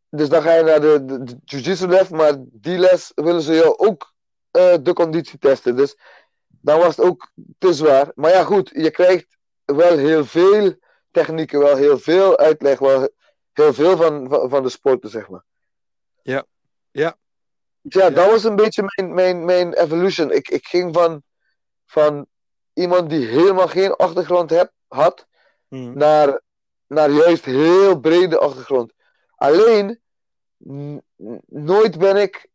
dus 0.10 0.30
dan 0.30 0.42
ga 0.42 0.54
je 0.54 0.64
naar 0.64 0.82
de, 0.82 1.06
de, 1.06 1.24
de 1.24 1.38
jiu-jitsu 1.46 1.88
les, 1.88 2.10
maar 2.10 2.34
die 2.38 2.78
les 2.78 3.12
willen 3.16 3.42
ze 3.42 3.54
jou 3.54 3.78
ook 3.78 4.14
eh, 4.52 4.76
de 4.82 4.94
conditie 4.94 5.40
testen. 5.40 5.76
Dus 5.76 5.98
dan 6.62 6.80
was 6.80 6.96
het 6.96 7.06
ook 7.06 7.32
te 7.58 7.74
zwaar. 7.74 8.12
Maar 8.16 8.32
ja, 8.32 8.44
goed, 8.44 8.70
je 8.74 8.92
krijgt 8.92 9.38
wel 9.66 9.98
heel 9.98 10.26
veel 10.26 10.74
technieken, 11.12 11.60
wel 11.60 11.76
heel 11.76 11.98
veel 12.00 12.38
uitleg, 12.38 12.80
wel 12.80 13.10
heel 13.54 13.74
veel 13.74 13.98
van, 13.98 14.30
van, 14.30 14.50
van 14.50 14.64
de 14.64 14.70
sporten, 14.70 15.10
zeg 15.10 15.30
maar. 15.30 15.44
Ja. 16.22 16.46
Ja. 16.92 17.18
Dus 17.82 18.02
ja, 18.02 18.08
Ja. 18.08 18.14
dat 18.14 18.30
was 18.30 18.44
een 18.44 18.56
beetje 18.56 18.84
mijn, 18.96 19.14
mijn, 19.14 19.46
mijn 19.46 19.74
evolution. 19.74 20.32
Ik, 20.32 20.50
ik 20.50 20.66
ging 20.68 20.94
van, 20.96 21.24
van 21.86 22.28
iemand 22.74 23.10
die 23.10 23.26
helemaal 23.28 23.68
geen 23.68 23.94
achtergrond 23.96 24.50
heb, 24.50 24.72
had, 24.88 25.30
Mhm. 25.68 25.98
naar, 25.98 26.42
naar 26.88 27.10
juist 27.12 27.46
heel 27.46 28.00
brede 28.00 28.38
achtergrond. 28.40 28.94
Alleen, 29.36 30.02
nooit 31.46 31.98
ben 31.98 32.16
ik, 32.16 32.48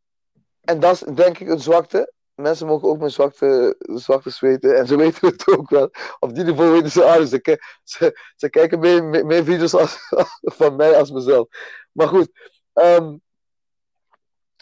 en 0.60 0.80
dat 0.80 0.92
is 0.92 1.00
denk 1.14 1.38
ik 1.38 1.48
een 1.48 1.60
zwakte. 1.60 2.12
Mensen 2.36 2.66
mogen 2.66 2.88
ook 2.88 2.98
mijn 2.98 3.10
zwakte, 3.10 3.76
zwaktes 3.78 4.40
weten, 4.40 4.76
en 4.78 4.86
ze 4.86 4.96
weten 5.04 5.28
het 5.28 5.48
ook 5.48 5.70
wel. 5.70 5.90
Op 6.18 6.34
die 6.34 6.44
niveau 6.44 6.70
weten 6.72 6.90
ze 6.90 7.04
alles. 7.04 7.30
Ze, 7.30 7.40
ki- 7.40 7.56
ze, 7.84 8.20
ze 8.36 8.50
kijken 8.50 8.78
meer, 8.78 9.04
meer, 9.04 9.26
meer 9.26 9.44
video's 9.44 9.74
als, 9.74 9.98
van 10.58 10.76
mij 10.76 10.96
als 10.96 11.10
mezelf. 11.10 11.48
Maar 11.92 12.08
goed, 12.08 12.30
ehm, 12.72 13.16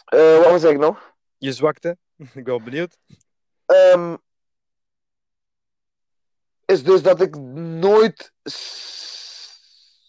eh, 0.04 0.36
wat 0.36 0.50
was 0.50 0.62
ik 0.64 0.78
nog? 0.78 1.12
Je 1.38 1.52
zwakte? 1.52 1.98
Ik 2.16 2.32
ben 2.34 2.44
wel 2.44 2.62
benieuwd. 2.62 2.98
Ehm, 3.66 4.16
is 6.64 6.84
dus 6.84 7.02
dat 7.02 7.20
ik 7.20 7.36
nooit 7.80 8.32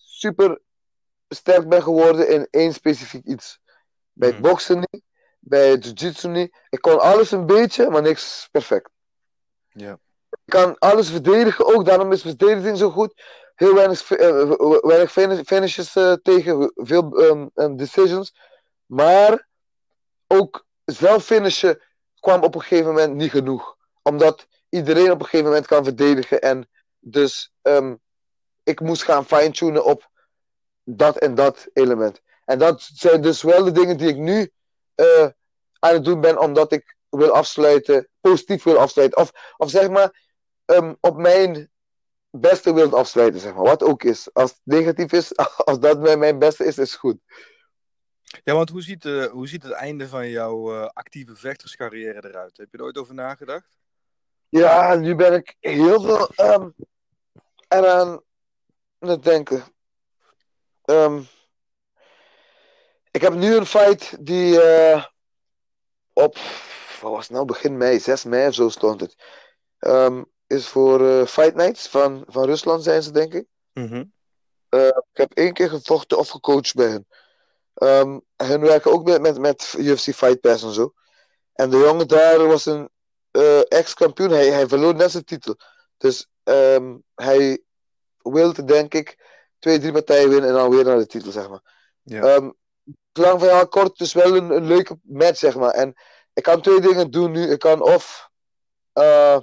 super 0.03 0.61
sterk 1.27 1.69
ben 1.69 1.83
geworden 1.83 2.29
in 2.29 2.47
één 2.49 2.73
specifiek 2.73 3.25
iets. 3.25 3.59
Bij 4.13 4.31
Mhm. 4.31 4.41
boksen 4.41 4.77
niet, 4.79 5.01
bij 5.47 5.75
jiu-jitsu 5.77 6.27
niet. 6.27 6.57
Ik 6.69 6.81
kon 6.81 6.99
alles 6.99 7.31
een 7.31 7.45
beetje, 7.45 7.89
maar 7.89 8.01
niks 8.01 8.47
perfect. 8.51 8.89
Ja. 9.69 9.99
Ik 10.29 10.51
kan 10.53 10.77
alles 10.77 11.09
verdedigen 11.09 11.65
ook, 11.65 11.85
daarom 11.85 12.11
is 12.11 12.21
verdediging 12.21 12.77
zo 12.77 12.89
goed. 12.89 13.21
Heel 13.55 13.73
weinig, 13.73 13.99
fi- 13.99 14.15
eh, 14.15 14.51
weinig 14.81 15.11
fini- 15.11 15.43
finishes 15.43 15.95
eh, 15.95 16.13
tegen, 16.13 16.71
veel 16.75 17.19
ehm, 17.19 17.47
ehm, 17.53 17.75
decisions. 17.75 18.35
Maar 18.85 19.47
ook 20.27 20.65
zelf 20.85 21.25
finishen 21.25 21.81
kwam 22.19 22.43
op 22.43 22.55
een 22.55 22.61
gegeven 22.61 22.87
moment 22.87 23.13
niet 23.15 23.31
genoeg. 23.31 23.75
Omdat 24.01 24.47
iedereen 24.69 25.11
op 25.11 25.19
een 25.19 25.25
gegeven 25.25 25.45
moment 25.45 25.65
kan 25.67 25.83
verdedigen. 25.83 26.41
En 26.41 26.69
dus 26.99 27.51
ehm, 27.61 27.95
ik 28.63 28.79
moest 28.79 29.03
gaan 29.03 29.25
fine-tunen 29.25 29.85
op 29.85 30.09
dat 30.83 31.17
en 31.17 31.35
dat 31.35 31.67
element. 31.73 32.21
En 32.45 32.59
dat 32.59 32.81
zijn 32.93 33.21
dus 33.21 33.41
wel 33.41 33.63
de 33.63 33.71
dingen 33.71 33.97
die 33.97 34.07
ik 34.07 34.17
nu 34.17 34.51
eh, 34.95 35.27
aan 35.79 35.93
het 35.93 36.03
doen 36.03 36.21
ben, 36.21 36.39
omdat 36.39 36.71
ik 36.71 36.95
wil 37.09 37.31
afsluiten, 37.31 38.09
positief 38.21 38.63
wil 38.63 38.77
afsluiten. 38.77 39.17
Of, 39.17 39.31
of 39.57 39.69
zeg 39.69 39.89
maar, 39.89 40.21
ehm, 40.65 40.93
op 40.99 41.17
mijn 41.17 41.71
beste 42.29 42.73
wil 42.73 42.97
afsluiten, 42.97 43.39
zeg 43.39 43.53
maar. 43.53 43.63
Wat 43.63 43.83
ook 43.83 44.03
is. 44.03 44.33
Als 44.33 44.51
het 44.51 44.61
negatief 44.63 45.11
is, 45.11 45.35
als 45.65 45.79
dat 45.79 45.99
mijn, 45.99 46.19
mijn 46.19 46.39
beste 46.39 46.65
is, 46.65 46.77
is 46.77 46.95
goed. 46.95 47.17
Ja, 48.43 48.53
want 48.53 48.69
hoe 48.69 48.81
ziet, 48.81 49.05
eh, 49.05 49.25
hoe 49.25 49.47
ziet 49.47 49.63
het 49.63 49.71
einde 49.71 50.07
van 50.07 50.29
jouw 50.29 50.73
eh, 50.73 50.87
actieve 50.93 51.35
vechterscarrière 51.35 52.27
eruit? 52.27 52.57
Heb 52.57 52.67
je 52.71 52.77
er 52.77 52.83
ooit 52.83 52.97
over 52.97 53.13
nagedacht? 53.13 53.77
Ja, 54.49 54.95
nu 54.95 55.15
ben 55.15 55.33
ik 55.33 55.55
heel 55.59 56.01
veel 56.01 56.27
ehm, 56.27 56.69
eraan 57.67 58.21
aan 58.99 59.09
het 59.09 59.23
denken. 59.23 59.63
Ehm, 60.81 61.21
ik 63.15 63.21
heb 63.21 63.33
nu 63.33 63.55
een 63.55 63.65
fight 63.65 64.25
die 64.25 64.61
eh, 64.61 65.05
op, 66.13 66.37
wat 67.01 67.11
was 67.11 67.27
het 67.27 67.29
nou, 67.29 67.45
begin 67.45 67.77
mei, 67.77 67.99
6 67.99 68.23
mei 68.23 68.47
of 68.47 68.53
zo 68.53 68.69
stond 68.69 69.01
het. 69.01 69.15
Ehm, 69.79 70.23
is 70.47 70.67
voor 70.67 71.07
eh, 71.07 71.25
Fight 71.25 71.55
Nights 71.55 71.87
van, 71.87 72.23
van 72.27 72.45
Rusland 72.45 72.83
zijn 72.83 73.03
ze, 73.03 73.11
denk 73.11 73.33
ik. 73.33 73.45
Mhm. 73.73 74.03
Eh, 74.69 74.87
ik 74.87 75.03
heb 75.13 75.33
één 75.33 75.53
keer 75.53 75.69
gevochten 75.69 76.17
of 76.17 76.29
gecoacht 76.29 76.75
bij 76.75 76.87
hen. 76.87 77.07
Ehm 77.73 78.19
hun 78.35 78.61
werken 78.61 78.91
ook 78.91 79.03
met, 79.03 79.21
met, 79.21 79.39
met 79.39 79.73
UFC 79.77 80.13
Fight 80.13 80.39
Pass 80.39 80.63
en 80.63 80.71
zo. 80.71 80.93
En 81.53 81.69
de 81.69 81.77
jongen 81.77 82.07
daar 82.07 82.47
was 82.47 82.65
een 82.65 82.89
ex-kampioen. 83.67 84.29
Hij, 84.29 84.47
hij 84.47 84.67
verloor 84.67 84.95
net 84.95 85.11
zijn 85.11 85.23
titel. 85.23 85.55
Dus 85.97 86.27
ehm, 86.43 86.97
hij 87.15 87.63
wilde, 88.21 88.63
denk 88.63 88.93
ik, 88.93 89.17
twee, 89.59 89.79
drie 89.79 89.91
partijen 89.91 90.29
winnen 90.29 90.49
en 90.49 90.55
dan 90.55 90.69
weer 90.69 90.83
naar 90.83 90.97
de 90.97 91.05
titel, 91.05 91.31
zeg 91.31 91.49
maar. 91.49 91.61
Ja. 92.03 92.53
Lang 93.17 93.39
verhaal 93.39 93.67
kort, 93.67 93.87
het 93.87 93.99
is 93.99 94.13
wel 94.13 94.35
een, 94.35 94.49
een 94.49 94.67
leuke 94.67 94.99
match, 95.01 95.37
zeg 95.37 95.55
maar. 95.55 95.71
En 95.71 95.93
ik 96.33 96.43
kan 96.43 96.61
twee 96.61 96.79
dingen 96.81 97.11
doen 97.11 97.31
nu. 97.31 97.49
Ik 97.51 97.59
kan 97.59 97.81
of... 97.81 98.29
eh, 98.93 99.39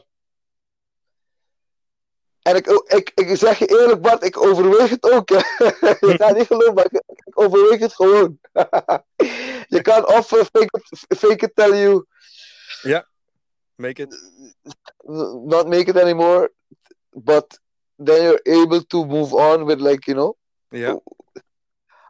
en 2.43 2.57
ik, 2.57 2.67
ik, 2.67 3.13
ik 3.15 3.37
zeg 3.37 3.59
je 3.59 3.67
eerlijk, 3.67 4.01
Bart, 4.01 4.25
ik 4.25 4.43
overweeg 4.43 4.91
het 4.91 5.13
ook. 5.13 5.29
hè. 5.29 5.37
je 6.09 6.15
gaat 6.19 6.37
niet 6.37 6.47
geloven, 6.47 6.75
maar 6.75 6.85
ik, 6.85 7.03
ik 7.07 7.41
overweeg 7.41 7.81
het 7.81 7.95
gewoon. 7.95 8.39
je 9.75 9.81
kan 9.83 10.07
of 10.07 10.33
eh, 10.33 10.39
fake, 10.39 10.81
it, 10.81 11.19
fake 11.19 11.45
it 11.45 11.55
till 11.55 11.75
you 11.77 12.07
Make 13.75 14.03
it. 14.03 14.15
not 15.45 15.69
make 15.69 15.89
it 15.89 15.97
anymore, 15.97 16.53
but 17.11 17.61
then 17.99 18.23
you're 18.23 18.63
able 18.63 18.85
to 18.87 19.05
move 19.05 19.33
on 19.35 19.65
with 19.65 19.81
like, 19.81 20.07
you 20.07 20.15
know. 20.17 20.37
Ja. 20.69 21.01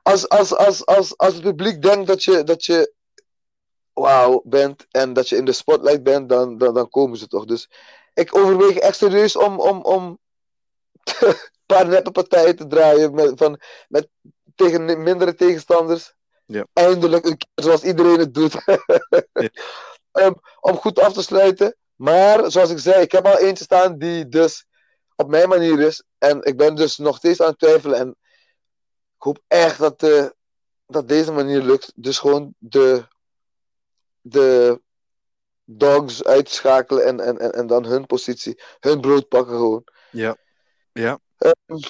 Als, 0.03 0.29
als, 0.29 0.55
als, 0.55 0.87
als, 0.87 1.17
als 1.17 1.35
het 1.35 1.43
publiek 1.43 1.83
denkt 1.83 2.07
dat 2.07 2.25
je, 2.25 2.45
dat 2.45 2.65
je 2.65 2.93
wauw 3.93 4.43
bent 4.45 4.87
en 4.91 5.13
dat 5.13 5.29
je 5.29 5.37
in 5.37 5.45
de 5.45 5.53
spotlight 5.53 6.03
bent, 6.03 6.29
dan, 6.29 6.59
dan, 6.59 6.75
dan 6.75 6.89
komen 6.89 7.19
ze 7.19 7.27
toch. 7.27 7.45
Dus 7.45 7.71
ik 8.15 8.37
overweeg 8.37 8.77
echt 8.77 8.97
serieus 8.97 9.37
om, 9.37 9.61
om, 9.61 9.83
om 9.83 10.19
een 11.05 11.35
paar 11.67 11.89
neppe 11.89 12.11
partijen 12.11 12.57
te 12.57 12.67
draaien 12.67 13.15
met, 13.15 13.33
van, 13.37 13.61
met, 13.89 14.09
tegen 14.55 15.03
mindere 15.03 15.35
tegenstanders. 15.35 16.15
Ja. 16.47 16.67
Eindelijk 16.73 17.25
een 17.25 17.37
keer 17.37 17.65
zoals 17.65 17.83
iedereen 17.83 18.19
het 18.19 18.35
doet. 18.35 18.55
Ja. 20.13 20.35
Om 20.61 20.77
goed 20.77 20.99
af 20.99 21.13
te 21.13 21.23
sluiten. 21.23 21.77
Maar 21.95 22.51
zoals 22.51 22.71
ik 22.71 22.79
zei, 22.79 23.03
ik 23.03 23.13
heb 23.13 23.27
al 23.27 23.39
eentje 23.39 23.65
staan 23.65 23.99
die 23.99 24.29
dus 24.29 24.65
op 25.17 25.29
mijn 25.29 25.49
manier 25.49 25.81
is. 25.81 26.03
En 26.19 26.43
ik 26.43 26.57
ben 26.57 26.75
dus 26.75 26.97
nog 26.97 27.17
steeds 27.17 27.41
aan 27.41 27.49
het 27.49 27.59
twijfelen. 27.59 27.99
En 27.99 28.17
hoop 29.23 29.43
echt 29.49 29.79
dat, 29.79 30.03
eh, 30.03 30.27
dat 30.87 31.09
deze 31.09 31.33
manier 31.33 31.63
lukt. 31.63 31.93
Dus 31.95 32.19
gewoon 32.19 32.55
de, 32.59 33.07
de 34.21 34.81
dogs 35.65 36.25
uitschakelen 36.25 37.07
en, 37.07 37.21
en, 37.21 37.39
en, 37.39 37.53
en 37.53 37.67
dan 37.67 37.85
hun 37.85 38.07
positie, 38.07 38.61
hun 38.81 39.01
brood 39.01 39.29
pakken 39.29 39.55
gewoon. 39.55 39.85
Ja. 40.11 40.37
Ja. 40.93 41.19
Ehm, 41.39 41.81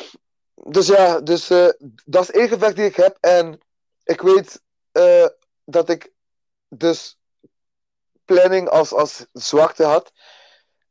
dus 0.55 0.87
ja, 0.87 1.21
dus, 1.21 1.51
eh, 1.51 1.69
dat 2.05 2.23
is 2.23 2.31
één 2.31 2.49
gevecht 2.49 2.77
die 2.77 2.85
ik 2.85 2.97
heb. 2.97 3.17
En 3.21 3.61
ik 4.05 4.21
weet 4.21 4.63
eh, 4.93 5.27
dat 5.65 5.89
ik 5.89 6.13
dus 6.69 7.19
planning 8.25 8.69
als, 8.69 8.93
als 8.93 9.27
zwakte 9.33 9.85
had. 9.85 10.13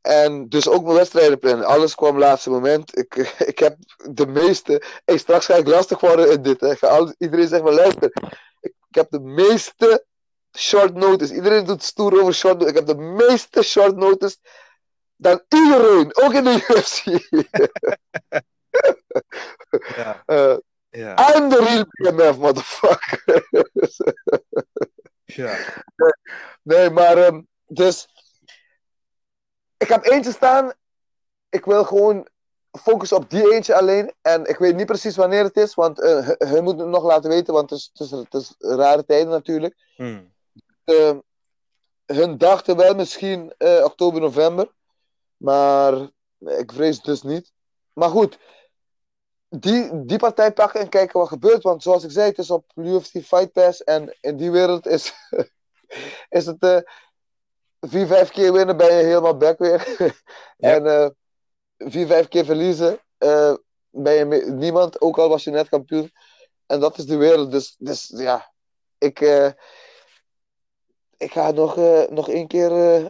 En 0.02 0.48
dus 0.48 0.68
ook 0.68 0.82
mijn 0.82 0.96
wedstrijden 0.96 1.38
plannen. 1.38 1.66
Alles 1.66 1.94
kwam 1.94 2.18
laatste 2.18 2.50
moment. 2.50 2.98
Ik, 2.98 3.14
ik 3.52 3.58
heb 3.58 3.76
de 4.10 4.26
meeste. 4.26 4.82
Hey, 5.04 5.18
straks 5.18 5.46
ga 5.46 5.54
ik 5.54 5.66
lastig 5.66 6.00
worden 6.00 6.30
in 6.30 6.42
dit. 6.42 6.60
Hè. 6.60 6.74
Iedereen 7.18 7.48
zegt 7.48 7.62
maar 7.62 7.72
luister. 7.72 8.12
Ik, 8.60 8.74
ik 8.88 8.94
heb 8.94 9.10
de 9.10 9.20
meeste 9.20 10.04
short 10.58 10.94
notice. 10.94 11.34
Iedereen 11.34 11.64
doet 11.64 11.82
stoer 11.82 12.20
over 12.20 12.34
short 12.34 12.58
notice. 12.58 12.70
Ik 12.70 12.86
heb 12.86 12.86
de 12.86 13.02
meeste 13.02 13.62
short 13.62 13.96
notice 13.96 14.36
dan 15.16 15.42
iedereen. 15.48 16.16
Ook 16.16 16.32
in 16.32 16.44
de 16.44 16.66
UFC. 16.68 17.04
Ja. 19.96 20.22
Eh, 20.26 20.56
Ja. 20.90 21.34
I'm 21.34 21.48
the 21.48 21.58
real 21.58 21.84
BMF, 21.90 22.36
motherfucker. 22.38 23.48
ja. 25.24 25.56
nee, 26.62 26.90
maar 26.90 27.16
ehm, 27.16 27.40
dus. 27.66 28.08
Ik 29.82 29.88
heb 29.88 30.04
eentje 30.04 30.32
staan. 30.32 30.72
Ik 31.48 31.64
wil 31.64 31.84
gewoon 31.84 32.28
focus 32.70 33.12
op 33.12 33.30
die 33.30 33.52
eentje 33.52 33.74
alleen. 33.74 34.12
En 34.20 34.44
ik 34.44 34.58
weet 34.58 34.76
niet 34.76 34.86
precies 34.86 35.16
wanneer 35.16 35.44
het 35.44 35.56
is, 35.56 35.74
want 35.74 36.00
uh, 36.00 36.28
hun 36.38 36.64
moeten 36.64 36.84
het 36.84 36.94
nog 36.94 37.04
laten 37.04 37.30
weten, 37.30 37.54
want 37.54 37.70
het 37.70 37.78
is, 37.78 37.90
het 37.92 38.00
is, 38.00 38.10
het 38.10 38.34
is 38.34 38.54
rare 38.58 39.04
tijden 39.04 39.28
natuurlijk. 39.28 39.76
Hmm. 39.96 40.32
Uh, 40.84 41.16
hun 42.06 42.38
dachten 42.38 42.76
wel 42.76 42.94
misschien 42.94 43.54
uh, 43.58 43.84
oktober, 43.84 44.20
november. 44.20 44.72
Maar 45.36 45.92
ik 46.38 46.72
vrees 46.72 46.96
het 46.96 47.04
dus 47.04 47.22
niet. 47.22 47.52
Maar 47.92 48.10
goed, 48.10 48.38
die, 49.48 50.04
die 50.04 50.18
partij 50.18 50.52
pakken 50.52 50.80
en 50.80 50.88
kijken 50.88 51.18
wat 51.18 51.28
gebeurt. 51.28 51.62
Want 51.62 51.82
zoals 51.82 52.04
ik 52.04 52.10
zei, 52.10 52.28
het 52.28 52.38
is 52.38 52.50
op 52.50 52.64
UFC 52.74 53.10
Fight 53.10 53.52
Pass. 53.52 53.84
En 53.84 54.16
in 54.20 54.36
die 54.36 54.50
wereld 54.50 54.86
is, 54.86 55.12
is 56.28 56.46
het 56.46 56.84
vier, 57.88 58.06
vijf 58.06 58.30
keer 58.30 58.52
winnen, 58.52 58.76
ben 58.76 58.96
je 58.96 59.04
helemaal 59.04 59.36
back 59.36 59.58
weer. 59.58 59.96
En 60.58 60.84
uh, 60.84 61.08
vier, 61.78 62.06
vijf 62.06 62.28
keer 62.28 62.44
verliezen, 62.44 62.98
uh, 63.18 63.54
ben 63.90 64.12
je 64.14 64.24
niemand. 64.52 65.00
Ook 65.00 65.18
al 65.18 65.28
was 65.28 65.44
je 65.44 65.50
net 65.50 65.68
kampioen. 65.68 66.12
En 66.66 66.80
dat 66.80 66.98
is 66.98 67.04
de 67.04 67.16
wereld. 67.16 67.50
Dus, 67.50 67.74
dus 67.78 68.12
ja, 68.14 68.52
ik, 68.98 69.20
eh, 69.20 69.50
ik 71.22 71.32
ga 71.32 71.50
nog, 71.50 71.76
eh, 71.76 72.08
nog 72.08 72.28
één 72.28 72.46
keer 72.46 72.70
eh, 72.72 73.06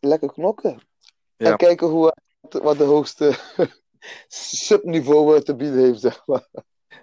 lekker 0.00 0.32
knokken. 0.32 0.80
Ja. 1.36 1.50
En 1.50 1.56
kijken 1.56 1.86
hoe, 1.86 2.14
wat 2.50 2.78
de 2.78 2.84
hoogste 2.84 3.34
subniveau 4.28 5.36
eh, 5.36 5.42
te 5.42 5.56
bieden 5.56 5.78
heeft, 5.78 6.00
zeg 6.00 6.26
maar. 6.26 6.48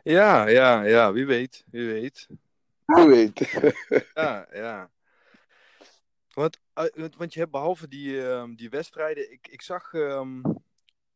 Ja, 0.04 0.48
ja, 0.48 0.84
ja, 0.84 1.12
wie 1.12 1.26
weet, 1.26 1.64
wie 1.72 1.88
weet. 1.88 2.28
Wie 2.86 3.08
weet. 3.08 3.40
Ja, 4.14 4.48
ja. 4.54 4.90
Want, 6.36 6.60
eh, 6.74 6.84
want- 6.96 7.16
want 7.16 7.34
je 7.34 7.40
hebt 7.40 7.52
behalve 7.52 7.88
die, 7.88 8.28
ehm, 8.28 8.54
die 8.56 8.70
wedstrijden, 8.70 9.32
ik, 9.32 9.48
ik 9.48 9.62
zag 9.62 9.94
ehm, 9.94 10.42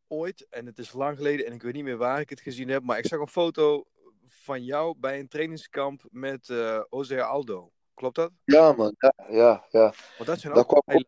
ooit, 0.08 0.48
en 0.50 0.66
het 0.66 0.78
is 0.80 0.92
lang 0.94 1.18
geleden 1.18 1.46
en 1.46 1.54
ik 1.54 1.62
weet 1.62 1.74
niet 1.74 1.84
meer 1.84 1.98
waar 1.98 2.20
ik 2.20 2.30
het 2.30 2.40
gezien 2.42 2.70
heb, 2.70 2.84
maar 2.84 2.98
ik 2.98 3.06
zag 3.08 3.20
een 3.20 3.28
foto 3.28 3.86
van 4.26 4.64
jou 4.64 4.96
bij 4.98 5.20
een 5.20 5.28
trainingskamp 5.28 6.04
met 6.12 6.50
eh 6.50 6.82
Jose 6.90 7.24
Aldo. 7.24 7.72
Klopt 7.94 8.16
dat? 8.16 8.32
Ja, 8.44 8.72
man. 8.74 8.96
Ja, 8.98 9.14
ja, 9.30 9.66
ja. 9.70 9.94
Want 10.18 10.26
dat 10.30 10.40
zijn 10.40 10.54
Dat 10.54 10.70
ook 10.70 10.84
kwam 10.84 11.04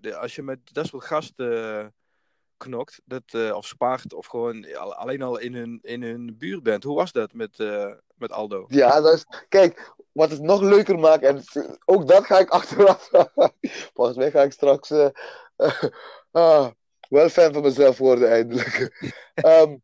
de- 0.00 0.16
als 0.16 0.34
je 0.34 0.42
met 0.42 0.74
dat 0.74 0.86
soort 0.86 1.04
gasten 1.04 1.78
eh, 1.80 1.86
knokt, 2.56 3.00
dat, 3.04 3.22
eh, 3.26 3.54
of 3.56 3.66
spaart, 3.66 4.12
of 4.14 4.26
gewoon 4.26 4.74
al- 4.76 4.94
alleen 4.94 5.22
al 5.22 5.38
in 5.38 5.54
hun, 5.54 5.78
in 5.82 6.02
hun 6.02 6.38
buurt 6.38 6.62
bent. 6.62 6.82
Hoe 6.84 6.96
was 6.96 7.12
dat 7.12 7.32
met, 7.32 7.60
eh, 7.60 7.92
met 8.14 8.32
Aldo? 8.32 8.64
Ja, 8.68 9.00
dat 9.00 9.14
is... 9.14 9.24
Kijk, 9.48 9.94
wat 10.12 10.30
het 10.30 10.40
nog 10.42 10.60
leuker 10.60 10.98
maakt, 10.98 11.22
en 11.22 11.42
ook 11.84 12.08
dat 12.08 12.24
ga 12.24 12.38
ik 12.38 12.50
achteraf. 12.58 13.10
Volgens 13.94 14.16
mij 14.16 14.30
ga 14.30 14.42
ik 14.42 14.52
straks 14.52 14.90
eh, 14.90 15.10
ah, 16.30 16.66
wel 17.08 17.28
fan 17.28 17.52
van 17.52 17.62
mezelf 17.62 17.98
worden, 17.98 18.30
eindelijk. 18.30 18.76
Ehm, 19.34 19.76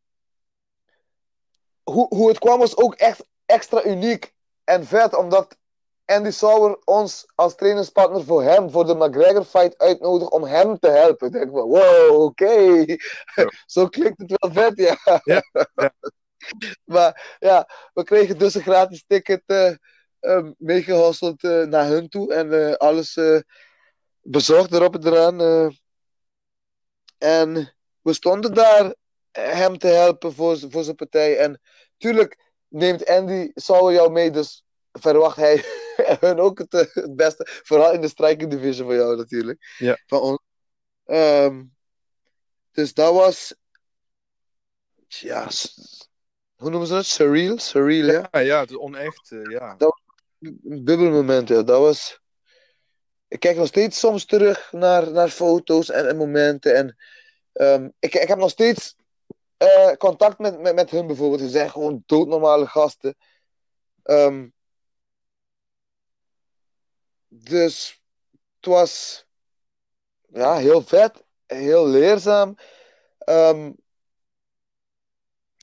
hoe, 1.82 2.06
hoe 2.08 2.28
het 2.28 2.38
kwam 2.38 2.58
was 2.58 2.76
ook 2.76 2.94
echt 2.94 3.24
extra 3.46 3.84
uniek 3.84 4.34
en 4.64 4.86
vet, 4.86 5.16
omdat 5.16 5.56
Andy 6.04 6.30
Sauer 6.30 6.78
ons 6.84 7.26
als 7.34 7.54
trainingspartner 7.54 8.24
voor 8.24 8.42
hem, 8.42 8.70
voor 8.70 8.86
de 8.86 8.94
McGregor 8.94 9.44
fight, 9.44 9.78
uitnodigt 9.78 10.30
om 10.30 10.44
hem 10.44 10.78
te 10.78 10.88
helpen. 10.88 11.26
Ik 11.26 11.32
denk 11.32 11.50
van, 11.50 11.68
wow, 11.68 12.22
oké. 12.22 12.84
Zo 13.66 13.86
klinkt 13.86 14.18
het 14.18 14.36
wel 14.38 14.52
vet, 14.52 14.76
ja. 14.76 15.20
Ja, 15.24 15.42
ja. 15.74 15.92
maar 16.84 17.36
ja, 17.38 17.68
we 17.92 18.04
kregen 18.04 18.38
dus 18.38 18.54
een 18.54 18.62
gratis 18.62 19.04
ticket 19.06 19.42
eh 19.46 19.72
eh, 20.24 20.48
meegehasseld 20.58 21.44
eh, 21.44 21.62
naar 21.62 21.86
hun 21.86 22.08
toe. 22.08 22.34
En 22.34 22.52
eh, 22.52 22.74
alles 22.74 23.16
eh, 23.16 23.40
bezorgd 24.22 24.72
erop 24.72 24.94
en 24.94 25.06
eraan. 25.06 25.40
en 27.18 27.74
we 28.00 28.12
stonden 28.12 28.54
daar 28.54 28.94
hem 29.32 29.78
te 29.78 29.86
helpen 29.86 30.32
voor, 30.32 30.58
voor 30.70 30.84
zijn 30.84 30.96
partij. 30.96 31.38
En 31.38 31.60
tuurlijk 31.96 32.38
neemt 32.68 33.06
Andy 33.06 33.50
Sauer 33.54 33.92
jou 33.92 34.10
mee, 34.10 34.30
dus 34.30 34.64
verwacht 34.92 35.36
hij 35.36 35.64
hun 36.20 36.40
ook 36.40 36.58
het, 36.58 36.72
het 36.92 37.16
beste. 37.16 37.48
Vooral 37.62 37.92
in 37.92 38.00
de 38.00 38.08
striking 38.08 38.50
division 38.50 38.86
van 38.86 38.96
jou 38.96 39.16
natuurlijk. 39.16 39.74
Ja. 39.78 39.98
Van 40.06 40.20
ons. 40.20 40.38
Ehm, 41.04 41.64
dus 42.72 42.94
dat 42.94 43.14
was... 43.14 43.54
Ja, 45.06 45.48
hoe 46.56 46.70
noemen 46.70 46.88
ze 46.88 46.94
dat? 46.94 47.06
Surreal? 47.06 47.58
Surreal, 47.58 48.06
ja? 48.06 48.28
Ja, 48.30 48.38
ja, 48.38 48.60
het 48.60 48.70
is 48.70 48.76
onecht. 48.76 49.28
ja. 49.48 49.76
Bubbelmoment, 50.62 51.48
ja. 51.48 51.62
Dat 51.62 51.80
was... 51.80 52.22
Ik 53.28 53.40
kijk 53.40 53.56
nog 53.56 53.66
steeds 53.66 53.98
soms 53.98 54.24
terug 54.24 54.72
naar, 54.72 55.10
naar 55.10 55.28
foto's 55.28 55.90
en, 55.90 56.08
en 56.08 56.16
momenten. 56.16 56.74
En 56.74 56.96
ehm, 57.52 57.88
ik, 57.98 58.14
ik 58.14 58.28
heb 58.28 58.38
nog 58.38 58.50
steeds 58.50 58.96
eh, 59.56 59.92
contact 59.92 60.38
met, 60.38 60.60
met, 60.60 60.74
met 60.74 60.90
hun 60.90 61.06
bijvoorbeeld. 61.06 61.40
Ze 61.40 61.48
zijn 61.48 61.70
gewoon 61.70 62.02
doodnormale 62.06 62.66
gasten. 62.66 63.16
Ehm, 64.02 64.48
dus 67.28 68.02
het 68.56 68.66
was 68.66 69.24
ja, 70.26 70.56
heel 70.56 70.82
vet. 70.82 71.24
Heel 71.46 71.86
leerzaam. 71.88 72.56
Ehm, 73.18 73.72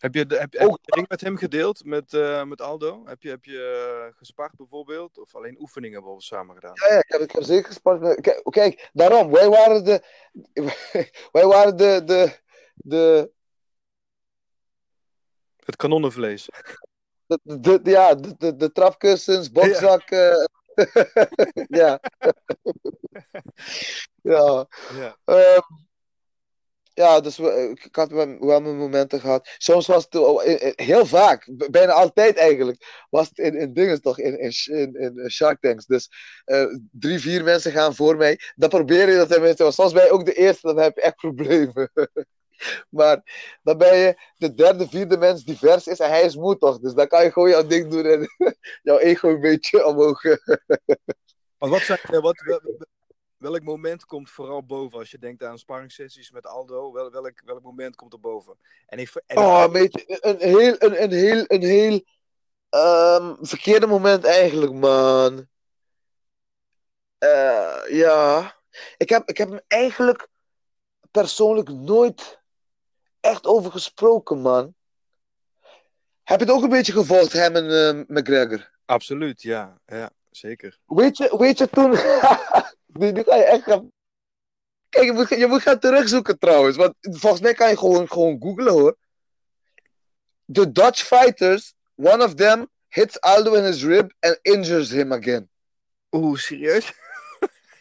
Heb 0.01 0.15
je, 0.15 0.25
de, 0.25 0.37
heb, 0.37 0.53
heb 0.53 0.69
je 0.69 0.77
de 0.81 0.95
ring 0.95 1.07
met 1.09 1.21
hem 1.21 1.37
gedeeld, 1.37 1.85
met, 1.85 2.13
eh, 2.13 2.43
met 2.43 2.61
Aldo? 2.61 3.01
Heb 3.05 3.21
je, 3.21 3.29
heb 3.29 3.45
je 3.45 4.03
eh, 4.09 4.17
gespart 4.17 4.55
bijvoorbeeld? 4.55 5.17
Of 5.17 5.35
alleen 5.35 5.59
oefeningen 5.59 5.95
bijvoorbeeld 5.97 6.23
samen 6.27 6.55
gedaan? 6.55 6.73
Ja, 6.73 6.93
ja, 6.93 6.99
ik 6.99 7.05
heb, 7.07 7.21
ik 7.21 7.31
heb 7.31 7.43
zeker 7.43 7.65
gespart. 7.65 8.01
met- 8.01 8.21
Kijk, 8.21 8.41
kijk, 8.49 8.89
daarom, 8.93 9.31
wij 9.31 9.49
waren 9.49 9.83
de. 9.83 10.03
Wij 11.31 11.45
waren 11.45 11.77
de. 11.77 12.01
de, 12.05 12.39
de, 12.75 13.31
Het 15.65 15.75
kanonnenvlees. 15.75 16.49
de, 17.25 17.39
de- 17.43 17.81
de- 17.81 17.89
ja, 17.89 18.15
de, 18.15 18.35
de, 18.37 18.55
de 18.55 18.71
trapkussens, 18.71 19.51
bokzak. 19.51 20.09
ja. 20.09 20.47
ja. 21.81 21.99
Ja. 24.23 24.67
ehm, 25.25 25.59
ja, 26.93 27.19
dus 27.19 27.37
we, 27.37 27.71
ik 27.83 27.95
had 27.95 28.11
wel 28.11 28.25
mijn 28.61 28.77
momenten 28.77 29.19
gehad. 29.19 29.49
Soms 29.57 29.87
was 29.87 30.03
het 30.09 30.15
eh, 30.15 30.67
eh, 30.67 30.73
heel 30.75 31.05
vaak, 31.05 31.49
bijna 31.71 31.91
altijd 31.91 32.37
eigenlijk, 32.37 33.05
was 33.09 33.27
het 33.29 33.37
in, 33.37 33.55
in 33.55 33.73
dingen 33.73 34.01
toch, 34.01 34.19
in, 34.19 34.39
in, 34.39 34.95
in, 34.95 35.29
Shark 35.29 35.61
Tanks. 35.61 35.85
Dus 35.85 36.09
eh, 36.45 36.65
drie, 36.91 37.19
vier 37.19 37.43
mensen 37.43 37.71
gaan 37.71 37.95
voor 37.95 38.15
mij. 38.15 38.39
Dan 38.55 38.69
probeer 38.69 39.09
je 39.09 39.17
dat 39.17 39.29
tenminste. 39.29 39.63
Maar 39.63 39.73
soms 39.73 39.93
ben 39.93 40.03
je 40.03 40.11
ook 40.11 40.25
de 40.25 40.33
eerste, 40.33 40.67
dan 40.67 40.77
heb 40.77 40.95
je 40.95 41.01
echt 41.01 41.15
problemen. 41.15 41.91
maar 42.89 43.21
dan 43.63 43.77
ben 43.77 43.97
je 43.97 44.15
de 44.37 44.53
derde, 44.53 44.87
vierde 44.87 45.17
mens 45.17 45.43
die 45.43 45.57
vers 45.57 45.87
is 45.87 45.99
en 45.99 46.09
hij 46.09 46.21
is 46.21 46.35
moe 46.35 46.57
toch. 46.57 46.79
Dus 46.79 46.93
dan 46.93 47.07
kan 47.07 47.23
je 47.23 47.31
gewoon 47.31 47.49
jouw 47.49 47.67
ding 47.67 47.89
doen 47.89 48.05
en 48.05 48.27
jouw 48.83 48.97
ego 48.97 49.29
een 49.29 49.41
beetje 49.41 49.85
omhoog. 49.85 50.21
Maar 51.61 51.69
wat 51.69 51.81
zijn, 51.81 51.99
eh, 52.01 52.19
wat, 52.19 52.43
welk 53.41 53.63
moment 53.63 54.05
komt 54.05 54.29
vooral 54.29 54.63
boven 54.63 54.99
als 54.99 55.11
je 55.11 55.17
denkt 55.17 55.43
aan 55.43 55.59
sparringssessies 55.59 56.31
met 56.31 56.45
Aldo? 56.47 56.91
Wel, 56.91 57.11
welk, 57.11 57.41
welk 57.45 57.61
moment 57.61 57.95
komt 57.95 58.13
er 58.13 58.19
boven? 58.19 58.57
En 58.87 58.99
ik, 58.99 59.21
en 59.25 59.37
Oh, 59.37 59.65
een 59.71 60.39
heel, 60.39 60.75
een, 60.79 61.03
een 61.03 61.11
heel, 61.11 61.43
een 61.47 61.63
heel 61.63 62.03
ehm, 62.69 63.35
verkeerde 63.39 63.87
moment 63.87 64.23
eigenlijk, 64.25 64.73
man. 64.73 65.47
Eh, 67.17 67.81
ja. 67.89 68.55
Ik 68.97 69.09
heb, 69.09 69.29
ik 69.29 69.37
heb 69.37 69.49
hem 69.49 69.61
eigenlijk 69.67 70.27
persoonlijk 71.11 71.69
nooit 71.69 72.39
echt 73.19 73.45
over 73.45 73.71
gesproken, 73.71 74.41
man. 74.41 74.73
Heb 76.23 76.39
je 76.39 76.45
het 76.45 76.55
ook 76.55 76.63
een 76.63 76.69
beetje 76.69 76.93
gevolgd, 76.93 77.33
hem 77.33 77.55
en 77.55 77.69
eh, 77.69 78.17
McGregor? 78.17 78.71
Absoluut, 78.85 79.41
ja. 79.41 79.79
Ja, 79.85 80.11
zeker. 80.29 80.79
Weet 80.85 81.17
je, 81.17 81.37
weet 81.37 81.57
je 81.57 81.69
toen... 81.69 81.91
nu, 82.93 83.11
nu 83.11 83.23
ga 83.23 83.35
je 83.35 83.43
echt 83.43 83.63
gaan... 83.63 83.91
Kijk, 84.89 85.05
je 85.05 85.11
moet, 85.11 85.29
je 85.29 85.47
moet 85.47 85.61
gaan 85.61 85.79
terugzoeken 85.79 86.39
trouwens. 86.39 86.77
Want 86.77 86.93
volgens 87.01 87.41
mij 87.41 87.53
kan 87.53 87.69
je 87.69 87.77
gewoon, 87.77 88.07
gewoon 88.07 88.37
googlen 88.41 88.73
hoor. 88.73 88.97
The 90.51 90.71
Dutch 90.71 91.01
fighters, 91.05 91.73
one 91.95 92.23
of 92.23 92.33
them 92.35 92.69
hits 92.87 93.19
Aldo 93.21 93.53
in 93.53 93.63
his 93.63 93.83
rib 93.83 94.11
and 94.19 94.39
injures 94.41 94.89
him 94.89 95.11
again. 95.13 95.49
Oeh, 96.11 96.37
serieus? 96.39 96.91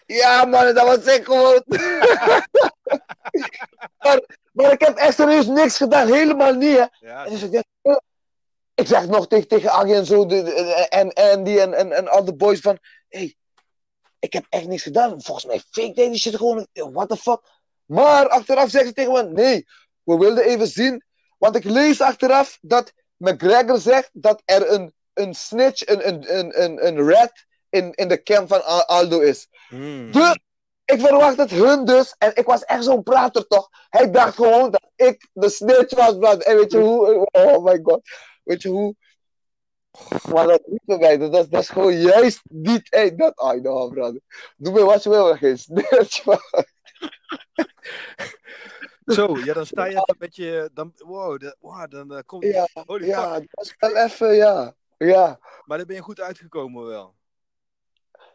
Ja 0.06 0.44
man, 0.44 0.74
dat 0.74 0.86
was 0.86 1.04
echt 1.04 1.24
gewoon... 1.24 1.64
maar, 4.02 4.20
maar 4.52 4.72
ik 4.72 4.80
heb 4.80 4.96
echt 4.96 5.14
serieus 5.14 5.46
niks 5.46 5.76
gedaan, 5.76 6.06
helemaal 6.12 6.52
niet 6.54 6.76
hè. 6.76 6.84
Ja, 6.98 7.24
En 7.24 7.30
dus 7.30 7.42
ik, 7.42 7.52
dacht, 7.52 7.66
eh, 7.82 7.96
ik 8.74 8.86
zeg 8.86 9.06
nog 9.06 9.28
tegen, 9.28 9.48
tegen 9.48 9.70
Aggie 9.70 9.94
en 9.94 10.06
zo, 10.06 10.26
de, 10.26 10.42
de- 10.42 10.88
en 10.88 11.12
Andy 11.12 11.58
en, 11.58 11.74
en, 11.74 11.92
en 11.92 12.08
al 12.08 12.24
de 12.24 12.34
boys 12.34 12.60
van, 12.60 12.78
hey, 13.08 13.34
ik 14.20 14.32
heb 14.32 14.46
echt 14.48 14.66
niks 14.66 14.82
gedaan. 14.82 15.22
Volgens 15.22 15.46
mij 15.46 15.60
fake 15.70 15.92
deed 15.92 16.10
die 16.10 16.18
shit 16.18 16.36
gewoon, 16.36 16.66
what 16.72 17.08
the 17.08 17.16
fuck. 17.16 17.40
Maar 17.84 18.28
achteraf 18.28 18.70
zeggen 18.70 18.88
ze 18.88 18.94
tegen 18.94 19.12
me, 19.12 19.22
nee, 19.22 19.66
we 20.02 20.16
wilden 20.16 20.44
even 20.44 20.66
zien, 20.66 21.04
want 21.38 21.56
ik 21.56 21.64
lees 21.64 22.00
achteraf 22.00 22.58
dat 22.60 22.92
McGregor 23.16 23.78
zegt 23.78 24.10
dat 24.12 24.42
er 24.44 24.72
een, 24.72 24.94
een 25.12 25.34
snitch, 25.34 25.86
een, 25.86 26.08
een, 26.08 26.38
een, 26.38 26.62
een, 26.62 26.86
een 26.86 27.10
rat 27.10 27.32
in, 27.70 27.92
in 27.94 28.08
de 28.08 28.22
camp 28.22 28.48
van 28.48 28.64
Al- 28.64 28.84
Aldo 28.84 29.20
is. 29.20 29.48
Hmm. 29.68 30.12
Dus 30.12 30.38
ik 30.84 31.00
verwacht 31.00 31.36
het 31.36 31.50
hun 31.50 31.84
dus. 31.84 32.14
En 32.18 32.30
ik 32.34 32.46
was 32.46 32.64
echt 32.64 32.84
zo'n 32.84 33.02
prater 33.02 33.46
toch. 33.46 33.68
Hij 33.88 34.10
dacht 34.10 34.34
gewoon 34.34 34.70
dat 34.70 34.90
ik 34.96 35.28
de 35.32 35.48
snitch 35.48 35.94
was. 35.94 36.36
En 36.38 36.56
weet 36.56 36.72
je 36.72 36.78
hoe? 36.78 37.28
Oh 37.30 37.64
my 37.64 37.80
god. 37.82 38.00
Weet 38.44 38.62
je 38.62 38.68
hoe? 38.68 38.94
Maar 40.32 40.46
dat 40.46 40.62
niet 40.66 40.84
bij 40.84 40.98
mij. 40.98 41.18
Dat, 41.18 41.32
dat, 41.32 41.50
dat 41.50 41.62
is 41.62 41.68
gewoon 41.68 41.96
juist 42.00 42.40
niet. 42.48 42.86
Hey, 42.90 43.16
dat, 43.16 43.52
I 43.54 43.60
know, 43.60 43.92
brother. 43.92 44.20
Doe 44.56 44.72
me 44.72 44.84
wat 44.84 45.02
je 45.02 45.08
wil, 45.08 45.24
maar 45.24 45.38
geen 45.38 45.58
snitch. 45.58 46.24
Zo, 49.04 49.38
ja, 49.44 49.52
dan 49.52 49.66
sta 49.66 49.84
je 49.84 49.90
even 49.90 50.16
met 50.18 50.36
je. 50.36 50.70
Dan, 50.74 50.92
wow, 50.96 51.90
dan 51.90 52.14
eh, 52.14 52.22
komt. 52.26 52.44
Ja, 52.44 52.68
Holy 52.86 53.06
ja, 53.06 53.34
fuck. 53.34 53.48
dat 53.50 53.64
is 53.64 53.74
wel 53.78 53.96
even, 53.96 54.34
ja. 54.34 54.74
Ja. 54.98 55.38
Maar 55.64 55.76
daar 55.76 55.86
ben 55.86 55.96
je 55.96 56.02
goed 56.02 56.20
uitgekomen 56.20 56.86
wel. 56.86 57.14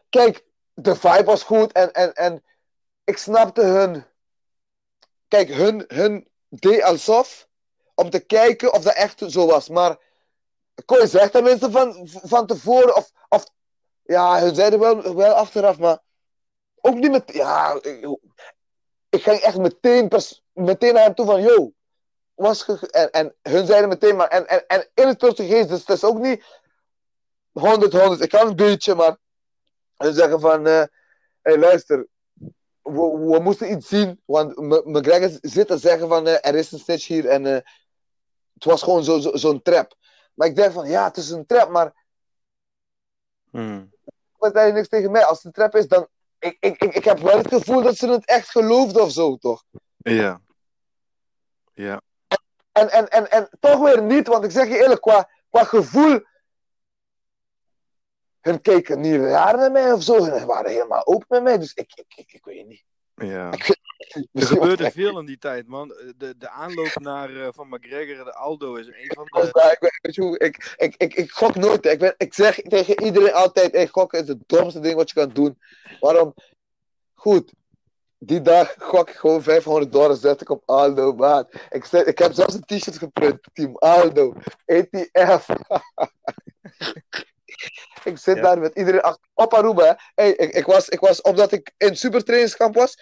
Kijk, 0.08 0.44
de 0.74 0.94
vibe 0.94 1.24
was 1.24 1.42
goed 1.42 1.72
en, 1.72 1.92
en, 1.92 2.12
en 2.14 2.44
ik 3.04 3.16
snapte 3.16 3.62
hun. 3.62 4.04
Kijk, 5.28 5.48
hun, 5.48 5.84
hun 5.88 6.28
deed 6.48 6.82
alsof 6.82 7.48
om 7.94 8.10
te 8.10 8.20
kijken 8.20 8.72
of 8.72 8.82
dat 8.82 8.94
echt 8.94 9.22
zo 9.26 9.46
was. 9.46 9.68
Maar 9.68 9.98
je 10.84 11.06
zeggen 11.06 11.30
tenminste 11.30 11.70
van, 11.70 12.08
van 12.08 12.46
tevoren, 12.46 12.96
of, 12.96 13.12
of 13.28 13.46
ja, 14.02 14.40
hun 14.40 14.54
zeiden 14.54 14.78
wel, 14.78 15.14
wel 15.14 15.32
achteraf, 15.32 15.78
maar 15.78 15.98
ook 16.80 16.94
niet 16.94 17.10
met. 17.10 17.32
Ja, 17.32 17.78
ik, 17.82 18.18
ik 19.08 19.22
ging 19.22 19.40
echt 19.40 19.58
meteen, 19.58 20.10
meteen 20.52 20.94
naar 20.94 21.04
hem 21.04 21.14
toe 21.14 21.26
van, 21.26 21.42
yo, 21.42 21.72
was 22.34 22.66
en, 22.90 23.10
en 23.10 23.34
hun 23.42 23.66
zeiden 23.66 23.88
meteen, 23.88 24.16
maar 24.16 24.28
en, 24.28 24.46
en, 24.46 24.66
en 24.66 24.88
in 24.94 25.06
het 25.06 25.18
Portugees, 25.18 25.66
dus 25.66 25.80
het 25.80 25.88
is 25.88 26.04
ook 26.04 26.18
niet 26.18 26.44
100, 27.52 27.92
100. 27.92 28.20
Ik 28.20 28.28
kan 28.28 28.46
een 28.46 28.56
beetje, 28.56 28.94
maar 28.94 29.16
hun 29.96 30.14
zeggen 30.14 30.40
van, 30.40 30.66
eh 30.66 30.84
hey, 31.42 31.58
luister, 31.58 32.06
we, 32.82 33.18
we 33.30 33.38
moesten 33.42 33.70
iets 33.70 33.88
zien, 33.88 34.20
want 34.24 34.56
McGregor 34.86 35.38
zit 35.40 35.66
te 35.66 35.78
zeggen 35.78 36.08
van, 36.08 36.26
eh, 36.26 36.38
er 36.40 36.54
is 36.54 36.72
een 36.72 36.78
snitch 36.78 37.06
hier 37.06 37.26
en 37.26 37.46
eh, 37.46 37.58
het 38.54 38.64
was 38.64 38.82
gewoon 38.82 39.04
zo'n 39.04 39.22
zo, 39.22 39.36
zo'n 39.36 39.62
trap. 39.62 39.94
Maar 40.36 40.48
ik 40.48 40.56
denk 40.56 40.72
van, 40.72 40.88
ja, 40.88 41.04
het 41.04 41.16
is 41.16 41.30
een 41.30 41.46
trap, 41.46 41.70
maar 41.70 42.04
Hmm. 43.50 43.92
wat 44.36 44.52
zei 44.52 44.66
je 44.66 44.72
niks 44.72 44.88
tegen 44.88 45.10
mij? 45.10 45.24
Als 45.24 45.36
het 45.36 45.46
een 45.46 45.52
trap 45.52 45.74
is, 45.74 45.88
dan, 45.88 46.08
ik, 46.38 46.56
ik, 46.60 46.82
ik, 46.82 46.94
ik 46.94 47.04
heb 47.04 47.18
wel 47.18 47.38
het 47.38 47.48
gevoel 47.48 47.82
dat 47.82 47.96
ze 47.96 48.08
het 48.08 48.26
echt 48.26 48.50
geloofden 48.50 49.02
of 49.02 49.10
zo, 49.12 49.36
toch? 49.36 49.64
Ja. 49.96 50.40
Ja. 51.72 52.00
En, 52.72 52.90
en, 52.90 53.08
en, 53.08 53.30
en 53.30 53.48
toch 53.60 53.78
weer 53.78 54.02
niet, 54.02 54.26
want 54.26 54.44
ik 54.44 54.50
zeg 54.50 54.68
je 54.68 54.78
eerlijk, 54.78 55.00
qua, 55.00 55.30
qua 55.50 55.64
gevoel. 55.64 56.20
Hun 58.40 58.60
keken 58.60 59.00
niet 59.00 59.20
raar 59.20 59.56
naar 59.56 59.72
mij 59.72 59.92
of 59.92 60.02
zo. 60.02 60.24
Hun 60.24 60.46
waren 60.46 60.70
helemaal 60.70 61.06
open 61.06 61.26
met 61.28 61.42
mij. 61.42 61.58
Dus 61.58 61.74
ik, 61.74 61.92
ik, 61.94 62.14
ik, 62.16 62.32
ik 62.32 62.44
weet 62.44 62.66
niet. 62.66 62.84
Ja. 63.16 63.52
Ik 63.52 63.76
Er 64.32 64.46
gebeurde 64.46 64.90
veel 64.90 65.18
in 65.18 65.26
die 65.26 65.38
tijd, 65.38 65.66
man. 65.66 65.88
De, 66.16 66.34
de 66.38 66.48
aanloop 66.48 66.94
naar, 66.94 67.36
eh, 67.36 67.48
van 67.50 67.68
McGregor 67.68 68.24
de 68.24 68.34
Aldo 68.34 68.74
is 68.74 68.86
een 68.86 69.12
van 69.14 69.24
ik, 69.24 69.52
de. 69.52 69.98
ik, 70.00 70.14
je 70.14 70.20
hoe, 70.20 70.38
ik, 70.38 70.74
ik, 70.76 70.94
ik, 70.96 71.14
ik 71.14 71.30
gok 71.30 71.54
nooit. 71.54 71.84
hè. 71.84 71.90
Ik, 71.90 71.98
ben, 71.98 72.14
ik 72.16 72.34
zeg 72.34 72.60
tegen 72.60 73.02
iedereen 73.04 73.32
altijd: 73.32 73.72
hey, 73.72 73.86
gokken 73.86 74.22
is 74.22 74.28
het 74.28 74.38
domste 74.46 74.80
ding 74.80 74.94
wat 74.94 75.08
je 75.10 75.14
kan 75.14 75.30
doen. 75.30 75.58
Waarom? 76.00 76.34
Goed. 77.14 77.52
Die 78.18 78.42
dag 78.42 78.74
gok 78.78 79.08
ik 79.08 79.16
gewoon 79.16 79.42
500 79.42 79.92
dollar, 79.92 80.16
zet 80.16 80.40
ik 80.40 80.50
op 80.50 80.62
Aldo, 80.66 81.12
maat. 81.12 81.54
Ik, 81.70 81.84
zet, 81.84 82.06
ik 82.06 82.18
heb 82.18 82.32
zelfs 82.32 82.54
een 82.54 82.64
t-shirt 82.64 82.98
geprint, 82.98 83.38
Team 83.52 83.76
Aldo, 83.76 84.34
ETF. 84.64 85.46
ik 88.04 88.18
zit 88.18 88.36
Ja. 88.36 88.42
daar 88.42 88.58
met 88.58 88.74
iedereen 88.76 89.00
achter, 89.00 89.28
op 89.34 89.54
Aruba. 89.54 89.98
Hey, 90.14 90.30
ik, 90.30 90.54
ik, 90.54 90.66
was, 90.66 90.88
ik 90.88 91.00
was, 91.00 91.20
omdat 91.20 91.52
ik 91.52 91.72
in 91.76 91.96
supertrainingskamp 91.96 92.74
was, 92.74 92.94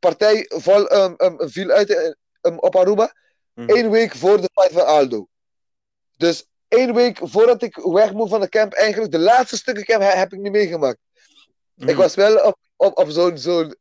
partij 0.00 0.44
vol, 0.48 0.92
um, 0.92 1.14
um, 1.18 1.50
viel 1.50 1.70
uit 1.70 1.90
eh, 1.94 2.12
um, 2.40 2.58
op 2.58 2.76
Aruba. 2.76 3.14
Mhm. 3.54 3.70
Eén 3.76 3.90
week 3.90 4.14
voor 4.14 4.40
de 4.40 4.48
fight 4.54 4.72
van 4.72 4.86
Aldo. 4.86 5.26
Dus 6.16 6.46
één 6.68 6.94
week 6.94 7.18
voordat 7.22 7.62
ik 7.62 7.76
weg 7.76 8.12
moet 8.12 8.28
van 8.28 8.40
de 8.40 8.48
camp, 8.48 8.72
eigenlijk 8.72 9.12
de 9.12 9.18
laatste 9.18 9.56
stukken 9.56 9.84
camp 9.84 10.02
he- 10.02 10.16
heb 10.18 10.32
ik 10.32 10.38
niet 10.40 10.52
meegemaakt. 10.52 10.98
Mhm. 11.74 11.88
Ik 11.88 11.96
was 11.96 12.14
wel 12.14 12.36
op, 12.46 12.58
op, 12.76 12.98
op 12.98 13.10
zo'n 13.10 13.38
zo'n 13.38 13.76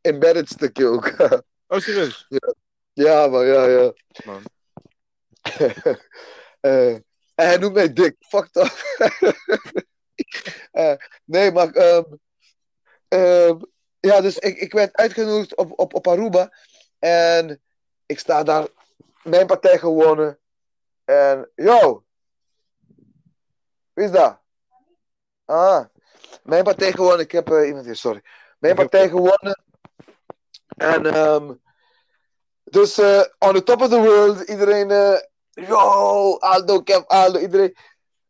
embedded 0.00 0.48
stukje 0.48 0.86
ook. 0.86 1.12
Oh, 1.66 1.78
serieus? 1.78 2.26
ja, 2.92 3.26
maar 3.26 3.44
ja, 3.46 3.66
ja. 3.66 3.92
Man. 4.24 4.42
Eh, 6.60 6.96
en 7.34 7.46
hij 7.46 7.56
noemt 7.56 7.74
mij 7.74 7.92
dik. 7.92 8.16
Fucked 8.18 8.56
up. 8.56 8.70
Eh, 10.72 10.94
nee, 11.24 11.52
maar... 11.52 11.70
ehm, 11.70 12.02
ehm, 13.08 13.60
ja, 14.00 14.20
dus 14.20 14.38
ik, 14.38 14.58
ik 14.58 14.72
werd 14.72 14.96
uitgenodigd 14.96 15.56
op, 15.56 15.78
op, 15.78 15.94
op 15.94 16.06
Aruba. 16.06 16.52
En 16.98 17.62
ik 18.06 18.18
sta 18.18 18.42
daar. 18.42 18.68
Mijn 19.22 19.46
partij 19.46 19.78
gewonnen. 19.78 20.38
En, 21.04 21.50
yo. 21.54 22.04
Wie 23.92 24.04
is 24.04 24.10
dat? 24.10 24.40
Ah. 25.44 25.84
Mijn 26.42 26.64
partij 26.64 26.92
gewonnen. 26.92 27.20
Ik 27.20 27.32
heb 27.32 27.50
eh, 27.50 27.66
iemand 27.66 27.84
hier, 27.84 27.96
sorry. 27.96 28.22
Mijn 28.58 28.74
partij 28.74 29.08
gewonnen. 29.08 29.62
En, 30.76 31.06
ehm 31.06 31.52
dus 32.64 32.98
eh, 32.98 33.24
on 33.38 33.54
the 33.54 33.62
top 33.62 33.80
of 33.80 33.88
the 33.88 34.00
world. 34.00 34.40
Iedereen, 34.40 34.90
yo, 35.52 36.36
Aldo, 36.38 36.78
ik 36.78 36.88
heb 36.88 37.04
Aldo. 37.06 37.38
Iedereen. 37.38 37.76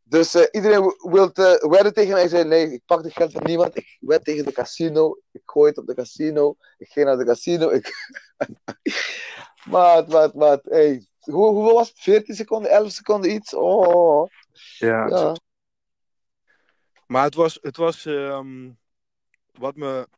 Dus 0.02 0.34
eh, 0.34 0.46
iedereen 0.50 0.96
wil 0.98 1.30
uh, 1.34 1.70
wedden 1.70 1.94
tegen 1.94 2.12
mij. 2.12 2.22
Ik 2.22 2.28
zei, 2.28 2.44
nee, 2.44 2.72
ik 2.72 2.82
pak 2.86 3.04
het 3.04 3.12
geld 3.12 3.32
van 3.32 3.42
niemand. 3.42 3.76
Ik 3.76 3.96
wed 4.00 4.24
tegen 4.24 4.44
de 4.44 4.52
casino. 4.52 5.18
Ik 5.30 5.42
gooi 5.44 5.68
het 5.68 5.78
op 5.78 5.86
de 5.86 5.94
casino. 5.94 6.56
Ik 6.78 6.88
ging 6.88 7.06
naar 7.06 7.16
de 7.16 7.24
casino. 7.24 7.68
Ik... 7.70 7.92
maat, 9.70 10.08
maat, 10.08 10.34
maat. 10.34 10.64
Hey. 10.64 11.06
Hoe, 11.18 11.46
hoeveel 11.46 11.74
was 11.74 11.88
het? 11.88 11.98
14 11.98 12.34
seconden, 12.34 12.70
11 12.70 12.90
seconden 12.90 13.30
iets? 13.30 13.54
Oh, 13.54 14.28
Ja. 14.78 15.06
ja. 15.06 15.36
Maar 17.06 17.24
het 17.24 17.34
was, 17.34 17.58
het 17.60 17.76
was 17.76 18.06
ehm, 18.06 18.70
wat 19.52 19.76
me. 19.76 20.08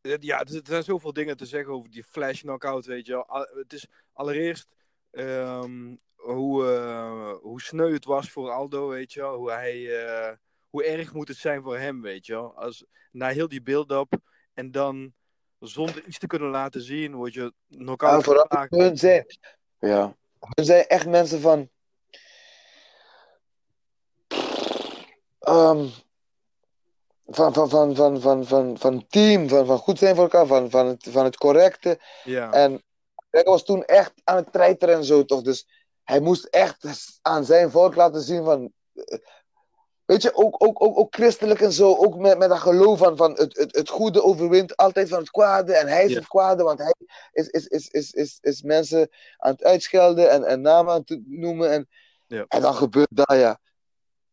Ja, 0.00 0.40
er 0.40 0.60
zijn 0.64 0.82
zoveel 0.82 1.12
dingen 1.12 1.36
te 1.36 1.46
zeggen 1.46 1.72
over 1.72 1.90
die 1.90 2.04
flash 2.04 2.40
knockout, 2.40 2.86
weet 2.86 3.06
je 3.06 3.12
wel. 3.12 3.46
Het 3.54 3.72
is 3.72 3.86
allereerst 4.12 4.66
ehm, 5.14 5.94
hoe, 6.14 6.66
eh, 6.72 7.32
hoe 7.42 7.60
sneu 7.60 7.92
het 7.92 8.04
was 8.04 8.30
voor 8.30 8.50
Aldo, 8.50 8.88
weet 8.88 9.12
je 9.12 9.20
wel. 9.20 9.36
Hoe, 9.36 9.50
hij, 9.50 10.04
eh, 10.04 10.32
hoe 10.70 10.84
erg 10.84 11.12
moet 11.12 11.28
het 11.28 11.36
zijn 11.36 11.62
voor 11.62 11.78
hem, 11.78 12.02
weet 12.02 12.26
je 12.26 12.32
wel. 12.32 12.56
Als, 12.56 12.84
na 13.12 13.28
heel 13.28 13.48
die 13.48 13.62
build-up 13.62 14.18
en 14.54 14.70
dan 14.70 15.12
zonder 15.58 16.04
iets 16.06 16.18
te 16.18 16.26
kunnen 16.26 16.50
laten 16.50 16.80
zien, 16.82 17.14
word 17.14 17.34
je 17.34 17.52
Ja, 17.66 17.76
knockout 17.78 18.24
geslagen. 18.24 18.78
hun 18.80 18.98
zijn. 18.98 19.26
Ja. 19.78 20.16
Hun 20.54 20.64
zijn 20.64 20.86
echt 20.86 21.06
mensen 21.06 21.40
van. 21.40 21.68
ehm, 25.38 25.86
van, 27.26 27.52
van, 27.54 27.68
van, 27.70 27.94
van, 27.96 28.20
van, 28.20 28.44
van, 28.46 28.78
van 28.78 29.06
team, 29.06 29.48
van, 29.48 29.66
van 29.66 29.78
goed 29.78 29.98
zijn 29.98 30.14
voor 30.14 30.24
elkaar, 30.24 30.46
van, 30.46 30.70
van, 30.70 30.86
het, 30.86 31.06
van 31.10 31.24
het 31.24 31.36
correcte. 31.36 31.98
Ja, 32.24 32.52
En 32.52 32.82
hij 33.34 33.42
was 33.44 33.64
toen 33.64 33.84
echt 33.84 34.12
aan 34.24 34.36
het 34.36 34.52
treiteren 34.52 34.94
en 34.94 35.04
zo, 35.04 35.24
toch? 35.24 35.42
Dus 35.42 35.66
hij 36.02 36.20
moest 36.20 36.44
echt 36.44 37.18
aan 37.22 37.44
zijn 37.44 37.70
volk 37.70 37.94
laten 37.94 38.20
zien 38.20 38.44
van. 38.44 38.72
eh, 38.94 39.18
Weet 40.04 40.22
je, 40.22 40.34
ook, 40.34 40.64
ook, 40.64 40.82
ook, 40.82 40.98
ook 40.98 41.14
christelijk 41.14 41.60
en 41.60 41.72
zo, 41.72 41.94
ook 41.96 42.16
met, 42.16 42.38
met 42.38 42.48
dat 42.48 42.58
geloof 42.58 42.98
van, 42.98 43.16
van 43.16 43.30
het, 43.32 43.56
het, 43.56 43.76
het 43.76 43.88
goede 43.88 44.22
overwint 44.22 44.76
altijd 44.76 45.08
van 45.08 45.18
het 45.18 45.30
kwade. 45.30 45.74
En 45.76 45.86
hij 45.86 46.04
is 46.04 46.10
Ja. 46.10 46.16
het 46.18 46.28
kwade, 46.28 46.62
want 46.62 46.78
hij 46.78 46.94
is, 47.32 47.48
is, 47.48 47.66
is, 47.66 47.88
is, 47.88 48.12
is, 48.12 48.38
is 48.40 48.62
mensen 48.62 49.08
aan 49.36 49.52
het 49.52 49.64
uitschelden 49.64 50.30
en, 50.30 50.44
en 50.44 50.60
namen 50.60 50.92
aan 50.92 51.02
het 51.04 51.20
noemen. 51.26 51.70
En, 51.70 51.88
Ja. 52.26 52.44
en 52.48 52.60
dan 52.60 52.74
gebeurt 52.74 53.08
dat, 53.10 53.36
ja. 53.36 53.60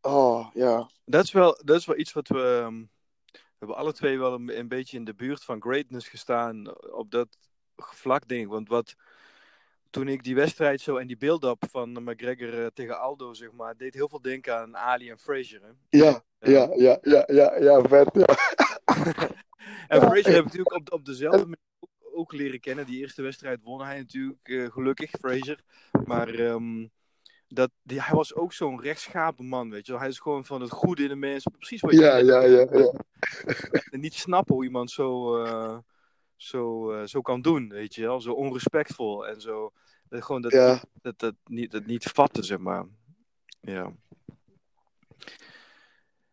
Oh, 0.02 0.48
ja. 0.54 0.90
dat 1.06 1.24
is 1.24 1.32
wel, 1.32 1.60
dat 1.64 1.78
is 1.78 1.86
wel 1.86 1.98
iets 1.98 2.14
wat 2.14 2.28
we. 2.28 2.60
ehm, 2.64 2.84
we 3.32 3.68
hebben 3.68 3.78
alle 3.78 3.94
twee 3.94 4.20
wel 4.20 4.34
een, 4.34 4.58
een 4.58 4.68
beetje 4.68 4.98
in 4.98 5.06
de 5.06 5.14
buurt 5.16 5.44
van 5.44 5.62
greatness 5.62 6.08
gestaan 6.08 6.82
op 6.94 7.12
dat 7.12 7.28
vlak, 7.82 8.28
denk 8.28 8.44
ik. 8.44 8.50
Want 8.50 8.68
wat, 8.68 8.96
toen 9.90 10.08
ik 10.08 10.24
die 10.24 10.36
wedstrijd 10.36 10.82
zo 10.82 10.98
en 10.98 11.08
die 11.08 11.18
build-up 11.18 11.64
van 11.70 12.04
McGregor 12.04 12.64
eh, 12.64 12.68
tegen 12.74 13.00
Aldo, 13.00 13.34
zeg 13.34 13.52
maar, 13.52 13.78
deed 13.78 13.94
heel 13.94 14.10
veel 14.10 14.22
denken 14.22 14.58
aan 14.58 14.78
Ali 14.78 15.10
en 15.10 15.20
Frazier. 15.20 15.62
Hè? 15.62 15.98
Ja, 16.00 16.24
ja, 16.40 16.70
ja, 16.76 16.98
ja, 17.02 17.24
ja, 17.28 17.58
ja, 17.60 17.82
vet, 17.82 18.10
ja. 18.14 18.26
En 19.88 20.00
Ja. 20.00 20.10
Frazier 20.10 20.34
heb 20.34 20.44
natuurlijk 20.44 20.76
op, 20.76 20.92
op 20.92 21.06
dezelfde 21.06 21.42
manier 21.42 21.58
ook, 21.80 21.90
ook 22.14 22.34
leren 22.34 22.60
kennen. 22.60 22.86
Die 22.86 23.00
eerste 23.00 23.22
wedstrijd 23.22 23.60
won 23.64 23.82
hij 23.82 23.98
natuurlijk, 23.98 24.48
eh, 24.50 24.72
gelukkig, 24.72 25.10
Frazier. 25.10 25.60
Maar 26.06 26.28
ehm, 26.28 26.88
dat, 27.48 27.72
die, 27.84 28.02
hij 28.02 28.16
was 28.16 28.36
ook 28.36 28.54
zo'n 28.54 28.82
rechtschapen 28.82 29.46
man, 29.46 29.70
weet 29.70 29.86
je 29.86 29.92
wel. 29.92 30.02
Hij 30.02 30.10
is 30.10 30.20
gewoon 30.20 30.46
van 30.46 30.62
het 30.62 30.72
goede 30.72 31.04
in 31.04 31.10
de 31.10 31.16
mensen. 31.16 31.52
Precies 31.52 31.82
wat 31.82 31.92
je 31.92 32.00
Ja, 32.00 32.18
ja, 32.18 32.42
ja, 32.42 32.68
ja. 32.72 32.94
en 33.92 34.00
niet 34.00 34.14
snappen 34.14 34.56
hoe 34.56 34.64
iemand 34.64 34.92
zo, 34.92 35.38
eh, 35.44 35.78
zo, 36.42 36.92
eh, 36.92 37.08
zo 37.08 37.22
kan 37.22 37.42
doen, 37.42 37.70
weet 37.70 37.96
je 37.96 38.02
wel. 38.02 38.22
Zo 38.22 38.32
onrespectvol 38.32 39.28
en 39.28 39.42
zo. 39.42 39.74
Dat, 40.10 40.24
gewoon 40.24 40.42
dat, 40.42 40.52
Ja, 40.52 40.84
dat, 41.02 41.20
dat, 41.20 41.36
niet, 41.46 41.72
dat 41.72 41.86
niet 41.86 42.04
vatten, 42.04 42.44
zeg 42.44 42.58
maar. 42.58 42.86
Ja. 43.62 43.94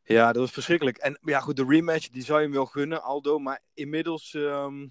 Ja, 0.03 0.33
dat 0.33 0.43
was 0.43 0.51
verschrikkelijk. 0.51 0.97
En 0.97 1.19
ja, 1.23 1.41
goed, 1.41 1.57
de 1.57 1.65
rematch, 1.65 2.09
die 2.09 2.23
zou 2.23 2.39
je 2.39 2.45
hem 2.45 2.55
wel 2.55 2.67
gunnen, 2.67 3.03
Aldo. 3.03 3.39
Maar 3.39 3.61
inmiddels, 3.75 4.35
ehm, 4.35 4.89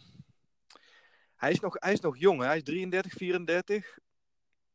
hij, 1.35 1.51
is 1.51 1.59
nog, 1.59 1.75
hij 1.79 1.93
is 1.93 1.99
nog 1.99 2.17
jong, 2.17 2.39
hè? 2.39 2.45
hij 2.45 2.57
is 2.57 2.63
33, 2.63 3.13
34. 3.13 3.97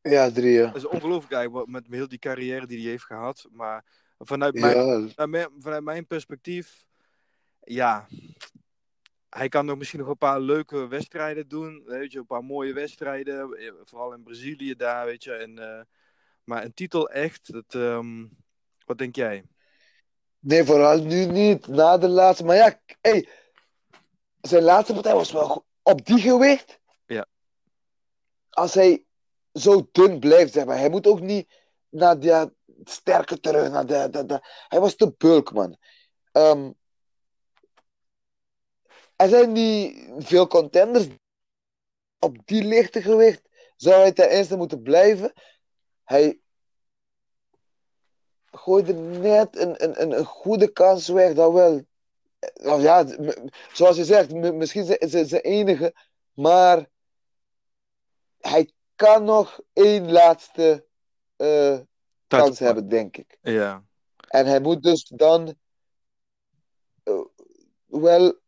Ja, 0.01 0.31
drie. 0.31 0.61
Dat 0.61 0.77
is 0.77 0.87
ongelooflijk 0.87 1.33
eigenlijk, 1.33 1.69
met 1.69 1.87
heel 1.91 2.09
die 2.09 2.19
carrière 2.19 2.67
die 2.67 2.81
hij 2.81 2.91
heeft 2.91 3.05
gehad. 3.05 3.49
Maar 3.51 3.85
vanuit 4.19 4.55
mijn, 4.55 4.77
Ja, 4.77 5.09
vanuit 5.09 5.31
mijn, 5.31 5.49
vanuit 5.59 5.83
mijn 5.85 6.07
perspectief, 6.07 6.85
ja, 7.61 8.09
hij 9.37 9.49
kan 9.49 9.67
nog 9.67 9.79
misschien 9.79 9.99
nog 10.01 10.09
een 10.09 10.19
paar 10.19 10.41
leuke 10.41 10.87
wedstrijden 10.89 11.49
doen. 11.49 11.83
Weet 11.87 12.13
je, 12.13 12.19
een 12.19 12.27
paar 12.27 12.45
mooie 12.45 12.73
wedstrijden, 12.73 13.53
eh, 13.53 13.73
vooral 13.85 14.13
in 14.13 14.23
Brazilië 14.23 14.75
daar, 14.77 15.07
weet 15.07 15.25
je. 15.25 15.33
En, 15.33 15.59
eh, 15.59 15.85
maar 16.45 16.65
een 16.65 16.75
titel 16.75 17.11
echt, 17.11 17.53
dat, 17.53 17.75
ehm, 17.75 18.27
wat 18.87 18.99
denk 18.99 19.17
jij? 19.17 19.45
nee, 20.39 20.65
vooral 20.65 21.03
nu 21.03 21.25
niet. 21.27 21.67
Na 21.67 21.99
de 21.99 22.09
laatste. 22.09 22.45
Maar 22.45 22.57
ja, 22.57 22.81
hey, 23.01 23.29
zijn 24.41 24.63
laatste 24.63 24.93
partij 24.93 25.15
was 25.15 25.33
wel 25.33 25.67
op 25.83 26.07
die 26.07 26.19
gewicht. 26.21 26.81
Ja. 27.07 27.27
Als 28.51 28.75
hij 28.75 29.05
zo 29.53 29.89
dun 29.93 30.19
blijft, 30.21 30.53
zeg 30.53 30.65
maar. 30.65 30.79
Hij 30.79 30.91
moet 30.91 31.07
ook 31.07 31.21
niet 31.21 31.49
naar 31.89 32.19
die 32.19 32.53
sterke 32.85 33.41
terug. 33.41 33.71
Naar 33.71 33.87
de, 33.87 34.09
de, 34.11 34.27
de- 34.27 34.67
Hij 34.69 34.81
was 34.81 34.95
te 34.97 35.15
bulk, 35.19 35.53
man. 35.53 35.77
Ehm, 36.33 36.71
er 39.23 39.29
zijn 39.29 39.53
niet 39.53 40.07
veel 40.19 40.47
contenders 40.47 41.07
op 42.19 42.37
die 42.45 42.65
lichte 42.65 43.03
gewicht. 43.03 43.49
Zou 43.77 44.01
hij 44.01 44.13
ten 44.13 44.29
eerste 44.29 44.57
moeten 44.57 44.83
blijven? 44.83 45.33
Hij 46.05 46.41
gooide 48.51 48.93
net 48.95 49.57
een, 49.57 49.85
een, 49.85 50.03
een, 50.03 50.19
een 50.19 50.25
goede 50.25 50.73
kans 50.73 51.09
weg. 51.09 51.35
Dat 51.35 51.53
wel. 51.53 51.85
Nou 52.55 52.83
ja, 52.83 53.07
zoals 53.73 53.97
je 53.97 54.05
zegt, 54.05 54.33
misschien 54.33 54.97
zijn 55.09 55.41
enige. 55.41 55.95
Maar 56.33 56.89
hij 58.41 58.73
kan 58.95 59.25
nog 59.25 59.61
één 59.73 60.13
laatste 60.13 60.87
eh, 61.37 61.79
kans 62.27 62.59
hebben, 62.59 62.89
denk 62.89 63.17
ik. 63.17 63.39
Ja, 63.41 63.85
En 64.29 64.47
hij 64.47 64.61
moet 64.61 64.83
dus 64.83 65.05
dan 65.05 65.55
eh, 67.03 67.25
wel, 67.87 68.41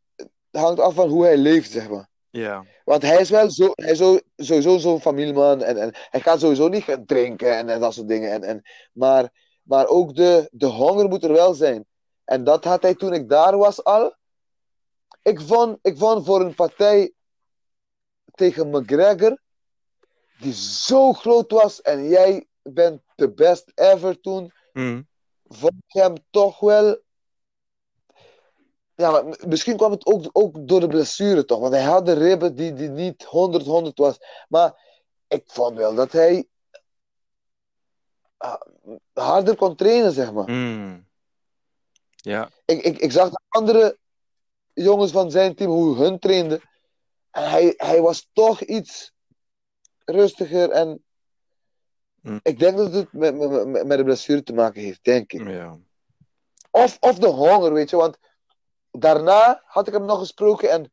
hangt 0.57 0.81
af 0.81 0.95
van 0.95 1.09
hoe 1.09 1.25
hij 1.25 1.37
leeft, 1.37 1.71
zeg 1.71 1.89
maar. 1.89 2.09
ja, 2.31 2.65
Want 2.85 3.03
hij 3.03 3.21
is 3.21 3.31
wel 3.31 3.51
zo, 3.51 3.71
hij 3.75 3.91
is 3.91 3.99
zo, 3.99 4.19
sowieso 4.37 4.79
zo'n 4.79 5.01
familieman 5.01 5.63
en, 5.63 5.77
en 5.77 5.91
hij 6.11 6.21
gaat 6.21 6.41
sowieso 6.41 6.69
niet 6.69 6.83
gaan 6.83 7.05
drinken 7.07 7.57
en, 7.57 7.69
en 7.69 7.81
dat 7.81 7.95
soort 7.95 8.09
dingen. 8.09 8.31
En, 8.33 8.43
en, 8.43 8.63
maar, 8.93 9.33
maar 9.63 9.87
ook 9.87 10.15
de, 10.15 10.49
de 10.53 10.67
honger 10.67 11.09
moet 11.09 11.25
er 11.25 11.33
wel 11.33 11.55
zijn. 11.55 11.87
En 12.25 12.45
dat 12.45 12.65
had 12.65 12.83
hij 12.83 12.95
toen 12.95 13.13
ik 13.13 13.29
daar 13.29 13.57
was 13.57 13.85
al. 13.85 14.15
Ik 15.23 15.41
vond, 15.41 15.79
ik 15.83 15.99
vond 15.99 16.25
voor 16.25 16.41
een 16.41 16.55
partij 16.55 17.13
tegen 18.35 18.71
McGregor, 18.71 19.43
die 20.39 20.53
zo 20.55 21.13
groot 21.13 21.51
was 21.51 21.83
en 21.83 22.09
jij 22.09 22.47
bent 22.63 23.03
de 23.15 23.33
best 23.33 23.73
ever 23.75 24.21
toen, 24.21 24.53
Hm. 24.73 25.03
vond 25.45 25.73
ik 25.87 25.93
hem 26.01 26.15
toch 26.31 26.61
wel. 26.61 27.03
Ja, 28.97 29.11
maar 29.11 29.25
misschien 29.47 29.77
kwam 29.77 29.91
het 29.91 30.07
ook, 30.07 30.29
ook 30.33 30.69
door 30.69 30.81
de 30.81 30.87
blessure 30.87 31.45
toch. 31.45 31.59
Want 31.61 31.73
hij 31.73 31.83
had 31.83 32.07
de 32.07 32.13
ribben 32.13 32.55
die, 32.55 32.73
die 32.73 32.89
niet 32.89 33.25
100, 33.25 33.65
100 33.65 33.99
was. 33.99 34.19
Maar 34.49 34.81
ik 35.29 35.43
vond 35.47 35.77
wel 35.77 35.95
dat 35.95 36.13
hij 36.13 36.47
ah, 38.37 38.61
harder 39.13 39.57
kon 39.57 39.77
trainen, 39.77 40.13
zeg 40.13 40.33
maar. 40.33 40.45
Hm. 40.45 41.01
ja, 42.15 42.51
Ik, 42.65 42.83
ik, 42.83 42.99
ik 42.99 43.13
zag 43.13 43.31
de 43.31 43.41
andere 43.49 43.99
jongens 44.73 45.13
van 45.13 45.31
zijn 45.31 45.55
team, 45.55 45.71
hoe 45.71 45.97
hun 45.97 46.19
trainden. 46.19 46.61
En 47.31 47.51
hij, 47.51 47.75
hij 47.77 48.01
was 48.01 48.29
toch 48.33 48.61
iets 48.61 49.13
rustiger. 50.05 50.71
En 50.71 51.05
Hm. 52.21 52.39
ik 52.43 52.59
denk 52.59 52.77
dat 52.77 52.93
het 52.93 53.13
met, 53.13 53.35
met, 53.35 53.67
met 53.67 53.87
met 53.87 53.99
de 53.99 54.05
blessure 54.05 54.43
te 54.43 54.53
maken 54.53 54.83
heeft, 54.83 55.05
denk 55.05 55.33
ik. 55.33 55.49
ja, 55.49 55.79
Of, 56.71 56.97
of 57.01 57.19
de 57.19 57.27
honger, 57.27 57.73
weet 57.73 57.91
je. 57.91 57.97
Want 57.97 58.19
daarna 58.99 59.63
had 59.65 59.87
ik 59.87 59.93
hem 59.93 60.05
nog 60.05 60.19
gesproken 60.19 60.71
en 60.71 60.93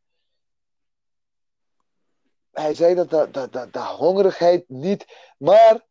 hij 2.52 2.74
zei 2.74 2.96
dat 2.96 3.34
dat, 3.34 3.54
dat 3.54 3.76
hongerigheid 3.76 4.70
niet. 4.70 5.34
Maar 5.38 5.86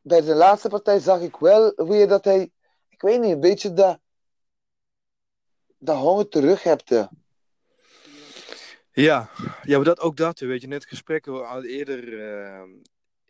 bij 0.00 0.20
de 0.20 0.34
laatste 0.34 0.68
partij 0.68 0.98
zag 0.98 1.20
ik 1.20 1.36
wel 1.36 1.72
weer 1.76 2.08
dat 2.08 2.24
hij, 2.24 2.50
ik 2.88 3.00
weet 3.00 3.20
niet, 3.20 3.32
een 3.32 3.40
beetje 3.40 3.72
dat, 3.72 3.98
dat 5.78 5.96
honger 5.96 6.28
terug 6.28 6.62
hebt. 6.62 6.90
Ja, 8.90 9.30
ja, 9.62 9.76
maar 9.76 9.84
dat, 9.84 10.00
ook 10.00 10.16
dat, 10.16 10.38
weet 10.38 10.60
je, 10.60 10.66
net 10.66 10.86
gesprek 10.86 11.26
al 11.26 11.64
eerder, 11.64 12.28
eh, 12.30 12.62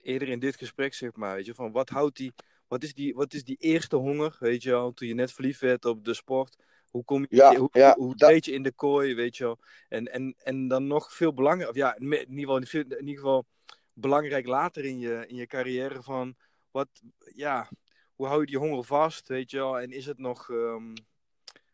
eerder 0.02 0.28
in 0.28 0.38
dit 0.38 0.56
gesprek, 0.56 0.94
zeg 0.94 1.14
maar, 1.14 1.34
weet 1.34 1.46
je, 1.46 1.54
van 1.54 1.72
wat 1.72 1.88
houdt 1.88 2.16
die, 2.16 2.34
wat 2.68 2.82
is 2.82 2.94
die, 2.94 3.14
wat 3.14 3.34
is 3.34 3.44
die 3.44 3.56
eerste 3.56 3.96
honger, 3.96 4.36
weet 4.40 4.62
je 4.62 4.70
wel, 4.70 4.92
toen 4.92 5.08
je 5.08 5.14
net 5.14 5.32
verliefd 5.32 5.60
werd 5.60 5.84
op 5.84 6.04
de 6.04 6.14
sport, 6.14 6.56
hoe 6.90 7.04
kom 7.04 7.20
je, 7.20 7.36
Ja, 7.36 7.54
hoe, 7.56 7.68
ja, 7.72 7.94
hoe, 7.98 8.16
dat- 8.16 8.44
je 8.44 8.52
in 8.52 8.62
de 8.62 8.72
kooi, 8.72 9.14
weet 9.14 9.36
je 9.36 9.44
wel, 9.44 9.58
en, 9.88 10.12
en, 10.12 10.34
en 10.38 10.68
dan 10.68 10.86
nog 10.86 11.12
veel 11.12 11.34
belangrijker, 11.34 11.74
of 11.74 11.80
ja, 11.80 11.96
in 11.96 12.02
ieder 12.38 12.56
geval, 12.56 12.82
in 12.82 12.98
ieder 13.06 13.14
geval 13.14 13.46
belangrijk 13.94 14.46
later 14.46 14.84
in 14.84 14.98
je, 14.98 15.24
in 15.26 15.36
je 15.36 15.46
carrière 15.46 16.02
van, 16.02 16.34
wat, 16.70 16.88
ja, 17.18 17.68
hoe 18.14 18.26
hou 18.26 18.40
je 18.40 18.46
die 18.46 18.58
honger 18.58 18.84
vast, 18.84 19.28
weet 19.28 19.50
je 19.50 19.56
wel, 19.56 19.80
en 19.80 19.90
is 19.90 20.06
het 20.06 20.18
nog... 20.18 20.50
ehm, 20.50 20.94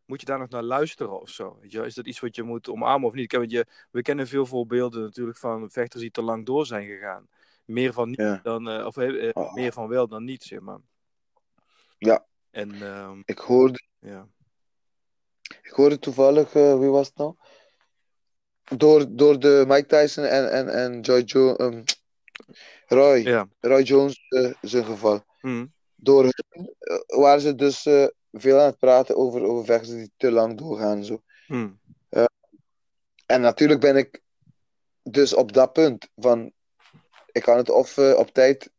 moet 0.04 0.20
je 0.20 0.26
daar 0.26 0.38
nog 0.38 0.48
naar 0.48 0.62
luisteren 0.62 1.20
of 1.20 1.28
zo? 1.28 1.58
Weet 1.60 1.70
je 1.72 1.78
wel? 1.78 1.86
Is 1.86 1.94
dat 1.94 2.06
iets 2.06 2.20
wat 2.20 2.36
je 2.36 2.42
moet 2.42 2.68
omarmen 2.68 3.08
of 3.08 3.14
niet? 3.14 3.32
Want 3.32 3.50
je, 3.50 3.66
we 3.90 4.02
kennen 4.02 4.26
veel 4.28 4.46
voorbeelden 4.46 5.02
natuurlijk 5.02 5.38
van 5.38 5.70
vechters 5.70 6.02
die 6.02 6.10
te 6.10 6.22
lang 6.22 6.46
door 6.46 6.66
zijn 6.66 6.86
gegaan. 6.86 7.28
Meer 7.64 7.92
van 7.92 8.08
niet 8.08 8.18
Ja. 8.18 8.40
dan, 8.42 8.68
eh, 8.68 8.86
of 8.86 8.96
eh, 8.96 9.28
eh, 9.28 9.30
Oh. 9.34 9.54
meer 9.54 9.72
van 9.72 9.88
wel 9.88 10.08
dan 10.08 10.24
niet, 10.24 10.42
zeg 10.42 10.60
maar. 10.60 10.78
Ja. 11.98 12.26
En 12.50 12.82
ehm, 12.82 13.20
Ik 13.24 13.38
hoorde, 13.38 13.80
ja. 13.98 14.28
Ik 15.62 15.72
hoorde 15.72 15.98
toevallig, 15.98 16.54
eh, 16.54 16.78
wie 16.78 16.88
was 16.88 17.06
het 17.06 17.16
nou? 17.16 17.34
Door, 18.76 19.06
door 19.08 19.38
de 19.38 19.64
Mike 19.66 19.86
Tyson 19.86 20.24
en, 20.24 20.52
en, 20.52 20.68
en 20.68 21.00
Joy 21.00 21.22
jo 21.24 21.54
ehm, 21.56 21.82
Roy, 22.86 23.18
Ja. 23.18 23.48
Roy 23.60 23.82
Jones 23.82 24.26
eh, 24.28 24.52
zijn 24.60 24.84
geval. 24.84 25.24
Hm. 25.40 25.66
Door 25.94 26.22
hun 26.22 26.74
eh, 26.78 27.18
waren 27.18 27.40
ze 27.40 27.54
dus 27.54 27.86
eh, 27.86 28.06
veel 28.32 28.58
aan 28.58 28.66
het 28.66 28.78
praten 28.78 29.16
over, 29.16 29.42
over 29.42 29.64
vechters 29.64 29.96
die 29.96 30.12
te 30.16 30.30
lang 30.30 30.58
doorgaan 30.58 30.96
en 30.96 31.04
zo. 31.04 31.22
Hm. 31.46 31.68
En 33.26 33.40
natuurlijk 33.40 33.80
ben 33.80 33.96
ik 33.96 34.22
dus 35.02 35.34
op 35.34 35.52
dat 35.52 35.72
punt 35.72 36.08
van 36.16 36.52
ik 37.32 37.42
kan 37.42 37.56
het 37.56 37.70
of 37.70 37.98
eh, 37.98 38.14
op 38.16 38.30
tijd 38.30 38.71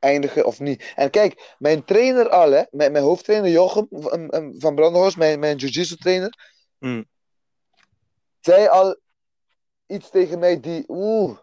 eindigen 0.00 0.46
of 0.46 0.60
niet. 0.60 0.92
En 0.96 1.10
kijk, 1.10 1.54
mijn 1.58 1.84
trainer 1.84 2.28
al, 2.28 2.50
hè, 2.50 2.62
mijn, 2.70 2.92
mijn 2.92 3.04
hoofdtrainer 3.04 3.50
Jochem 3.50 3.86
van, 3.90 4.54
van 4.58 4.74
Brandenhorst, 4.74 5.16
mijn, 5.16 5.38
mijn 5.38 5.56
jiu-jitsu 5.56 5.96
trainer, 5.96 6.58
Hm. 6.78 7.02
zei 8.40 8.66
al 8.68 8.96
iets 9.86 10.10
tegen 10.10 10.38
mij 10.38 10.60
die, 10.60 10.84
oeh. 10.88 11.38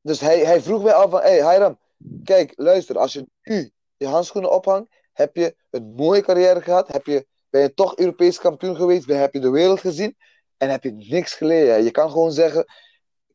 Dus 0.00 0.20
hij, 0.20 0.38
hij 0.38 0.60
vroeg 0.60 0.82
mij 0.82 0.92
al 0.92 1.10
van, 1.10 1.20
hé 1.20 1.40
hey, 1.40 1.52
Hiram, 1.52 1.78
kijk, 2.24 2.52
luister, 2.56 2.98
als 2.98 3.12
je 3.12 3.26
nu 3.42 3.70
je 3.96 4.06
handschoenen 4.06 4.50
ophangt, 4.50 4.94
heb 5.12 5.36
je 5.36 5.56
een 5.70 5.92
mooie 5.96 6.22
carrière 6.22 6.62
gehad, 6.62 6.92
heb 6.92 7.06
je, 7.06 7.26
ben 7.50 7.60
je 7.60 7.74
toch 7.74 7.96
Europees 7.96 8.38
kampioen 8.38 8.76
geweest, 8.76 9.06
ben, 9.06 9.20
heb 9.20 9.32
je 9.32 9.40
de 9.40 9.50
wereld 9.50 9.80
gezien 9.80 10.16
en 10.56 10.70
heb 10.70 10.82
je 10.82 10.92
niks 10.92 11.34
geleden. 11.34 11.84
Je 11.84 11.90
kan 11.90 12.10
gewoon 12.10 12.32
zeggen, 12.32 12.66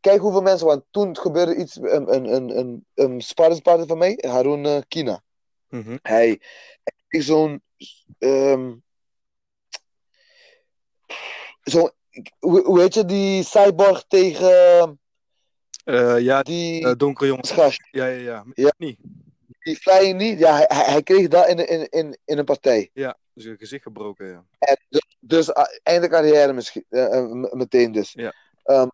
kijk 0.01 0.21
hoeveel 0.21 0.41
mensen, 0.41 0.67
want 0.67 0.83
toen 0.91 1.17
gebeurde 1.17 1.55
iets, 1.55 1.75
een, 1.75 2.13
een, 2.13 2.33
een, 2.33 2.57
een, 2.57 2.85
een 2.93 3.21
sparringspartner 3.21 3.87
van 3.87 3.97
mij, 3.97 4.17
Harun 4.27 4.65
eh, 4.65 4.81
Kina. 4.87 5.21
Mhm. 5.69 5.97
Hij, 6.01 6.27
hij 6.83 6.93
kreeg 7.07 7.23
zo'n, 7.23 7.61
zo'n, 11.61 11.91
hoe, 12.39 12.61
hoe 12.63 12.79
heet 12.79 12.93
je, 12.93 13.05
die 13.05 13.43
cyborg 13.43 14.03
tegen 14.07 14.99
Eh, 15.83 16.19
ja, 16.19 16.41
die 16.41 16.95
donkere 16.95 17.37
gast, 17.41 17.87
Ja, 17.91 18.05
ja, 18.05 18.19
ja. 18.19 18.45
Ja. 18.53 18.73
Niet. 18.77 18.97
die 19.59 19.75
flying 19.75 20.17
niet, 20.17 20.39
ja, 20.39 20.55
hij, 20.55 20.65
hij 20.67 21.03
kreeg 21.03 21.27
dat 21.27 21.47
in, 21.47 21.67
in, 21.67 21.89
in, 21.89 22.17
in 22.25 22.37
een 22.37 22.45
partij. 22.45 22.89
Ja, 22.93 23.17
dus 23.33 23.43
je 23.43 23.55
gezicht 23.57 23.83
gebroken, 23.83 24.27
ja. 24.27 24.45
En 24.59 24.77
dus, 24.89 25.17
dus 25.19 25.47
uh, 25.47 25.63
einde 25.83 26.07
carrière 26.07 26.53
misschien, 26.53 26.85
meteen 27.51 27.91
dus. 27.91 28.11
Ja. 28.13 28.33
Ehm, 28.63 28.87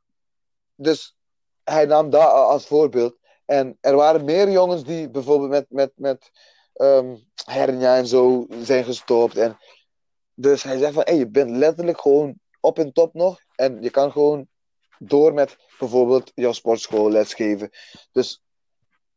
dus 0.78 1.16
hij 1.64 1.86
nam 1.86 2.10
dat 2.10 2.32
als 2.32 2.66
voorbeeld. 2.66 3.18
En 3.46 3.78
er 3.82 3.96
waren 3.96 4.26
meer 4.26 4.52
jongens 4.52 4.84
die 4.84 5.10
bijvoorbeeld 5.10 5.50
met, 5.50 5.66
met, 5.70 5.92
met 5.96 6.32
ehm, 6.74 7.16
hernia 7.46 7.98
en 7.98 8.08
zo 8.08 8.46
zijn 8.62 8.84
gestopt. 8.84 9.38
En 9.38 9.58
dus 10.34 10.64
hij 10.64 10.78
zegt 10.78 10.94
van, 10.94 11.04
hey, 11.06 11.16
je 11.16 11.30
bent 11.30 11.50
letterlijk 11.50 12.02
gewoon 12.02 12.40
op 12.60 12.80
en 12.80 12.94
top 12.94 13.14
nog. 13.14 13.40
En 13.56 13.82
je 13.82 13.90
kan 13.90 14.12
gewoon 14.12 14.48
door 15.00 15.34
met 15.34 15.58
bijvoorbeeld 15.80 16.32
jouw 16.36 16.52
sportschool 16.52 17.10
lesgeven. 17.10 17.70
Dus 18.12 18.44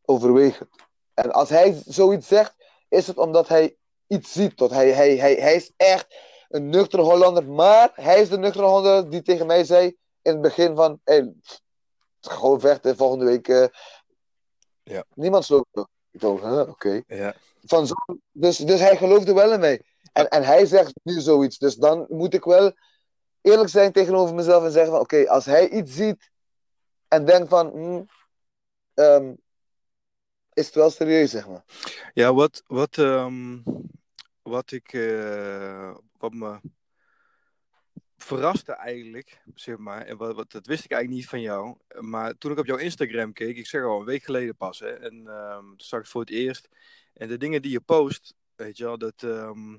overweeg 0.04 0.58
het. 0.58 0.68
En 1.14 1.32
als 1.32 1.48
hij 1.48 1.82
zoiets 1.84 2.28
zegt, 2.28 2.54
is 2.88 3.06
het 3.06 3.18
omdat 3.18 3.48
hij 3.48 3.76
iets 4.06 4.32
ziet. 4.32 4.56
Tot 4.56 4.70
hij, 4.70 4.90
hij, 4.90 5.16
hij, 5.16 5.34
hij 5.34 5.54
is 5.54 5.72
echt 5.76 6.06
een 6.48 6.68
nuchtere 6.68 7.02
Hollander. 7.02 7.44
Maar 7.44 7.90
hij 7.94 8.20
is 8.20 8.28
de 8.28 8.38
nuchtere 8.38 8.66
Hollander 8.66 9.10
die 9.10 9.22
tegen 9.22 9.46
mij 9.46 9.64
zei 9.64 9.96
in 10.22 10.32
het 10.32 10.40
begin 10.40 10.76
van... 10.76 11.00
Hey, 11.04 11.32
gewoon 12.20 12.60
vechten, 12.60 12.96
volgende 12.96 13.24
week... 13.24 13.48
eh, 13.48 13.66
Ja. 14.82 15.04
Niemand 15.14 15.44
sloopt. 15.44 15.76
Ik 16.10 16.20
dacht, 16.20 16.42
huh, 16.42 16.68
oké. 16.68 17.02
Ja. 17.06 17.34
Van 17.64 17.86
zo, 17.86 17.94
dus, 18.32 18.56
dus 18.56 18.80
hij 18.80 18.96
geloofde 18.96 19.32
wel 19.34 19.52
in 19.52 19.60
mij. 19.60 19.82
En, 20.12 20.28
en 20.28 20.42
hij 20.42 20.66
zegt 20.66 20.92
nu 21.02 21.20
zoiets. 21.20 21.58
Dus 21.58 21.74
dan 21.76 22.06
moet 22.08 22.34
ik 22.34 22.44
wel 22.44 22.72
eerlijk 23.40 23.68
zijn 23.68 23.92
tegenover 23.92 24.34
mezelf 24.34 24.64
en 24.64 24.70
zeggen 24.72 24.90
van... 24.92 25.00
Oké, 25.00 25.28
als 25.28 25.44
hij 25.44 25.68
iets 25.68 25.94
ziet 25.94 26.30
en 27.08 27.24
denkt 27.24 27.48
van... 27.48 27.68
hmm, 27.70 28.06
ehm, 28.94 29.34
is 30.52 30.66
het 30.66 30.74
wel 30.74 30.90
serieus, 30.90 31.30
zeg 31.30 31.48
maar. 31.48 31.64
Ja, 32.14 32.34
wat, 32.34 32.62
wat, 32.66 32.98
ehm, 32.98 33.58
wat 34.42 34.70
ik, 34.70 34.92
eh, 34.92 35.94
wat 36.18 36.32
me 36.32 36.60
verraste 38.22 38.72
eigenlijk, 38.72 39.42
zeg 39.54 39.76
maar, 39.76 40.02
en 40.02 40.16
wat, 40.16 40.34
wat, 40.34 40.50
dat 40.52 40.66
wist 40.66 40.84
ik 40.84 40.90
eigenlijk 40.90 41.20
niet 41.20 41.30
van 41.30 41.40
jou, 41.40 41.76
maar 42.00 42.38
toen 42.38 42.52
ik 42.52 42.58
op 42.58 42.66
jouw 42.66 42.76
Instagram 42.76 43.32
keek, 43.32 43.56
ik 43.56 43.66
zeg 43.66 43.82
al 43.82 43.98
een 44.00 44.06
week 44.06 44.22
geleden 44.24 44.56
pas, 44.56 44.78
hè, 44.78 44.90
en 44.90 45.26
ehm, 45.28 45.64
toen 45.64 45.74
zag 45.80 45.98
ik 45.98 46.04
het 46.04 46.12
voor 46.12 46.20
het 46.20 46.30
eerst, 46.30 46.68
en 47.14 47.28
de 47.28 47.36
dingen 47.36 47.62
die 47.62 47.70
je 47.70 47.80
post, 47.80 48.34
weet 48.56 48.76
je 48.76 48.84
wel, 48.84 48.98
dat, 48.98 49.22
ehm, 49.22 49.76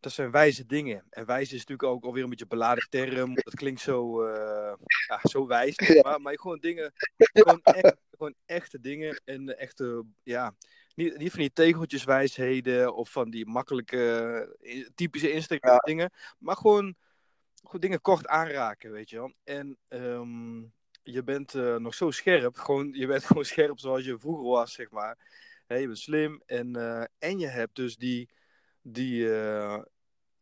dat 0.00 0.12
zijn 0.12 0.30
wijze 0.30 0.66
dingen. 0.66 1.04
En 1.10 1.26
wijze 1.26 1.54
is 1.54 1.58
natuurlijk 1.66 1.88
ook 1.88 2.04
alweer 2.04 2.22
een 2.22 2.28
beetje 2.28 2.44
een 2.44 2.58
beladen 2.58 2.86
term, 2.88 3.34
dat 3.34 3.54
klinkt 3.54 3.80
zo, 3.80 4.22
eh, 4.22 4.74
ja, 5.08 5.20
zo 5.22 5.46
wijs, 5.46 5.74
Ja. 5.76 6.00
maar, 6.02 6.20
maar 6.20 6.38
gewoon 6.38 6.58
dingen, 6.58 6.92
gewoon, 7.16 7.60
echt, 7.62 7.96
gewoon 8.10 8.34
echte 8.46 8.80
dingen 8.80 9.20
en 9.24 9.58
echte, 9.58 10.04
ja, 10.22 10.54
niet, 10.94 11.18
niet 11.18 11.30
van 11.30 11.40
die 11.40 11.52
tegeltjeswijsheden 11.52 12.94
of 12.94 13.10
van 13.10 13.30
die 13.30 13.46
makkelijke, 13.46 14.56
eh, 14.60 14.86
typische 14.94 15.32
Instagram 15.32 15.72
Ja. 15.72 15.78
dingen, 15.78 16.12
maar 16.38 16.56
gewoon, 16.56 16.96
gewoon 17.62 17.80
dingen 17.80 18.00
kort 18.00 18.26
aanraken, 18.26 18.92
weet 18.92 19.10
je 19.10 19.16
wel. 19.16 19.32
En 19.44 19.78
ehm, 19.88 20.60
je 21.02 21.22
bent 21.24 21.54
eh, 21.54 21.76
nog 21.76 21.94
zo 21.94 22.10
scherp, 22.10 22.56
gewoon, 22.56 22.92
je 22.92 23.06
bent 23.06 23.24
gewoon 23.26 23.44
scherp 23.44 23.78
zoals 23.78 24.04
je 24.04 24.18
vroeger 24.18 24.48
was, 24.48 24.72
zeg 24.72 24.90
maar. 24.90 25.18
Je 25.66 25.86
bent 25.86 25.98
slim 25.98 26.42
en, 26.46 26.76
eh, 26.76 27.04
en 27.18 27.38
je 27.38 27.46
hebt 27.46 27.76
dus 27.76 27.96
die, 27.96 28.28
die 28.82 29.34
eh, 29.34 29.82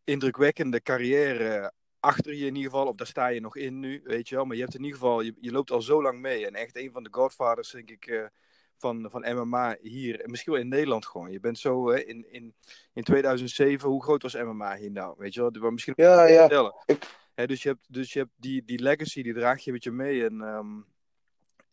indrukwekkende 0.04 0.82
carrière 0.82 1.72
achter 2.00 2.34
je 2.34 2.46
in 2.46 2.54
ieder 2.54 2.70
geval, 2.70 2.86
of 2.86 2.94
daar 2.94 3.06
sta 3.06 3.26
je 3.26 3.40
nog 3.40 3.56
in 3.56 3.80
nu, 3.80 4.00
weet 4.04 4.28
je 4.28 4.34
wel. 4.34 4.44
Maar 4.44 4.56
je 4.56 4.62
hebt 4.62 4.74
in 4.74 4.84
ieder 4.84 4.98
geval, 4.98 5.20
je, 5.20 5.34
je 5.40 5.50
loopt 5.50 5.70
al 5.70 5.82
zo 5.82 6.02
lang 6.02 6.20
mee. 6.20 6.46
En 6.46 6.54
echt 6.54 6.76
een 6.76 6.92
van 6.92 7.02
de 7.02 7.08
godfathers, 7.12 7.70
denk 7.70 7.90
ik, 7.90 8.30
van, 8.78 9.06
van 9.10 9.34
MMA 9.36 9.76
hier. 9.80 10.20
En 10.20 10.30
misschien 10.30 10.52
wel 10.52 10.62
in 10.62 10.68
Nederland 10.68 11.06
gewoon. 11.06 11.30
Je 11.30 11.40
bent 11.40 11.58
zo, 11.58 11.88
hè, 11.90 11.98
in, 12.00 12.32
in, 12.32 12.54
in 12.92 13.02
2007, 13.02 13.88
hoe 13.88 14.02
groot 14.02 14.22
was 14.22 14.34
MMA 14.34 14.76
hier 14.76 14.90
nou? 14.90 15.14
Weet 15.18 15.34
je 15.34 15.50
wel, 15.52 15.70
misschien 15.70 15.94
Ja, 15.96 16.26
ja. 16.26 16.40
vertellen. 16.40 16.74
Ik- 16.86 17.16
Hè, 17.34 17.46
dus 17.46 17.62
je 17.62 17.68
hebt, 17.68 17.84
dus 17.88 18.12
je 18.12 18.18
hebt 18.18 18.30
die, 18.36 18.64
die 18.64 18.82
legacy, 18.82 19.22
die 19.22 19.34
draag 19.34 19.60
je 19.64 19.72
met 19.72 19.84
je 19.84 19.90
mee. 19.90 20.24
En, 20.24 20.40
ehm, 20.42 20.80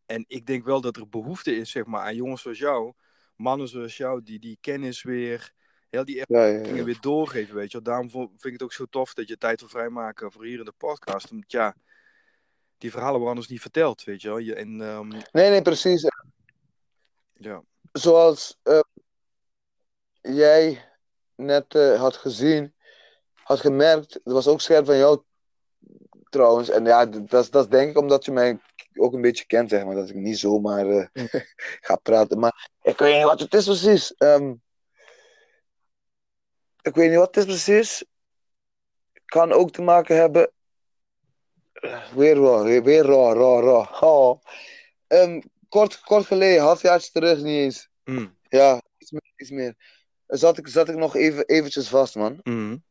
en 0.06 0.26
ik 0.28 0.46
denk 0.46 0.66
wel 0.66 0.82
dat 0.82 0.98
er 0.98 1.10
behoefte 1.10 1.56
is, 1.56 1.72
zeg 1.72 1.86
maar, 1.86 2.02
aan 2.02 2.16
jongens 2.16 2.42
zoals 2.42 2.58
jou, 2.58 2.94
mannen 3.36 3.68
zoals 3.68 3.98
jou, 3.98 4.24
die 4.24 4.40
die 4.40 4.58
kennis 4.62 5.04
weer, 5.04 5.52
heel 5.90 6.06
die 6.06 6.24
ja, 6.28 6.46
ja. 6.46 6.84
weer 6.84 6.98
doorgeven, 7.02 7.56
weet 7.56 7.72
je 7.72 7.82
wel. 7.82 7.84
Daarom 7.84 8.10
vind 8.10 8.44
ik 8.46 8.52
het 8.52 8.64
ook 8.64 8.74
zo 8.74 8.86
tof 8.86 9.14
dat 9.14 9.28
je 9.28 9.38
tijd 9.38 9.60
wil 9.60 9.70
vrijmaken 9.70 10.32
voor 10.32 10.46
hier 10.46 10.60
in 10.60 10.66
de 10.66 10.74
podcast. 10.78 11.32
Omdat, 11.32 11.52
ja, 11.52 11.76
die 12.78 12.92
verhalen 12.92 13.14
worden 13.14 13.30
anders 13.30 13.48
niet 13.48 13.62
verteld, 13.62 14.04
weet 14.04 14.22
je 14.22 14.28
wel. 14.28 14.38
Je, 14.38 14.56
en, 14.56 14.82
ehm, 14.82 15.08
Nee, 15.08 15.50
nee, 15.50 15.62
precies. 15.62 16.04
Ja. 17.38 17.64
Zoals 17.92 18.60
eh, 18.64 18.80
jij 20.22 20.86
net 21.36 21.76
eh, 21.76 22.00
had 22.00 22.16
gezien, 22.16 22.74
had 23.34 23.60
gemerkt, 23.60 24.20
dat 24.24 24.34
was 24.34 24.48
ook 24.48 24.62
scherp 24.62 24.86
van 24.86 24.98
jou 24.98 25.24
trouwens. 26.30 26.70
En 26.70 26.86
ja, 26.86 27.06
dat 27.06 27.44
is, 27.44 27.50
dat 27.50 27.64
is 27.64 27.70
denk 27.70 27.90
ik 27.90 27.98
omdat 27.98 28.26
je 28.26 28.32
mij 28.32 28.60
ook 28.96 29.14
een 29.14 29.22
beetje 29.22 29.46
kent, 29.46 29.70
zeg 29.70 29.86
maar. 29.86 29.96
Dat 29.96 30.10
ik 30.10 30.16
niet 30.16 30.40
zomaar 30.40 30.88
eh, 30.88 31.08
ga 31.88 31.96
praten. 31.96 32.40
Maar 32.40 32.70
ik 32.82 32.98
weet 32.98 33.16
niet 33.16 33.24
wat 33.24 33.40
het 33.40 33.54
is 33.54 33.66
precies. 33.66 34.16
Ehm, 34.16 34.54
ik 36.82 36.96
weet 36.96 37.10
niet 37.10 37.18
wat 37.18 37.36
het 37.36 37.38
is 37.38 37.46
precies. 37.46 38.06
Kan 39.26 39.52
ook 39.52 39.72
te 39.72 39.82
maken 39.82 40.16
hebben. 40.16 40.52
Weer 42.16 42.36
raar, 42.36 42.84
weer, 42.84 43.06
raar, 43.06 43.36
raar, 43.36 43.64
raar. 43.64 44.02
Oh. 44.02 44.42
Kort, 45.70 46.00
kort 46.00 46.26
geleden, 46.26 46.64
halfjaartje 46.64 47.12
terug, 47.12 47.38
niet 47.38 47.58
eens. 47.64 47.90
Mm, 48.04 48.38
Ja, 48.50 48.82
iets 48.98 49.12
meer. 49.12 49.32
Iets 49.36 49.50
meer. 49.50 49.76
Zat, 50.28 50.58
ik, 50.58 50.68
zat 50.68 50.90
ik 50.90 50.96
nog 50.96 51.16
even, 51.16 51.46
eventjes 51.46 51.88
vast, 51.88 52.16
man. 52.16 52.40
mm, 52.44 52.84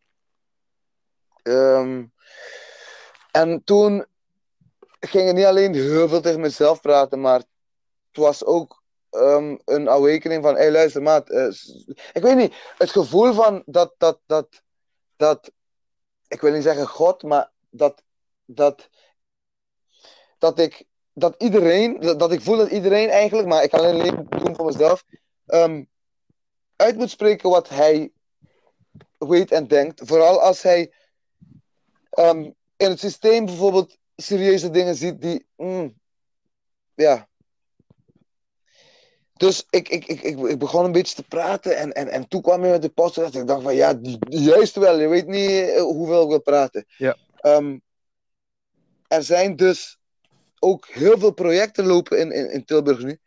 Ehm, 1.42 2.05
en 3.30 3.64
toen 3.64 4.06
ging 5.01 5.28
ik 5.28 5.34
niet 5.34 5.44
alleen 5.44 5.74
heel 5.74 6.09
veel 6.09 6.20
tegen 6.20 6.40
mezelf 6.40 6.80
praten, 6.80 7.20
maar 7.20 7.38
het 7.38 8.16
was 8.22 8.44
ook 8.44 8.82
ehm, 9.10 9.56
een 9.64 9.88
awakening 9.88 10.42
van, 10.42 10.55
hé 10.55 10.60
hey, 10.60 10.70
luister 10.72 11.02
maat, 11.02 11.30
eh, 11.30 11.48
ik 12.12 12.22
weet 12.22 12.36
niet, 12.36 12.55
het 12.78 12.90
gevoel 12.90 13.32
van 13.32 13.62
dat, 13.66 13.94
dat, 13.98 14.20
dat, 14.26 14.62
dat, 15.16 15.52
ik 16.28 16.40
wil 16.40 16.52
niet 16.52 16.62
zeggen 16.62 16.86
God, 16.86 17.22
maar 17.22 17.51
dat, 17.70 18.02
dat, 18.44 18.88
dat 20.38 20.59
ik, 20.59 20.84
dat 21.15 21.35
iedereen, 21.39 22.01
dat, 22.01 22.19
dat 22.19 22.32
ik 22.32 22.41
voel 22.41 22.57
dat 22.57 22.70
iedereen 22.70 23.09
eigenlijk, 23.09 23.49
maar 23.49 23.62
ik 23.62 23.70
kan 23.70 23.81
alleen 23.81 24.27
doen 24.28 24.57
voor 24.57 24.65
mezelf, 24.65 25.05
ehm, 25.47 25.85
uit 26.77 26.97
moet 26.97 27.11
spreken 27.11 27.51
wat 27.51 27.69
hij 27.69 28.12
weet 29.19 29.51
en 29.51 29.66
denkt, 29.66 30.01
vooral 30.05 30.41
als 30.41 30.62
hij 30.62 30.93
ehm, 32.11 32.51
in 32.77 32.91
het 32.91 33.01
systeem 33.01 33.45
bijvoorbeeld 33.45 33.97
serieuze 34.16 34.70
dingen 34.70 34.95
ziet 34.95 35.20
die. 35.20 35.47
mm, 35.57 35.95
ja. 36.95 37.28
Dus 39.35 39.66
ik, 39.70 39.89
ik, 39.89 40.07
ik, 40.07 40.20
ik, 40.23 40.39
ik 40.39 40.59
begon 40.59 40.85
een 40.85 40.93
beetje 40.93 41.15
te 41.15 41.23
praten 41.23 41.77
en, 41.77 41.93
en, 41.93 42.09
en 42.09 42.28
toen 42.28 42.43
kwam 42.43 42.61
hij 42.61 42.70
met 42.70 42.82
de 42.82 42.89
podcast. 42.89 43.35
Ik 43.35 43.47
dacht 43.47 43.62
van 43.62 43.74
ja, 43.74 43.99
juist 44.28 44.74
wel, 44.74 45.01
je 45.01 45.09
weet 45.09 45.27
niet 45.27 45.51
eh, 45.51 45.81
hoeveel 45.81 46.23
ik 46.23 46.28
wil 46.28 46.41
praten. 46.41 46.85
Ja. 46.97 47.16
Ehm, 47.36 47.78
er 49.09 49.23
zijn 49.23 49.57
dus 49.57 49.99
ook 50.65 50.86
heel 50.89 51.19
veel 51.19 51.32
projecten 51.32 51.86
lopen 51.86 52.19
in, 52.19 52.51
in, 52.51 52.65
Tilburg 52.65 53.03
nu. 53.03 53.19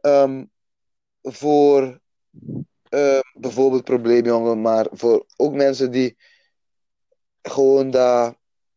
Ehm, 0.00 0.44
voor 1.22 2.00
eh, 2.88 3.20
bijvoorbeeld 3.32 3.84
probleemjongen, 3.84 4.60
maar 4.60 4.86
voor 4.90 5.26
ook 5.36 5.52
mensen 5.54 5.90
die 5.90 6.16
gewoon 7.42 7.90
daar 7.90 8.34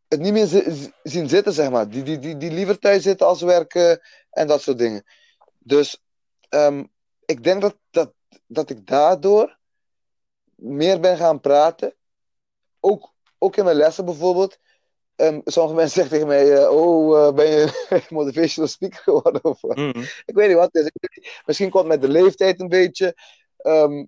het 0.07 0.19
niet 0.19 0.34
meer 0.34 0.45
zi- 0.45 0.72
zi- 0.72 0.91
zien 1.03 1.30
zitten, 1.30 1.53
zeg 1.53 1.69
maar. 1.69 1.90
Die, 1.90 2.03
die, 2.03 2.19
die, 2.19 2.38
die 2.38 2.52
liever 2.52 2.80
thuis 2.80 3.03
zitten 3.03 3.28
als 3.28 3.41
werken 3.41 4.02
en 4.30 4.48
dat 4.48 4.61
soort 4.61 4.78
dingen. 4.78 5.03
Dus 5.60 6.02
ehm, 6.49 6.84
ik 7.26 7.44
denk 7.44 7.61
dat, 7.61 7.78
dat, 7.90 8.14
dat 8.48 8.69
ik 8.69 8.88
daardoor 8.88 9.60
meer 10.56 10.99
ben 10.99 11.18
gaan 11.18 11.40
praten. 11.40 11.95
Ook, 12.80 13.14
ook 13.38 13.56
in 13.56 13.64
mijn 13.64 13.76
lessen 13.76 14.06
bijvoorbeeld. 14.06 14.60
Sommige 15.45 15.76
mensen 15.76 15.89
zeggen 15.89 16.10
tegen 16.10 16.27
mij: 16.27 16.57
eh, 16.57 16.72
Oh, 16.72 17.27
eh, 17.27 17.34
ben 17.34 17.48
je 17.48 17.72
motivational 18.10 18.69
speaker 18.69 18.99
geworden? 18.99 19.43
Of 19.43 19.61
mm. 19.61 19.93
Ik 20.26 20.35
weet 20.35 20.48
niet 20.48 20.57
wat 20.57 20.69
het 20.72 20.91
is. 20.93 21.22
Misschien 21.45 21.69
komt 21.69 21.84
het 21.84 21.91
met 21.91 22.02
de 22.02 22.19
leeftijd 22.22 22.60
een 22.60 22.69
beetje. 22.69 23.15
Ehm, 23.57 24.06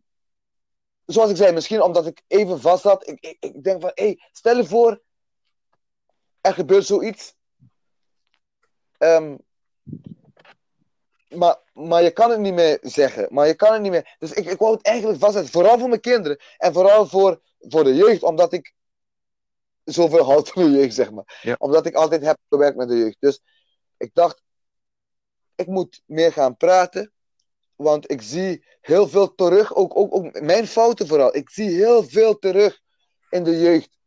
zoals 1.06 1.30
ik 1.30 1.36
zei, 1.36 1.52
misschien 1.52 1.82
omdat 1.82 2.08
ik 2.08 2.22
even 2.28 2.62
vast 2.62 2.82
zat. 2.82 3.08
Ik, 3.08 3.18
ik, 3.20 3.38
ik 3.40 3.64
denk 3.64 3.82
van, 3.82 3.92
hé, 3.94 4.04
hey, 4.04 4.20
stel 4.32 4.58
je 4.58 4.66
voor, 4.66 5.02
er 6.42 6.54
gebeurt 6.54 6.86
zoiets. 6.86 7.36
Ehm, 8.98 9.36
maar, 11.30 11.58
maar 11.74 12.04
je 12.04 12.12
kan 12.12 12.30
het 12.30 12.40
niet 12.40 12.54
meer 12.54 12.78
zeggen. 12.82 13.28
Maar 13.30 13.48
je 13.48 13.56
kan 13.56 13.74
het 13.74 13.82
niet 13.82 13.92
meer. 13.92 14.16
Dus 14.20 14.32
ik, 14.32 14.46
ik 14.46 14.58
wou 14.60 14.74
het 14.76 14.86
eigenlijk 14.86 15.20
vastzetten. 15.20 15.52
Vooral 15.52 15.80
voor 15.80 15.90
mijn 15.90 16.02
kinderen. 16.02 16.40
En 16.58 16.74
vooral 16.74 17.08
voor, 17.08 17.42
voor 17.60 17.84
de 17.84 17.96
jeugd. 17.96 18.24
Omdat 18.24 18.54
ik 18.54 18.74
zoveel 19.84 20.24
houd 20.24 20.50
van 20.50 20.64
de 20.64 20.72
jeugd, 20.72 20.96
zeg 20.96 21.12
maar. 21.12 21.40
Ja. 21.42 21.56
Omdat 21.58 21.86
ik 21.86 21.96
altijd 21.96 22.22
heb 22.22 22.38
gewerkt 22.50 22.78
met 22.78 22.88
de 22.88 22.98
jeugd. 22.98 23.18
Dus 23.20 23.42
ik 23.98 24.10
dacht, 24.14 24.42
ik 25.56 25.68
moet 25.68 26.02
meer 26.06 26.34
gaan 26.34 26.58
praten. 26.58 27.12
Want 27.76 28.12
ik 28.12 28.22
zie 28.22 28.66
heel 28.82 29.08
veel 29.08 29.36
terug, 29.36 29.76
ook, 29.76 29.98
ook, 29.98 30.16
ook 30.16 30.42
mijn 30.42 30.68
fouten 30.68 31.08
vooral. 31.08 31.36
Ik 31.36 31.50
zie 31.50 31.70
heel 31.70 32.04
veel 32.04 32.40
terug 32.40 32.80
in 33.30 33.44
de 33.44 33.60
jeugd. 33.60 33.98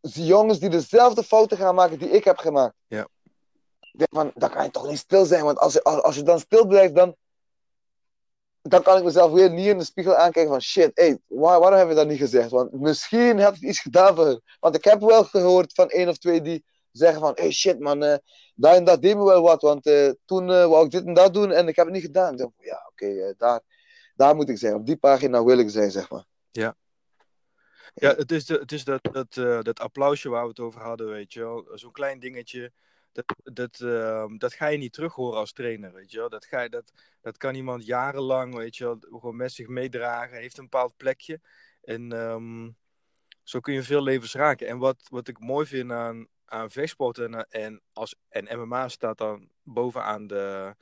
Die 0.00 0.24
jongens 0.24 0.58
die 0.58 0.70
dezelfde 0.70 1.22
fouten 1.22 1.56
gaan 1.56 1.74
maken 1.74 1.98
die 1.98 2.10
ik 2.10 2.24
heb 2.24 2.38
gemaakt. 2.38 2.74
Ja. 2.86 3.08
Ik 3.80 3.98
denk 3.98 4.10
van, 4.10 4.30
dan 4.34 4.50
kan 4.50 4.64
je 4.64 4.70
toch 4.70 4.88
niet 4.88 4.98
stil 4.98 5.24
zijn. 5.24 5.44
Want 5.44 5.58
als 5.58 5.72
je, 5.72 5.82
als, 5.82 6.02
als 6.02 6.16
je 6.16 6.22
dan 6.22 6.40
stil 6.40 6.66
blijft, 6.66 6.94
dan, 6.94 7.16
dan 8.68 8.82
kan 8.82 8.98
ik 8.98 9.04
mezelf 9.04 9.32
weer 9.32 9.50
niet 9.50 9.66
in 9.66 9.78
de 9.78 9.84
spiegel 9.84 10.14
aankijken 10.14 10.52
van 10.52 10.60
shit, 10.60 10.90
hey, 10.94 11.18
waar, 11.26 11.60
waarom 11.60 11.78
heb 11.78 11.88
je 11.88 11.94
dat 11.94 12.08
niet 12.08 12.18
gezegd? 12.18 12.50
Want 12.50 12.72
misschien 12.72 13.38
heb 13.38 13.54
ik 13.54 13.60
iets 13.60 13.80
gedaan 13.80 14.14
voor. 14.14 14.40
Want 14.60 14.76
ik 14.76 14.84
heb 14.84 15.00
wel 15.00 15.24
gehoord 15.24 15.72
van 15.74 15.88
één 15.88 16.08
of 16.08 16.18
twee 16.18 16.40
die 16.40 16.64
zeggen 16.92 17.20
van, 17.20 17.32
hey 17.34 17.50
shit 17.50 17.80
man, 17.80 18.02
eh 18.02 18.16
dat 18.54 18.76
en 18.76 18.84
dat 18.84 19.02
deed 19.02 19.16
me 19.16 19.24
wel 19.24 19.42
wat. 19.42 19.62
Want 19.62 19.86
eh, 19.86 20.10
toen 20.24 20.50
eh, 20.50 20.66
wou 20.66 20.84
ik 20.84 20.90
dit 20.90 21.04
en 21.04 21.14
dat 21.14 21.34
doen 21.34 21.52
en 21.52 21.68
ik 21.68 21.76
heb 21.76 21.84
het 21.84 21.94
niet 21.94 22.04
gedaan. 22.04 22.36
Denk, 22.36 22.52
ja, 22.58 22.86
oké, 22.90 23.34
daar, 23.36 23.60
daar 24.14 24.36
moet 24.36 24.48
ik 24.48 24.58
zijn. 24.58 24.74
Op 24.74 24.86
die 24.86 24.96
pagina 24.96 25.44
wil 25.44 25.58
ik 25.58 25.70
zijn, 25.70 25.90
zeg 25.90 26.10
maar. 26.10 26.24
Ja. 26.50 26.76
Ja, 27.94 28.14
het 28.14 28.32
is, 28.32 28.48
het 28.48 28.72
is 28.72 28.84
dat, 28.84 29.08
dat, 29.12 29.34
dat 29.64 29.80
applausje 29.80 30.28
waar 30.28 30.42
we 30.42 30.48
het 30.48 30.60
over 30.60 30.80
hadden, 30.80 31.08
weet 31.08 31.32
je 31.32 31.40
wel. 31.40 31.68
Zo'n 31.74 31.92
klein 31.92 32.18
dingetje. 32.18 32.72
Dat, 33.16 33.54
dat, 33.54 33.80
ehm, 33.80 34.36
dat 34.36 34.52
ga 34.52 34.66
je 34.66 34.78
niet 34.78 34.92
terug 34.92 35.14
horen 35.14 35.38
als 35.38 35.52
trainer, 35.52 35.92
weet 35.92 36.10
je 36.10 36.18
wel. 36.18 36.28
Dat, 36.28 36.44
ga 36.44 36.60
je, 36.60 36.68
dat, 36.68 36.92
dat 37.20 37.36
kan 37.36 37.54
iemand 37.54 37.86
jarenlang, 37.86 38.54
weet 38.54 38.76
je 38.76 38.84
wel, 38.84 38.98
gewoon 39.00 39.36
met 39.36 39.52
zich 39.52 39.68
meedragen. 39.68 40.38
Heeft 40.38 40.58
een 40.58 40.64
bepaald 40.64 40.96
plekje. 40.96 41.40
En 41.82 42.12
ehm, 42.12 42.70
zo 43.42 43.60
kun 43.60 43.74
je 43.74 43.82
veel 43.82 44.02
levens 44.02 44.34
raken. 44.34 44.66
En 44.66 44.78
wat, 44.78 45.06
wat 45.10 45.28
ik 45.28 45.38
mooi 45.38 45.66
vind 45.66 45.90
aan, 45.90 46.26
aan 46.44 46.70
vechtsport 46.70 47.18
en, 47.18 47.48
en, 47.48 47.82
als, 47.92 48.14
en 48.28 48.58
MMA 48.58 48.88
staat 48.88 49.18
dan 49.18 49.50
bovenaan 49.62 50.26
de, 50.26 50.74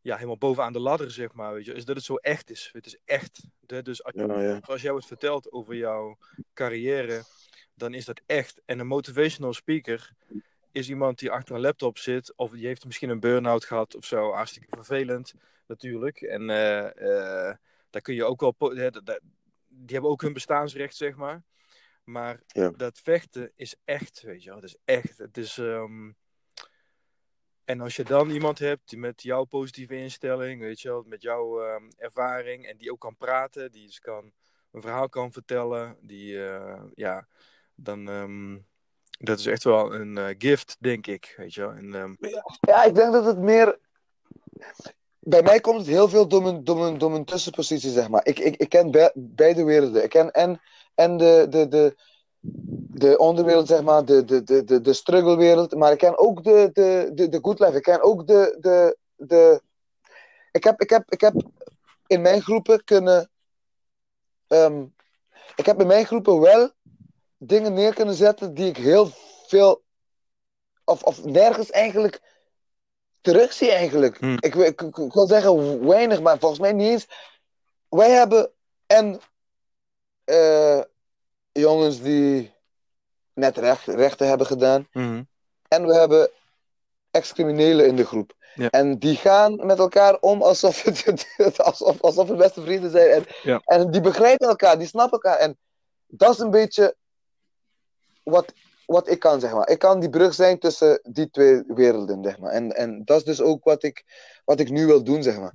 ja, 0.00 0.14
helemaal 0.14 0.38
bovenaan 0.38 0.72
de 0.72 0.80
ladder, 0.80 1.10
zeg 1.10 1.32
maar, 1.32 1.54
weet 1.54 1.64
je, 1.64 1.74
is 1.74 1.84
dat 1.84 1.96
het 1.96 2.04
zo 2.04 2.14
echt 2.14 2.50
is. 2.50 2.70
Het 2.72 2.86
is 2.86 2.98
echt. 3.04 3.46
Dus 3.66 4.04
als, 4.04 4.14
Ja, 4.14 4.40
ja. 4.40 4.60
als 4.62 4.82
jij 4.82 4.92
wat 4.92 5.06
vertelt 5.06 5.52
over 5.52 5.74
jouw 5.74 6.18
carrière, 6.54 7.22
dan 7.74 7.94
is 7.94 8.04
dat 8.04 8.20
echt. 8.26 8.62
En 8.64 8.78
een 8.78 8.86
motivational 8.86 9.52
speaker 9.52 10.12
is 10.72 10.88
iemand 10.88 11.18
die 11.18 11.30
achter 11.30 11.54
een 11.54 11.60
laptop 11.60 11.98
zit, 11.98 12.32
of 12.36 12.50
die 12.50 12.66
heeft 12.66 12.84
misschien 12.84 13.08
een 13.08 13.20
burn-out 13.20 13.64
gehad 13.64 13.96
of 13.96 14.04
zo. 14.04 14.32
Hartstikke 14.32 14.68
vervelend, 14.76 15.34
natuurlijk. 15.66 16.20
En 16.20 16.50
eh, 16.50 16.86
eh, 17.48 17.56
daar 17.90 18.02
kun 18.02 18.14
je 18.14 18.24
ook 18.24 18.40
wel. 18.40 18.54
die 19.68 19.92
hebben 19.92 20.10
ook 20.10 20.22
hun 20.22 20.32
bestaansrecht, 20.32 20.96
zeg 20.96 21.16
maar. 21.16 21.42
Maar 22.04 22.42
Ja. 22.46 22.70
dat 22.70 22.98
vechten 22.98 23.52
is 23.56 23.74
echt, 23.84 24.22
weet 24.22 24.42
je 24.42 24.48
wel. 24.48 24.60
Het 24.60 24.68
is 24.68 24.76
echt. 24.84 25.18
Het 25.18 25.36
is. 25.36 25.58
ehm, 25.58 26.10
En 27.64 27.80
als 27.80 27.96
je 27.96 28.04
dan 28.04 28.30
iemand 28.30 28.58
hebt 28.58 28.88
die 28.88 28.98
met 28.98 29.22
jouw 29.22 29.44
positieve 29.44 29.96
instelling, 29.96 30.60
weet 30.60 30.80
je 30.80 30.88
wel, 30.88 31.02
met 31.06 31.22
jouw 31.22 31.62
ehm, 31.62 31.90
ervaring 31.96 32.66
en 32.66 32.76
die 32.76 32.92
ook 32.92 33.00
kan 33.00 33.16
praten, 33.16 33.72
die 33.72 33.86
dus 33.86 33.98
kan, 34.00 34.32
een 34.70 34.80
verhaal 34.82 35.08
kan 35.08 35.32
vertellen, 35.32 35.96
die, 36.00 36.46
eh, 36.46 36.82
ja, 36.94 37.28
dan, 37.74 38.08
ehm, 38.08 38.58
dat 39.18 39.38
is 39.38 39.46
echt 39.46 39.64
wel 39.64 39.94
een 39.94 40.18
eh, 40.18 40.34
gift, 40.38 40.76
denk 40.80 41.06
ik, 41.06 41.34
weet 41.36 41.54
je 41.54 41.60
wel. 41.60 41.70
En, 41.70 41.94
ehm, 41.94 42.14
Ja, 42.60 42.84
ik 42.84 42.94
denk 42.94 43.12
dat 43.12 43.24
het 43.24 43.38
meer. 43.38 43.78
Bij 45.18 45.42
mij 45.42 45.60
komt 45.60 45.78
het 45.78 45.86
heel 45.86 46.08
veel 46.08 46.28
door 46.28 46.42
mijn, 46.42 46.64
door 46.98 47.10
mijn, 47.10 47.24
tussenpositie, 47.24 47.90
zeg 47.90 48.08
maar. 48.08 48.26
Ik, 48.26 48.38
ik, 48.38 48.56
ik 48.56 48.68
ken 48.68 48.90
be- 48.90 49.12
beide 49.14 49.64
werelden. 49.64 50.02
Ik 50.02 50.10
ken 50.10 50.30
en, 50.30 50.60
en 50.94 51.16
de, 51.16 51.46
de, 51.50 51.68
de, 51.68 51.96
de 52.90 53.18
onderwereld, 53.18 53.66
zeg 53.68 53.82
maar, 53.82 54.04
de, 54.04 54.24
de, 54.24 54.42
de, 54.42 54.64
de, 54.64 54.80
de 54.80 54.92
strugglewereld. 54.92 55.74
Maar 55.74 55.92
ik 55.92 55.98
ken 55.98 56.18
ook 56.18 56.44
de, 56.44 56.70
de, 56.72 57.10
de, 57.14 57.28
de 57.28 57.38
good 57.42 57.58
life. 57.58 57.76
Ik 57.76 57.82
ken 57.82 58.02
ook 58.02 58.26
de. 58.26 58.56
de, 58.60 58.96
de... 59.16 59.62
Ik, 60.52 60.64
heb, 60.64 60.80
ik, 60.80 60.90
heb, 60.90 61.10
ik 61.10 61.20
heb 61.20 61.34
in 62.06 62.20
mijn 62.20 62.42
groepen 62.42 62.84
kunnen. 62.84 63.30
ehm, 64.46 64.84
ik 65.56 65.66
heb 65.66 65.80
in 65.80 65.86
mijn 65.86 66.06
groepen 66.06 66.40
wel 66.40 66.70
dingen 67.38 67.74
neer 67.74 67.94
kunnen 67.94 68.14
zetten 68.14 68.54
die 68.54 68.66
ik 68.68 68.76
heel 68.76 69.10
veel. 69.46 69.82
Of, 70.84 71.02
of 71.02 71.24
nergens 71.24 71.70
eigenlijk 71.70 72.20
terugzie 73.20 73.70
eigenlijk. 73.70 74.18
Hmm. 74.18 74.36
Ik, 74.40 74.54
ik, 74.54 74.80
ik, 74.82 74.96
ik 74.96 75.12
wil 75.12 75.26
zeggen 75.26 75.86
weinig, 75.86 76.20
maar 76.20 76.38
volgens 76.38 76.60
mij 76.60 76.72
niet 76.72 76.88
eens. 76.88 77.06
Wij 77.88 78.10
hebben 78.10 78.50
en 78.86 79.20
eh, 80.24 80.80
jongens 81.52 82.00
die 82.00 82.52
net 83.34 83.56
recht, 83.56 83.86
rechten 83.86 84.28
hebben 84.28 84.46
gedaan. 84.46 84.88
mhm. 84.92 85.22
En 85.68 85.86
we 85.86 85.94
hebben 85.94 86.30
ex-criminelen 87.10 87.86
in 87.86 87.96
de 87.96 88.06
groep. 88.06 88.36
Ja. 88.54 88.70
En 88.70 88.98
die 88.98 89.16
gaan 89.16 89.66
met 89.66 89.78
elkaar 89.78 90.16
om 90.20 90.42
alsof 90.42 90.82
het, 90.82 91.24
alsof, 91.58 92.00
alsof 92.00 92.28
het 92.28 92.36
beste 92.36 92.62
vrienden 92.62 92.90
zijn. 92.90 93.10
En, 93.10 93.24
Ja. 93.42 93.60
en 93.64 93.90
die 93.90 94.00
begrijpen 94.00 94.48
elkaar, 94.48 94.78
die 94.78 94.86
snappen 94.88 95.20
elkaar. 95.20 95.38
En 95.38 95.58
dat 96.06 96.30
is 96.32 96.38
een 96.38 96.50
beetje 96.50 96.96
wat, 98.30 98.52
wat 98.86 99.08
ik 99.08 99.18
kan, 99.18 99.40
zeg 99.40 99.52
maar. 99.52 99.68
Ik 99.68 99.78
kan 99.78 100.00
die 100.00 100.10
brug 100.10 100.34
zijn 100.34 100.58
tussen 100.58 101.00
die 101.02 101.30
twee 101.30 101.62
werelden, 101.66 102.24
zeg 102.24 102.38
maar. 102.38 102.52
En, 102.52 102.76
en 102.76 103.04
dat 103.04 103.16
is 103.16 103.24
dus 103.24 103.40
ook 103.40 103.64
wat 103.64 103.82
ik, 103.82 104.04
wat 104.44 104.60
ik 104.60 104.70
nu 104.70 104.86
wil 104.86 105.04
doen, 105.04 105.22
zeg 105.22 105.38
maar. 105.38 105.54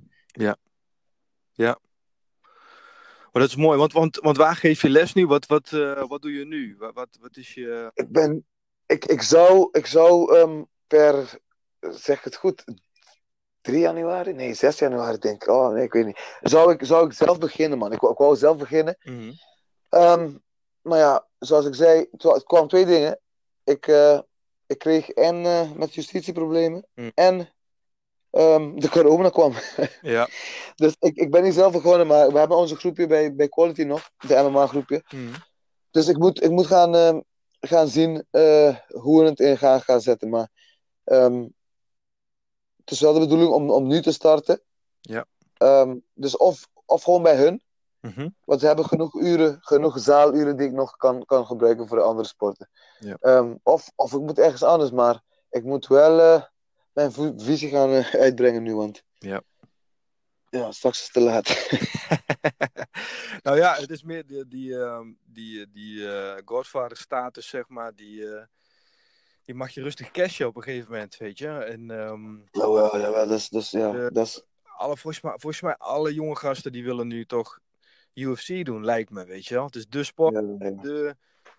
Maar 3.32 3.42
dat 3.42 3.52
is 3.52 3.56
mooi, 3.56 3.78
want, 3.78 3.92
want, 3.92 4.16
want 4.16 4.36
waar 4.36 4.56
geef 4.56 4.82
je 4.82 4.88
les 4.88 5.12
nu? 5.12 5.26
Wat, 5.26 5.46
wat, 5.46 5.72
eh, 5.72 6.04
wat 6.08 6.22
doe 6.22 6.32
je 6.32 6.46
nu? 6.46 6.76
Wat, 6.78 6.94
wat, 6.94 7.08
wat 7.20 7.36
is 7.36 7.54
je... 7.54 7.90
Ik 7.94 8.08
ben... 8.08 8.46
Ik, 8.86 9.04
ik 9.04 9.22
zou, 9.22 9.68
ik 9.72 9.86
zou 9.86 10.36
ehm, 10.36 10.62
per... 10.86 11.38
Zeg 11.80 12.18
ik 12.18 12.24
het 12.24 12.36
goed? 12.36 12.64
3 13.60 13.78
januari? 13.78 14.32
Nee, 14.32 14.54
6 14.54 14.78
januari 14.78 15.18
denk 15.18 15.42
ik. 15.42 15.48
Oh, 15.48 15.72
nee, 15.72 15.84
ik 15.84 15.92
weet 15.92 16.06
niet. 16.06 16.38
Zou 16.42 16.72
ik, 16.72 16.84
zou 16.84 17.06
ik 17.06 17.12
zelf 17.12 17.38
beginnen, 17.38 17.78
man. 17.78 17.92
Ik, 17.92 18.00
wou- 18.00 18.12
ik 18.12 18.18
wou 18.18 18.36
zelf 18.36 18.56
beginnen. 18.56 18.96
Mhm. 19.02 19.32
Ehm, 19.88 20.30
maar 20.84 20.98
ja, 20.98 21.26
zoals 21.38 21.66
ik 21.66 21.74
zei, 21.74 22.06
het 22.10 22.22
wa- 22.22 22.34
het 22.34 22.44
kwam 22.44 22.68
twee 22.68 22.84
dingen. 22.86 23.20
Ik, 23.64 23.86
eh, 23.86 24.20
ik 24.66 24.78
kreeg 24.78 25.08
en 25.10 25.44
eh, 25.46 25.70
met 25.72 25.94
justitieproblemen 25.94 26.86
Mm. 26.94 27.10
en 27.14 27.48
ehm, 28.30 28.76
de 28.78 28.88
corona 28.88 29.28
kwam. 29.30 29.52
Ja. 30.02 30.28
Dus 30.76 30.96
ik, 30.98 31.16
ik 31.16 31.30
ben 31.30 31.42
niet 31.42 31.54
zelf 31.54 31.72
begonnen, 31.72 32.06
maar 32.06 32.32
we 32.32 32.38
hebben 32.38 32.56
onze 32.56 32.76
groepje 32.76 33.06
bij, 33.06 33.34
bij 33.34 33.48
Quality 33.48 33.82
nog, 33.82 34.10
de 34.18 34.34
MMA 34.50 34.66
groepje. 34.66 35.02
Mhm. 35.10 35.34
Dus 35.90 36.08
ik 36.08 36.18
moet, 36.18 36.42
ik 36.42 36.50
moet 36.50 36.66
gaan, 36.66 36.94
ehm, 36.94 37.20
gaan 37.60 37.88
zien 37.88 38.26
eh, 38.30 38.76
hoe 38.88 39.22
we 39.22 39.28
het 39.28 39.40
in 39.40 39.58
gaan, 39.58 39.80
gaan 39.80 40.00
zetten. 40.00 40.28
Maar 40.28 40.48
ehm, 41.04 41.46
het 42.76 42.90
is 42.90 43.00
wel 43.00 43.12
de 43.12 43.18
bedoeling 43.20 43.50
om, 43.50 43.70
om 43.70 43.86
nu 43.86 44.02
te 44.02 44.12
starten. 44.12 44.62
Ja. 45.00 45.26
Dus 46.14 46.36
of, 46.36 46.68
of 46.84 47.02
gewoon 47.02 47.22
bij 47.22 47.36
hun. 47.36 47.62
Mhm. 48.04 48.28
Want 48.44 48.60
ze 48.60 48.66
hebben 48.66 48.84
genoeg 48.84 49.14
uren, 49.14 49.58
genoeg 49.60 49.98
zaaluren 49.98 50.56
die 50.56 50.66
ik 50.66 50.72
nog 50.72 50.96
kan, 50.96 51.24
kan 51.24 51.46
gebruiken 51.46 51.88
voor 51.88 51.96
de 51.96 52.02
andere 52.02 52.28
sporten. 52.28 52.68
Ja. 52.98 53.16
Ehm, 53.20 53.54
of, 53.62 53.90
of 53.94 54.12
ik 54.12 54.20
moet 54.20 54.38
ergens 54.38 54.62
anders, 54.62 54.90
maar 54.90 55.22
ik 55.50 55.62
moet 55.64 55.86
wel 55.86 56.20
eh, 56.20 56.42
mijn 56.92 57.12
visie 57.40 57.68
gaan 57.68 57.90
eh, 57.90 58.14
uitbrengen 58.14 58.62
nu, 58.62 58.74
want 58.74 59.02
Ja. 59.18 59.42
ja, 60.50 60.72
straks 60.72 60.98
is 60.98 61.04
het 61.04 61.12
te 61.12 61.20
laat. 61.20 61.68
nou 63.44 63.56
ja, 63.56 63.74
het 63.74 63.90
is 63.90 64.02
meer 64.02 64.26
die, 64.26 64.48
die, 64.48 64.78
ehm, 64.78 65.12
die, 65.22 65.70
die 65.70 66.08
eh, 66.12 66.42
Godfather-status, 66.44 67.48
zeg 67.48 67.68
maar, 67.68 67.94
die, 67.94 68.26
die 69.44 69.54
mag 69.54 69.70
je 69.70 69.82
rustig 69.82 70.10
cashen 70.10 70.46
op 70.46 70.56
een 70.56 70.62
gegeven 70.62 70.92
moment, 70.92 71.16
weet 71.16 71.38
je. 71.38 71.48
En 71.48 71.90
ehm, 71.90 72.36
Jawel, 72.50 72.98
jawel, 72.98 73.28
dat 73.28 73.38
is, 73.38 73.48
dat 73.48 73.62
is, 73.62 73.70
ja, 73.70 74.10
dat 74.10 74.26
is, 74.26 74.42
alle, 74.76 74.96
volgens, 74.96 75.22
mij, 75.22 75.32
volgens 75.36 75.62
mij 75.62 75.76
alle 75.76 76.14
jonge 76.14 76.36
gasten 76.36 76.72
die 76.72 76.84
willen 76.84 77.06
nu 77.06 77.26
toch 77.26 77.62
UFC 78.14 78.64
doen, 78.64 78.84
lijkt 78.84 79.10
me, 79.10 79.24
weet 79.24 79.46
je 79.46 79.54
wel. 79.54 79.64
Het 79.64 79.76
is 79.76 79.88
de 79.88 80.04
sport, 80.04 80.34
ja, 80.34 80.70
de, 80.70 81.16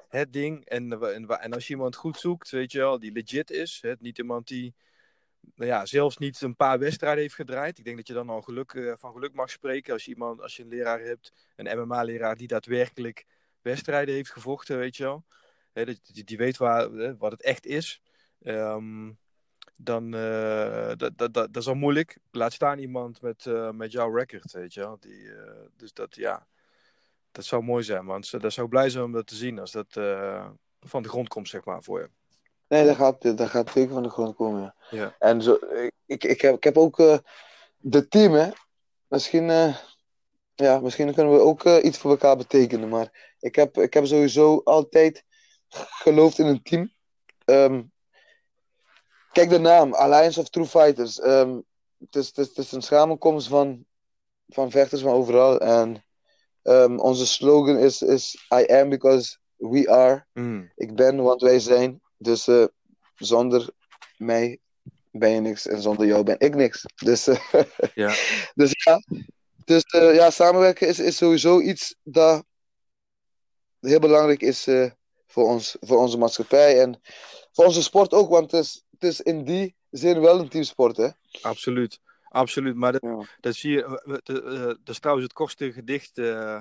het 0.09 0.33
ding. 0.33 0.65
En, 0.65 0.91
eh, 0.91 1.15
en, 1.15 1.27
en 1.27 1.53
als 1.53 1.67
je 1.67 1.73
iemand 1.73 1.95
goed 1.95 2.19
zoekt, 2.19 2.49
weet 2.49 2.71
je 2.71 2.77
wel, 2.77 2.99
die 2.99 3.11
legit 3.11 3.51
is, 3.51 3.79
hè, 3.81 3.93
niet 3.99 4.17
iemand 4.17 4.47
die 4.47 4.75
nou 5.55 5.69
ja, 5.69 5.85
zelfs 5.85 6.17
niet 6.17 6.41
een 6.41 6.55
paar 6.55 6.79
wedstrijden 6.79 7.21
heeft 7.21 7.35
gedraaid. 7.35 7.77
Ik 7.77 7.83
denk 7.83 7.97
dat 7.97 8.07
je 8.07 8.13
dan 8.13 8.29
al 8.29 8.41
geluk, 8.41 8.73
eh, 8.73 8.93
van 8.95 9.11
geluk 9.11 9.33
mag 9.33 9.49
spreken 9.49 9.93
als 9.93 10.05
je, 10.05 10.11
iemand, 10.11 10.41
als 10.41 10.55
je 10.55 10.63
een 10.63 10.69
leraar 10.69 10.99
hebt, 10.99 11.33
een 11.55 11.79
MMA-leraar 11.79 12.35
die 12.35 12.47
daadwerkelijk 12.47 13.25
wedstrijden 13.61 14.15
heeft 14.15 14.31
gevochten, 14.31 14.77
weet 14.77 14.97
je 14.97 15.03
wel. 15.03 15.25
Hè, 15.73 15.85
dat, 15.85 15.99
die, 16.13 16.23
die 16.23 16.37
weet 16.37 16.57
waar, 16.57 16.89
hè, 16.91 17.17
wat 17.17 17.31
het 17.31 17.41
echt 17.41 17.65
is. 17.65 18.01
Ehm, 18.41 19.11
dan 19.75 20.15
uh, 20.15 20.87
dat, 20.87 21.17
dat, 21.17 21.33
dat, 21.33 21.33
dat 21.33 21.57
is 21.57 21.67
al 21.67 21.75
moeilijk. 21.75 22.17
Laat 22.31 22.53
staan 22.53 22.79
iemand 22.79 23.21
met, 23.21 23.45
uh, 23.45 23.71
met 23.71 23.91
jouw 23.91 24.15
record, 24.15 24.51
weet 24.51 24.73
je 24.73 24.79
wel. 24.79 24.97
Die, 24.99 25.21
uh, 25.21 25.51
dus 25.77 25.93
dat, 25.93 26.15
ja, 26.15 26.47
dat 27.31 27.45
zou 27.45 27.63
mooi 27.63 27.83
zijn, 27.83 28.05
man. 28.05 28.23
Dat 28.39 28.53
zou 28.53 28.67
blij 28.67 28.89
zijn 28.89 29.03
om 29.03 29.11
dat 29.11 29.27
te 29.27 29.35
zien 29.35 29.59
als 29.59 29.71
dat 29.71 29.93
van 30.79 31.03
de 31.03 31.09
grond 31.09 31.27
komt, 31.27 31.49
zeg 31.49 31.65
maar, 31.65 31.83
voor 31.83 31.99
je. 31.99 32.09
Nee, 32.67 32.85
dat 32.85 32.95
gaat, 32.95 33.37
dat 33.37 33.49
gaat 33.49 33.71
zeker 33.71 33.93
van 33.93 34.03
de 34.03 34.09
grond 34.09 34.35
komen, 34.35 34.61
ja. 34.61 34.75
ja. 34.89 35.15
En 35.19 35.41
zo, 35.41 35.59
ik, 36.05 36.23
ik, 36.23 36.41
heb, 36.41 36.55
ik 36.55 36.63
heb 36.63 36.77
ook 36.77 36.99
uh, 36.99 37.17
de 37.77 38.07
team, 38.07 38.33
hè. 38.33 38.49
Misschien, 39.07 39.49
uh, 39.49 39.77
ja, 40.55 40.79
misschien 40.79 41.13
kunnen 41.13 41.33
we 41.33 41.39
ook 41.39 41.63
uh, 41.65 41.83
iets 41.83 41.97
voor 41.97 42.11
elkaar 42.11 42.37
betekenen, 42.37 42.89
maar 42.89 43.35
ik 43.39 43.55
heb, 43.55 43.77
ik 43.77 43.93
heb 43.93 44.05
sowieso 44.05 44.61
altijd 44.63 45.23
geloofd 45.69 46.39
in 46.39 46.45
een 46.45 46.61
team. 46.63 46.93
Um, 47.45 47.91
kijk 49.35 49.49
de 49.49 49.59
naam, 49.59 49.93
Alliance 49.93 50.39
of 50.39 50.49
True 50.49 50.65
Fighters. 50.65 51.19
Um, 51.23 51.63
het, 51.99 52.15
is, 52.15 52.27
het, 52.27 52.37
is, 52.37 52.47
het 52.47 52.57
is 52.57 52.71
een 52.71 52.81
samenkomst 52.81 53.47
van, 53.47 53.85
van 54.47 54.71
vechters 54.71 55.01
van 55.01 55.11
overal. 55.11 55.59
En 55.59 56.03
um, 56.63 56.99
onze 56.99 57.27
slogan 57.27 57.77
is, 57.77 58.01
is 58.01 58.47
I 58.53 58.65
am 58.73 58.89
because 58.89 59.37
we 59.55 59.89
are. 59.89 60.25
Mm. 60.33 60.71
Ik 60.75 60.95
ben, 60.95 61.23
want 61.23 61.41
wij 61.41 61.59
zijn. 61.59 62.01
Dus 62.17 62.47
uh, 62.47 62.65
zonder 63.15 63.69
mij 64.17 64.59
ben 65.11 65.29
je 65.29 65.39
niks 65.39 65.67
en 65.67 65.81
zonder 65.81 66.05
jou 66.05 66.23
ben 66.23 66.39
ik 66.39 66.55
niks. 66.55 66.85
Dus, 66.95 67.27
uh, 67.27 67.39
ja. 67.93 68.13
dus 68.53 68.71
ja, 68.83 69.01
dus, 69.65 69.83
uh, 69.95 70.15
ja 70.15 70.29
samenwerken 70.29 70.87
is, 70.87 70.99
is 70.99 71.17
sowieso 71.17 71.59
iets 71.59 71.95
dat 72.03 72.45
heel 73.79 73.99
belangrijk 73.99 74.41
is 74.41 74.67
voor, 75.27 75.47
ons, 75.47 75.77
voor 75.79 75.97
onze 75.97 76.17
maatschappij 76.17 76.81
en 76.81 77.01
voor 77.51 77.65
onze 77.65 77.83
sport 77.83 78.13
ook, 78.13 78.29
want 78.29 78.51
het 78.51 78.63
is, 78.63 78.84
het 78.99 79.03
is 79.03 79.21
in 79.21 79.43
die 79.43 79.75
zin 79.89 80.19
wel 80.19 80.39
een 80.39 80.49
teamsport. 80.49 80.97
Hè? 80.97 81.09
Absoluut, 81.41 81.99
absoluut. 82.29 82.75
Maar 82.75 82.91
dat, 82.91 83.01
ja. 83.01 83.25
dat 83.39 83.55
zie 83.55 83.71
je, 83.71 84.01
dat 84.83 84.89
is 84.89 84.99
trouwens 84.99 85.27
het 85.27 85.35
kortste 85.35 85.71
gedicht 85.71 86.17
uh, 86.17 86.59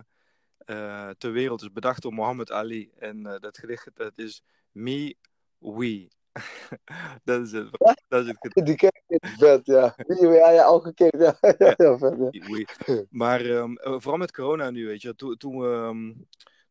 eh, 0.65 1.11
ter 1.19 1.33
wereld 1.33 1.63
is 1.63 1.73
bedacht 1.73 2.03
door 2.03 2.15
Muhammad 2.15 2.51
Ali. 2.51 2.91
En 2.99 3.27
eh, 3.27 3.41
dat 3.41 3.59
gedicht 3.59 3.91
dat 3.95 4.13
is 4.17 4.43
Me, 4.73 5.17
We. 5.59 6.09
dat 7.25 7.41
is 7.41 7.53
het. 7.53 7.69
Dat 8.09 8.23
is 8.23 8.27
het 8.27 8.37
gedicht. 8.41 8.67
Die 8.67 8.77
ken 8.77 9.03
ik 9.07 9.27
vet, 9.39 9.67
ja. 9.67 9.95
Ja, 10.21 10.51
ja, 10.51 10.63
al 10.63 10.81
gekeken. 10.81 11.19
Ja, 11.21 11.37
ja, 11.41 11.75
ja, 11.77 11.99
vet, 11.99 12.15
ja. 12.19 12.31
We. 12.31 13.07
Maar 13.11 13.41
ehm, 13.41 13.75
eh, 13.77 13.93
vooral 13.99 14.17
met 14.17 14.33
corona 14.33 14.71
nu, 14.71 14.87
weet 14.87 15.03
je, 15.03 15.15
toen, 15.15 15.37
toen, 15.37 15.65
ehm, 15.65 16.13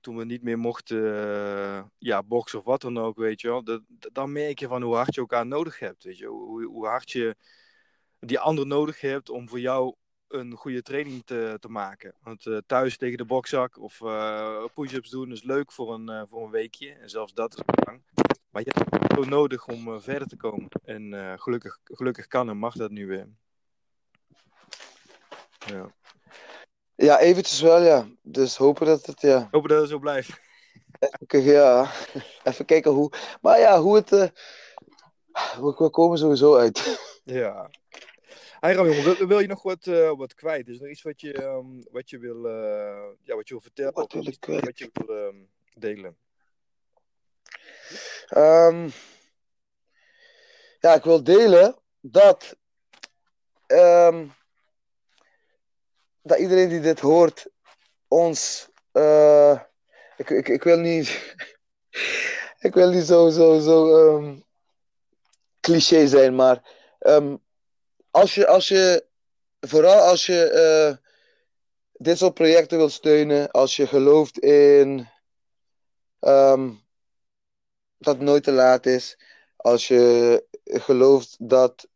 toen 0.03 0.17
we 0.17 0.25
niet 0.25 0.43
meer 0.43 0.59
mochten, 0.59 1.27
eh, 1.27 1.84
ja, 1.97 2.23
boksen 2.23 2.59
of 2.59 2.65
wat 2.65 2.81
dan 2.81 2.97
ook, 2.97 3.17
weet 3.17 3.41
je 3.41 3.47
wel, 3.47 3.63
dan 4.11 4.31
merk 4.31 4.59
je 4.59 4.67
van 4.67 4.81
hoe 4.81 4.95
hard 4.95 5.15
je 5.15 5.21
elkaar 5.21 5.45
nodig 5.45 5.80
hebt, 5.80 6.03
weet 6.03 6.17
je, 6.17 6.25
hoe, 6.25 6.65
hoe 6.65 6.88
hard 6.88 7.11
je 7.11 7.35
die 8.19 8.39
ander 8.39 8.67
nodig 8.67 9.01
hebt 9.01 9.30
om 9.30 9.49
voor 9.49 9.59
jou 9.59 9.95
een 10.27 10.51
goede 10.55 10.81
training 10.81 11.25
te, 11.25 11.57
te 11.59 11.69
maken. 11.69 12.15
Want 12.21 12.45
eh, 12.45 12.57
thuis 12.65 12.97
tegen 12.97 13.17
de 13.17 13.25
bokzak 13.25 13.77
of 13.77 14.01
eh, 14.01 14.65
push-ups 14.73 15.09
doen 15.09 15.31
is 15.31 15.43
leuk 15.43 15.71
voor 15.71 15.93
een, 15.93 16.27
voor 16.27 16.43
een 16.43 16.51
weekje. 16.51 16.93
En 16.93 17.09
zelfs 17.09 17.34
dat 17.34 17.53
is 17.53 17.61
lang. 17.85 18.01
Maar 18.49 18.63
je 18.65 18.71
hebt 18.73 19.17
het 19.17 19.30
nodig 19.30 19.67
om 19.67 20.01
verder 20.01 20.27
te 20.27 20.35
komen. 20.35 20.67
En 20.84 21.39
gelukkig, 21.39 21.80
gelukkig 21.84 22.27
kan 22.27 22.49
en 22.49 22.57
mag 22.57 22.75
dat 22.75 22.91
nu 22.91 23.07
weer. 23.07 23.27
Ja. 25.65 25.91
Ja, 27.03 27.19
eventjes 27.19 27.61
wel, 27.61 27.81
ja. 27.81 28.07
Dus 28.21 28.57
hopen 28.57 28.85
dat 28.85 29.05
het, 29.05 29.21
ja. 29.21 29.47
Hopen 29.51 29.69
dat 29.69 29.80
het 29.80 29.89
zo 29.89 29.99
blijft. 29.99 30.39
Ja. 31.27 31.91
Even 32.43 32.65
kijken 32.65 32.91
hoe. 32.91 33.11
Maar 33.41 33.59
ja, 33.59 33.80
hoe 33.81 33.95
het. 33.95 34.11
eh, 34.11 34.27
we, 35.59 35.75
we 35.77 35.89
komen 35.89 36.17
sowieso 36.17 36.55
uit. 36.55 36.81
Ja. 37.25 37.69
Hey 38.59 38.73
Ram, 38.73 38.85
jongen, 38.85 39.03
wil, 39.03 39.27
wil 39.27 39.39
je 39.39 39.47
nog 39.47 39.63
wat, 39.63 39.88
eh, 39.88 40.11
wat 40.17 40.34
kwijt? 40.34 40.67
Is 40.67 40.81
er 40.81 40.89
iets 40.89 41.01
wat 41.01 41.21
je, 41.21 41.34
ehm, 41.34 41.65
wat 41.91 42.09
je, 42.09 42.17
wil, 42.17 42.47
eh, 42.47 43.09
ja, 43.23 43.35
wat 43.35 43.47
je 43.47 43.53
wil 43.53 43.61
vertellen? 43.61 43.93
Wat 43.93 44.13
wil 44.13 44.27
ik? 44.27 44.45
Wat 44.45 44.77
je 44.77 44.89
wil 44.93 45.17
ehm, 45.17 45.35
delen? 45.77 46.17
Ehm, 48.27 48.89
ja, 50.80 50.93
ik 50.93 51.03
wil 51.03 51.23
delen 51.23 51.75
dat. 52.01 52.57
Dat 56.23 56.39
iedereen 56.39 56.69
die 56.69 56.79
dit 56.79 56.99
hoort 56.99 57.47
ons. 58.07 58.69
eh, 58.91 59.59
ik, 60.17 60.29
ik, 60.29 60.47
ik 60.49 60.63
wil 60.63 60.77
niet. 60.77 61.35
ik 62.67 62.73
wil 62.73 62.89
niet 62.89 63.05
zo, 63.05 63.29
zo, 63.29 63.59
zo 63.59 63.95
ehm, 63.97 64.39
cliché 65.59 66.07
zijn, 66.07 66.35
maar. 66.35 66.71
ehm, 66.99 67.35
als 68.11 68.35
je, 68.35 68.47
als 68.47 68.67
je. 68.67 69.05
Vooral 69.59 69.99
als 69.99 70.25
je. 70.25 70.49
eh, 70.49 70.97
dit 71.93 72.17
soort 72.17 72.33
projecten 72.33 72.77
wil 72.77 72.89
steunen, 72.89 73.51
als 73.51 73.75
je 73.75 73.87
gelooft 73.87 74.39
in. 74.39 75.07
ehm, 76.19 76.71
dat 77.97 78.15
het 78.15 78.23
nooit 78.23 78.43
te 78.43 78.51
laat 78.51 78.85
is. 78.85 79.17
Als 79.55 79.87
je 79.87 80.45
gelooft 80.63 81.35
dat 81.49 81.87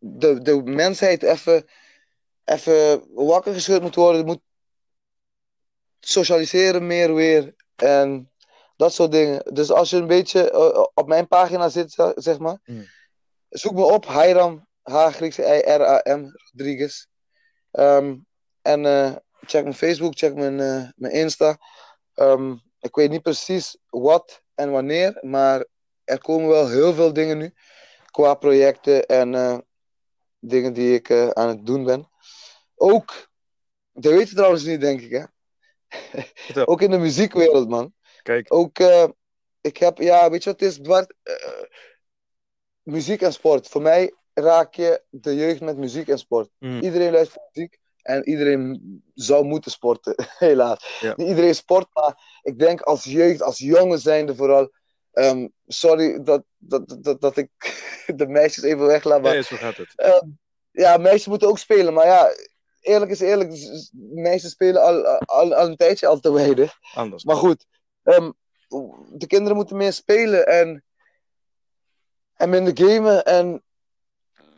de, 0.00 0.42
de 0.42 0.62
mensheid 0.62 1.22
even, 1.22 1.66
even 2.44 3.04
wakker 3.14 3.52
geschud 3.52 3.82
moet 3.82 3.94
worden, 3.94 4.24
moet 4.24 4.40
socialiseren 6.00 6.86
meer 6.86 7.14
weer 7.14 7.54
en 7.76 8.30
dat 8.76 8.92
soort 8.92 9.12
dingen. 9.12 9.54
Dus 9.54 9.70
als 9.70 9.90
je 9.90 9.96
een 9.96 10.06
beetje 10.06 10.50
eh, 10.50 10.84
op 10.94 11.06
mijn 11.08 11.28
pagina 11.28 11.68
zit, 11.68 12.12
zeg- 12.14 12.38
maar, 12.38 12.60
Mm. 12.64 12.86
zoek 13.48 13.72
me 13.72 13.82
op, 13.82 14.06
Hiram, 14.08 14.66
H 14.82 15.06
Griekse 15.10 15.42
I 15.42 15.72
R 15.72 15.82
A 15.82 16.16
M 16.16 16.30
Rodriguez. 16.52 17.06
Ehm, 17.70 18.16
en 18.62 18.86
eh, 18.86 19.16
check 19.40 19.62
mijn 19.62 19.74
Facebook, 19.74 20.16
check 20.18 20.34
mijn, 20.34 20.60
eh, 20.60 20.88
mijn 20.96 21.12
Insta. 21.12 21.58
Ehm, 22.14 22.54
ik 22.80 22.94
weet 22.94 23.10
niet 23.10 23.22
precies 23.22 23.76
wat 23.88 24.42
en 24.54 24.70
wanneer, 24.70 25.18
maar 25.20 25.64
er 26.04 26.18
komen 26.20 26.48
wel 26.48 26.68
heel 26.68 26.92
veel 26.94 27.12
dingen 27.12 27.38
nu. 27.38 27.54
Qua 28.10 28.34
projecten 28.34 29.06
en 29.06 29.34
eh, 29.34 29.58
dingen 30.40 30.72
die 30.72 30.94
ik 30.94 31.08
eh, 31.08 31.28
aan 31.28 31.48
het 31.48 31.66
doen 31.66 31.84
ben. 31.84 32.08
Ook, 32.74 33.30
dat 33.92 34.12
weet 34.12 34.28
je 34.28 34.34
trouwens 34.34 34.64
niet, 34.64 34.80
denk 34.80 35.00
ik, 35.00 35.10
hè? 35.10 35.24
Ook 36.64 36.80
in 36.80 36.90
de 36.90 36.98
muziekwereld, 36.98 37.68
man. 37.68 37.94
Kijk, 38.22 38.54
Ook, 38.54 38.78
eh, 38.78 39.08
ik 39.60 39.76
heb, 39.76 39.98
ja, 39.98 40.30
weet 40.30 40.44
je 40.44 40.50
wat 40.50 40.60
het 40.60 40.68
is, 40.68 40.80
Bart? 40.80 41.14
Eh, 41.22 41.62
muziek 42.82 43.22
en 43.22 43.32
sport. 43.32 43.68
Voor 43.68 43.82
mij 43.82 44.14
raak 44.34 44.74
je 44.74 45.02
de 45.10 45.34
jeugd 45.34 45.60
met 45.60 45.76
muziek 45.76 46.08
en 46.08 46.18
sport. 46.18 46.50
Mm. 46.58 46.80
Iedereen 46.80 47.12
luistert 47.12 47.44
muziek 47.52 47.78
en 48.02 48.28
iedereen 48.28 49.02
zou 49.14 49.44
moeten 49.44 49.70
sporten, 49.70 50.14
helaas. 50.38 50.98
Ja. 51.00 51.14
Niet 51.16 51.28
iedereen 51.28 51.54
sport, 51.54 51.88
maar 51.92 52.40
ik 52.42 52.58
denk 52.58 52.80
als 52.80 53.04
jeugd, 53.04 53.42
als 53.42 53.58
jongen 53.58 53.98
zijnde 53.98 54.34
vooral. 54.34 54.72
Ehm, 55.12 55.48
sorry 55.66 56.22
dat, 56.22 56.42
dat, 56.58 56.96
dat, 57.00 57.20
dat 57.20 57.36
ik 57.36 57.50
de 58.16 58.26
meisjes 58.26 58.64
even 58.64 58.86
weglaat, 58.86 59.22
maar 59.22 59.32
nee, 59.32 59.42
zo 59.42 59.56
gaat 59.56 59.76
het. 59.76 59.92
Ehm, 59.96 60.28
ja, 60.70 60.96
meisjes 60.96 61.26
moeten 61.26 61.48
ook 61.48 61.58
spelen, 61.58 61.94
maar 61.94 62.06
ja, 62.06 62.34
eerlijk 62.80 63.10
is 63.10 63.20
eerlijk, 63.20 63.50
meisjes 63.92 64.50
spelen 64.50 64.82
al, 64.82 65.06
al, 65.06 65.54
al 65.54 65.68
een 65.68 65.76
tijdje 65.76 66.06
al 66.06 66.20
te 66.20 66.32
weinig. 66.32 66.78
Anders. 66.94 67.24
Maar 67.24 67.36
goed, 67.36 67.66
ehm, 68.02 68.30
de 69.12 69.26
kinderen 69.26 69.56
moeten 69.56 69.76
meer 69.76 69.92
spelen 69.92 70.46
en, 70.46 70.84
en 72.34 72.50
minder 72.50 72.78
gamen 72.86 73.24
en 73.24 73.62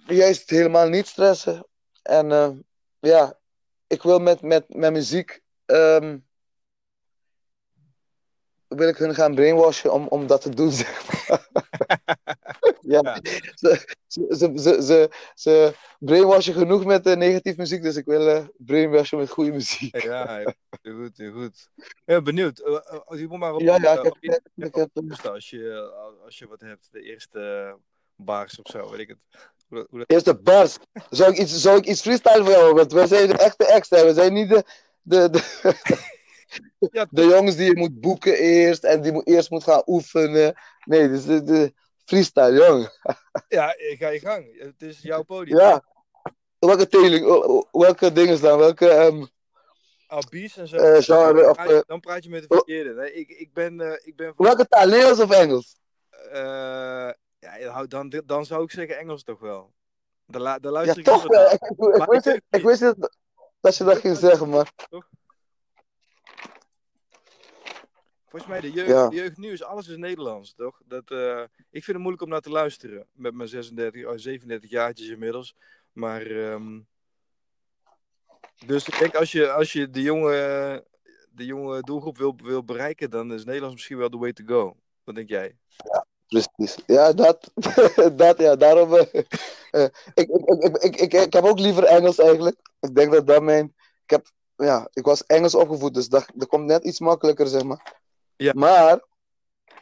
juist 0.07 0.51
helemaal 0.51 0.89
niet 0.89 1.07
stressen. 1.07 1.67
En 2.03 2.65
ja, 3.01 3.39
ik 3.87 4.03
wil 4.03 4.19
met, 4.19 4.43
met, 4.43 4.65
met 4.69 4.93
muziek, 4.93 5.43
wil 8.77 8.89
ik 8.89 8.97
hun 8.97 9.15
gaan 9.15 9.35
brainwashen 9.35 9.93
om, 9.93 10.07
om 10.09 10.27
dat 10.27 10.41
te 10.41 10.49
doen, 10.55 10.71
zeg 10.71 11.29
maar. 11.29 11.49
ja, 12.81 13.01
Ja. 13.03 13.21
Ze, 13.55 13.97
ze, 14.29 14.53
ze, 14.83 15.11
ze, 15.35 15.75
brainwashen 15.99 16.55
genoeg 16.55 16.85
met 16.85 17.07
eh, 17.07 17.17
negatief 17.17 17.57
muziek, 17.57 17.83
dus 17.83 17.97
ik 17.97 18.05
wil 18.05 18.29
eh, 18.29 18.45
brainwashen 18.57 19.19
met 19.19 19.31
goede 19.31 19.53
muziek. 19.53 20.03
Ja, 20.03 20.37
heel 20.83 20.95
goed, 20.95 21.17
heel 21.17 21.33
goed. 21.33 21.69
Ja, 22.05 22.23
benieuwd. 22.23 22.59
Eh, 22.59 22.79
als 23.05 23.19
je 23.19 23.27
moet 23.29 23.39
maar 23.39 23.55
op, 23.55 23.61
Ja, 23.61 23.77
ja, 23.83 23.93
ik 23.93 24.03
heb, 24.03 24.13
op 24.13 24.19
je- 24.21 24.41
ik 24.57 24.75
heb, 24.75 24.89
posten 24.93 25.33
als 25.33 25.51
je, 25.51 25.93
als 26.25 26.39
je 26.39 26.47
wat 26.49 26.61
hebt. 26.61 26.89
De 26.91 27.03
eerste 27.03 27.75
bars 28.17 28.61
of 28.63 28.71
zo, 28.71 28.91
weet 28.91 29.01
ik 29.01 29.09
het. 29.09 29.19
Hoe 29.69 29.79
dat, 29.79 29.87
hoe 29.91 29.99
dat... 29.99 30.11
Eerste 30.11 30.35
bars. 30.35 30.77
Zou 31.11 31.31
ik 31.33 31.39
iets, 31.39 31.61
zou 31.61 31.77
ik 31.79 31.87
iets 31.87 32.01
freestyle 32.01 32.43
voor 32.45 32.53
jou? 32.53 32.75
Want 32.75 32.93
wij 32.93 33.07
zijn 33.07 33.29
de 33.29 33.39
echte 33.39 33.67
extra. 33.67 34.05
We 34.05 34.15
zijn 34.15 34.33
niet 34.33 34.49
de, 34.49 34.65
de, 35.03 35.31
de, 35.31 35.41
Ja, 36.79 37.07
de 37.11 37.25
jongens 37.25 37.57
die 37.57 37.67
je 37.67 37.77
moet 37.77 38.01
boeken 38.01 38.39
eerst. 38.39 38.85
En 38.85 39.03
die 39.03 39.13
moet, 39.13 39.27
eerst 39.27 39.51
moet 39.51 39.63
gaan 39.65 39.83
oefenen. 39.87 40.55
Nee, 40.85 41.09
dus 41.09 41.25
de, 41.25 41.43
de 41.43 41.73
freestyle, 42.05 42.53
jongen. 42.53 42.91
ja, 43.49 43.75
ga 43.79 44.09
je 44.09 44.19
gang. 44.21 44.59
Het 44.59 44.83
is 44.83 45.01
jouw 45.03 45.23
podium. 45.23 45.59
Ja. 45.59 45.85
Welke 46.59 46.89
teling, 46.89 47.25
welke 47.71 48.13
dingen 48.13 48.37
staan? 48.37 48.59
Welke 48.59 48.89
ehm 48.89 49.25
Abies 50.07 50.57
en 50.57 50.69
zo. 50.69 50.77
eh, 50.77 51.03
genre? 51.03 51.41
dan, 51.43 51.51
Of, 51.51 51.57
praat 51.57 51.69
je, 51.69 51.75
eh, 51.75 51.83
dan 51.87 52.01
praat 52.01 52.25
je 52.25 52.31
met 52.31 52.43
de 52.49 52.55
verkeerde. 52.55 52.95
Nee, 52.95 53.13
ik, 53.13 53.29
ik 53.29 53.53
ben, 53.53 53.81
eh, 53.81 54.07
ik 54.07 54.17
ben 54.17 54.33
welke 54.37 54.67
taal? 54.69 54.87
Nederlands 54.87 55.21
of 55.21 55.31
Engels? 55.31 55.77
ja, 57.41 57.87
dan, 57.87 58.23
dan 58.27 58.47
zou 58.47 58.63
ik 58.63 58.71
zeggen 58.71 58.99
Engels 58.99 59.23
toch 59.23 59.41
wel. 59.41 59.73
La, 60.27 60.59
dan 60.59 60.73
Ja, 60.73 60.79
luister 60.79 60.99
ik 60.99 61.05
toch 61.05 61.27
wel. 61.27 61.53
Ik, 61.53 61.63
ik, 61.63 61.97
ik, 61.97 62.05
wist, 62.07 62.27
ik- 62.51 62.63
wist 62.63 62.81
het, 62.81 63.17
dat 63.61 63.77
je 63.77 63.85
dat 63.85 63.99
ging 63.99 64.17
zeggen, 64.17 64.49
maar... 64.49 64.73
Volgens 68.33 68.51
mij, 68.51 68.61
de 68.61 68.73
jeugd, 68.73 68.89
Ja. 68.89 69.09
de 69.09 69.17
jeugd 69.17 69.37
nu 69.37 69.53
is 69.53 69.63
alles 69.63 69.89
is 69.89 69.97
Nederlands, 69.97 70.55
toch? 70.55 70.81
Dat, 70.85 71.11
eh, 71.11 71.41
ik 71.71 71.85
vind 71.85 71.87
het 71.87 71.97
moeilijk 71.97 72.23
om 72.23 72.29
naar 72.29 72.41
te 72.41 72.51
luisteren. 72.51 73.07
Met 73.13 73.35
mijn 73.35 73.49
36, 73.49 74.07
oh, 74.07 74.13
37 74.17 74.71
jaartjes 74.71 75.09
inmiddels. 75.09 75.55
Maar, 75.93 76.27
ehm, 76.27 76.81
dus 78.67 78.89
ik 78.89 78.99
denk, 78.99 79.15
als 79.15 79.33
je, 79.33 79.51
als 79.51 79.73
je 79.73 79.91
de 79.91 80.03
jonge, 80.03 80.85
de 81.31 81.45
jonge 81.45 81.81
doelgroep 81.81 82.19
wil, 82.19 82.37
wil 82.43 82.65
bereiken, 82.65 83.11
dan 83.11 83.33
is 83.33 83.45
Nederlands 83.45 83.75
misschien 83.75 83.99
wel 83.99 84.09
the 84.09 84.19
way 84.19 84.33
to 84.33 84.45
go. 84.47 84.77
Wat 85.05 85.15
denk 85.15 85.29
jij? 85.29 85.57
Precies. 86.29 86.77
Ja, 86.87 87.13
dat, 87.13 87.51
dat 88.17 88.39
ja, 88.39 88.57
daarom. 88.57 88.95
eh, 88.95 89.25
eh, 89.71 89.89
ik, 90.15 90.29
ik, 90.29 90.63
ik, 90.63 90.77
ik, 90.77 90.97
ik, 90.97 91.13
ik 91.13 91.33
heb 91.33 91.45
ook 91.45 91.59
liever 91.59 91.85
Engels 91.85 92.19
eigenlijk. 92.19 92.57
Ik 92.81 92.95
denk 92.95 93.13
dat 93.13 93.27
dat 93.27 93.43
mijn. 93.43 93.75
Ik, 94.05 94.11
heb, 94.11 94.27
ja, 94.57 94.89
ik 94.93 95.05
was 95.05 95.27
Engels 95.27 95.55
opgevoed, 95.55 95.95
dus 95.95 96.09
dat, 96.09 96.27
dat 96.35 96.49
komt 96.49 96.65
net 96.67 96.85
iets 96.85 97.01
makkelijker, 97.01 97.47
zeg 97.47 97.63
maar. 97.63 98.01
Ja. 98.43 98.53
Maar, 98.55 99.05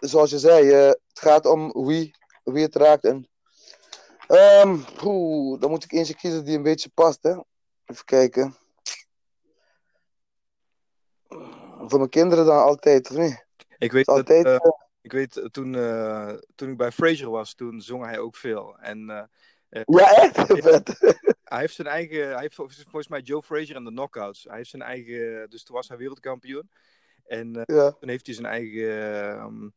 zoals 0.01 0.31
je 0.31 0.39
zei, 0.39 0.71
eh, 0.71 0.87
het 0.87 1.19
gaat 1.21 1.47
om 1.47 1.87
wie, 1.87 2.15
wie 2.45 2.63
het 2.63 2.77
raakt. 2.77 3.05
En, 3.05 3.27
oeh, 5.05 5.61
dan 5.61 5.71
moet 5.71 5.85
ik 5.85 5.93
eentje 5.93 6.15
kiezen 6.15 6.45
die 6.45 6.57
een 6.57 6.63
beetje 6.63 6.91
past, 6.95 7.23
hè? 7.23 7.31
Even 7.87 8.05
kijken. 8.05 8.57
Voor 11.87 11.99
mijn 11.99 12.09
kinderen 12.11 12.47
dan 12.47 12.63
altijd, 12.63 13.11
of 13.11 13.17
niet? 13.17 13.45
Ik 13.79 13.93
weet, 13.93 14.07
dat, 14.07 14.17
altijd. 14.17 14.47
eh, 14.47 14.71
ik 15.01 15.13
weet 15.13 15.37
eh, 15.37 15.45
toen, 15.45 15.75
eh, 15.75 16.33
toen 16.55 16.71
ik 16.71 16.77
bij 16.77 16.93
Fraser 16.93 17.31
was, 17.31 17.55
toen 17.55 17.81
zong 17.81 18.05
hij 18.05 18.19
ook 18.19 18.37
veel. 18.37 18.77
En 18.79 19.11
eh, 19.69 19.83
Ja, 19.85 20.15
echt? 20.15 20.37
Vet. 20.47 20.99
Hij 21.45 21.59
heeft 21.61 21.75
zijn 21.75 21.89
eigen, 21.89 22.29
hij 22.29 22.41
heeft 22.41 22.55
volgens 22.55 23.09
mij 23.09 23.21
Joe 23.21 23.43
Frazier 23.43 23.77
en 23.77 23.85
de 23.85 23.91
knockouts. 23.91 24.45
Hij 24.45 24.57
heeft 24.57 24.71
zijn 24.71 24.83
eigen, 24.83 25.51
dus 25.51 25.65
toen 25.65 25.77
was 25.77 25.89
hij 25.89 25.97
wereldkampioen. 25.97 26.71
En 27.31 27.57
eh, 27.57 27.77
Ja. 27.77 27.91
toen 27.91 28.09
heeft 28.09 28.27
hij 28.27 28.35
zijn 28.35 28.47
eigen 28.47 28.91
ehm, 29.39 29.69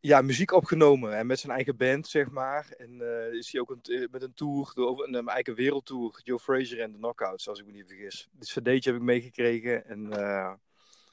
ja, 0.00 0.22
muziek 0.22 0.52
opgenomen. 0.52 1.16
En 1.16 1.26
met 1.26 1.38
zijn 1.38 1.52
eigen 1.52 1.76
band, 1.76 2.08
zeg 2.08 2.30
maar. 2.30 2.74
En 2.78 3.00
eh, 3.00 3.32
is 3.32 3.52
hij 3.52 3.60
ook 3.60 3.70
een, 3.70 3.80
eh, 3.82 4.06
met 4.10 4.22
een 4.22 4.34
tour, 4.34 4.72
door, 4.74 5.06
een, 5.06 5.14
een 5.14 5.28
eigen 5.28 5.54
wereldtour. 5.54 6.20
Joe 6.24 6.38
Frazier 6.38 6.80
en 6.80 6.92
de 6.92 6.98
knockouts, 6.98 7.48
als 7.48 7.60
ik 7.60 7.66
me 7.66 7.72
niet 7.72 7.86
vergis. 7.86 8.28
Dit 8.32 8.48
cd'tje 8.48 8.90
heb 8.90 8.94
ik 8.94 9.00
meegekregen. 9.06 9.86
En 9.86 10.10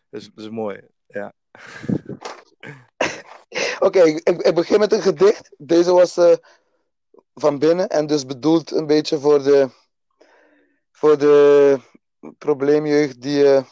dat, 0.10 0.22
is, 0.22 0.30
dat 0.34 0.45
is 0.45 0.49
mooi. 0.49 0.82
Ja. 1.08 1.34
Oké, 3.80 4.04
ik, 4.04 4.30
ik 4.30 4.56
begin 4.56 4.80
met 4.80 4.94
een 4.94 5.02
gedicht. 5.02 5.54
Deze 5.58 5.91
was 5.91 6.14
van 7.34 7.60
binnen 7.60 7.88
en 7.88 8.08
dus 8.08 8.26
bedoeld 8.26 8.72
een 8.72 8.88
beetje 8.88 9.20
voor 9.20 9.44
de, 9.44 9.70
voor 10.91 11.18
de 11.18 11.78
probleemjeugd 12.38 13.22
die 13.22 13.66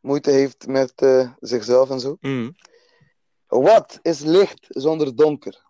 moeite 0.00 0.30
heeft 0.30 0.66
met 0.66 0.92
eh, 0.94 1.32
zichzelf 1.40 1.90
en 1.90 2.00
zo. 2.00 2.16
Mm. 2.20 2.56
Wat 3.46 3.98
is 4.02 4.20
licht 4.20 4.66
zonder 4.68 5.16
donker? 5.16 5.66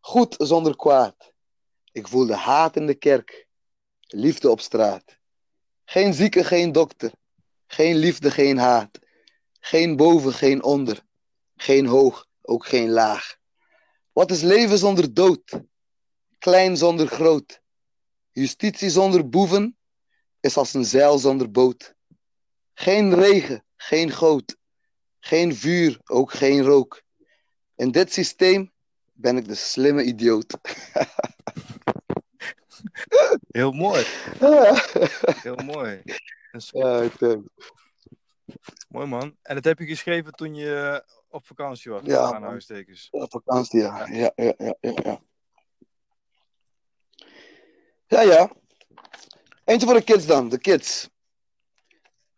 Goed 0.00 0.34
zonder 0.38 0.76
kwaad. 0.76 1.32
Ik 1.92 2.08
voelde 2.08 2.34
haat 2.34 2.76
in 2.76 2.86
de 2.86 2.94
kerk, 2.94 3.46
liefde 4.00 4.50
op 4.50 4.60
straat. 4.60 5.18
Geen 5.84 6.14
zieke, 6.14 6.44
geen 6.44 6.72
dokter. 6.72 7.12
Geen 7.66 7.96
liefde, 7.96 8.30
geen 8.30 8.58
haat. 8.58 8.98
Geen 9.60 9.96
boven, 9.96 10.32
geen 10.32 10.62
onder. 10.62 11.02
Geen 11.56 11.86
hoog, 11.86 12.26
ook 12.42 12.66
geen 12.66 12.90
laag. 12.90 13.36
Wat 14.12 14.30
is 14.30 14.42
leven 14.42 14.78
zonder 14.78 15.14
dood? 15.14 15.60
Klein 16.38 16.76
zonder 16.76 17.06
groot. 17.06 17.60
Justitie 18.30 18.90
zonder 18.90 19.28
boeven 19.28 19.76
is 20.40 20.56
als 20.56 20.74
een 20.74 20.84
zeil 20.84 21.18
zonder 21.18 21.50
boot. 21.50 21.94
Geen 22.74 23.14
regen, 23.14 23.64
geen 23.76 24.10
goot. 24.10 24.56
Geen 25.20 25.54
vuur, 25.54 25.98
ook 26.04 26.32
geen 26.32 26.62
rook. 26.62 27.02
In 27.76 27.90
dit 27.90 28.12
systeem 28.12 28.72
ben 29.12 29.36
ik 29.36 29.48
de 29.48 29.54
slimme 29.54 30.04
idioot. 30.04 30.58
Heel 33.50 33.72
mooi. 33.72 34.04
Heel 35.42 35.56
mooi. 35.64 36.02
Ja, 36.70 37.10
mooi, 38.88 39.06
man. 39.06 39.36
En 39.42 39.54
dat 39.54 39.64
heb 39.64 39.78
je 39.78 39.86
geschreven 39.86 40.32
toen 40.32 40.54
je 40.54 41.04
op 41.28 41.46
vakantie 41.46 41.90
was. 41.90 42.02
Ja, 42.04 42.32
aan 42.32 42.42
huistekens. 42.42 43.08
Ja, 43.10 43.26
vakantie. 43.26 43.80
Ja, 43.80 44.06
ja, 44.06 44.32
ja, 44.34 44.54
ja, 44.58 44.74
ja. 44.80 45.20
Ja, 48.06 48.20
ja. 48.20 48.50
Eentje 49.64 49.86
voor 49.86 49.96
de 49.96 50.04
kids 50.04 50.26
dan, 50.26 50.48
de 50.48 50.58
kids. 50.58 51.10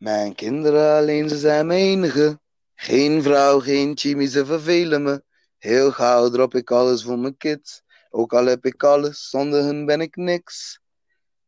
Mijn 0.05 0.35
kinderen 0.35 0.97
alleen, 0.97 1.29
ze 1.29 1.39
zijn 1.39 1.67
mijn 1.67 1.81
enige. 1.81 2.39
Geen 2.75 3.23
vrouw, 3.23 3.61
geen 3.61 3.99
chimie, 3.99 4.29
ze 4.29 4.47
vervelen 4.47 5.03
me. 5.03 5.23
Heel 5.59 5.91
gauw 5.91 6.29
drop 6.29 6.55
ik 6.55 6.71
alles 6.71 7.03
voor 7.03 7.19
mijn 7.19 7.37
kids. 7.37 7.83
Ook 8.11 8.33
al 8.33 8.47
heb 8.47 8.65
ik 8.67 8.83
alles, 8.83 9.29
zonder 9.29 9.63
hun 9.63 9.85
ben 9.85 10.01
ik 10.01 10.17
niks. 10.17 10.81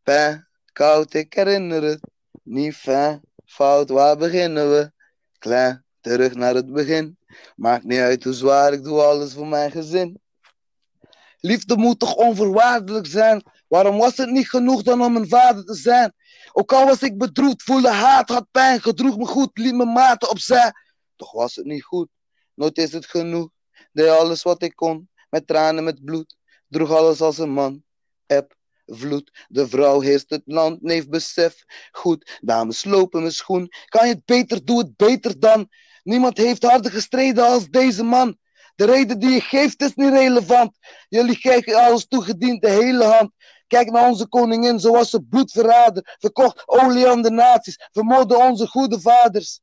Pijn, 0.03 0.49
koud, 0.73 1.15
ik 1.15 1.35
herinner 1.35 1.83
het. 1.83 2.01
Niet 2.43 2.74
fijn, 2.74 3.20
fout, 3.45 3.89
waar 3.89 4.16
beginnen 4.16 4.70
we? 4.70 4.93
Klein, 5.39 5.85
terug 6.01 6.35
naar 6.35 6.55
het 6.55 6.73
begin. 6.73 7.19
Maakt 7.57 7.85
niet 7.85 8.01
uit 8.01 8.24
hoe 8.24 8.33
zwaar, 8.33 8.73
ik 8.73 8.85
doe 8.85 9.03
alles 9.03 9.33
voor 9.33 9.47
mijn 9.47 9.70
gezin. 9.70 10.20
Liefde 11.41 11.77
moet 11.77 11.99
toch 11.99 12.15
onvoorwaardelijk 12.15 13.07
zijn? 13.07 13.43
Waarom 13.69 13.99
was 13.99 14.16
het 14.16 14.31
niet 14.31 14.49
genoeg 14.49 14.83
dan 14.83 15.03
om 15.03 15.16
een 15.16 15.28
vader 15.28 15.65
te 15.65 15.74
zijn? 15.74 16.15
Ook 16.59 16.73
al 16.73 16.87
was 16.87 17.03
ik 17.03 17.19
bedroefd, 17.19 17.62
voelde 17.62 17.91
haat, 17.91 18.28
had 18.28 18.51
pijn, 18.51 18.81
gedroeg 18.81 19.16
me 19.16 19.27
goed, 19.27 19.59
liet 19.59 19.74
mijn 19.74 19.93
maten 19.93 20.31
opzij. 20.31 20.73
Toch 21.16 21.33
was 21.33 21.55
het 21.55 21.65
niet 21.65 21.83
goed, 21.83 22.09
nooit 22.55 22.78
is 22.78 22.93
het 22.93 23.07
genoeg. 23.07 23.49
Deed 23.93 24.09
alles 24.09 24.43
wat 24.43 24.62
ik 24.62 24.77
kon, 24.77 25.11
met 25.31 25.47
tranen, 25.47 25.85
met 25.85 26.05
bloed. 26.05 26.37
Droeg 26.69 26.91
alles 26.91 27.20
als 27.20 27.39
een 27.39 27.51
man, 27.51 27.85
eb, 28.27 28.57
vloed. 28.87 29.47
De 29.49 29.69
vrouw 29.69 30.01
heerst 30.01 30.31
het 30.31 30.43
land, 30.45 30.83
neef 30.83 31.09
besef. 31.09 31.65
Goed, 31.91 32.39
dames 32.41 32.85
lopen 32.85 33.20
mijn 33.20 33.33
schoen. 33.33 33.69
Kan 33.85 34.09
je 34.09 34.15
het 34.15 34.24
beter, 34.24 34.65
doe 34.65 34.78
het 34.78 34.97
beter 34.97 35.41
dan. 35.41 35.69
Niemand 36.03 36.37
heeft 36.37 36.62
harder 36.62 36.91
gestreden 36.91 37.45
als 37.45 37.69
deze 37.69 38.03
man. 38.03 38.39
De 38.74 38.85
reden 38.85 39.19
die 39.19 39.31
je 39.31 39.41
geeft 39.41 39.83
is 39.83 39.95
niet 39.95 40.12
relevant. 40.12 40.78
Jullie 41.09 41.39
kijken 41.39 41.74
alles 41.74 42.07
toegediend, 42.07 42.62
de 42.62 42.70
hele 42.70 43.05
hand. 43.05 43.31
Kijk 43.67 43.91
naar 43.91 44.09
onze 44.09 44.29
koningin, 44.29 44.81
zoals 44.81 45.11
ze 45.11 45.23
bloedverrader. 45.23 46.17
Verkocht 46.19 46.63
olie 46.67 47.09
aan 47.09 47.23
de 47.23 47.31
naties, 47.31 47.89
vermoordde 47.93 48.37
onze 48.37 48.67
goede 48.67 49.01
vaders. 49.01 49.61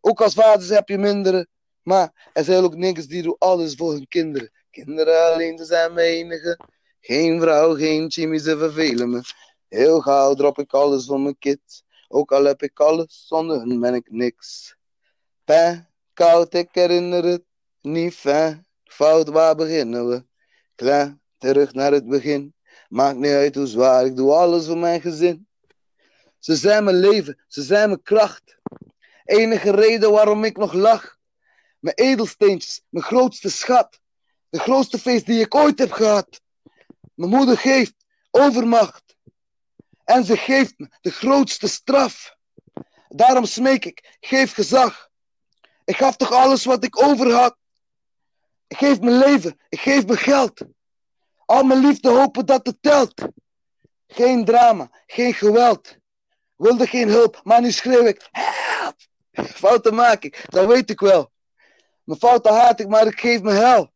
Ook 0.00 0.20
als 0.20 0.34
vaders 0.34 0.68
heb 0.68 0.88
je 0.88 0.98
mindere. 0.98 1.46
Maar 1.82 2.30
er 2.32 2.44
zijn 2.44 2.64
ook 2.64 2.74
niks 2.74 3.06
die 3.06 3.22
doen 3.22 3.36
alles 3.38 3.74
voor 3.74 3.92
hun 3.92 4.08
kinderen. 4.08 4.50
Kinderen 4.70 5.32
alleen, 5.32 5.58
ze 5.58 5.64
zijn 5.64 5.92
mijn. 5.92 6.56
Geen 7.00 7.40
vrouw, 7.40 7.74
geen 7.74 8.10
chimie, 8.10 8.40
ze 8.40 8.58
vervelen 8.58 9.10
me. 9.10 9.22
Heel 9.68 10.00
gauw 10.00 10.34
drop 10.34 10.58
ik 10.58 10.72
alles 10.72 11.06
voor 11.06 11.20
mijn 11.20 11.38
kids. 11.38 11.84
Ook 12.08 12.32
al 12.32 12.44
heb 12.44 12.62
ik 12.62 12.80
alles, 12.80 13.24
zonder 13.26 13.60
hun 13.60 13.80
ben 13.80 13.94
ik 13.94 14.10
niks. 14.10 14.76
Pijn, 15.44 15.90
koud, 16.12 16.54
ik 16.54 16.68
herinner 16.72 17.24
het. 17.24 17.44
Niet 17.80 18.14
fijn, 18.14 18.66
fout, 18.84 19.28
waar 19.28 19.54
beginnen 19.54 20.08
we? 20.08 20.24
Klein, 20.74 21.20
terug 21.38 21.72
naar 21.72 21.92
het 21.92 22.08
begin. 22.08 22.54
Maakt 22.88 23.18
niet 23.18 23.32
uit 23.32 23.54
hoe 23.54 23.66
zwaar, 23.66 24.06
ik 24.06 24.16
doe 24.16 24.32
alles 24.32 24.66
voor 24.66 24.78
mijn 24.78 25.00
gezin. 25.00 25.46
Ze 26.38 26.56
zijn 26.56 26.84
mijn 26.84 26.96
leven, 26.96 27.44
ze 27.48 27.62
zijn 27.62 27.88
mijn 27.88 28.02
kracht. 28.02 28.58
Enige 29.24 29.70
reden 29.70 30.10
waarom 30.10 30.44
ik 30.44 30.56
nog 30.56 30.72
lach. 30.72 31.16
Mijn 31.78 31.96
edelsteentjes, 31.96 32.82
mijn 32.88 33.04
grootste 33.04 33.50
schat. 33.50 34.00
De 34.48 34.58
grootste 34.58 34.98
feest 34.98 35.26
die 35.26 35.40
ik 35.40 35.54
ooit 35.54 35.78
heb 35.78 35.92
gehad. 35.92 36.40
Mijn 37.14 37.30
moeder 37.30 37.58
geeft 37.58 37.94
overmacht. 38.30 39.16
En 40.04 40.24
ze 40.24 40.36
geeft 40.36 40.74
me 40.76 40.88
de 41.00 41.10
grootste 41.10 41.68
straf. 41.68 42.36
Daarom 43.08 43.44
smeek 43.44 43.84
ik, 43.84 44.16
geef 44.20 44.52
gezag. 44.52 45.08
Ik 45.84 45.96
gaf 45.96 46.16
toch 46.16 46.32
alles 46.32 46.64
wat 46.64 46.84
ik 46.84 47.02
over 47.02 47.32
had. 47.32 47.56
Ik 48.66 48.76
geef 48.76 49.00
mijn 49.00 49.18
leven, 49.18 49.60
ik 49.68 49.80
geef 49.80 50.06
mijn 50.06 50.18
geld. 50.18 50.60
Al 51.46 51.62
mijn 51.64 51.80
liefde 51.80 52.10
hopen 52.10 52.46
dat 52.46 52.66
het 52.66 52.76
telt. 52.80 53.28
Geen 54.06 54.44
drama, 54.44 54.90
geen 55.06 55.34
geweld. 55.34 55.96
Wilde 56.56 56.86
geen 56.86 57.08
hulp, 57.08 57.40
maar 57.44 57.60
nu 57.60 57.70
schreeuw 57.70 58.04
ik: 58.04 58.28
help! 58.30 58.96
Fouten 59.32 59.94
maak 59.94 60.22
ik, 60.22 60.44
dat 60.48 60.66
weet 60.66 60.90
ik 60.90 61.00
wel. 61.00 61.32
Mijn 62.04 62.18
fouten 62.18 62.52
haat 62.52 62.80
ik, 62.80 62.88
maar 62.88 63.06
ik 63.06 63.20
geef 63.20 63.42
me 63.42 63.52
hel. 63.52 63.92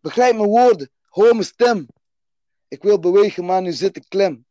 Begrijp 0.00 0.36
mijn 0.36 0.48
woorden, 0.48 0.90
hoor 1.08 1.32
mijn 1.32 1.44
stem. 1.44 1.86
Ik 2.68 2.82
wil 2.82 2.98
bewegen, 2.98 3.44
maar 3.44 3.62
nu 3.62 3.72
zit 3.72 3.96
ik 3.96 4.04
klem. 4.08 4.46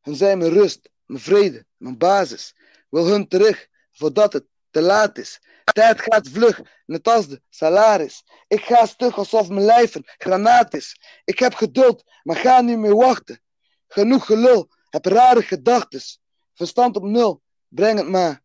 Hun 0.00 0.14
zijn 0.14 0.38
mijn 0.38 0.52
rust, 0.52 0.90
mijn 1.04 1.20
vrede, 1.22 1.64
mijn 1.76 1.98
basis. 1.98 2.54
Wil 2.88 3.06
hun 3.06 3.28
terug, 3.28 3.68
voordat 3.92 4.32
het 4.32 4.46
te 4.76 4.82
laat 4.82 5.18
is. 5.18 5.40
Tijd 5.64 6.00
gaat 6.00 6.28
vlug, 6.28 6.60
net 6.86 7.08
als 7.08 7.28
de 7.28 7.40
salaris. 7.48 8.24
Ik 8.48 8.60
ga 8.60 8.86
stug 8.86 9.18
alsof 9.18 9.48
mijn 9.48 9.64
lijf 9.64 9.94
een 9.94 10.06
granaat 10.18 10.74
is. 10.74 11.00
Ik 11.24 11.38
heb 11.38 11.54
geduld, 11.54 12.04
maar 12.22 12.36
ga 12.36 12.60
niet 12.60 12.78
meer 12.78 12.96
wachten. 12.96 13.40
Genoeg 13.88 14.26
gelul, 14.26 14.68
heb 14.90 15.04
rare 15.04 15.42
gedachtes. 15.42 16.20
Verstand 16.54 16.96
op 16.96 17.02
nul, 17.02 17.42
breng 17.68 17.98
het 17.98 18.08
maar. 18.08 18.42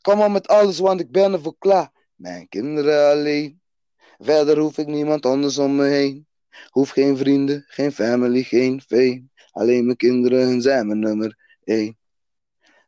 Kom 0.00 0.18
maar 0.18 0.30
met 0.30 0.48
alles, 0.48 0.78
want 0.78 1.00
ik 1.00 1.10
ben 1.10 1.32
ervoor 1.32 1.56
klaar. 1.58 1.90
Mijn 2.14 2.48
kinderen 2.48 3.10
alleen. 3.10 3.60
Verder 4.18 4.58
hoef 4.58 4.78
ik 4.78 4.86
niemand 4.86 5.26
anders 5.26 5.58
om 5.58 5.76
me 5.76 5.84
heen. 5.84 6.26
Hoef 6.70 6.90
geen 6.90 7.16
vrienden, 7.16 7.64
geen 7.66 7.92
family, 7.92 8.42
geen 8.42 8.80
fame. 8.80 9.24
Alleen 9.50 9.84
mijn 9.84 9.96
kinderen, 9.96 10.62
zijn 10.62 10.86
mijn 10.86 10.98
nummer 10.98 11.58
één. 11.64 11.98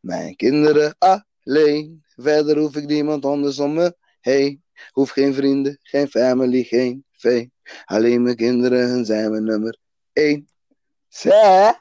Mijn 0.01 0.37
kinderen 0.37 0.97
alleen. 0.99 2.07
Verder 2.21 2.57
hoef 2.59 2.77
ik 2.77 2.87
niemand 2.87 3.25
anders 3.25 3.59
om 3.59 3.75
me 3.75 3.97
heen. 4.21 4.65
Hoef 4.91 5.11
geen 5.11 5.35
vrienden, 5.35 5.79
geen 5.83 6.09
family, 6.09 6.63
geen 6.63 7.05
fame. 7.13 7.51
Alleen 7.85 8.23
mijn 8.23 8.37
kinderen, 8.37 9.05
zijn 9.05 9.31
mijn 9.31 9.45
nummer 9.45 9.79
één. 10.13 10.49
Zé? 11.09 11.73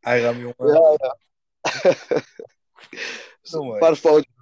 Eiram, 0.00 0.36
jongen. 0.38 0.54
Ja, 0.56 0.96
ja. 0.96 1.16
Een 3.60 3.78
paar 3.78 3.96
foutjes. 3.96 4.32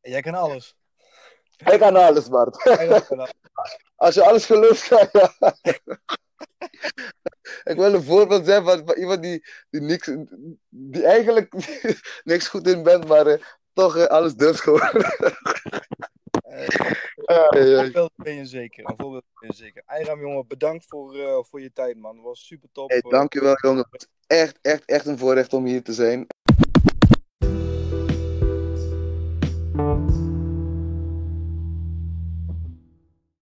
Jij 0.00 0.20
kan 0.20 0.34
alles. 0.34 0.76
Ik 1.56 1.78
kan 1.78 1.96
alles, 1.96 2.28
Bart. 2.28 2.56
Kan 2.56 3.18
alles. 3.18 3.32
Als 3.96 4.14
je 4.14 4.24
alles 4.24 4.46
gelooft, 4.46 4.86
ja. 4.86 5.08
ja. 5.12 5.76
Ik 7.64 7.76
wil 7.76 7.94
een 7.94 8.02
voorbeeld 8.02 8.46
zijn 8.46 8.64
van, 8.64 8.82
van 8.86 8.96
iemand 8.96 9.22
die, 9.22 9.44
die, 9.70 9.80
niks, 9.80 10.10
die 10.68 11.06
eigenlijk 11.06 11.54
niks 12.24 12.48
goed 12.48 12.68
in 12.68 12.82
bent, 12.82 13.08
maar 13.08 13.26
eh, 13.26 13.42
toch 13.72 13.96
eh, 13.96 14.04
alles 14.04 14.34
durft 14.34 14.60
gewoon. 14.60 14.80
Eh, 17.28 17.46
een 17.48 17.74
voorbeeld 17.74 18.12
ben 18.16 18.34
je 18.34 18.44
zeker. 18.44 18.84
Een 18.88 18.96
voorbeeld 18.96 19.24
ben 19.40 19.48
je 19.48 19.54
zeker. 19.54 19.82
Ayram, 19.86 20.20
jongen, 20.20 20.46
bedankt 20.46 20.84
voor, 20.88 21.44
voor 21.48 21.60
je 21.60 21.72
tijd, 21.72 21.96
man. 21.96 22.14
Het 22.14 22.24
was 22.24 22.46
super 22.46 22.68
top. 22.72 22.90
Hey, 22.90 23.00
dankjewel, 23.00 23.56
jongen. 23.60 23.86
Het 23.90 23.90
was 23.90 24.06
echt, 24.38 24.58
echt, 24.62 24.84
echt 24.84 25.06
een 25.06 25.18
voorrecht 25.18 25.52
om 25.52 25.64
hier 25.64 25.82
te 25.82 25.92
zijn. 25.92 26.26